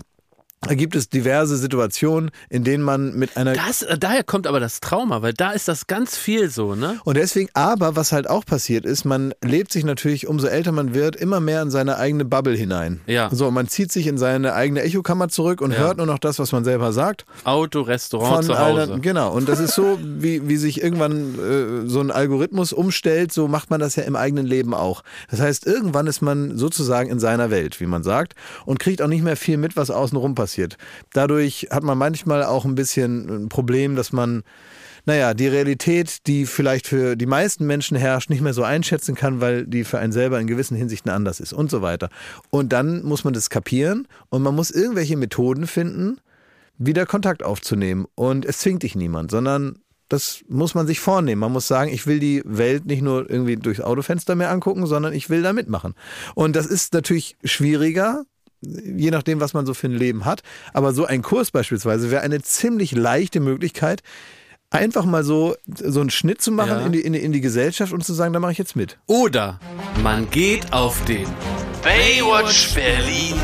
gibt 0.73 0.95
es 0.95 1.09
diverse 1.09 1.57
Situationen, 1.57 2.31
in 2.49 2.63
denen 2.63 2.83
man 2.83 3.13
mit 3.15 3.37
einer 3.37 3.53
Das, 3.53 3.83
äh, 3.83 3.97
daher 3.97 4.23
kommt 4.23 4.47
aber 4.47 4.59
das 4.59 4.79
Trauma, 4.79 5.21
weil 5.21 5.33
da 5.33 5.51
ist 5.51 5.67
das 5.67 5.85
ganz 5.87 6.17
viel 6.17 6.49
so, 6.49 6.73
ne? 6.75 6.99
Und 7.03 7.17
deswegen, 7.17 7.49
aber 7.53 7.95
was 7.95 8.11
halt 8.11 8.27
auch 8.29 8.45
passiert 8.45 8.85
ist, 8.85 9.05
man 9.05 9.33
lebt 9.43 9.71
sich 9.71 9.83
natürlich, 9.83 10.27
umso 10.27 10.47
älter 10.47 10.71
man 10.71 10.93
wird, 10.93 11.15
immer 11.15 11.39
mehr 11.39 11.61
in 11.61 11.69
seine 11.69 11.97
eigene 11.97 12.25
Bubble 12.25 12.55
hinein. 12.55 13.01
Ja. 13.05 13.29
So, 13.31 13.51
man 13.51 13.67
zieht 13.67 13.91
sich 13.91 14.07
in 14.07 14.17
seine 14.17 14.53
eigene 14.53 14.81
Echokammer 14.81 15.27
zurück 15.29 15.61
und 15.61 15.71
Ja. 15.71 15.77
hört 15.79 15.97
nur 15.97 16.05
noch 16.07 16.19
das, 16.19 16.39
was 16.39 16.51
man 16.51 16.63
selber 16.63 16.93
sagt. 16.93 17.25
Auto, 17.43 17.81
Restaurant, 17.81 18.45
zu 18.45 18.57
Hause. 18.57 18.81
allen- 18.81 19.01
genau. 19.01 19.31
Und 19.31 19.47
das 19.49 19.59
ist 19.59 19.75
so, 19.75 19.99
wie, 20.01 20.47
wie 20.47 20.57
sich 20.57 20.81
irgendwann 20.81 21.35
äh, 21.85 21.89
so 21.89 21.99
ein 21.99 22.09
Algorithmus 22.11 22.73
umstellt, 22.73 23.31
so 23.33 23.47
macht 23.47 23.69
man 23.69 23.79
das 23.79 23.95
ja 23.97 24.03
im 24.03 24.15
eigenen 24.15 24.45
Leben 24.45 24.73
auch. 24.73 25.03
Das 25.29 25.39
heißt, 25.41 25.65
irgendwann 25.67 26.07
ist 26.07 26.21
man 26.21 26.57
sozusagen 26.57 27.09
in 27.09 27.19
seiner 27.19 27.51
Welt, 27.51 27.79
wie 27.79 27.85
man 27.85 28.03
sagt, 28.03 28.33
und 28.65 28.79
kriegt 28.79 29.01
auch 29.01 29.07
nicht 29.07 29.23
mehr 29.23 29.35
viel 29.37 29.57
mit, 29.57 29.75
was 29.75 29.89
außenrum 29.91 30.33
passiert. 30.35 30.54
Passiert. 30.55 30.77
Dadurch 31.13 31.67
hat 31.71 31.83
man 31.83 31.97
manchmal 31.97 32.43
auch 32.43 32.65
ein 32.65 32.75
bisschen 32.75 33.45
ein 33.45 33.49
Problem, 33.49 33.95
dass 33.95 34.11
man 34.11 34.43
naja, 35.07 35.35
die 35.35 35.47
Realität, 35.47 36.25
die 36.25 36.47
vielleicht 36.47 36.87
für 36.87 37.15
die 37.15 37.27
meisten 37.27 37.67
Menschen 37.67 37.95
herrscht, 37.95 38.31
nicht 38.31 38.41
mehr 38.41 38.55
so 38.55 38.63
einschätzen 38.63 39.13
kann, 39.13 39.39
weil 39.39 39.67
die 39.67 39.83
für 39.83 39.99
einen 39.99 40.11
selber 40.11 40.39
in 40.39 40.47
gewissen 40.47 40.75
Hinsichten 40.75 41.11
anders 41.11 41.39
ist 41.39 41.53
und 41.53 41.69
so 41.69 41.83
weiter. 41.83 42.09
Und 42.49 42.73
dann 42.73 43.03
muss 43.03 43.23
man 43.23 43.35
das 43.35 43.51
kapieren 43.51 44.07
und 44.29 44.41
man 44.41 44.55
muss 44.55 44.71
irgendwelche 44.71 45.15
Methoden 45.15 45.67
finden, 45.67 46.17
wieder 46.79 47.05
Kontakt 47.05 47.43
aufzunehmen. 47.43 48.07
Und 48.15 48.45
es 48.45 48.57
zwingt 48.57 48.81
dich 48.81 48.95
niemand, 48.95 49.29
sondern 49.29 49.77
das 50.09 50.41
muss 50.47 50.73
man 50.73 50.87
sich 50.87 50.99
vornehmen. 50.99 51.41
Man 51.41 51.51
muss 51.51 51.67
sagen, 51.67 51.91
ich 51.91 52.07
will 52.07 52.17
die 52.17 52.41
Welt 52.43 52.87
nicht 52.87 53.03
nur 53.03 53.29
irgendwie 53.29 53.57
durchs 53.57 53.81
Autofenster 53.81 54.33
mehr 54.33 54.49
angucken, 54.49 54.87
sondern 54.87 55.13
ich 55.13 55.29
will 55.29 55.43
da 55.43 55.53
mitmachen. 55.53 55.93
Und 56.33 56.55
das 56.55 56.65
ist 56.65 56.95
natürlich 56.95 57.37
schwieriger, 57.43 58.25
je 58.65 59.11
nachdem, 59.11 59.39
was 59.39 59.53
man 59.53 59.65
so 59.65 59.73
für 59.73 59.87
ein 59.87 59.93
Leben 59.93 60.25
hat. 60.25 60.41
Aber 60.73 60.93
so 60.93 61.05
ein 61.05 61.21
Kurs 61.21 61.51
beispielsweise 61.51 62.11
wäre 62.11 62.21
eine 62.23 62.41
ziemlich 62.41 62.91
leichte 62.91 63.39
Möglichkeit, 63.39 64.01
einfach 64.71 65.05
mal 65.05 65.23
so, 65.23 65.55
so 65.67 66.01
einen 66.01 66.09
Schnitt 66.09 66.41
zu 66.41 66.51
machen 66.51 66.69
Ja. 66.79 66.85
in, 66.85 66.91
die, 66.91 67.01
in, 67.01 67.13
die, 67.13 67.19
in 67.19 67.31
die 67.31 67.41
Gesellschaft 67.41 67.93
und 67.93 68.03
zu 68.03 68.13
sagen, 68.13 68.33
da 68.33 68.39
mache 68.39 68.51
ich 68.51 68.57
jetzt 68.57 68.75
mit. 68.75 68.97
Oder 69.05 69.59
man 70.03 70.29
geht 70.31 70.73
auf 70.73 71.03
den 71.05 71.27
Baywatch 71.83 72.73
Berlin 72.73 73.35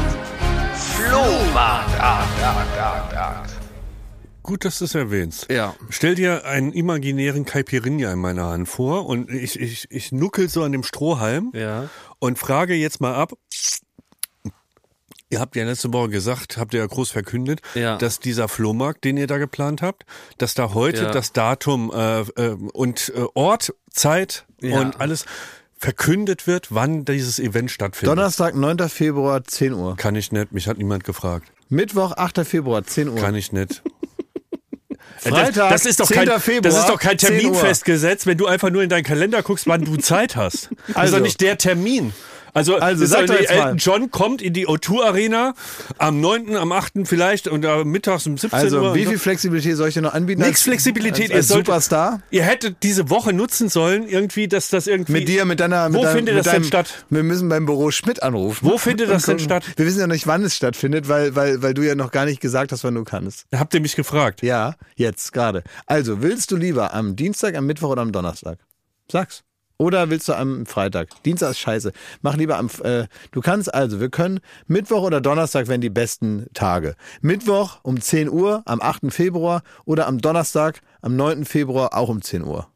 Flohmarkt. 0.76 1.91
Gut, 4.43 4.65
dass 4.65 4.80
du 4.80 4.86
es 4.86 4.95
erwähnst. 4.95 5.47
Ja. 5.51 5.76
Stell 5.89 6.15
dir 6.15 6.45
einen 6.45 6.74
imaginären 6.74 7.45
Caipirinha 7.45 8.11
in 8.11 8.19
meiner 8.19 8.47
Hand 8.47 8.67
vor 8.67 9.05
und 9.05 9.30
ich, 9.30 9.59
ich, 9.59 9.86
ich 9.91 10.11
nuckel 10.11 10.49
so 10.49 10.63
an 10.63 10.72
dem 10.72 10.84
Strohhalm 10.84 11.51
Ja. 11.53 11.89
und 12.19 12.39
frage 12.39 12.74
jetzt 12.74 12.99
mal 13.01 13.13
ab. 13.13 13.34
Ihr 15.32 15.40
habt 15.40 15.56
ja 15.56 15.64
letzte 15.64 15.92
Woche 15.94 16.10
gesagt, 16.10 16.58
habt 16.58 16.74
ihr 16.74 16.82
ja 16.82 16.86
groß 16.86 17.10
verkündet, 17.10 17.62
Ja. 17.74 17.98
dass 17.98 18.20
dieser 18.20 18.48
Flohmarkt, 18.50 19.04
den 19.06 19.16
ihr 19.16 19.28
da 19.28 19.38
geplant 19.38 19.82
habt, 19.82 20.04
dass 20.38 20.54
da 20.54 20.74
heute 20.74 21.04
Ja. 21.04 21.12
das 21.12 21.32
Datum 21.32 21.90
äh, 21.94 22.20
äh, 22.22 22.50
und 22.74 23.12
äh, 23.16 23.24
Ort, 23.34 23.74
Zeit 23.90 24.46
Ja. 24.62 24.80
und 24.82 25.00
alles 25.00 25.26
verkündet 25.78 26.48
wird, 26.48 26.68
wann 26.76 27.06
dieses 27.06 27.40
Event 27.40 27.72
stattfindet. 27.72 28.16
Donnerstag, 28.18 28.56
9. 28.56 28.90
Februar, 28.90 29.44
10 29.44 29.74
Uhr. 29.74 29.96
Kann 29.96 30.16
ich 30.16 30.32
nicht, 30.34 30.52
mich 30.52 30.68
hat 30.68 30.78
niemand 30.78 31.06
gefragt. 31.06 31.52
Mittwoch, 31.70 32.12
8. 32.18 32.46
Februar, 32.46 32.84
10 32.84 33.08
Uhr. 33.08 33.16
Kann 33.16 33.34
ich 33.34 33.54
nicht. 33.54 33.82
Freitag, 35.18 35.54
das, 35.70 35.84
das 35.84 35.86
ist 35.86 36.00
doch 36.00 36.08
10. 36.08 36.26
kein, 36.26 36.40
Februar, 36.40 36.62
das 36.62 36.78
ist 36.80 36.90
doch 36.90 37.00
kein 37.00 37.18
10 37.18 37.30
Termin 37.40 37.54
festgesetzt, 37.56 38.26
wenn 38.28 38.38
du 38.38 38.48
einfach 38.48 38.70
nur 38.70 38.84
in 38.84 38.90
deinen 38.90 39.04
Kalender 39.04 39.44
guckst, 39.44 39.68
wann 39.68 39.84
du 39.86 39.96
Zeit 39.98 40.36
hast. 40.36 40.70
Das 40.72 40.90
ist 40.90 40.96
Also. 40.98 41.16
doch 41.18 41.24
nicht 41.24 41.40
der 41.42 41.58
Termin. 41.58 42.14
Also, 42.54 42.78
Also, 42.78 43.04
ist 43.06 43.12
sag 43.12 43.28
doch 43.28 43.36
jetzt 43.39 43.49
mal. 43.49 43.58
Elton 43.68 43.78
John 43.78 44.12
kommt 44.12 44.41
in 44.41 44.54
die 44.54 44.68
O2 44.68 45.04
Arena 45.04 45.54
am 45.97 46.20
9., 46.20 46.56
am 46.58 46.72
8. 46.72 46.93
vielleicht 47.06 47.47
und 47.47 47.64
äh, 47.64 47.84
mittags 47.86 48.28
um 48.28 48.38
17 48.38 48.58
Also, 48.60 48.80
Uhr. 48.82 48.95
wie 48.95 49.06
viel 49.06 49.18
Flexibilität 49.20 49.78
soll 49.78 49.88
ich 49.88 49.93
dir 49.93 50.02
noch 50.02 50.14
anbieten? 50.14 50.41
Nix 50.41 50.52
als- 50.52 50.62
Flexibilität, 50.64 51.22
Als, 51.24 51.30
ihr 51.30 51.36
als 51.38 51.47
solltet- 51.47 51.66
Superstar? 51.68 52.22
Ihr 52.30 52.43
hättet 52.43 52.84
diese 52.84 53.10
Woche 53.10 53.32
nutzen 53.34 53.70
sollen, 53.70 54.08
irgendwie, 54.08 54.47
dass 54.47 54.70
das 54.70 54.88
irgendwie. 54.88 55.14
Mit 55.14 55.28
dir, 55.28 55.45
mit 55.45 55.60
deiner. 55.60 55.89
Mit 55.89 55.99
Wo 55.99 56.04
deinem, 56.04 56.16
findet 56.18 56.36
mit 56.36 56.45
das 56.45 56.52
denn 56.52 56.62
deinem, 56.64 56.68
statt? 56.68 57.06
Wir 57.10 57.24
müssen 57.24 57.47
beim 57.49 57.66
Büro 57.66 57.91
Schmidt 57.91 58.22
anrufen. 58.24 58.68
Wo 58.70 58.78
findet 58.78 59.10
das 59.10 59.24
denn 59.24 59.39
statt? 59.39 59.64
Wir 59.78 59.86
wissen 59.86 59.99
ja 59.99 60.08
nicht, 60.08 60.28
wann 60.28 60.43
es 60.43 60.56
stattfindet, 60.56 61.08
weil, 61.08 61.36
weil, 61.36 61.62
weil 61.62 61.74
du 61.74 61.82
ja 61.84 61.95
noch 61.95 62.12
gar 62.12 62.26
nicht 62.26 62.41
gesagt 62.41 62.72
hast, 62.72 62.84
wann 62.84 62.95
du 62.95 63.04
kannst. 63.04 63.45
Habt 63.56 63.74
ihr 63.74 63.80
mich 63.82 63.95
gefragt? 63.95 64.41
Ja, 64.43 64.76
jetzt 64.95 65.32
gerade. 65.34 65.64
Also, 65.86 66.22
willst 66.22 66.52
du 66.52 66.58
lieber 66.58 66.93
am 66.93 67.16
Dienstag, 67.16 67.56
am 67.56 67.66
Mittwoch 67.66 67.89
oder 67.91 68.02
am 68.02 68.12
Donnerstag? 68.12 68.60
Sag's. 69.12 69.43
Oder 69.82 70.12
willst 70.12 70.30
du 70.30 70.34
am 70.34 70.68
Freitag? 70.68 71.10
Dienstag 71.24 71.50
ist 71.50 71.60
scheiße. 71.60 71.92
Mach 72.22 72.38
lieber 72.38 72.60
am. 72.60 72.70
Äh, 72.84 73.08
du 73.32 73.42
kannst 73.42 73.74
also, 73.74 74.00
wir 74.00 74.10
können 74.10 74.40
Mittwoch 74.68 75.02
oder 75.02 75.22
Donnerstag 75.22 75.68
wären 75.70 75.82
die 75.82 75.90
besten 75.90 76.46
Tage. 76.54 76.96
Mittwoch 77.22 77.80
um 77.82 78.00
10 78.00 78.30
Uhr 78.30 78.62
am 78.66 78.80
8. 78.80 79.12
Februar 79.12 79.64
oder 79.86 80.06
am 80.06 80.20
Donnerstag 80.20 80.82
am 81.02 81.16
9. 81.16 81.46
Februar 81.46 81.96
auch 81.98 82.10
um 82.10 82.22
10 82.22 82.44
Uhr. 82.44 82.68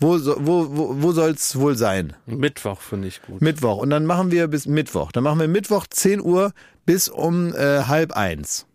Wo, 0.00 0.18
wo, 0.18 0.76
wo, 0.76 1.00
wo 1.00 1.12
soll's 1.12 1.54
wohl 1.54 1.76
sein? 1.76 2.14
Mittwoch 2.26 2.80
finde 2.80 3.06
ich 3.06 3.22
gut. 3.22 3.40
Mittwoch. 3.40 3.76
Und 3.76 3.90
dann 3.90 4.04
machen 4.04 4.32
wir 4.32 4.48
bis 4.48 4.66
Mittwoch. 4.66 5.12
Dann 5.12 5.22
machen 5.22 5.38
wir 5.38 5.46
Mittwoch 5.46 5.86
10 5.88 6.20
Uhr 6.20 6.50
bis 6.86 7.08
um 7.08 7.54
äh, 7.54 7.84
halb 7.84 8.16
eins. 8.16 8.66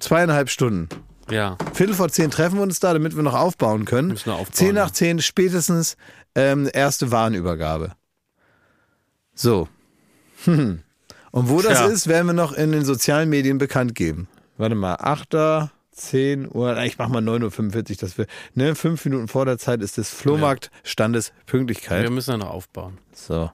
Zweieinhalb 0.00 0.50
Stunden. 0.50 0.90
Ja. 1.30 1.56
Viertel 1.74 1.94
vor 1.94 2.08
zehn 2.08 2.30
treffen 2.30 2.56
wir 2.56 2.62
uns 2.62 2.80
da, 2.80 2.92
damit 2.92 3.16
wir 3.16 3.22
noch 3.22 3.34
aufbauen 3.34 3.84
können. 3.84 4.08
Müssen 4.08 4.26
wir 4.26 4.34
aufbauen, 4.34 4.52
zehn 4.52 4.74
nach 4.74 4.88
ja. 4.88 4.92
zehn 4.92 5.20
spätestens 5.20 5.96
ähm, 6.34 6.68
erste 6.72 7.10
Warenübergabe. 7.10 7.92
So. 9.34 9.68
Hm. 10.44 10.82
Und 11.32 11.50
wo 11.50 11.60
das 11.60 11.78
Tja. 11.78 11.86
ist, 11.86 12.06
werden 12.06 12.28
wir 12.28 12.32
noch 12.32 12.52
in 12.52 12.72
den 12.72 12.84
sozialen 12.84 13.28
Medien 13.28 13.58
bekannt 13.58 13.94
geben. 13.94 14.28
Warte 14.56 14.74
mal, 14.74 14.94
8. 14.94 15.70
10 15.96 16.54
Uhr, 16.54 16.76
ich 16.82 16.98
mach 16.98 17.08
mal 17.08 17.22
9.45 17.22 17.90
Uhr, 17.90 17.96
dass 17.96 18.18
wir, 18.18 18.26
ne, 18.54 18.74
fünf 18.74 19.04
Minuten 19.06 19.28
vor 19.28 19.46
der 19.46 19.56
Zeit 19.56 19.80
ist 19.80 19.96
das 19.96 20.10
Flohmarkt 20.10 20.70
Standespünktlichkeit. 20.82 22.02
Wir 22.02 22.10
müssen 22.10 22.32
ja 22.32 22.36
noch 22.36 22.50
aufbauen. 22.50 22.98
So. 23.12 23.50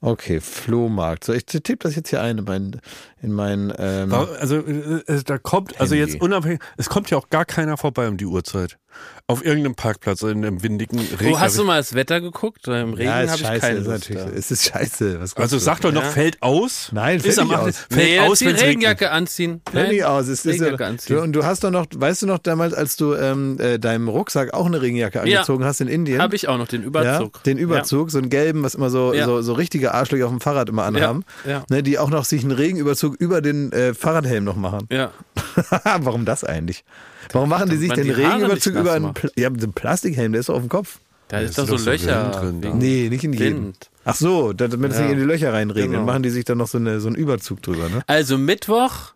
Okay, 0.00 0.40
Flohmarkt. 0.40 1.24
So, 1.24 1.34
ich 1.34 1.44
tippe 1.44 1.78
das 1.80 1.96
jetzt 1.96 2.10
hier 2.10 2.22
ein 2.22 2.38
in 2.38 2.44
mein, 2.44 2.80
in 3.22 3.32
mein 3.32 3.72
ähm, 3.78 4.12
Also, 4.12 4.56
äh, 4.58 5.02
äh, 5.06 5.22
da 5.24 5.38
kommt, 5.38 5.80
also 5.80 5.94
Handy. 5.94 6.12
jetzt 6.12 6.22
unabhängig, 6.22 6.60
es 6.76 6.88
kommt 6.88 7.10
ja 7.10 7.18
auch 7.18 7.28
gar 7.30 7.44
keiner 7.44 7.76
vorbei 7.76 8.08
um 8.08 8.16
die 8.16 8.26
Uhrzeit. 8.26 8.78
Auf 9.26 9.44
irgendeinem 9.44 9.74
Parkplatz, 9.74 10.22
in 10.22 10.42
einem 10.42 10.62
windigen 10.62 10.98
Regen. 11.20 11.34
Oh, 11.34 11.38
hast 11.38 11.58
du 11.58 11.64
mal 11.64 11.76
das 11.76 11.92
Wetter 11.94 12.22
geguckt? 12.22 12.66
Im 12.66 12.94
Regen 12.94 13.02
ja, 13.10 13.20
ist 13.20 13.30
habe 13.32 13.40
ich 13.42 13.46
scheiße, 13.46 13.60
keine 13.60 13.78
ist 13.80 13.86
Lust. 13.86 14.08
natürlich, 14.10 14.38
es 14.38 14.50
ist 14.50 14.64
scheiße. 14.64 15.20
Was 15.20 15.36
Also 15.36 15.58
sag 15.58 15.80
doch 15.82 15.92
noch, 15.92 16.02
Ja. 16.02 16.08
fällt 16.10 16.42
aus? 16.42 16.88
Nein, 16.92 17.20
fällt 17.20 17.32
Ist 17.36 17.42
nicht 17.44 17.52
8. 17.52 17.60
aus. 17.68 17.76
Fällt 17.90 17.94
Nee, 18.08 18.20
aus, 18.20 18.38
die 18.38 18.46
wenn's 18.46 18.54
regnet. 18.60 18.68
Regenjacke 18.68 19.10
anziehen. 19.10 19.60
Fällt 19.70 19.88
nicht 19.90 20.04
aus. 20.04 20.28
Es 20.28 20.46
ist 20.46 20.46
Regenjacke 20.46 20.82
ja, 20.82 20.88
anziehen. 20.88 21.16
du, 21.16 21.22
und 21.22 21.32
du 21.34 21.44
hast 21.44 21.62
doch 21.64 21.70
noch, 21.70 21.84
weißt 21.94 22.22
du 22.22 22.26
noch 22.26 22.38
damals, 22.38 22.72
als 22.72 22.96
du 22.96 23.12
ähm, 23.14 23.58
äh, 23.60 23.78
deinem 23.78 24.08
Rucksack 24.08 24.54
auch 24.54 24.64
eine 24.64 24.80
Regenjacke 24.80 25.18
Ja. 25.18 25.22
angezogen 25.40 25.64
hast 25.64 25.82
in 25.82 25.88
Indien? 25.88 26.22
Habe 26.22 26.34
ich 26.36 26.48
auch 26.48 26.56
noch 26.56 26.68
den 26.68 26.80
ja, 26.82 26.86
Überzug. 26.86 27.42
den 27.42 27.58
Überzug, 27.58 28.10
so 28.10 28.16
einen 28.18 28.30
gelben, 28.30 28.62
was 28.62 28.74
immer 28.76 28.88
so, 28.88 29.12
Ja. 29.12 29.26
so, 29.26 29.42
so 29.42 29.52
richtige 29.52 29.92
Arschlöcher 29.92 30.24
auf 30.26 30.32
dem 30.32 30.40
Fahrrad 30.40 30.70
immer 30.70 30.84
anhaben, 30.84 31.24
ja. 31.46 31.64
Ne, 31.68 31.82
die 31.82 31.98
auch 31.98 32.08
noch 32.10 32.24
sich 32.24 32.42
einen 32.44 32.52
Regenüberzug 32.52 33.15
über 33.16 33.40
den 33.40 33.72
äh, 33.72 33.94
Fahrradhelm 33.94 34.44
noch 34.44 34.56
machen. 34.56 34.86
Ja. 34.90 35.12
Warum 36.00 36.24
das 36.24 36.44
eigentlich? 36.44 36.84
Warum 37.32 37.48
machen 37.48 37.68
die 37.70 37.76
sich 37.76 37.92
den 37.92 38.10
Regenüberzug 38.10 38.74
über 38.74 38.92
einen. 38.92 39.12
Pla 39.14 39.30
ja, 39.36 39.48
so 39.50 39.64
einen 39.64 39.72
Plastikhelm, 39.72 40.32
der 40.32 40.40
ist 40.40 40.48
doch 40.48 40.54
auf 40.54 40.60
dem 40.62 40.68
Kopf. 40.68 40.98
Da 41.28 41.40
ist 41.40 41.50
ist 41.50 41.58
doch 41.58 41.66
so 41.78 41.90
Löcher 41.90 42.24
Wind 42.24 42.34
drin, 42.36 42.62
wegen 42.62 42.78
Nee, 42.78 43.08
nicht 43.08 43.24
in 43.24 43.32
jedem. 43.32 43.64
Wind. 43.64 43.90
Ach 44.04 44.14
so, 44.14 44.52
da- 44.52 44.68
damit 44.68 44.92
es 44.92 44.98
Ja. 44.98 45.04
nicht 45.04 45.12
in 45.14 45.18
die 45.18 45.24
Löcher 45.24 45.52
reinregnet, 45.52 45.92
Genau. 45.94 46.04
machen 46.04 46.22
die 46.22 46.30
sich 46.30 46.44
dann 46.44 46.58
noch 46.58 46.68
so, 46.68 46.78
eine, 46.78 47.00
so 47.00 47.08
einen 47.08 47.16
Überzug 47.16 47.62
drüber, 47.62 47.88
ne? 47.88 48.02
Also 48.06 48.38
Mittwoch, 48.38 49.14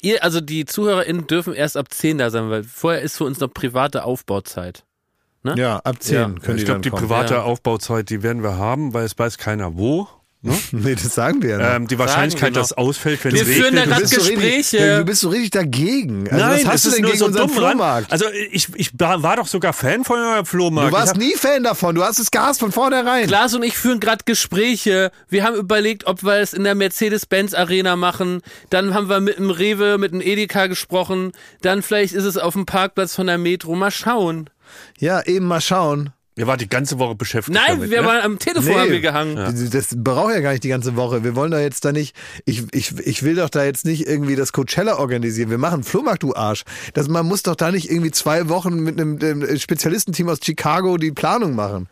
ihr, 0.00 0.24
also 0.24 0.40
die 0.40 0.64
ZuhörerInnen 0.64 1.26
dürfen 1.28 1.52
erst 1.54 1.76
ab 1.76 1.92
10 1.92 2.18
da 2.18 2.30
sein, 2.30 2.50
weil 2.50 2.64
vorher 2.64 3.02
ist 3.02 3.16
für 3.16 3.24
uns 3.24 3.38
noch 3.38 3.48
private 3.54 4.02
Aufbauzeit. 4.04 4.84
Ne? 5.44 5.54
Ja, 5.56 5.76
ab 5.78 6.02
10 6.02 6.14
Ja. 6.16 6.24
können 6.42 6.58
ich 6.58 6.62
die 6.62 6.64
glaube, 6.64 6.80
die 6.80 6.90
kommen. 6.90 7.02
private 7.02 7.34
Ja. 7.34 7.42
Aufbauzeit, 7.42 8.10
die 8.10 8.24
werden 8.24 8.42
wir 8.42 8.56
haben, 8.58 8.92
weil 8.94 9.04
es 9.04 9.16
weiß 9.16 9.38
keiner 9.38 9.76
wo. 9.76 10.08
Ne? 10.42 10.52
Nee, 10.72 10.94
das 10.94 11.14
sagen 11.14 11.42
wir 11.42 11.58
ja. 11.58 11.76
Ähm, 11.76 11.86
die 11.88 11.98
Wahrscheinlichkeit, 11.98 12.54
wir 12.54 12.60
dass 12.60 12.70
es 12.70 12.76
ausfällt, 12.76 13.24
wenn 13.24 13.32
Wir 13.34 13.42
es 13.42 13.48
führen 13.48 13.74
da 13.74 13.82
regnet. 13.82 13.88
grad 13.88 14.00
bist 14.00 14.12
so 14.14 14.20
richtig, 14.20 14.36
Gespräche. 14.70 14.96
du 14.98 15.04
bist 15.04 15.20
so 15.20 15.28
richtig 15.28 15.50
dagegen. 15.50 16.28
Also 16.30 16.44
Nein, 16.44 16.60
was 16.64 16.66
hast 16.66 16.74
es 16.74 16.82
du 16.82 16.88
ist 16.88 16.94
denn 16.96 17.02
nur 17.02 17.10
gegen 17.12 17.18
so 17.18 17.26
unseren. 17.26 17.48
Flohmarkt? 17.48 18.12
Also 18.12 18.26
ich, 18.50 18.68
ich 18.76 18.90
war 18.98 19.36
doch 19.36 19.46
sogar 19.46 19.72
Fan 19.72 20.04
von 20.04 20.18
eurem 20.18 20.46
Flohmarkt. 20.46 20.92
du 20.92 20.96
warst 20.96 21.16
nie 21.16 21.34
Fan 21.34 21.64
davon, 21.64 21.94
du 21.94 22.04
hast 22.04 22.18
es 22.18 22.30
gehasst 22.30 22.60
von 22.60 22.70
vornherein. 22.70 23.26
Klaas 23.26 23.54
und 23.54 23.62
ich 23.62 23.76
führen 23.76 23.98
gerade 23.98 24.24
Gespräche. 24.24 25.10
Wir 25.28 25.44
haben 25.44 25.56
überlegt, 25.56 26.06
ob 26.06 26.22
wir 26.22 26.34
es 26.34 26.52
in 26.52 26.64
der 26.64 26.74
Mercedes-Benz 26.74 27.54
Arena 27.54 27.96
machen. 27.96 28.40
Dann 28.70 28.94
haben 28.94 29.08
wir 29.08 29.20
mit 29.20 29.38
dem 29.38 29.50
Rewe, 29.50 29.98
mit 29.98 30.12
dem 30.12 30.20
Edeka 30.20 30.66
gesprochen. 30.66 31.32
Dann 31.62 31.82
vielleicht 31.82 32.14
ist 32.14 32.24
es 32.24 32.36
auf 32.36 32.52
dem 32.54 32.66
Parkplatz 32.66 33.14
von 33.14 33.26
der 33.26 33.38
Metro. 33.38 33.74
Mal 33.74 33.90
schauen. 33.90 34.50
Ja, 34.98 35.22
eben 35.22 35.46
mal 35.46 35.60
schauen. 35.60 36.12
Ihr 36.38 36.46
wart 36.46 36.60
die 36.60 36.68
ganze 36.68 36.98
Woche 36.98 37.14
beschäftigt 37.14 37.54
Nein, 37.56 37.76
damit, 37.76 37.90
wir 37.90 38.02
ne? 38.02 38.06
waren 38.06 38.20
am 38.20 38.38
Telefon 38.38 38.66
Nee. 38.74 38.78
haben 38.78 38.90
wir 38.90 39.00
gehangen. 39.00 39.36
Das- 39.36 39.70
Das 39.70 39.86
braucht 39.96 40.34
ja 40.34 40.40
gar 40.40 40.50
nicht 40.52 40.64
die 40.64 40.68
ganze 40.68 40.94
Woche. 40.94 41.24
Wir 41.24 41.34
wollen 41.34 41.50
da 41.50 41.60
jetzt 41.60 41.82
da 41.86 41.92
nicht, 41.92 42.14
ich, 42.44 42.62
ich, 42.72 42.92
ich 42.98 43.22
will 43.22 43.36
doch 43.36 43.48
da 43.48 43.64
jetzt 43.64 43.86
nicht 43.86 44.06
irgendwie 44.06 44.36
das 44.36 44.52
Coachella 44.52 44.98
organisieren. 44.98 45.48
Wir 45.48 45.56
machen 45.56 45.82
Flohmarkt, 45.82 46.22
du 46.22 46.34
Arsch. 46.34 46.64
Das, 46.92 47.08
man 47.08 47.24
muss 47.24 47.42
doch 47.42 47.56
da 47.56 47.70
nicht 47.72 47.90
irgendwie 47.90 48.10
zwei 48.10 48.50
Wochen 48.50 48.80
mit 48.80 49.00
einem, 49.00 49.18
einem 49.18 49.58
Spezialistenteam 49.58 50.28
aus 50.28 50.38
Chicago 50.44 50.98
die 50.98 51.10
Planung 51.10 51.54
machen. 51.54 51.88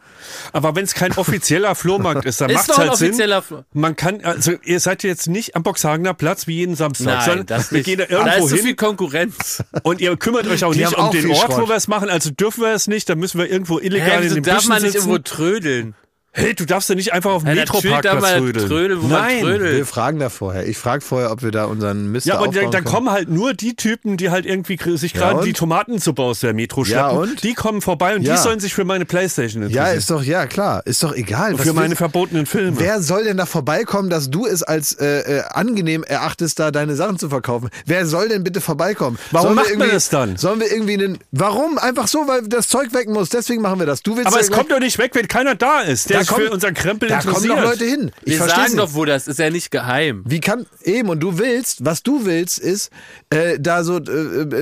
Aber 0.52 0.76
wenn 0.76 0.84
es 0.84 0.92
kein 0.94 1.12
offizieller 1.16 1.74
Flohmarkt 1.74 2.26
ist, 2.26 2.42
dann 2.42 2.50
Ist 2.50 2.56
macht 2.56 2.68
doch 2.68 2.74
es 2.74 2.80
ein 2.80 2.88
halt 2.90 2.98
Sinn. 2.98 3.08
offizieller 3.08 3.40
Flo- 3.42 3.64
Man 3.72 3.96
kann, 3.96 4.20
also 4.22 4.52
ihr 4.62 4.80
seid 4.80 5.04
jetzt 5.04 5.26
nicht 5.26 5.56
am 5.56 5.62
Boxhagener 5.62 6.12
Platz 6.12 6.46
wie 6.46 6.56
jeden 6.56 6.76
Samstag, 6.76 7.06
Nein, 7.06 7.24
sondern 7.24 7.46
das 7.46 7.70
wir 7.70 7.78
nicht. 7.78 7.86
gehen 7.86 7.98
da 7.98 8.04
Da 8.04 8.10
irgendwo 8.18 8.44
ist 8.44 8.50
so 8.50 8.56
hin 8.56 8.64
viel 8.66 8.74
Konkurrenz. 8.76 9.64
und 9.84 10.02
ihr 10.02 10.14
kümmert 10.18 10.46
euch 10.48 10.64
auch 10.64 10.72
Die 10.74 10.80
nicht 10.80 10.94
um 10.98 11.04
auch 11.04 11.10
den 11.10 11.30
Ort, 11.30 11.38
Schrott. 11.52 11.62
wo 11.62 11.68
wir 11.70 11.76
es 11.76 11.88
machen. 11.88 12.10
Also 12.10 12.28
dürfen 12.30 12.60
wir 12.62 12.74
es 12.74 12.86
nicht, 12.88 13.08
dann 13.08 13.18
müssen 13.18 13.38
wir 13.38 13.50
irgendwo 13.50 13.78
illegal 13.78 14.22
Hä, 14.22 14.33
darf 14.42 14.56
Büschen 14.56 14.68
man 14.68 14.82
nicht 14.82 14.94
irgendwo 14.94 15.18
trödeln? 15.18 15.94
Hey, 16.36 16.52
du 16.52 16.64
darfst 16.66 16.88
ja 16.88 16.96
nicht 16.96 17.12
einfach 17.12 17.30
auf 17.30 17.44
dem 17.44 17.48
Ja, 17.48 17.54
da 17.54 17.60
Metroparkplatz 17.74 18.20
mal 18.20 18.52
trödeln. 18.52 19.00
man 19.02 19.10
Nein. 19.10 19.40
trödelt. 19.42 19.76
Wir 19.76 19.86
fragen 19.86 20.18
da 20.18 20.28
vorher. 20.30 20.66
Ich 20.66 20.76
frage 20.76 21.00
vorher, 21.00 21.30
ob 21.30 21.42
wir 21.44 21.52
da 21.52 21.66
unseren 21.66 22.10
Mist 22.10 22.26
Ja, 22.26 22.34
aber 22.38 22.48
aufbauen 22.48 22.72
dann, 22.72 22.82
kommen 22.82 23.10
halt 23.12 23.28
nur 23.28 23.54
die 23.54 23.76
Typen, 23.76 24.16
die 24.16 24.30
halt 24.30 24.44
irgendwie 24.44 24.76
sich 24.96 25.12
Ja, 25.12 25.20
gerade 25.20 25.36
und? 25.38 25.44
die 25.46 25.52
Tomatensuppe 25.52 26.20
aus 26.20 26.40
der 26.40 26.52
Metro 26.52 26.82
Ja, 26.82 27.10
schleppen. 27.10 27.18
und? 27.30 27.44
Die 27.44 27.54
kommen 27.54 27.80
vorbei 27.80 28.16
und 28.16 28.22
Ja. 28.22 28.34
die 28.34 28.40
sollen 28.42 28.58
sich 28.58 28.74
für 28.74 28.84
meine 28.84 29.04
Playstation 29.04 29.62
Ja, 29.62 29.68
interessieren. 29.68 29.98
ist 29.98 30.10
doch, 30.10 30.22
ja 30.24 30.46
klar, 30.46 30.82
ist 30.86 31.04
doch 31.04 31.14
egal. 31.14 31.56
für 31.56 31.72
meine 31.72 31.94
verbotenen 31.94 32.46
Filme. 32.46 32.80
Wer 32.80 33.00
soll 33.00 33.22
denn 33.22 33.36
da 33.36 33.46
vorbeikommen, 33.46 34.10
dass 34.10 34.28
du 34.28 34.44
es 34.44 34.64
als 34.64 34.92
äh, 34.94 35.38
äh, 35.38 35.42
angenehm 35.50 36.02
erachtest, 36.02 36.58
da 36.58 36.72
deine 36.72 36.96
Sachen 36.96 37.16
zu 37.16 37.28
verkaufen? 37.28 37.70
Wer 37.86 38.06
soll 38.06 38.28
denn 38.28 38.42
bitte 38.42 38.60
vorbeikommen? 38.60 39.18
Warum 39.30 39.46
Sollen 39.50 39.56
wir 39.56 39.62
macht 39.62 39.70
man 39.70 39.80
irgendwie- 39.82 39.94
das 39.94 40.08
dann? 40.08 40.36
Sollen 40.36 40.58
wir 40.58 40.72
irgendwie 40.72 40.94
einen. 40.94 41.18
Warum? 41.30 41.78
Einfach 41.78 42.08
so, 42.08 42.26
weil 42.26 42.42
das 42.48 42.66
Zeug 42.66 42.92
weg 42.92 43.08
muss. 43.08 43.28
Deswegen 43.28 43.62
machen 43.62 43.78
wir 43.78 43.86
das. 43.86 44.02
Du 44.02 44.16
willst 44.16 44.26
aber 44.26 44.38
ja 44.38 44.42
es 44.42 44.50
kommt 44.50 44.72
doch 44.72 44.80
nicht 44.80 44.98
weg, 44.98 45.12
wenn 45.14 45.28
keiner 45.28 45.54
da 45.54 45.80
ist, 45.80 46.10
der 46.10 46.18
Da 46.18 46.23
sich 46.24 46.34
kommt- 46.34 46.46
für 46.46 46.50
unseren 46.52 46.74
Krempel 46.74 47.08
Da 47.08 47.18
kommen 47.20 47.28
interessiert. 47.36 47.58
doch 47.58 47.64
Leute 47.64 47.84
hin. 47.84 48.10
Ich 48.24 48.32
Wir 48.32 48.38
sagen 48.46 48.62
nicht. 48.64 48.78
doch, 48.78 48.94
wo 48.94 49.04
das 49.04 49.28
ist 49.28 49.38
ja 49.38 49.50
nicht 49.50 49.70
geheim. 49.70 50.22
Wie 50.26 50.40
kann 50.40 50.66
eben 50.82 51.08
und 51.08 51.20
du 51.20 51.38
willst, 51.38 51.84
was 51.84 52.02
du 52.02 52.24
willst, 52.24 52.58
ist 52.58 52.90
äh, 53.30 53.58
da 53.60 53.84
so 53.84 53.98
äh, 53.98 54.00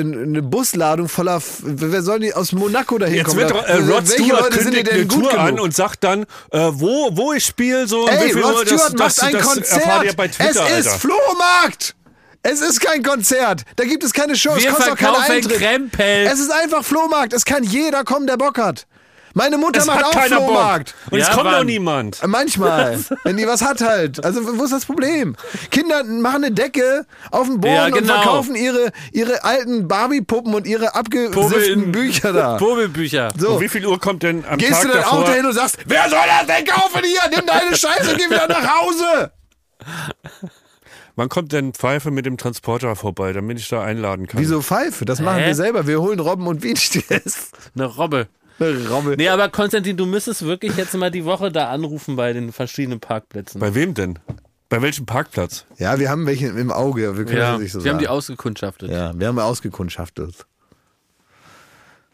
eine 0.01 0.43
Busladung 0.43 1.09
voller. 1.09 1.37
F- 1.37 1.63
Wer 1.63 2.03
soll 2.03 2.21
die 2.21 2.35
aus 2.35 2.53
Monaco 2.53 2.99
dahin 2.99 3.15
Jetzt 3.17 3.27
kommen? 3.27 3.39
wird 3.41 3.51
doch, 3.51 3.65
äh, 3.67 3.75
Rod 3.77 3.89
Welche 4.09 4.13
Stewart 4.25 4.41
Leute 4.43 4.59
kündigt 4.59 4.87
denn 4.89 4.95
eine 4.95 5.07
gut 5.07 5.23
Tour 5.31 5.39
an 5.41 5.47
genug? 5.47 5.65
und 5.65 5.75
sagt 5.75 6.05
dann, 6.05 6.23
äh, 6.51 6.59
wo, 6.73 7.11
wo 7.17 7.33
ich 7.33 7.45
spiele, 7.47 7.87
so 7.87 8.07
Ey, 8.09 8.31
viel 8.31 8.43
Rod 8.43 8.67
Stewart 8.67 8.93
das, 9.01 9.17
macht 9.19 9.23
ein 9.23 9.33
das, 9.33 9.55
das 9.55 9.69
erfahrt 9.73 10.05
ihr 10.05 10.15
Konzert. 10.15 10.17
bei 10.17 10.29
Twitter, 10.29 10.67
es 10.71 10.79
ist 10.81 10.87
Alter. 10.89 10.99
Flohmarkt. 11.01 11.95
Es 12.45 12.61
ist 12.61 12.81
kein 12.81 13.05
Konzert. 13.05 13.63
Da 13.77 13.85
gibt 13.85 14.03
es 14.03 14.13
keine 14.13 14.35
Shows. 14.35 14.61
Wir 14.63 14.71
kostet 14.73 14.95
auch 14.95 14.97
keinen 14.97 15.15
Eintritt. 15.15 15.59
Krempel. 15.59 16.27
Es 16.27 16.41
ist 16.41 16.51
einfach 16.51 16.85
Flohmarkt. 16.85 17.33
Es 17.33 17.45
kann 17.45 17.63
jeder 17.63 18.03
kommen, 18.03 18.27
der 18.27 18.37
Bock 18.37 18.59
hat. 18.59 18.87
Meine 19.35 19.57
Mutter 19.59 19.81
Es 19.81 19.87
macht 19.87 20.05
auch 20.05 20.11
keiner 20.13 20.37
Flohmarkt. 20.37 20.95
Bock. 21.05 21.13
Und 21.13 21.19
es 21.21 21.29
Ja, 21.29 21.35
kommt 21.35 21.47
wann? 21.47 21.55
doch 21.59 21.65
niemand. 21.65 22.27
Manchmal, 22.27 22.99
wenn 23.25 23.37
die 23.37 23.47
was 23.47 23.63
hat 23.63 23.81
halt. 23.81 24.25
Also 24.25 24.59
wo 24.59 24.65
ist 24.65 24.73
das 24.73 24.85
Problem? 24.85 25.37
Kinder 25.71 26.05
machen 26.05 26.45
eine 26.45 26.51
Decke 26.55 27.07
auf 27.31 27.47
den 27.47 27.61
Boden 27.61 27.75
Ja, 27.75 27.87
und 27.87 27.93
genau. 27.95 28.15
verkaufen 28.15 28.55
ihre, 28.57 28.91
ihre 29.13 29.43
alten 29.45 29.89
Barbie-Puppen 29.89 30.55
und 30.55 30.67
ihre 30.67 30.95
abgesifften 30.95 31.93
Bücher 31.93 32.33
da. 32.33 32.57
Popelbücher. 32.59 33.31
So. 33.39 33.55
Und 33.55 33.61
wie 33.61 33.69
viel 33.69 33.87
Uhr 33.87 33.99
kommt 34.01 34.23
denn 34.23 34.45
am 34.45 34.59
Gehst 34.59 34.73
Tag 34.73 34.83
du 34.83 34.89
dann 34.89 34.97
davor? 34.99 35.19
auch 35.21 35.25
dahin 35.25 35.47
und 35.47 35.53
sagst, 35.53 35.79
wer 35.87 36.09
soll 36.11 36.19
das 36.27 36.47
denn 36.57 36.65
kaufen 36.67 37.01
hier? 37.05 37.21
Nimm 37.37 37.47
deine 37.47 37.77
Scheiße 37.77 38.11
und 38.13 38.19
geh 38.19 38.27
wieder 38.27 38.49
nach 38.49 38.81
Hause. 38.81 39.33
Wann 41.17 41.29
kommt 41.29 41.53
denn 41.53 41.75
Pfeife 41.75 42.11
mit 42.11 42.25
dem 42.25 42.39
Transporter 42.39 42.97
vorbei, 42.97 43.33
damit 43.33 43.59
ich 43.59 43.69
da 43.69 43.83
einladen 43.83 44.27
kann? 44.27 44.41
Wieso 44.41 44.63
Pfeife? 44.63 45.05
Das 45.05 45.21
machen 45.21 45.41
Hä? 45.41 45.47
wir 45.49 45.55
selber. 45.55 45.87
Wir 45.87 46.01
holen 46.01 46.21
Robben 46.21 46.47
und 46.47 46.63
Wienstieß. 46.63 47.51
Eine 47.75 47.85
Robbe. 47.87 48.29
Eine. 48.59 49.17
Nee, 49.17 49.29
aber 49.29 49.49
Konstantin, 49.49 49.97
du 49.97 50.07
müsstest 50.07 50.45
wirklich 50.45 50.77
jetzt 50.77 50.95
mal 50.95 51.11
die 51.11 51.25
Woche 51.25 51.51
da 51.51 51.71
anrufen 51.71 52.17
bei 52.17 52.33
den 52.33 52.53
verschiedenen 52.53 53.01
Parkplätzen. 53.01 53.61
Bei 53.61 53.75
wem 53.75 53.95
denn? 53.95 54.19
Bei 54.69 54.81
welchem 54.81 55.05
Parkplatz? 55.05 55.67
Ja, 55.79 55.99
wir 55.99 56.09
haben 56.09 56.27
welche 56.27 56.47
im 56.47 56.71
Auge. 56.71 57.17
Wir 57.17 57.25
können 57.25 57.39
ja, 57.39 57.53
das 57.53 57.61
nicht 57.61 57.73
so 57.73 57.85
wir 57.85 57.91
haben 57.91 57.99
die 57.99 58.07
sagen. 58.07 58.17
ausgekundschaftet. 58.17 58.91
Ja, 58.91 59.13
wir 59.15 59.27
haben 59.27 59.39
ausgekundschaftet. 59.39 60.47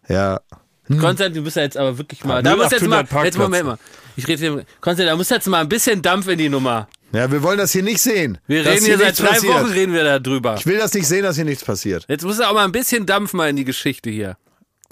Ja. 0.09 0.41
Konstantin, 0.89 1.35
du 1.35 1.43
bist 1.43 1.57
ja 1.57 1.63
jetzt 1.63 1.77
aber 1.77 1.99
wirklich 1.99 2.25
mal. 2.25 2.43
Da 2.43 2.57
muss 2.57 2.71
jetzt 2.71 2.87
mal. 2.87 3.03
0800 3.05 3.25
Jetzt 3.27 3.39
Moment 3.39 3.67
mal. 3.67 3.79
Ich 4.17 4.27
rede 4.27 4.41
hier. 4.41 4.65
Konstantin, 4.81 5.07
da 5.07 5.17
muss 5.17 5.29
jetzt 5.29 5.47
mal 5.47 5.61
ein 5.61 5.69
bisschen 5.69 6.03
Dampf 6.03 6.29
in 6.29 6.39
die 6.39 6.49
Nummer. 6.49 6.89
Ja, 7.13 7.31
wir 7.31 7.43
wollen 7.43 7.59
das 7.59 7.73
hier 7.73 7.83
nicht 7.83 8.01
sehen. 8.01 8.39
Wir 8.47 8.65
reden 8.67 8.85
hier 8.85 8.99
seit 8.99 9.07
nichts 9.07 9.21
drei 9.21 9.29
passiert. 9.29 9.55
Wochen 9.55 9.71
reden 9.73 9.93
wir 9.93 10.05
da 10.05 10.19
drüber. 10.19 10.57
Ich 10.59 10.67
will 10.67 10.79
das 10.79 10.93
nicht 10.95 11.07
sehen, 11.07 11.23
dass 11.23 11.37
hier 11.37 11.45
nichts 11.45 11.65
passiert. 11.65 12.05
Jetzt 12.09 12.25
muss 12.25 12.41
auch 12.41 12.53
mal 12.55 12.65
ein 12.65 12.73
bisschen 12.73 13.07
Dampf 13.07 13.33
mal 13.33 13.49
in 13.49 13.57
die 13.57 13.65
Geschichte 13.65 14.11
hier. 14.11 14.37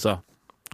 So. 0.01 0.21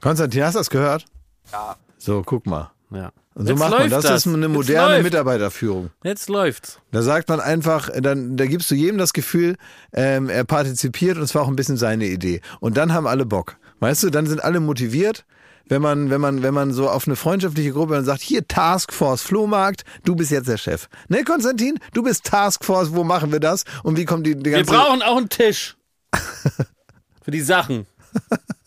Konstantin, 0.02 0.42
hast 0.42 0.54
du 0.54 0.58
das 0.58 0.68
gehört? 0.68 1.04
Ja. 1.52 1.76
So, 1.96 2.22
guck 2.26 2.44
mal. 2.44 2.72
Ja. 2.90 3.12
Und 3.34 3.46
so 3.46 3.52
Jetzt 3.52 3.60
macht 3.60 3.70
man 3.70 3.88
das. 3.88 4.04
Das 4.04 4.26
ist 4.26 4.34
eine 4.34 4.48
moderne. 4.48 5.02
Mitarbeiterführung. 5.02 5.90
Jetzt 6.02 6.28
läuft's. 6.28 6.80
Da 6.90 7.02
sagt 7.02 7.28
man 7.28 7.40
einfach, 7.40 7.88
dann, 7.94 8.36
da 8.36 8.46
gibst 8.46 8.70
du 8.70 8.74
jedem 8.74 8.98
das 8.98 9.12
Gefühl, 9.12 9.56
ähm, 9.92 10.28
er 10.28 10.44
partizipiert 10.44 11.16
und 11.16 11.22
es 11.22 11.34
war 11.34 11.42
auch 11.42 11.48
ein 11.48 11.56
bisschen 11.56 11.76
seine 11.76 12.06
Idee. 12.06 12.40
Und 12.60 12.76
dann 12.76 12.92
haben 12.92 13.06
alle 13.06 13.24
Bock. 13.24 13.56
Weißt 13.78 14.02
du, 14.02 14.10
dann 14.10 14.26
sind 14.26 14.44
alle 14.44 14.60
motiviert. 14.60 15.24
Wenn 15.68 15.80
man, 15.80 16.10
wenn 16.10 16.20
man, 16.20 16.42
wenn 16.42 16.52
man 16.52 16.72
so 16.72 16.90
auf 16.90 17.06
eine 17.06 17.14
freundschaftliche 17.14 17.70
Gruppe 17.70 17.94
dann 17.94 18.04
sagt, 18.04 18.20
hier 18.20 18.46
Taskforce 18.46 19.22
Flohmarkt, 19.22 19.84
du 20.04 20.16
bist 20.16 20.32
jetzt 20.32 20.48
der 20.48 20.58
Chef. 20.58 20.88
Ne, 21.08 21.22
Konstantin? 21.22 21.78
Du 21.94 22.02
bist 22.02 22.24
Taskforce, 22.24 22.92
wo 22.92 23.04
machen 23.04 23.30
wir 23.30 23.40
das? 23.40 23.64
Und 23.84 23.96
wie 23.96 24.04
kommt 24.04 24.26
die, 24.26 24.34
die 24.34 24.46
Wir 24.46 24.58
ganze... 24.58 24.72
brauchen 24.72 25.00
auch 25.00 25.16
einen 25.16 25.28
Tisch. 25.28 25.76
Für 27.22 27.30
die 27.30 27.40
Sachen. 27.40 27.86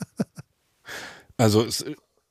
Also 1.38 1.64
es, 1.66 1.86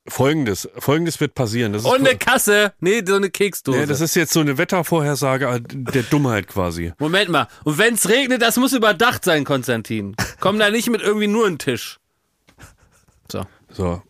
folgendes, 0.06 0.68
folgendes 0.78 1.20
wird 1.20 1.34
passieren. 1.34 1.72
Das 1.72 1.82
ist, 1.82 1.88
Und 1.88 2.00
eine 2.06 2.16
Kasse. 2.16 2.72
Nee, 2.80 3.02
so 3.06 3.14
eine 3.16 3.30
Keksdose. 3.30 3.78
ja, 3.80 3.86
das 3.86 4.00
ist 4.00 4.14
jetzt 4.14 4.32
so 4.32 4.40
eine 4.40 4.58
Wettervorhersage 4.58 5.60
der 5.62 6.02
Dummheit 6.02 6.46
quasi. 6.48 6.92
Moment 6.98 7.30
mal. 7.30 7.48
Und 7.64 7.78
wenn's 7.78 8.08
regnet, 8.08 8.42
das 8.42 8.56
muss 8.56 8.72
überdacht 8.72 9.24
sein, 9.24 9.44
Konstantin. 9.44 10.14
Komm 10.40 10.58
da 10.58 10.70
nicht 10.70 10.90
mit 10.90 11.02
irgendwie 11.02 11.26
nur 11.26 11.46
einen 11.46 11.58
Tisch. 11.58 11.98
So. 13.30 13.46
So. 13.70 14.02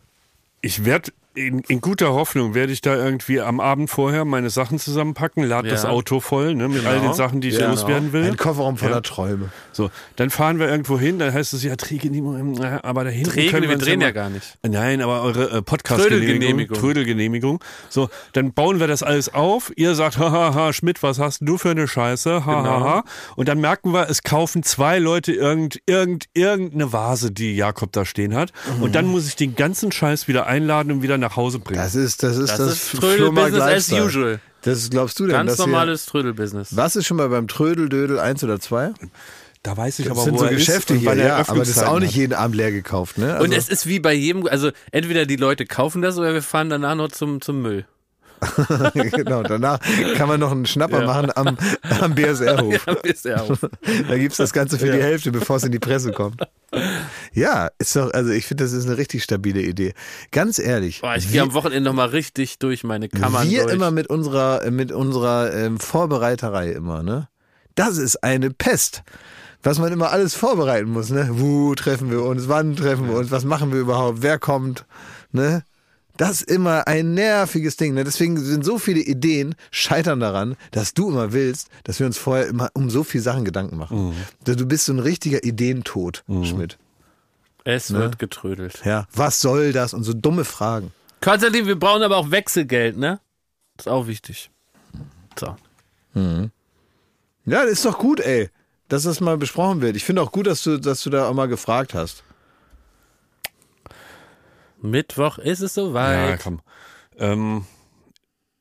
Ich 0.61 0.84
werde 0.84 1.12
in, 1.35 1.61
in 1.61 1.80
guter 1.80 2.12
Hoffnung 2.14 2.55
werde 2.55 2.72
ich 2.72 2.80
da 2.80 2.95
irgendwie 2.97 3.41
am 3.41 3.61
Abend 3.61 3.91
vorher 3.91 4.24
meine 4.24 4.51
Sachen 4.51 4.78
zusammenpacken, 4.78 5.45
lade 5.45 5.68
Ja. 5.68 5.74
das 5.74 5.85
Auto 5.85 6.20
voll, 6.20 6.55
ne, 6.55 6.68
mit 6.68 6.87
all 6.87 7.01
den 7.01 7.12
Sachen, 7.14 7.41
die 7.41 7.49
ich 7.49 7.59
Ja, 7.59 7.70
loswerden 7.70 8.12
will. 8.12 8.24
Ein 8.24 8.37
Kofferraum 8.37 8.76
voller 8.76 8.97
Ja. 8.97 9.01
Träume. 9.01 9.51
So, 9.72 9.91
dann 10.16 10.30
fahren 10.30 10.59
wir 10.59 10.68
irgendwo 10.68 10.99
hin, 10.99 11.18
dann 11.18 11.32
heißt 11.32 11.53
es 11.55 11.62
ja 11.64 11.74
Trägenehmigung, 11.76 12.55
ja, 12.62 12.82
aber 12.85 13.05
da 13.05 13.11
hinten 13.11 13.30
Trägen, 13.30 13.51
können 13.51 13.68
wir 13.68 13.76
drehen 13.78 13.99
mal- 13.99 14.07
ja 14.07 14.11
gar 14.12 14.30
nicht. 14.30 14.57
Nein, 14.62 15.01
aber 15.03 15.22
eure 15.22 15.51
äh, 15.51 15.62
Podcast-Genehmigung, 15.62 16.20
Trödelgenehmigung. 16.28 16.78
Trödelgenehmigung. 16.78 17.61
So, 17.89 18.09
dann 18.32 18.53
bauen 18.53 18.78
wir 18.80 18.87
das 18.87 19.03
alles 19.03 19.32
auf. 19.35 19.72
Ihr 19.76 19.95
sagt, 19.95 20.18
hahaha, 20.18 20.72
Schmidt, 20.72 21.03
was 21.03 21.18
hast 21.18 21.41
du 21.43 21.59
für 21.59 21.70
eine 21.70 21.89
Scheiße? 21.89 22.45
Hahaha. 22.47 22.62
Genau. 22.62 22.80
Ha, 22.80 22.95
ha. 22.99 23.05
Und 23.37 23.49
dann 23.49 23.61
merken 23.61 23.93
wir, 23.93 24.09
es 24.09 24.22
kaufen 24.22 24.62
zwei 24.62 24.99
Leute 24.99 25.32
irgend, 25.32 25.80
irgend, 25.87 26.26
irgendeine 26.35 26.93
Vase, 26.93 27.32
die 27.32 27.57
Jakob 27.57 27.93
da 27.93 28.05
stehen 28.05 28.35
hat. 28.35 28.53
Und 28.80 28.95
dann 28.95 29.07
muss 29.07 29.26
ich 29.26 29.37
den 29.37 29.57
ganzen 29.57 29.91
Scheiß 29.93 30.28
wieder 30.28 30.47
einladen 30.47 30.93
und 30.93 31.03
wieder 31.03 31.18
nach 31.25 31.37
Hause 31.37 31.59
bringen. 31.59 31.81
Das 31.81 31.95
ist, 31.95 32.22
das 32.22 32.37
ist 32.37 32.51
Das 32.51 32.59
das, 32.59 33.01
Trödel-Business 33.01 33.62
as 33.62 33.93
usual. 33.93 34.41
Das 34.62 34.89
glaubst 34.89 35.18
du 35.20 35.27
denn? 35.27 35.35
Ganz 35.35 35.59
normales 35.59 36.07
Trödelbusiness. 36.07 36.77
Was 36.77 36.97
ist 36.97 37.07
schon 37.07 37.18
mal 37.18 37.29
beim 37.29 37.49
Trödeldödel 37.49 38.18
1 38.18 38.45
oder 38.45 38.61
2? 38.61 38.93
da 39.64 39.77
weiß 39.77 39.99
ich 39.99 40.07
Das 40.07 40.12
aber, 40.12 40.25
sind 40.25 40.35
wo 40.35 40.39
so 40.41 40.45
er 40.45 40.51
Geschäfte 40.51 40.95
ist 40.95 41.01
hier, 41.01 41.11
er 41.11 41.27
ja, 41.27 41.37
aber 41.49 41.61
das 41.61 41.70
ist 41.70 41.83
auch 41.83 41.99
nicht 41.99 42.14
jeden 42.14 42.35
Abend 42.35 42.55
leer 42.55 42.70
gekauft, 42.70 43.16
ne? 43.16 43.33
Also, 43.33 43.45
Und 43.45 43.53
es 43.53 43.70
ist 43.70 43.87
wie 43.87 43.99
bei 43.99 44.12
jedem, 44.12 44.47
also 44.47 44.70
entweder 44.93 45.25
die 45.25 45.37
Leute 45.37 45.64
kaufen 45.64 46.03
das 46.03 46.18
oder 46.18 46.35
wir 46.35 46.43
fahren 46.43 46.68
danach 46.68 46.95
noch 46.95 47.09
zum, 47.09 47.41
zum 47.41 47.62
Müll. 47.62 47.87
genau, 48.95 49.42
danach 49.42 49.78
kann 50.16 50.28
man 50.28 50.40
noch 50.40 50.53
einen 50.53 50.66
Schnapper 50.66 51.07
machen 51.07 51.30
am, 51.34 51.57
am 52.01 52.14
BSR-Hof. 52.14 52.86
Ja, 53.24 53.36
ja 53.36 53.42
auch. 53.42 53.57
Da 54.09 54.18
gibt's 54.18 54.36
das 54.36 54.53
Ganze 54.53 54.78
für 54.78 54.90
die 54.90 55.03
Hälfte, 55.03 55.32
bevor 55.32 55.57
es 55.57 55.64
in 55.64 55.72
die 55.72 55.78
Presse 55.78 56.12
kommt. 56.12 56.40
Ja, 57.32 57.70
ist 57.78 57.97
doch, 57.97 58.12
also 58.12 58.30
ich 58.30 58.47
finde, 58.47 58.64
das 58.64 58.72
ist 58.72 58.86
eine 58.86 58.97
richtig 58.97 59.22
stabile 59.22 59.61
Idee. 59.61 59.95
Ganz 60.30 60.59
ehrlich. 60.59 61.01
Boah, 61.01 61.16
ich 61.16 61.30
gehe 61.30 61.42
am 61.42 61.55
Wochenende 61.55 61.88
nochmal 61.88 62.09
richtig 62.09 62.59
durch 62.59 62.84
meine 62.84 63.09
Kammern 63.09 63.49
wir 63.49 63.62
durch. 63.62 63.74
immer 63.74 63.90
mit 63.90 64.09
unserer, 64.09 64.70
mit 64.70 64.92
unserer 64.92 65.55
ähm, 65.55 65.78
Vorbereiterei 65.78 66.72
immer, 66.72 67.03
ne? 67.03 67.28
Das 67.74 67.99
ist 67.99 68.22
eine 68.22 68.51
Pest. 68.51 69.03
Was 69.62 69.78
man 69.78 69.92
immer 69.92 70.11
alles 70.11 70.34
vorbereiten 70.34 70.90
muss, 70.90 71.11
ne? 71.11 71.28
Wo 71.32 71.74
treffen 71.74 72.11
wir 72.11 72.22
uns? 72.22 72.49
Wann 72.49 72.76
treffen 72.76 73.09
wir 73.09 73.16
uns? 73.16 73.30
Was 73.30 73.45
machen 73.45 73.72
wir 73.72 73.80
überhaupt? 73.80 74.18
Wer 74.20 74.38
kommt? 74.38 74.84
Ne? 75.32 75.64
Das 76.17 76.31
ist 76.43 76.51
immer 76.51 76.87
ein 76.87 77.15
nerviges 77.15 77.77
Ding. 77.77 77.95
Ne? 77.95 78.05
Deswegen 78.05 78.39
sind 78.39 78.65
so 78.65 78.79
viele 78.79 79.01
Ideen 79.01 79.57
scheitern 79.73 80.21
daran, 80.21 80.57
dass 80.71 80.95
du 80.95 81.09
immer 81.11 81.33
willst, 81.33 81.69
dass 81.83 81.99
wir 81.99 82.07
uns 82.07 82.19
vorher 82.19 82.47
immer 82.47 82.71
um 82.75 82.89
so 82.89 83.03
viele 83.03 83.23
Sachen 83.23 83.45
Gedanken 83.45 83.77
machen. 83.77 84.15
Du 84.45 84.67
bist 84.67 84.85
so 84.87 84.93
ein 84.93 85.01
richtiger 85.01 85.43
Ideentod, 85.43 86.23
Schmidt. 86.45 86.79
es 87.65 87.91
Ne? 87.91 87.99
wird 87.99 88.19
getrödelt. 88.21 88.83
Ja. 88.85 89.07
Was 89.12 89.41
soll 89.41 89.73
das? 89.73 89.93
Und 89.93 90.05
so 90.05 90.12
dumme 90.12 90.45
Fragen. 90.45 90.93
Konstantin, 91.21 91.67
wir 91.67 91.79
brauchen 91.79 92.03
aber 92.03 92.17
auch 92.19 92.31
Wechselgeld, 92.31 92.97
ne? 92.97 93.19
Ist 93.79 93.89
auch 93.89 94.07
wichtig. 94.07 94.51
So. 95.41 95.57
Ja, 96.15 97.62
das 97.65 97.73
ist 97.73 97.85
doch 97.85 97.99
gut, 97.99 98.21
ey, 98.21 98.51
dass 98.89 99.03
das 99.03 99.21
mal 99.21 99.37
besprochen 99.37 99.81
wird. 99.81 99.97
Ich 99.97 100.05
finde 100.05 100.23
auch 100.23 100.31
gut, 100.33 100.47
dass 100.47 100.62
du, 100.62 100.79
dass 100.79 101.03
du 101.03 101.11
da 101.11 101.29
auch 101.29 101.35
mal 101.35 101.49
gefragt 101.49 101.93
hast. 101.95 102.23
Mittwoch 104.85 105.39
ist 105.39 105.61
es 105.61 105.74
Ja, 105.76 105.82
soweit. 105.82 106.41
komm. 106.43 106.61
Ähm, 107.18 107.64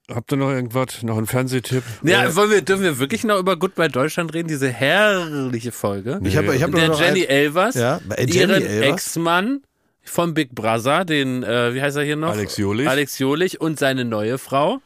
habt 0.09 0.31
ihr 0.31 0.37
noch 0.37 0.49
irgendwas? 0.49 1.03
Noch 1.03 1.17
einen 1.17 1.27
Fernsehtipp? 1.27 1.83
Ja, 2.03 2.35
wollen 2.35 2.51
wir, 2.51 2.61
dürfen 2.61 2.83
wir 2.83 2.99
wirklich 2.99 3.23
noch 3.23 3.39
über 3.39 3.57
Goodbye 3.57 3.89
Deutschland 3.89 4.33
reden? 4.33 4.47
Diese 4.47 4.69
herrliche 4.69 5.71
Folge. 5.71 6.19
Ich 6.23 6.37
habe 6.37 6.55
ich 6.55 6.63
hab 6.63 6.71
der 6.71 6.89
noch 6.89 6.99
Jenny 6.99 7.23
ein, 7.23 7.29
Elvers, 7.29 7.75
Ja, 7.75 7.99
äh, 8.15 8.25
ihren? 8.25 8.65
Ex-Mann 8.65 9.61
vom 10.03 10.33
Big 10.33 10.53
Brother, 10.53 11.05
den, 11.05 11.43
äh, 11.43 11.73
wie 11.73 11.81
heißt 11.81 11.97
er 11.97 12.03
hier 12.03 12.15
noch? 12.15 12.29
Alex 12.31 12.57
Jolich. 12.57 12.87
Alex 12.87 13.19
Jolich 13.19 13.61
und 13.61 13.79
seine 13.79 14.03
neue 14.05 14.37
Frau 14.37 14.79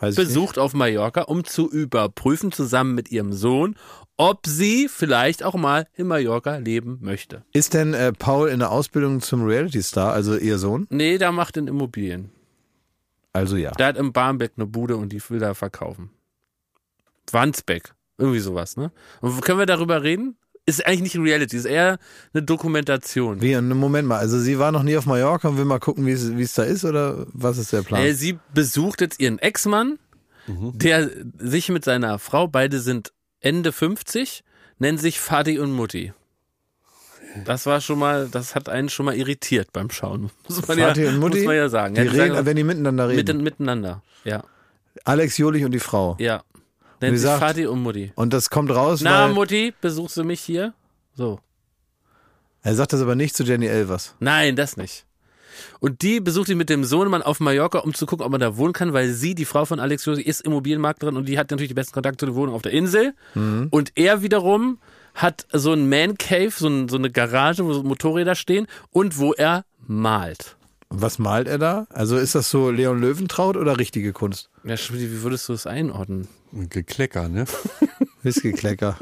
weiß 0.00 0.14
besucht 0.14 0.58
auf 0.58 0.74
Mallorca, 0.74 1.22
um 1.22 1.44
zu 1.44 1.70
überprüfen, 1.70 2.52
zusammen 2.52 2.94
mit 2.94 3.10
ihrem 3.10 3.32
Sohn, 3.32 3.76
ob 4.16 4.46
sie 4.46 4.88
vielleicht 4.88 5.42
auch 5.42 5.54
mal 5.54 5.86
in 5.94 6.06
Mallorca 6.06 6.56
leben 6.56 6.98
möchte. 7.00 7.44
Ist 7.52 7.74
denn 7.74 7.94
äh, 7.94 8.12
Paul 8.12 8.48
in 8.48 8.60
der 8.60 8.70
Ausbildung 8.70 9.20
zum 9.20 9.44
Reality 9.44 9.82
Star, 9.82 10.12
also 10.12 10.36
ihr 10.36 10.58
Sohn? 10.58 10.86
Nee, 10.90 11.18
da 11.18 11.32
macht 11.32 11.56
in 11.56 11.68
Immobilien. 11.68 12.30
Also 13.32 13.56
ja. 13.56 13.72
Der 13.72 13.88
hat 13.88 13.96
im 13.98 14.12
Barmbek 14.12 14.52
eine 14.56 14.66
Bude 14.66 14.96
und 14.96 15.10
die 15.12 15.20
will 15.28 15.38
da 15.38 15.52
verkaufen. 15.52 16.10
Wandsbeck. 17.30 17.94
Irgendwie 18.18 18.38
sowas, 18.38 18.78
ne? 18.78 18.92
Und 19.20 19.42
können 19.42 19.58
wir 19.58 19.66
darüber 19.66 20.02
reden? 20.02 20.36
Ist 20.64 20.84
eigentlich 20.86 21.14
nicht 21.14 21.18
Reality, 21.18 21.56
ist 21.56 21.66
eher 21.66 21.98
eine 22.32 22.42
Dokumentation. 22.42 23.40
Wie, 23.40 23.54
Moment 23.60 24.08
mal, 24.08 24.18
also 24.18 24.40
sie 24.40 24.58
war 24.58 24.72
noch 24.72 24.82
nie 24.82 24.96
auf 24.96 25.06
Mallorca 25.06 25.48
und 25.48 25.58
will 25.58 25.64
mal 25.64 25.78
gucken, 25.78 26.06
wie 26.06 26.12
es 26.12 26.54
da 26.54 26.64
ist 26.64 26.84
oder 26.84 27.26
was 27.32 27.58
ist 27.58 27.72
der 27.72 27.82
Plan? 27.82 28.00
Äh, 28.00 28.14
sie 28.14 28.38
besucht 28.52 29.00
jetzt 29.00 29.20
ihren 29.20 29.38
Ex-Mann, 29.38 29.98
der 30.48 31.10
sich 31.38 31.68
mit 31.68 31.84
seiner 31.84 32.18
Frau, 32.18 32.48
beide 32.48 32.80
sind 32.80 33.12
Ende 33.46 33.70
50, 33.72 34.42
nennen 34.78 34.98
sich 34.98 35.20
Vati 35.20 35.58
und 35.58 35.70
Mutti. 35.72 36.12
Das 37.44 37.66
war 37.66 37.80
schon 37.80 37.98
mal, 37.98 38.28
das 38.28 38.54
hat 38.54 38.68
einen 38.68 38.88
schon 38.88 39.06
mal 39.06 39.14
irritiert 39.14 39.72
beim 39.72 39.90
Schauen. 39.90 40.30
Muss 40.48 40.66
man, 40.66 40.78
Vati 40.78 41.02
ja, 41.02 41.08
und 41.10 41.18
Mutti? 41.18 41.38
muss 41.38 41.46
man 41.46 41.56
ja 41.56 41.68
sagen. 41.68 41.94
Die 41.94 42.00
Ja, 42.02 42.10
reden, 42.10 42.34
sagen, 42.34 42.46
wenn 42.46 42.56
die 42.56 42.64
miteinander 42.64 43.08
reden. 43.08 43.16
mitten, 43.18 43.42
miteinander. 43.42 44.02
Ja, 44.24 44.42
Alex 45.04 45.36
Jolich 45.38 45.64
und 45.64 45.72
die 45.72 45.78
Frau. 45.80 46.16
ja. 46.18 46.42
Nennt 47.02 47.18
sich 47.18 47.24
gesagt, 47.24 47.42
Vati 47.42 47.66
und 47.66 47.82
Mutti. 47.82 48.10
Und 48.16 48.32
das 48.32 48.48
kommt 48.48 48.70
raus, 48.70 49.00
Na, 49.02 49.28
Mutti, 49.28 49.74
besuchst 49.82 50.16
du 50.16 50.24
mich 50.24 50.40
hier? 50.40 50.72
So. 51.14 51.40
er 52.62 52.74
sagt 52.74 52.94
das 52.94 53.02
aber 53.02 53.14
nicht 53.14 53.36
zu 53.36 53.44
Jenny 53.44 53.66
Elvers. 53.66 54.14
Nein, 54.18 54.56
das 54.56 54.78
nicht. 54.78 55.04
Und 55.80 56.02
die 56.02 56.20
besucht 56.20 56.48
ihn 56.48 56.58
mit 56.58 56.70
dem 56.70 56.84
Sohnemann 56.84 57.22
auf 57.22 57.40
Mallorca, 57.40 57.78
um 57.78 57.94
zu 57.94 58.06
gucken, 58.06 58.24
ob 58.24 58.32
man 58.32 58.40
da 58.40 58.56
wohnen 58.56 58.72
kann, 58.72 58.92
weil 58.92 59.10
sie, 59.10 59.34
die 59.34 59.44
Frau 59.44 59.64
von 59.64 59.80
Alex 59.80 60.04
Josi, 60.04 60.22
ist 60.22 60.40
Immobilienmaklerin 60.42 61.16
und 61.16 61.28
die 61.28 61.38
hat 61.38 61.50
natürlich 61.50 61.68
die 61.68 61.74
besten 61.74 61.92
Kontakte 61.92 62.18
zu 62.18 62.26
der 62.26 62.34
Wohnung 62.34 62.54
auf 62.54 62.62
der 62.62 62.72
Insel. 62.72 63.14
Und 63.70 63.92
er 63.94 64.22
wiederum 64.22 64.78
hat 65.14 65.46
so 65.52 65.72
ein 65.72 65.88
Man 65.88 66.18
Cave, 66.18 66.50
so, 66.50 66.68
ein, 66.68 66.88
so 66.88 66.96
eine 66.96 67.10
Garage, 67.10 67.64
wo 67.64 67.72
so 67.72 67.82
Motorräder 67.82 68.34
stehen 68.34 68.66
und 68.90 69.18
wo 69.18 69.32
er 69.32 69.64
malt. 69.86 70.56
Was 70.88 71.18
malt 71.18 71.48
er 71.48 71.58
da? 71.58 71.86
Also 71.90 72.16
ist 72.16 72.34
das 72.34 72.50
so 72.50 72.70
Leon 72.70 73.00
Löwentraut 73.00 73.56
oder 73.56 73.78
richtige 73.78 74.12
Kunst? 74.12 74.50
Ja, 74.62 74.76
wie 74.92 75.22
würdest 75.22 75.48
du 75.48 75.52
das 75.52 75.66
einordnen? 75.66 76.28
Geklecker, 76.52 77.28
ne? 77.28 77.46
Whisky-Klecker. 78.22 78.96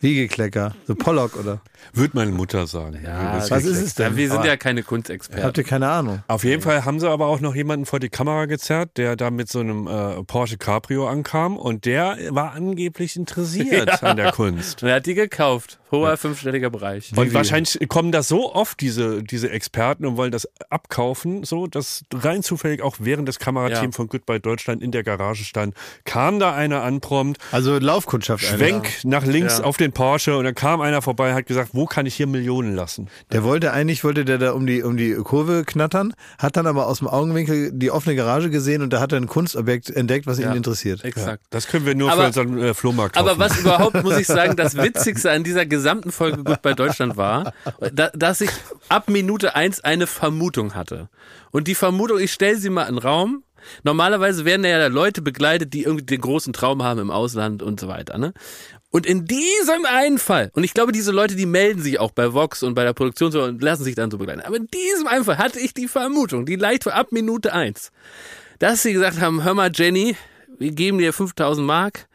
Wiegeklecker. 0.00 0.74
So 0.86 0.94
Pollock 0.94 1.36
oder? 1.36 1.60
Würde 1.92 2.12
meine 2.14 2.30
Mutter 2.30 2.66
sagen. 2.66 3.00
was 3.04 3.64
ist 3.64 3.80
es 3.82 3.94
denn? 3.94 4.12
Ja, 4.12 4.16
wir 4.16 4.28
sind 4.28 4.38
Aber- 4.38 4.46
ja 4.46 4.56
keine 4.56 4.80
Habt 4.80 4.88
Kunstexperten. 4.88 5.52
ihr 5.56 5.64
keine 5.68 5.88
Ahnung? 5.88 6.22
Auf 6.28 6.44
jeden 6.44 6.62
Fall 6.62 6.84
haben 6.84 7.00
sie 7.00 7.08
aber 7.10 7.26
auch 7.26 7.40
noch 7.40 7.54
jemanden 7.56 7.86
vor 7.86 7.98
die 7.98 8.08
Kamera 8.08 8.46
gezerrt, 8.46 8.90
der 8.96 9.16
da 9.16 9.30
mit 9.30 9.48
so 9.48 9.60
einem 9.60 9.86
äh, 9.88 10.22
Porsche 10.22 10.58
Cabrio 10.58 11.08
ankam 11.08 11.56
und 11.56 11.84
der 11.86 12.16
war 12.30 12.52
angeblich 12.52 13.16
interessiert 13.16 14.02
an 14.04 14.16
der 14.16 14.30
Kunst. 14.32 14.82
Und 14.82 14.88
er 14.90 14.96
hat 14.96 15.06
die 15.06 15.14
gekauft. 15.14 15.79
Hoher 15.90 16.16
fünfstelliger 16.16 16.70
Bereich. 16.70 17.12
Und 17.16 17.34
wahrscheinlich 17.34 17.78
kommen 17.88 18.12
da 18.12 18.22
so 18.22 18.54
oft 18.54 18.80
diese, 18.80 19.22
diese 19.22 19.50
Experten 19.50 20.06
und 20.06 20.16
wollen 20.16 20.30
das 20.32 20.48
abkaufen, 20.70 21.44
so 21.44 21.66
dass 21.66 22.04
rein 22.12 22.42
zufällig 22.42 22.82
auch 22.82 22.96
während 23.00 23.28
das 23.28 23.38
Kamerateam 23.38 23.90
Ja. 23.90 23.92
von 23.92 24.08
Goodbye 24.08 24.40
Deutschland 24.40 24.82
in 24.82 24.90
der 24.92 25.02
Garage 25.02 25.44
stand, 25.44 25.74
kam 26.04 26.38
da 26.38 26.54
einer 26.54 26.82
an 26.82 27.00
prompt, 27.00 27.38
Also 27.52 27.78
Laufkundschaft. 27.78 28.44
Schwenk 28.44 28.88
nach 29.04 29.24
links 29.26 29.58
Ja. 29.58 29.64
auf 29.64 29.76
den 29.76 29.92
Porsche 29.92 30.36
und 30.36 30.44
dann 30.44 30.54
kam 30.54 30.80
einer 30.80 31.02
vorbei, 31.02 31.34
hat 31.34 31.46
gesagt, 31.46 31.70
wo 31.72 31.86
kann 31.86 32.06
ich 32.06 32.14
hier 32.14 32.26
Millionen 32.26 32.74
lassen? 32.74 33.08
Der 33.32 33.44
wollte 33.44 33.72
eigentlich, 33.72 34.04
wollte 34.04 34.24
der 34.24 34.38
da 34.38 34.52
um 34.52 34.66
die, 34.66 34.82
um 34.82 34.96
die 34.96 35.14
Kurve 35.14 35.64
knattern, 35.64 36.12
hat 36.38 36.56
dann 36.56 36.66
aber 36.66 36.86
aus 36.86 36.98
dem 36.98 37.08
Augenwinkel 37.08 37.70
die 37.72 37.90
offene 37.90 38.16
Garage 38.16 38.50
gesehen 38.50 38.82
und 38.82 38.92
da 38.92 39.00
hat 39.00 39.12
er 39.12 39.18
ein 39.20 39.26
Kunstobjekt 39.26 39.90
entdeckt, 39.90 40.26
was 40.26 40.38
ihn 40.38 40.44
Ja. 40.44 40.54
interessiert. 40.54 41.04
Exakt. 41.04 41.42
Das 41.50 41.66
können 41.66 41.86
wir 41.86 41.94
nur 41.94 42.10
Aber- 42.12 42.22
für 42.22 42.26
unseren 42.28 42.58
äh, 42.62 42.74
Flohmarkt 42.74 43.16
kaufen. 43.16 43.28
Aber 43.28 43.38
was 43.38 43.58
überhaupt, 43.58 44.02
muss 44.02 44.18
ich 44.18 44.26
sagen, 44.26 44.56
das 44.56 44.76
Witzigste 44.76 45.30
an 45.30 45.44
dieser 45.44 45.66
gesamten 45.80 46.12
Folge 46.12 46.44
Gut 46.44 46.60
bei 46.62 46.74
Deutschland 46.74 47.16
war, 47.16 47.52
da, 47.92 48.10
dass 48.10 48.42
ich 48.42 48.50
ab 48.88 49.08
Minute 49.08 49.56
eins 49.56 49.80
eine 49.80 50.06
Vermutung 50.06 50.74
hatte. 50.74 51.08
Und 51.50 51.68
die 51.68 51.74
Vermutung, 51.74 52.18
ich 52.18 52.32
stelle 52.32 52.56
sie 52.56 52.70
mal 52.70 52.84
in 52.84 52.96
den 52.96 53.02
Raum. 53.02 53.44
Normalerweise 53.82 54.44
werden 54.44 54.64
ja 54.64 54.86
Leute 54.86 55.22
begleitet, 55.22 55.72
die 55.74 55.84
irgendwie 55.84 56.04
den 56.04 56.20
großen 56.20 56.52
Traum 56.52 56.82
haben 56.82 57.00
im 57.00 57.10
Ausland 57.10 57.62
und 57.62 57.80
so 57.80 57.88
weiter. 57.88 58.18
Ne? 58.18 58.32
Und 58.90 59.06
in 59.06 59.24
diesem 59.24 59.86
einen 59.86 60.18
Fall, 60.18 60.50
und 60.54 60.64
ich 60.64 60.74
glaube, 60.74 60.92
diese 60.92 61.12
Leute, 61.12 61.36
die 61.36 61.46
melden 61.46 61.80
sich 61.80 61.98
auch 61.98 62.10
bei 62.10 62.34
Vox 62.34 62.62
und 62.62 62.74
bei 62.74 62.84
der 62.84 62.92
Produktion 62.92 63.34
und 63.36 63.62
lassen 63.62 63.84
sich 63.84 63.94
dann 63.94 64.10
so 64.10 64.18
begleiten. 64.18 64.40
Aber 64.40 64.56
in 64.56 64.66
diesem 64.66 65.06
einen 65.06 65.24
Fall 65.24 65.38
hatte 65.38 65.60
ich 65.60 65.72
die 65.72 65.88
Vermutung, 65.88 66.44
die 66.44 66.56
leicht 66.56 66.86
war 66.86 66.94
ab 66.94 67.12
Minute 67.12 67.52
eins, 67.52 67.92
dass 68.58 68.82
sie 68.82 68.92
gesagt 68.92 69.20
haben, 69.20 69.44
hör 69.44 69.54
mal 69.54 69.70
Jenny, 69.72 70.16
wir 70.58 70.72
geben 70.72 70.98
dir 70.98 71.12
5000 71.12 71.66
Mark, 71.66 72.08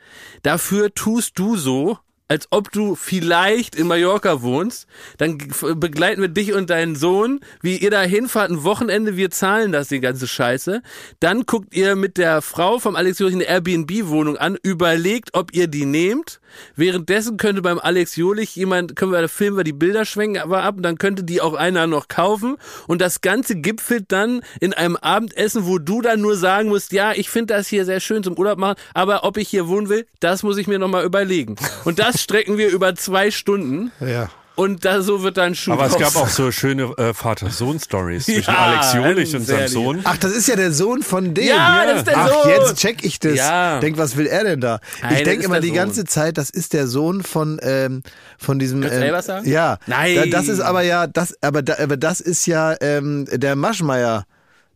dafür 0.43 0.93
tust 0.93 1.39
du 1.39 1.55
so, 1.55 1.97
als 2.27 2.47
ob 2.49 2.71
du 2.71 2.95
vielleicht 2.95 3.75
in 3.75 3.87
Mallorca 3.87 4.41
wohnst, 4.41 4.87
dann 5.17 5.37
begleiten 5.75 6.21
wir 6.21 6.27
dich 6.27 6.53
und 6.53 6.69
deinen 6.71 6.95
Sohn, 6.95 7.39
wie 7.61 7.77
ihr 7.77 7.91
da 7.91 8.01
hinfahrt, 8.01 8.49
ein 8.49 8.63
Wochenende, 8.63 9.15
wir 9.15 9.29
zahlen 9.29 9.71
das, 9.71 9.89
die 9.89 9.99
ganze 9.99 10.27
Scheiße. 10.27 10.81
Dann 11.19 11.45
guckt 11.45 11.75
ihr 11.75 11.95
mit 11.95 12.17
der 12.17 12.41
Frau 12.41 12.79
vom 12.79 12.95
Alex 12.95 13.19
Jolich 13.19 13.35
eine 13.35 13.43
Airbnb-Wohnung 13.43 14.37
an, 14.37 14.57
überlegt, 14.63 15.29
ob 15.33 15.53
ihr 15.53 15.67
die 15.67 15.85
nehmt. 15.85 16.39
Währenddessen 16.75 17.37
könnte 17.37 17.61
beim 17.61 17.79
Alex 17.79 18.15
Jolich 18.15 18.55
jemand, 18.55 18.95
können 18.95 19.11
wir, 19.11 19.27
filmen 19.27 19.57
wir 19.57 19.63
die 19.63 19.73
Bilder 19.73 20.05
schwenken 20.05 20.41
aber 20.41 20.63
ab 20.63 20.77
und 20.77 20.83
dann 20.83 20.97
könnte 20.97 21.23
die 21.23 21.41
auch 21.41 21.53
einer 21.53 21.85
noch 21.85 22.07
kaufen 22.07 22.55
und 22.87 23.01
das 23.01 23.21
Ganze 23.21 23.55
gipfelt 23.55 24.05
dann 24.11 24.41
in 24.61 24.73
einem 24.73 24.95
Abendessen, 24.95 25.65
wo 25.65 25.79
du 25.79 26.01
dann 26.01 26.21
nur 26.21 26.37
sagen 26.37 26.69
musst, 26.69 26.93
ja, 26.93 27.11
ich 27.11 27.29
finde 27.29 27.53
das 27.53 27.67
hier 27.67 27.83
sehr 27.83 27.99
schön 27.99 28.23
zum 28.23 28.37
Urlaub 28.37 28.57
machen, 28.57 28.79
aber 28.93 29.25
ob 29.25 29.37
ich 29.37 29.49
hier 29.49 29.67
wohnen 29.67 29.89
will, 29.89 30.07
das 30.21 30.43
muss 30.43 30.57
ich 30.57 30.67
mir 30.67 30.79
nochmal 30.79 31.03
überlegen. 31.03 31.55
Und 31.83 31.99
das 31.99 32.14
strecken 32.17 32.57
wir 32.57 32.69
über 32.69 32.95
zwei 32.95 33.31
Stunden 33.31 33.91
Ja. 33.99 34.29
und 34.55 34.85
da 34.85 35.01
so 35.01 35.21
wird 35.23 35.37
dann 35.37 35.53
Schuh 35.55 35.73
Aber 35.73 35.85
es 35.87 35.97
gab 35.97 36.15
auch 36.15 36.27
so 36.29 36.51
schöne 36.51 36.83
äh, 36.97 37.13
Vater-Sohn-Stories 37.13 38.25
zwischen 38.25 38.51
Ja, 38.51 38.57
Alex 38.57 38.93
Jolich 38.93 39.35
und 39.35 39.45
seinem. 39.45 39.67
Sohn. 39.67 40.01
Ach, 40.03 40.17
das 40.17 40.31
ist 40.31 40.47
ja 40.47 40.55
der 40.55 40.71
Sohn 40.71 41.03
von 41.03 41.33
dem. 41.33 41.45
Ja, 41.47 41.85
das 41.85 41.97
ist 41.99 42.07
der 42.07 42.17
Ach, 42.17 42.29
Sohn. 42.29 42.49
jetzt 42.51 42.75
check 42.77 43.03
ich 43.03 43.19
das. 43.19 43.35
Ja. 43.35 43.79
Denk, 43.79 43.97
was 43.97 44.15
will 44.17 44.27
er 44.27 44.43
denn 44.43 44.61
da? 44.61 44.79
Nein, 45.01 45.11
ich 45.13 45.17
das 45.19 45.23
denke 45.25 45.45
immer 45.45 45.59
die 45.59 45.67
Sohn. 45.67 45.75
ganze 45.75 46.05
Zeit, 46.05 46.37
das 46.37 46.49
ist 46.49 46.73
der 46.73 46.87
Sohn 46.87 47.23
von 47.23 47.59
ähm, 47.61 48.01
von 48.37 48.59
diesem. 48.59 48.81
Kannst 48.81 48.93
du 48.93 48.97
ähm, 48.97 49.03
selber 49.03 49.21
sagen? 49.21 49.49
Ja. 49.49 49.77
Nein. 49.87 50.15
Da, 50.15 50.25
das 50.37 50.47
ist 50.47 50.59
aber 50.61 50.81
ja 50.83 51.07
das, 51.07 51.35
aber 51.41 51.61
da, 51.61 51.75
aber 51.81 51.97
das 51.97 52.21
ist 52.21 52.45
ja 52.45 52.75
ähm, 52.81 53.25
der 53.31 53.55
Maschmeyer 53.55 54.25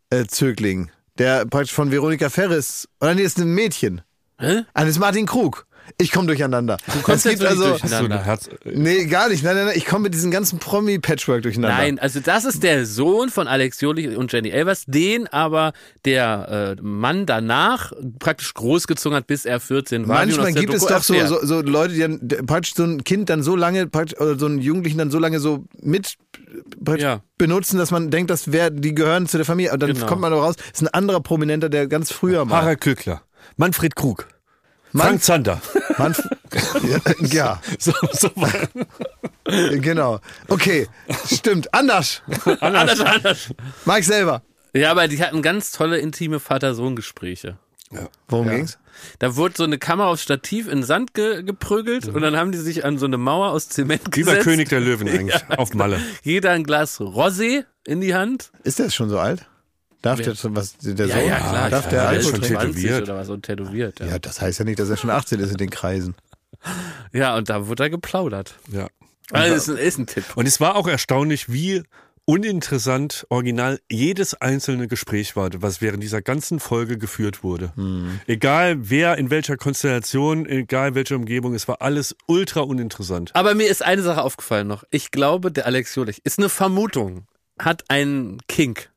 äh, 0.09 0.25
Zögling, 0.25 0.91
der 1.17 1.45
praktisch 1.45 1.73
von 1.73 1.91
Veronika 1.91 2.29
Ferris. 2.29 2.87
Oder 2.99 3.15
nee, 3.15 3.21
ist 3.21 3.37
ein 3.37 3.53
Mädchen. 3.53 4.01
Hä? 4.39 4.63
Ah, 4.73 4.81
das 4.81 4.91
ist 4.91 4.99
Martin 4.99 5.25
Krug. 5.25 5.65
Ich 5.97 6.11
komme 6.11 6.27
durcheinander. 6.27 6.77
Du 6.93 7.01
kommst 7.01 7.25
jetzt 7.25 7.39
wirklich 7.41 7.59
durch. 7.59 7.83
Hast 7.83 7.99
du 7.99 8.05
ein 8.05 8.23
Herz? 8.23 8.49
Nee, 8.65 9.05
gar 9.05 9.29
nicht. 9.29 9.43
Nein, 9.43 9.55
nein, 9.55 9.65
nein. 9.67 9.77
Ich 9.77 9.85
komme 9.85 10.03
mit 10.03 10.13
diesem 10.13 10.31
ganzen 10.31 10.59
Promi-Patchwork 10.59 11.41
durcheinander. 11.41 11.77
Nein, 11.77 11.99
also 11.99 12.19
das 12.19 12.45
ist 12.45 12.63
der 12.63 12.85
Sohn 12.85 13.29
von 13.29 13.47
Alex 13.47 13.81
Jolich 13.81 14.15
und 14.15 14.31
Jenny 14.31 14.49
Elvers, 14.49 14.83
den 14.87 15.27
aber 15.27 15.73
der 16.05 16.75
äh, 16.77 16.81
Mann 16.81 17.25
danach 17.25 17.91
praktisch 18.19 18.53
großgezogen 18.53 19.15
hat, 19.15 19.27
bis 19.27 19.45
er 19.45 19.59
14 19.59 20.07
war. 20.07 20.15
Manchmal 20.17 20.53
gibt 20.53 20.73
es 20.73 20.85
doch 20.85 21.03
so, 21.03 21.13
so, 21.25 21.45
so 21.45 21.61
Leute, 21.61 21.93
die 21.93 21.99
dann 22.01 22.45
praktisch 22.45 22.73
so 22.75 22.83
ein 22.83 23.03
Kind 23.03 23.29
dann 23.29 23.43
so 23.43 23.55
lange, 23.55 23.87
praktisch, 23.87 24.19
oder 24.19 24.37
so 24.37 24.45
einen 24.45 24.59
Jugendlichen 24.59 24.97
dann 24.97 25.11
so 25.11 25.19
lange 25.19 25.39
so 25.39 25.65
mit 25.81 26.15
Ja. 26.97 27.21
benutzen, 27.37 27.77
dass 27.77 27.91
man 27.91 28.09
denkt, 28.11 28.29
das 28.31 28.51
wär, 28.51 28.69
die 28.69 28.93
gehören 28.95 29.27
zu 29.27 29.37
der 29.37 29.45
Familie. 29.45 29.71
Und 29.73 29.81
dann 29.81 29.93
Genau. 29.93 30.05
kommt 30.05 30.21
man 30.21 30.33
aber 30.33 30.41
raus, 30.43 30.55
ist 30.73 30.81
ein 30.81 30.87
anderer 30.87 31.21
Prominenter, 31.21 31.69
der 31.69 31.87
ganz 31.87 32.11
früher 32.11 32.45
mal. 32.45 32.61
Harald 32.61 32.81
Köckler, 32.81 33.21
Manfred 33.57 33.95
Krug, 33.95 34.27
Frank 34.95 35.23
Zander. 35.23 35.61
Manf 35.97 36.21
ja, 37.31 37.61
So, 37.77 37.93
so 38.11 38.29
war 38.35 38.51
ja, 39.47 39.77
genau. 39.77 40.19
Okay, 40.47 40.87
stimmt. 41.31 41.73
Anders. 41.73 42.21
anders, 42.59 42.99
anders. 42.99 43.49
Mike 43.85 44.03
selber. 44.03 44.41
Ja, 44.73 44.91
aber 44.91 45.07
die 45.07 45.21
hatten 45.21 45.41
ganz 45.41 45.71
tolle 45.71 45.97
intime 45.97 46.39
Vater-Sohn-Gespräche. 46.39 47.57
Worum 48.27 48.49
ging's? 48.49 48.77
Da 49.17 49.35
wurde 49.35 49.55
so 49.57 49.63
eine 49.63 49.77
Kamera 49.77 50.09
aufs 50.09 50.21
Stativ 50.21 50.67
in 50.67 50.83
Sand 50.83 51.13
ge 51.13 51.41
geprügelt 51.41 52.07
und 52.07 52.21
dann 52.21 52.35
haben 52.35 52.51
die 52.51 52.57
sich 52.57 52.85
an 52.85 52.97
so 52.97 53.05
eine 53.05 53.17
Mauer 53.17 53.51
aus 53.51 53.69
Zement 53.69 54.01
wie 54.13 54.23
bei 54.23 54.31
gesetzt. 54.31 54.43
König 54.43 54.69
der 54.69 54.79
Löwen 54.79 55.07
eigentlich, 55.09 55.41
auf 55.57 55.73
Malle. 55.73 55.99
Jeder 56.21 56.51
ein 56.51 56.63
Glas 56.63 56.99
Rosé 56.99 57.63
in 57.85 58.01
die 58.01 58.13
Hand. 58.13 58.51
Ist 58.63 58.79
der 58.79 58.89
schon 58.89 59.09
so 59.09 59.17
alt? 59.17 59.47
Darf 60.01 60.21
der 60.21 60.35
schon 60.35 60.55
was, 60.55 60.77
der 60.77 61.07
Sohn? 61.07 61.07
klar. 61.07 61.69
Darf 61.69 61.85
ja, 61.85 61.91
der 61.91 62.07
Alkohol 62.07 62.19
ist 62.19 62.29
schon 62.29 62.41
trinken? 62.41 62.61
20 62.61 62.83
tätowiert. 62.83 63.01
oder 63.03 63.17
was 63.17 63.29
und 63.29 63.43
tätowiert. 63.43 63.99
Ja. 63.99 64.05
Ja, 64.07 64.19
das 64.19 64.41
heißt 64.41 64.59
ja 64.59 64.65
nicht, 64.65 64.79
dass 64.79 64.89
er 64.89 64.97
schon 64.97 65.09
18 65.09 65.39
ist 65.39 65.51
in 65.51 65.57
den 65.57 65.69
Kreisen. 65.69 66.15
ja, 67.13 67.35
und 67.35 67.49
da 67.49 67.67
wurde 67.67 67.83
er 67.83 67.89
geplaudert. 67.89 68.55
Ja. 68.71 68.87
Also 69.31 69.55
ist 69.55 69.69
ein, 69.69 69.77
ist 69.77 69.97
ein 69.97 70.07
Tipp. 70.07 70.23
Und 70.35 70.47
es 70.47 70.59
war 70.59 70.75
auch 70.75 70.87
erstaunlich, 70.87 71.51
wie 71.51 71.83
uninteressant 72.25 73.25
original 73.29 73.79
jedes 73.89 74.35
einzelne 74.35 74.87
Gespräch 74.87 75.35
war, 75.35 75.49
was 75.63 75.81
während 75.81 76.03
dieser 76.03 76.21
ganzen 76.21 76.59
Folge 76.59 76.99
geführt 76.99 77.43
wurde. 77.43 77.73
Egal 78.27 78.89
wer, 78.89 79.17
in 79.17 79.31
welcher 79.31 79.57
Konstellation, 79.57 80.45
egal 80.45 80.93
welche 80.93 81.15
Umgebung, 81.15 81.55
es 81.55 81.67
war 81.67 81.81
alles 81.81 82.15
ultra 82.27 82.61
uninteressant. 82.61 83.31
Aber 83.33 83.55
mir 83.55 83.67
ist 83.67 83.83
eine 83.83 84.03
Sache 84.03 84.21
aufgefallen 84.21 84.67
noch. 84.67 84.83
Ich 84.91 85.09
glaube, 85.09 85.51
der 85.51 85.65
Alex 85.65 85.95
Jolich 85.95 86.23
ist 86.23 86.37
eine 86.37 86.49
Vermutung, 86.49 87.25
hat 87.57 87.85
einen 87.89 88.37
Kink. 88.47 88.91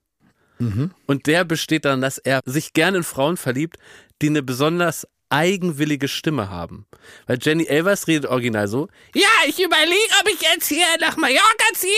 Und 1.07 1.27
der 1.27 1.45
besteht 1.45 1.85
darin, 1.85 2.01
dass 2.01 2.19
er 2.19 2.41
sich 2.45 2.73
gerne 2.73 2.99
in 2.99 3.05
Frauen 3.05 3.37
verliebt, 3.37 3.79
die 4.21 4.29
eine 4.29 4.43
besonders 4.43 5.07
eigenwillige 5.29 6.09
Stimme 6.09 6.51
haben. 6.51 6.87
Weil 7.27 7.39
Jenny 7.41 7.65
Elvers 7.65 8.07
redet 8.07 8.31
original 8.31 8.69
so, 8.69 8.89
ja, 9.15 9.29
ich 9.47 9.59
überlege, 9.59 10.15
ob 10.21 10.29
ich 10.29 10.41
jetzt 10.41 10.69
hier 10.69 10.87
nach 11.01 11.17
Mallorca 11.17 11.65
ziehe. 11.75 11.91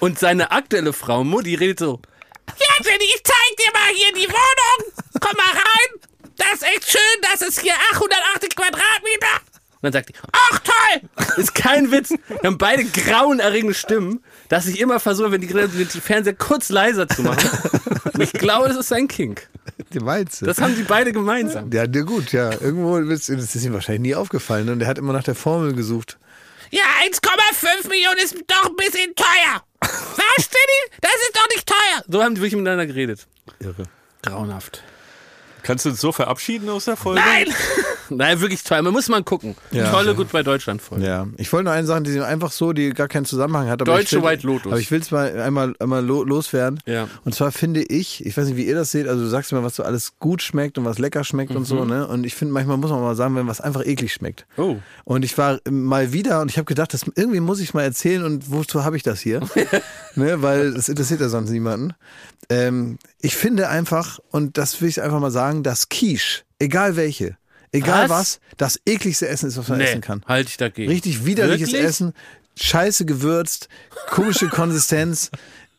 Und 0.00 0.18
seine 0.18 0.50
aktuelle 0.50 0.92
Frau 0.92 1.22
Mutti 1.22 1.54
redet 1.54 1.78
so, 1.78 2.00
ja, 2.48 2.84
Jenny, 2.84 3.04
ich 3.04 3.22
zeig 3.22 3.56
dir 3.58 3.72
mal 3.72 3.92
hier 3.94 4.12
die 4.14 4.28
Wohnung. 4.28 4.92
das 6.36 6.54
ist 6.54 6.62
echt 6.62 6.90
schön, 6.90 7.22
das 7.22 7.42
ist 7.42 7.60
hier 7.60 7.74
880 7.92 8.56
Quadratmeter. 8.56 9.40
Und 9.76 9.82
dann 9.82 9.92
sagt 9.92 10.08
die, 10.08 10.14
ach 10.32 10.60
toll! 10.60 11.26
Ist 11.36 11.54
kein 11.54 11.90
Witz. 11.90 12.08
Wir 12.08 12.44
haben 12.44 12.58
beide 12.58 12.84
grauenerregende 12.84 13.74
Stimmen, 13.74 14.24
dass 14.54 14.68
ich 14.68 14.78
immer 14.78 15.00
versuche, 15.00 15.32
wenn 15.32 15.40
die, 15.40 15.48
den 15.48 15.88
Fernseher 15.88 16.34
kurz 16.34 16.68
leiser 16.68 17.08
zu 17.08 17.22
machen. 17.22 17.50
Und 18.12 18.22
ich 18.22 18.32
glaube, 18.32 18.68
das 18.68 18.76
ist 18.76 18.92
ein 18.92 19.08
Kink. 19.08 19.48
Die 19.92 19.98
meinst 19.98 20.40
du? 20.42 20.46
Das 20.46 20.60
haben 20.60 20.76
die 20.76 20.84
beide 20.84 21.12
gemeinsam. 21.12 21.72
ja, 21.72 21.88
dir 21.88 22.04
gut, 22.04 22.30
ja. 22.30 22.52
Irgendwo 22.52 22.98
ist, 22.98 23.28
das 23.28 23.56
ist 23.56 23.64
ihm 23.64 23.72
wahrscheinlich 23.72 24.02
nie 24.02 24.14
aufgefallen. 24.14 24.66
ne? 24.66 24.72
Und 24.72 24.78
der 24.78 24.86
hat 24.86 24.98
immer 24.98 25.12
nach 25.12 25.24
der 25.24 25.34
Formel 25.34 25.74
gesucht. 25.74 26.18
Ja, 26.70 26.84
1,5 27.04 27.88
Millionen 27.88 28.18
ist 28.18 28.36
doch 28.46 28.70
ein 28.70 28.76
bisschen 28.76 29.12
teuer. 29.16 29.60
Was, 29.80 30.48
Danny? 30.48 31.00
Das 31.00 31.14
ist 31.14 31.32
doch 31.34 31.48
nicht 31.52 31.66
teuer. 31.66 32.04
So 32.06 32.22
haben 32.22 32.36
die 32.36 32.40
wirklich 32.40 32.54
miteinander 32.56 32.86
geredet. 32.86 33.26
Irre. 33.58 33.82
Grauenhaft. 34.22 34.84
Kannst 35.64 35.84
du 35.84 35.90
uns 35.90 36.00
so 36.00 36.12
verabschieden 36.12 36.68
aus 36.68 36.84
der 36.84 36.96
Folge? 36.96 37.20
Nein! 37.20 37.46
Nein, 38.10 38.40
wirklich 38.40 38.62
toll. 38.62 38.82
Man 38.82 38.92
muss 38.92 39.08
mal 39.08 39.22
gucken. 39.22 39.56
Ja. 39.70 39.90
Tolle 39.90 40.14
Gut 40.14 40.30
bei 40.30 40.42
Deutschland 40.42 40.82
Folge. 40.82 41.06
Ja, 41.06 41.26
ich 41.38 41.50
wollte 41.52 41.64
nur 41.64 41.72
eine 41.72 41.86
Sache, 41.86 42.02
die 42.02 42.20
einfach 42.20 42.52
so, 42.52 42.74
die 42.74 42.90
gar 42.90 43.08
keinen 43.08 43.24
Zusammenhang 43.24 43.68
hat. 43.68 43.80
Aber 43.80 43.92
Deutsche 43.92 44.18
ich 44.18 44.22
will, 44.22 44.30
White 44.30 44.46
Lotus. 44.46 44.72
Aber 44.72 44.80
ich 44.80 44.90
will 44.90 45.00
es 45.00 45.10
mal 45.10 45.40
einmal, 45.40 45.74
einmal 45.78 46.04
lo, 46.04 46.22
loswerden. 46.22 46.80
Ja. 46.84 47.08
Und 47.24 47.34
zwar 47.34 47.50
finde 47.50 47.82
ich, 47.82 48.24
ich 48.26 48.36
weiß 48.36 48.46
nicht, 48.48 48.56
wie 48.56 48.66
ihr 48.66 48.74
das 48.74 48.90
seht, 48.90 49.08
also 49.08 49.22
du 49.22 49.28
sagst 49.28 49.52
immer, 49.52 49.62
was 49.62 49.76
so 49.76 49.82
alles 49.82 50.18
gut 50.18 50.42
schmeckt 50.42 50.76
und 50.76 50.84
was 50.84 50.98
lecker 50.98 51.24
schmeckt 51.24 51.52
und 51.52 51.62
Mhm. 51.62 51.64
so, 51.64 51.84
ne? 51.86 52.06
Und 52.06 52.24
ich 52.24 52.34
finde, 52.34 52.52
manchmal 52.52 52.76
muss 52.76 52.90
man 52.90 53.00
mal 53.00 53.16
sagen, 53.16 53.34
wenn 53.36 53.46
was 53.46 53.62
einfach 53.62 53.84
eklig 53.86 54.12
schmeckt. 54.12 54.44
Oh. 54.58 54.76
Und 55.04 55.24
ich 55.24 55.38
war 55.38 55.60
mal 55.70 56.12
wieder 56.12 56.42
und 56.42 56.50
ich 56.50 56.58
habe 56.58 56.66
gedacht, 56.66 56.92
das, 56.92 57.06
irgendwie 57.14 57.40
muss 57.40 57.60
ich 57.60 57.72
mal 57.72 57.82
erzählen 57.84 58.22
und 58.22 58.50
wozu 58.50 58.84
habe 58.84 58.98
ich 58.98 59.02
das 59.02 59.20
hier? 59.20 59.40
ne, 60.14 60.42
weil 60.42 60.74
das 60.74 60.90
interessiert 60.90 61.20
ja 61.20 61.30
sonst 61.30 61.50
niemanden. 61.50 61.94
Ähm, 62.50 62.98
ich 63.24 63.36
finde 63.36 63.70
einfach, 63.70 64.18
und 64.30 64.58
das 64.58 64.82
will 64.82 64.88
ich 64.90 65.00
einfach 65.00 65.18
mal 65.18 65.30
sagen, 65.30 65.62
dass 65.62 65.88
Quiche, 65.88 66.42
egal 66.58 66.94
welche, 66.96 67.38
egal 67.72 68.10
Was? 68.10 68.10
was, 68.10 68.40
das 68.58 68.80
ekligste 68.84 69.26
Essen 69.28 69.48
ist, 69.48 69.56
was 69.56 69.68
man 69.68 69.80
essen 69.80 70.02
kann. 70.02 70.22
halt 70.28 70.50
ich 70.50 70.58
dagegen. 70.58 70.92
Richtig 70.92 71.24
widerliches 71.24 71.72
Wirklich? 71.72 71.88
Essen, 71.88 72.12
scheiße 72.56 73.06
gewürzt, 73.06 73.68
komische 74.10 74.48
Konsistenz, 74.50 75.30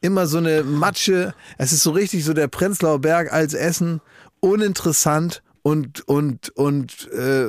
immer 0.01 0.25
so 0.25 0.39
eine 0.39 0.63
Matsche. 0.63 1.35
Es 1.59 1.71
ist 1.71 1.83
so 1.83 1.91
richtig 1.91 2.25
so 2.25 2.33
der 2.33 2.47
Prenzlauer 2.47 2.99
Berg 2.99 3.31
als 3.31 3.53
Essen, 3.53 4.01
uninteressant 4.39 5.43
und, 5.61 6.01
und, 6.07 6.49
und 6.49 7.09
äh, 7.11 7.45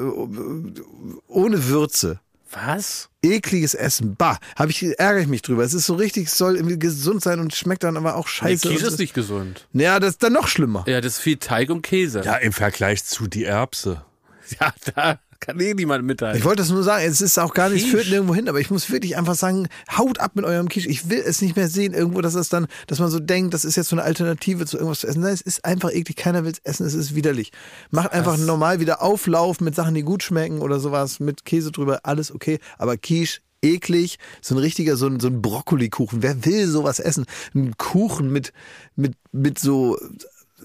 ohne 1.27 1.68
Würze. 1.68 2.20
Was? 2.52 3.09
Ekliges 3.23 3.74
Essen. 3.74 4.14
Bah, 4.16 4.39
hab 4.56 4.70
ich, 4.70 4.82
ärgere 4.98 5.23
ich 5.23 5.27
mich 5.28 5.43
drüber. 5.43 5.64
Es 5.64 5.74
ist 5.74 5.86
so 5.86 5.94
richtig, 5.94 6.28
es 6.28 6.39
soll 6.39 6.56
irgendwie 6.56 6.78
gesund 6.78 7.23
sein 7.23 7.40
und 7.40 7.55
schmeckt 7.55 7.82
dann 7.82 7.97
aber 7.97 8.14
auch 8.16 8.27
Nee, 8.27 8.31
scheiße. 8.56 8.68
Quiche 8.68 8.86
und 8.86 8.93
ist 8.93 8.98
nicht 9.01 9.14
gesund. 9.14 9.66
ja, 9.73 9.98
das 10.01 10.10
ist 10.10 10.23
dann 10.23 10.32
noch 10.32 10.47
schlimmer. 10.48 10.85
Ja, 10.86 11.01
das 11.01 11.14
ist 11.14 11.18
viel 11.20 11.36
Teig 11.39 11.70
und 11.70 11.82
Käse. 11.82 12.23
Ja, 12.24 12.36
im 12.36 12.52
Vergleich 12.52 13.05
zu 13.05 13.27
die 13.27 13.44
Erbse. 13.44 14.02
Ja, 14.60 14.73
da 14.94 15.18
kann 15.40 15.60
eh 15.60 15.74
niemand 15.74 16.04
mithalten. 16.04 16.38
Ich 16.38 16.44
wollte 16.44 16.62
das 16.62 16.70
nur 16.70 16.82
sagen, 16.82 17.04
es 17.06 17.20
ist 17.20 17.38
auch 17.38 17.54
gar 17.54 17.68
nicht, 17.68 17.84
es 17.84 17.90
führt 17.90 18.08
nirgendwo 18.08 18.34
hin, 18.34 18.48
aber 18.48 18.60
ich 18.60 18.70
muss 18.70 18.90
wirklich 18.90 19.16
einfach 19.16 19.34
sagen, 19.34 19.68
haut 19.96 20.20
ab 20.20 20.32
mit 20.34 20.44
eurem 20.44 20.68
Quiche. 20.68 20.88
Ich 20.88 21.08
will 21.08 21.22
es 21.24 21.40
nicht 21.42 21.56
mehr 21.56 21.68
sehen, 21.68 21.94
irgendwo, 21.94 22.20
dass 22.20 22.34
es 22.34 22.48
dann, 22.48 22.66
dass 22.86 22.98
man 22.98 23.10
so 23.10 23.20
denkt, 23.20 23.54
das 23.54 23.64
ist 23.64 23.76
jetzt 23.76 23.88
so 23.88 23.96
eine 23.96 24.02
Alternative 24.04 24.66
zu 24.66 24.76
irgendwas 24.76 25.00
zu 25.00 25.06
essen. 25.06 25.22
Nein, 25.22 25.34
es 25.34 25.40
ist 25.40 25.64
einfach 25.64 25.90
eklig, 25.90 26.16
keiner 26.16 26.44
will 26.44 26.52
es 26.52 26.60
essen, 26.64 26.86
es 26.86 26.94
ist 26.94 27.14
widerlich. 27.14 27.52
Macht 27.90 28.12
einfach 28.12 28.36
normal 28.36 28.80
wieder 28.80 29.02
Auflauf 29.02 29.60
mit 29.60 29.74
Sachen, 29.74 29.94
die 29.94 30.02
gut 30.02 30.22
schmecken 30.22 30.60
oder 30.60 30.80
sowas, 30.80 31.20
mit 31.20 31.44
Käse 31.44 31.72
drüber, 31.72 32.00
alles 32.04 32.32
okay, 32.32 32.58
aber 32.78 32.96
Quiche, 32.96 33.40
eklig, 33.62 34.18
so 34.40 34.54
ein 34.54 34.58
richtiger, 34.58 34.96
so 34.96 35.06
ein, 35.06 35.20
so 35.20 35.28
ein 35.28 35.42
Brokkolikuchen. 35.42 36.22
Wer 36.22 36.44
will 36.44 36.66
sowas 36.66 36.98
essen? 36.98 37.26
Ein 37.54 37.76
Kuchen 37.76 38.30
mit, 38.30 38.52
mit, 38.94 39.14
mit 39.32 39.58
so, 39.58 39.98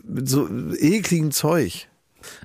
mit 0.04 0.30
so 0.30 0.48
ekligen 0.80 1.32
Zeug. 1.32 1.88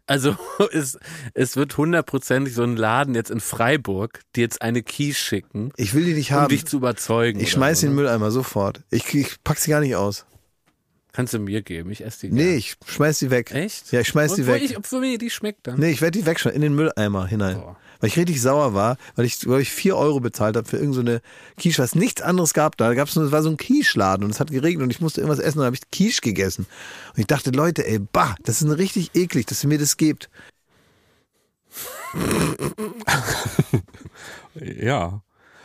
Also 0.06 0.36
es, 0.72 0.98
es 1.34 1.56
wird 1.56 1.76
hundertprozentig 1.76 2.54
so 2.54 2.62
ein 2.62 2.76
Laden 2.76 3.14
jetzt 3.14 3.30
in 3.30 3.40
Freiburg, 3.40 4.20
die 4.34 4.40
jetzt 4.40 4.62
eine 4.62 4.82
Quiche 4.82 5.14
schicken, 5.14 5.72
Ich 5.76 5.94
will 5.94 6.04
die 6.04 6.14
nicht 6.14 6.30
um 6.30 6.36
haben. 6.36 6.48
dich 6.48 6.64
zu 6.66 6.76
überzeugen. 6.78 7.38
ich 7.40 7.48
oder 7.48 7.52
schmeiß 7.58 7.80
so, 7.80 7.86
den 7.86 7.94
ne? 7.94 8.02
Mülleimer 8.02 8.30
sofort. 8.30 8.82
Ich, 8.90 9.12
ich 9.14 9.42
pack 9.44 9.58
sie 9.58 9.70
gar 9.70 9.80
nicht 9.80 9.96
aus. 9.96 10.26
Kannst 11.12 11.32
du 11.32 11.38
mir 11.38 11.62
geben, 11.62 11.90
ich 11.90 12.04
esse 12.04 12.26
die. 12.26 12.32
Nee, 12.34 12.44
gern. 12.44 12.56
ich 12.58 12.76
schmeiß 12.86 13.18
die 13.20 13.30
weg. 13.30 13.50
Echt? 13.54 13.90
Ja, 13.90 14.00
ich 14.00 14.08
schmeiß 14.08 14.34
die 14.34 14.42
Obwohl 14.42 14.54
weg. 14.56 14.62
Ich, 14.62 14.76
obwohl 14.76 15.00
mir 15.00 15.16
die 15.16 15.30
schmeckt 15.30 15.66
dann. 15.66 15.78
Nee, 15.80 15.90
ich 15.90 16.02
werde 16.02 16.18
die 16.18 16.26
wegschmeißen, 16.26 16.54
in 16.54 16.60
den 16.60 16.74
Mülleimer 16.74 17.26
hinein. 17.26 17.56
Oh. 17.56 17.74
Weil 18.00 18.08
ich 18.08 18.16
richtig 18.16 18.40
sauer 18.40 18.74
war, 18.74 18.96
weil 19.14 19.24
ich, 19.24 19.38
glaube 19.40 19.62
ich, 19.62 19.70
vier 19.70 19.96
Euro 19.96 20.20
bezahlt 20.20 20.56
habe 20.56 20.68
für 20.68 20.76
irgendeine 20.76 21.16
so 21.16 21.20
Quiche, 21.62 21.82
was 21.82 21.94
nichts 21.94 22.22
anderes 22.22 22.54
gab 22.54 22.76
da. 22.76 22.92
Nur, 22.92 23.04
es 23.04 23.16
war 23.16 23.42
so 23.42 23.50
ein 23.50 23.56
Quiche-Laden 23.56 24.24
und 24.24 24.30
es 24.30 24.40
hat 24.40 24.50
geregnet 24.50 24.84
und 24.84 24.90
ich 24.90 25.00
musste 25.00 25.20
irgendwas 25.20 25.38
essen 25.38 25.58
und 25.58 25.62
dann 25.62 25.66
habe 25.66 25.76
ich 25.76 25.90
Quiche 25.90 26.20
gegessen. 26.20 26.66
Und 27.14 27.18
ich 27.18 27.26
dachte, 27.26 27.50
Leute, 27.50 27.86
ey, 27.86 27.98
bah, 27.98 28.34
das 28.42 28.62
ist 28.62 28.78
richtig 28.78 29.10
eklig, 29.14 29.46
dass 29.46 29.64
ihr 29.64 29.68
mir 29.68 29.78
das 29.78 29.96
gebt. 29.96 30.30
Ja. 34.60 35.22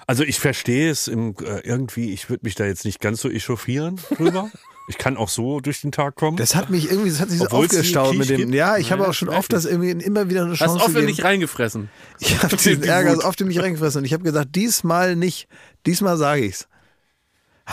Also 0.08 0.24
ich 0.24 0.40
verstehe 0.40 0.90
es 0.92 1.08
im, 1.08 1.36
äh, 1.40 1.60
irgendwie, 1.62 2.12
ich 2.12 2.30
würde 2.30 2.44
mich 2.44 2.56
da 2.56 2.66
jetzt 2.66 2.84
nicht 2.84 3.00
ganz 3.00 3.22
so 3.22 3.30
echauffieren 3.30 4.00
drüber. 4.18 4.52
ich 4.88 4.98
kann 4.98 5.16
auch 5.18 5.30
so 5.30 5.60
durch 5.60 5.82
den 5.82 5.92
Tag 5.92 6.16
kommen. 6.16 6.38
Das 6.38 6.56
hat 6.56 6.70
mich 6.70 6.90
irgendwie, 6.92 7.10
das 7.10 7.20
hat 7.22 7.30
sich 7.30 7.40
so 7.40 7.48
aufgestaut 7.48 8.16
mit 8.16 8.30
dem. 8.30 8.38
gibt? 8.38 8.54
Ja, 8.54 8.78
ich 8.78 8.88
Ja, 8.90 8.94
habe 8.98 9.08
auch 9.08 9.14
schon 9.14 9.30
oft 9.30 9.54
das 9.54 9.66
irgendwie 9.66 9.92
immer 9.92 10.30
wieder 10.30 10.42
eine 10.42 10.52
Hast 10.52 10.60
Chance 10.60 10.84
oft 10.86 10.96
in 10.96 11.08
dich 11.08 11.24
reingefressen. 11.24 11.90
Ich 12.20 12.42
habe 12.44 12.56
diesen 12.58 12.82
Die 12.82 12.88
Ärger 12.88 13.16
Wut. 13.16 13.24
oft 13.24 13.40
in 13.42 13.48
mich 13.48 13.60
reingefressen 13.60 14.00
und 14.00 14.06
ich 14.06 14.14
habe 14.14 14.24
gesagt, 14.24 14.56
diesmal 14.56 15.16
nicht. 15.16 15.48
Diesmal 15.86 16.18
sage 16.18 16.46
ich's. 16.46 16.68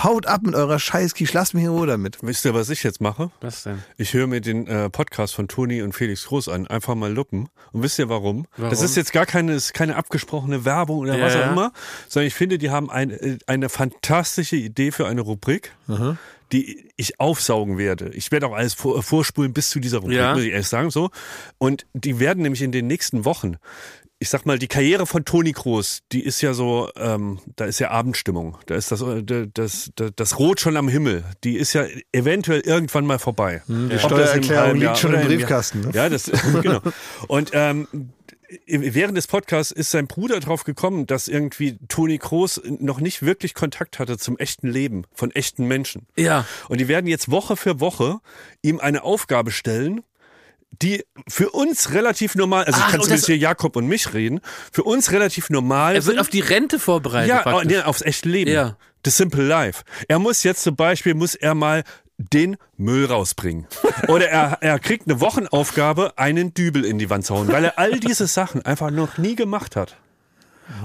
Haut 0.03 0.27
ab 0.27 0.43
mit 0.45 0.55
eurer 0.55 0.79
Scheiß-Quiche, 0.79 1.33
lasst 1.33 1.55
mich 1.55 1.65
in 1.65 1.71
Ruhe 1.71 1.87
damit. 1.87 2.19
Wisst 2.21 2.45
ihr, 2.45 2.55
was 2.55 2.69
ich 2.69 2.83
jetzt 2.85 3.01
mache? 3.01 3.31
Was 3.41 3.65
denn? 3.65 3.83
Ich 3.97 4.13
höre 4.13 4.27
mir 4.29 4.41
den 4.41 4.67
äh, 4.67 4.91
Podcast 4.91 5.35
von 5.35 5.49
Toni 5.49 5.83
und 5.83 5.93
Felix 5.95 6.27
Groß 6.27 6.49
an, 6.51 6.67
einfach 6.69 6.95
mal 6.95 7.13
luppen. 7.13 7.49
Und 7.73 7.83
wisst 7.83 7.99
ihr 7.99 8.09
warum? 8.09 8.47
Warum? 8.59 8.71
Das 8.71 8.83
ist 8.83 8.97
jetzt 8.97 9.13
gar 9.13 9.27
keine, 9.27 9.55
ist 9.55 9.75
keine 9.75 9.97
abgesprochene 9.97 10.65
Werbung 10.65 10.99
oder 10.99 11.17
Ja, 11.19 11.25
was 11.25 11.35
auch 11.35 11.41
ja. 11.41 11.53
immer, 11.53 11.73
sondern 12.09 12.29
ich 12.29 12.35
finde, 12.35 12.59
die 12.59 12.71
haben 12.71 12.91
ein, 12.91 13.11
äh, 13.11 13.39
eine 13.47 13.69
fantastische 13.71 14.57
Idee 14.57 14.93
für 14.93 15.09
eine 15.09 15.23
Rubrik, 15.23 15.73
die 16.53 16.91
ich 16.97 17.21
aufsaugen 17.21 17.79
werde. 17.79 18.11
Ich 18.15 18.33
werde 18.33 18.47
auch 18.47 18.55
alles 18.55 18.75
vor, 18.75 19.03
vorspulen 19.03 19.53
bis 19.53 19.71
zu 19.71 19.81
dieser 19.81 19.99
Rubrik, 19.99 20.17
Ja. 20.17 20.35
muss 20.35 20.43
ich 20.43 20.53
ehrlich 20.53 20.69
sagen. 20.69 20.91
So. 20.91 21.11
Und 21.59 21.87
die 21.95 22.19
werden 22.19 22.43
nämlich 22.43 22.63
in 22.63 22.73
den 22.73 22.87
nächsten 22.87 23.25
Wochen 23.25 23.57
ich 24.21 24.31
sag 24.31 24.47
mal, 24.47 24.59
die 24.59 24.67
Karriere 24.67 25.07
von 25.07 25.25
Toni 25.25 25.53
Kroos, 25.53 26.01
die 26.11 26.25
ist 26.25 26.41
ja 26.41 26.53
so, 26.53 26.91
ähm, 26.97 27.39
da 27.55 27.67
ist 27.67 27.79
ja 27.79 27.91
Abendstimmung. 27.91 28.59
Da 28.67 28.75
ist 28.75 28.91
das, 28.91 29.01
äh, 29.01 29.23
das, 29.23 29.91
das, 29.95 30.13
das 30.17 30.39
Rot 30.41 30.61
schon 30.61 30.77
am 30.77 30.89
Himmel. 30.89 31.25
Die 31.45 31.57
ist 31.57 31.73
ja 31.73 31.85
eventuell 32.13 32.61
irgendwann 32.61 33.07
mal 33.07 33.21
vorbei. 33.21 33.63
Die 33.69 33.95
Ob 33.95 34.01
Steuererklärung 34.01 34.77
liegt 34.79 34.99
schon 34.99 35.15
im 35.15 35.25
Briefkasten. 35.25 35.83
Ne? 35.83 35.91
Ja, 35.95 36.09
das, 36.09 36.25
genau. 36.63 36.81
Und 37.29 37.51
ähm, 37.53 37.87
während 38.67 39.17
des 39.17 39.27
Podcasts 39.27 39.73
ist 39.73 39.91
sein 39.91 40.07
Bruder 40.07 40.41
drauf 40.41 40.65
gekommen, 40.65 41.07
dass 41.07 41.29
irgendwie 41.29 41.79
Toni 41.89 42.19
Kroos 42.19 42.61
noch 42.65 43.01
nicht 43.01 43.23
wirklich 43.23 43.55
Kontakt 43.55 43.99
hatte 43.99 44.17
zum 44.19 44.39
echten 44.39 44.69
Leben 44.69 45.05
von 45.13 45.31
echten 45.33 45.67
Menschen. 45.67 46.07
Ja. 46.17 46.47
Und 46.69 46.79
die 46.81 46.89
werden 46.89 47.07
jetzt 47.07 47.31
Woche 47.31 47.57
für 47.57 47.81
Woche 47.81 48.19
ihm 48.63 48.81
eine 48.81 49.03
Aufgabe 49.03 49.51
stellen, 49.51 50.03
die 50.71 51.05
für 51.29 51.51
uns 51.51 51.93
relativ 51.93 52.35
normal, 52.35 52.65
also 52.65 52.79
Ach, 52.81 52.87
ich 52.87 52.93
kann 52.93 53.01
zumindest 53.03 53.27
hier 53.27 53.39
Jakob 53.39 53.77
und 53.77 53.87
mich 53.87 54.13
reden, 54.15 54.41
für 54.73 54.83
uns 54.83 55.13
relativ 55.13 55.51
normal 55.51 55.93
Er 55.95 56.05
wird 56.05 56.05
sind. 56.05 56.19
auf 56.19 56.29
die 56.29 56.41
Rente 56.41 56.79
vorbereitet. 56.79 57.31
ja, 57.31 57.43
praktisch. 57.43 57.69
nee, 57.73 57.81
aufs 57.83 58.03
echte 58.03 58.29
Leben. 58.29 58.51
Ja. 58.51 58.77
The 59.05 59.11
Simple 59.11 59.45
Life. 59.45 59.85
Er 60.09 60.19
muss 60.19 60.43
jetzt 60.43 60.63
zum 60.63 60.77
Beispiel, 60.77 61.15
muss 61.15 61.35
er 61.35 61.55
mal 61.55 61.85
den 62.19 62.57
Müll 62.77 63.07
rausbringen. 63.07 63.67
Oder 64.09 64.29
er, 64.29 64.59
er 64.61 64.79
kriegt 64.79 65.09
eine 65.09 65.21
Wochenaufgabe, 65.21 66.13
einen 66.19 66.53
Dübel 66.53 66.85
in 66.85 66.99
die 66.99 67.09
Wand 67.11 67.25
zu 67.25 67.35
hauen, 67.37 67.49
weil 67.49 67.65
er 67.65 67.79
all 67.79 67.99
diese 68.01 68.27
Sachen 68.27 68.65
einfach 68.67 68.91
noch 68.91 69.19
nie 69.19 69.37
gemacht 69.37 69.77
hat. 69.77 69.97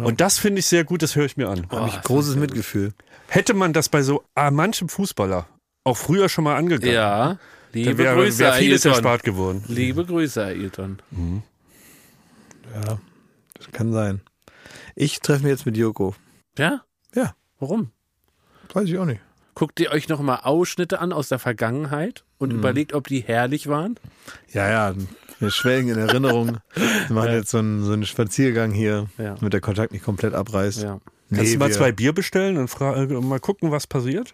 Und 0.02 0.22
das 0.22 0.38
finde 0.38 0.60
ich 0.60 0.66
sehr 0.68 0.86
gut, 0.86 1.02
das 1.02 1.16
höre 1.16 1.26
ich 1.26 1.36
mir 1.36 1.50
an. 1.50 1.68
Hab 1.70 1.88
ich 1.88 2.02
großes 2.04 2.38
Mitgefühl. 2.38 2.94
Hätte 3.28 3.54
man 3.54 3.74
das 3.74 3.90
bei 3.90 4.02
so 4.02 4.24
ah, 4.36 4.50
manchem 4.52 4.88
Fußballer 4.88 5.48
auch 5.84 5.98
früher 5.98 6.30
schon 6.30 6.46
mal 6.46 6.56
angegangen, 6.56 6.94
Ja. 6.96 7.38
Liebe 7.74 7.90
dann 7.90 7.98
wäre 7.98 8.16
Grüße, 8.16 8.40
wär 8.40 8.54
vieles 8.54 8.86
Ailton. 8.86 8.92
erspart 8.92 9.24
geworden. 9.24 9.64
Liebe 9.68 10.06
Grüße, 10.06 10.42
Ailton. 10.46 11.02
Ja, 12.74 13.00
das 13.58 13.72
kann 13.72 13.92
sein. 13.92 14.22
Ich 14.96 15.20
treffe 15.22 15.44
mich 15.44 15.50
jetzt 15.50 15.66
mit 15.66 15.76
Joko. 15.76 16.16
Ja? 16.58 16.84
Ja, 17.16 17.34
Warum? 17.60 17.90
weiß 18.74 18.88
ich 18.88 18.98
auch 18.98 19.06
nicht. 19.06 19.22
Guckt 19.56 19.80
ihr 19.80 19.92
euch 19.92 20.10
nochmal 20.10 20.40
Ausschnitte 20.44 21.00
an 21.00 21.14
aus 21.14 21.30
der 21.30 21.40
Vergangenheit 21.40 22.24
und 22.40 22.52
Mhm. 22.52 22.60
überlegt, 22.60 22.94
ob 22.94 23.08
die 23.08 23.20
herrlich 23.22 23.68
waren? 23.68 24.00
Ja, 24.52 24.70
ja, 24.70 24.96
wir 25.40 25.52
schwelgen 25.52 25.90
in 25.92 25.98
Erinnerung. 26.00 26.58
Wir 27.08 27.16
machen 27.16 27.32
jetzt 27.34 27.52
so 27.52 27.58
einen, 27.60 27.84
so 27.84 27.92
einen 27.94 28.06
Spaziergang 28.06 28.72
hier, 28.72 29.08
Ja. 29.18 29.36
damit 29.36 29.54
der 29.54 29.62
Kontakt 29.62 29.92
nicht 29.92 30.04
komplett 30.06 30.34
abreißt. 30.34 30.82
Ja. 30.84 31.00
Kannst 31.30 31.44
Nee, 31.46 31.54
du 31.54 31.60
mal 31.60 31.72
zwei 31.72 31.92
Bier 31.92 32.14
bestellen 32.14 32.58
und 32.58 32.70
äh, 32.80 33.06
mal 33.20 33.40
gucken, 33.40 33.72
was 33.72 33.86
passiert? 33.88 34.34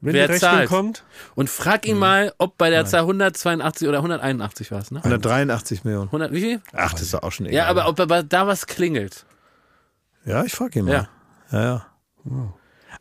Wenn 0.00 0.14
Wer 0.14 0.28
die 0.28 0.32
Rechnung 0.32 0.50
zahlt? 0.50 0.68
kommt? 0.70 1.04
Und 1.34 1.50
frag 1.50 1.84
Mhm. 1.84 1.90
ihn 1.90 1.98
mal, 1.98 2.32
ob 2.38 2.56
bei 2.56 2.70
der 2.70 2.86
Zahl 2.86 3.02
182 3.02 3.86
oder 3.88 3.98
181 4.00 4.70
war 4.70 4.78
es, 4.78 4.90
ne? 4.90 5.02
183 5.04 5.84
Millionen. 5.84 6.08
100, 6.10 6.32
wie 6.32 6.40
viel? 6.40 6.62
Ach, 6.72 6.92
das 6.92 7.02
ist 7.02 7.12
doch 7.14 7.22
auch 7.22 7.32
schon 7.32 7.46
egal. 7.46 7.56
Ja, 7.56 7.66
aber 7.66 7.86
ob 7.86 8.00
aber 8.00 8.22
da 8.22 8.46
was 8.46 8.66
klingelt. 8.66 9.26
Ja, 10.24 10.42
ich 10.44 10.52
frage 10.52 10.78
ihn 10.78 10.86
mal. 10.86 11.08
Ja. 11.52 11.58
Ja, 11.58 11.62
ja. 12.24 12.54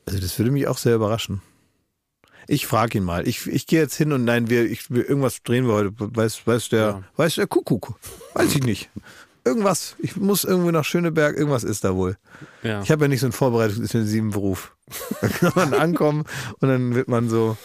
Also 0.10 0.22
das 0.22 0.38
würde 0.40 0.52
mich 0.52 0.68
auch 0.68 0.78
sehr 0.78 0.96
überraschen. 0.96 1.42
Ich 2.48 2.66
frage 2.66 2.98
ihn 2.98 3.04
mal. 3.04 3.28
Ich, 3.28 3.46
ich 3.46 3.68
gehe 3.68 3.80
jetzt 3.80 3.96
hin 3.96 4.12
und 4.12 4.24
nein, 4.26 4.50
wir, 4.50 4.66
ich, 4.66 4.90
wir 4.90 5.08
irgendwas 5.08 5.44
drehen 5.44 5.68
wir 5.68 5.74
heute. 5.74 5.92
Weiß, 6.00 6.48
weiß 6.48 6.70
der, 6.70 6.80
Ja. 6.80 7.04
weiß 7.16 7.36
der 7.36 7.46
Kuckuck. 7.48 7.94
Weiß 8.34 8.56
ich 8.56 8.64
nicht. 8.64 8.90
Irgendwas. 9.46 9.96
Ich 10.00 10.16
muss 10.16 10.44
irgendwie 10.46 10.72
nach 10.72 10.84
Schöneberg. 10.84 11.38
Irgendwas 11.38 11.64
ist 11.64 11.84
da 11.84 11.96
wohl. 11.96 12.18
Ja. 12.64 12.82
Ich 12.82 12.90
habe 12.92 13.06
ja 13.06 13.08
nicht 13.08 13.20
so 13.20 13.28
einen 13.28 13.34
vorbereitungsintensiven 13.34 14.32
Beruf. 14.32 14.76
Da 15.22 15.28
kann 15.28 15.52
man 15.56 15.74
ankommen 15.76 16.24
und 16.60 16.68
dann 16.70 16.96
wird 16.96 17.08
man 17.08 17.30
so, 17.30 17.56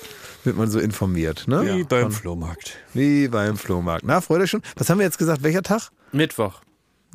wird 0.45 0.57
man 0.59 0.71
so 0.71 0.79
informiert. 0.79 1.49
Ne? 1.49 1.77
Wie 1.79 1.85
beim 1.85 2.13
Flohmarkt. 2.13 2.77
Wie 2.93 3.29
beim 3.29 3.57
Flohmarkt. 3.57 4.05
Na, 4.05 4.21
freut 4.21 4.43
euch 4.43 4.51
schon. 4.51 4.63
Was 4.77 4.91
haben 4.91 4.99
wir 4.99 5.07
jetzt 5.07 5.17
gesagt? 5.19 5.43
Welcher 5.43 5.63
Tag? 5.63 5.91
Mittwoch. 6.13 6.61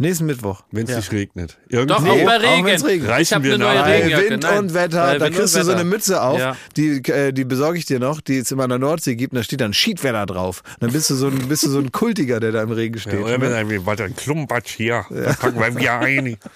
Nächsten 0.01 0.27
Mittwoch. 0.27 0.63
Wenn 0.71 0.85
es 0.85 0.91
Ja. 0.91 0.95
nicht 0.97 1.11
regnet. 1.11 1.57
Doch, 1.69 1.80
Irgendwie 1.80 1.93
auch 1.93 2.26
bei 2.26 2.38
auch 2.38 2.65
wenn's 2.65 2.85
Regen. 2.85 2.85
regnet. 2.85 3.03
Ich 3.03 3.09
Reichen 3.09 3.35
habe 3.35 3.43
wir 3.43 3.53
eine 3.55 3.63
neue 3.65 3.76
nach. 3.76 3.84
Bei 3.84 3.95
Regenjacke. 3.97 4.30
Wind 4.30 4.43
Nein, 4.43 4.57
und 4.59 4.73
Wetter, 4.73 5.05
bei 5.05 5.17
da 5.17 5.26
Wind 5.26 5.35
kriegst 5.35 5.55
und 5.55 5.59
du 5.59 5.65
so 5.65 5.71
eine. 5.73 5.84
Mütze 5.84 6.21
auf, 6.21 6.39
Ja. 6.39 6.55
die, 6.77 7.03
äh, 7.11 7.34
die 7.34 7.43
besorge 7.43 7.77
ich 7.77 7.85
dir 7.85 7.99
noch, 7.99 8.21
die 8.21 8.38
es 8.38 8.49
immer 8.49 8.63
an 8.63 8.69
der 8.69 8.80
Nordsee 8.80 9.17
gibt, 9.17 9.34
und 9.34 9.38
da 9.39 9.43
steht 9.43 9.59
dann 9.59 9.73
Schiedwetter 9.73 10.26
drauf. 10.26 10.63
Dann 10.80 10.93
bist 10.93 11.09
du 11.09 11.15
so 11.15 11.27
ein, 11.27 11.49
bist 11.49 11.65
du 11.65 11.69
so 11.69 11.80
ein 11.80 11.91
Kultiger, 11.91 12.39
der 12.39 12.53
da 12.53 12.63
im 12.63 12.71
Regen 12.71 12.97
steht. 12.97 13.11
Ja, 13.13 13.19
oder 13.19 13.41
wenn 13.41 13.49
ne? 13.51 13.57
ein 13.57 13.85
weiter 13.85 14.05
ein 14.05 14.15
Klumpatsch 14.15 14.71
hier, 14.77 15.05
dann 15.09 15.35
packen 15.35 15.59
wir 15.59 15.76
wieder 15.76 15.99
ein. 15.99 16.38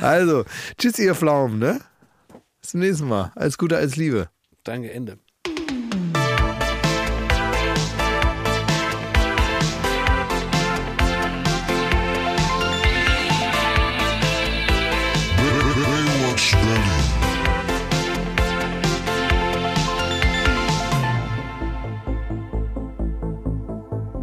Also, 0.00 0.44
tschüss 0.78 0.98
ihr 0.98 1.14
Pflaumen, 1.14 1.58
ne? 1.58 1.80
Bis 2.60 2.70
zum 2.70 2.80
nächsten 2.80 3.08
Mal. 3.08 3.32
Alles 3.34 3.58
Gute, 3.58 3.76
alles 3.76 3.96
Liebe. 3.96 4.28
Danke, 4.64 4.90
Ende. 4.92 5.18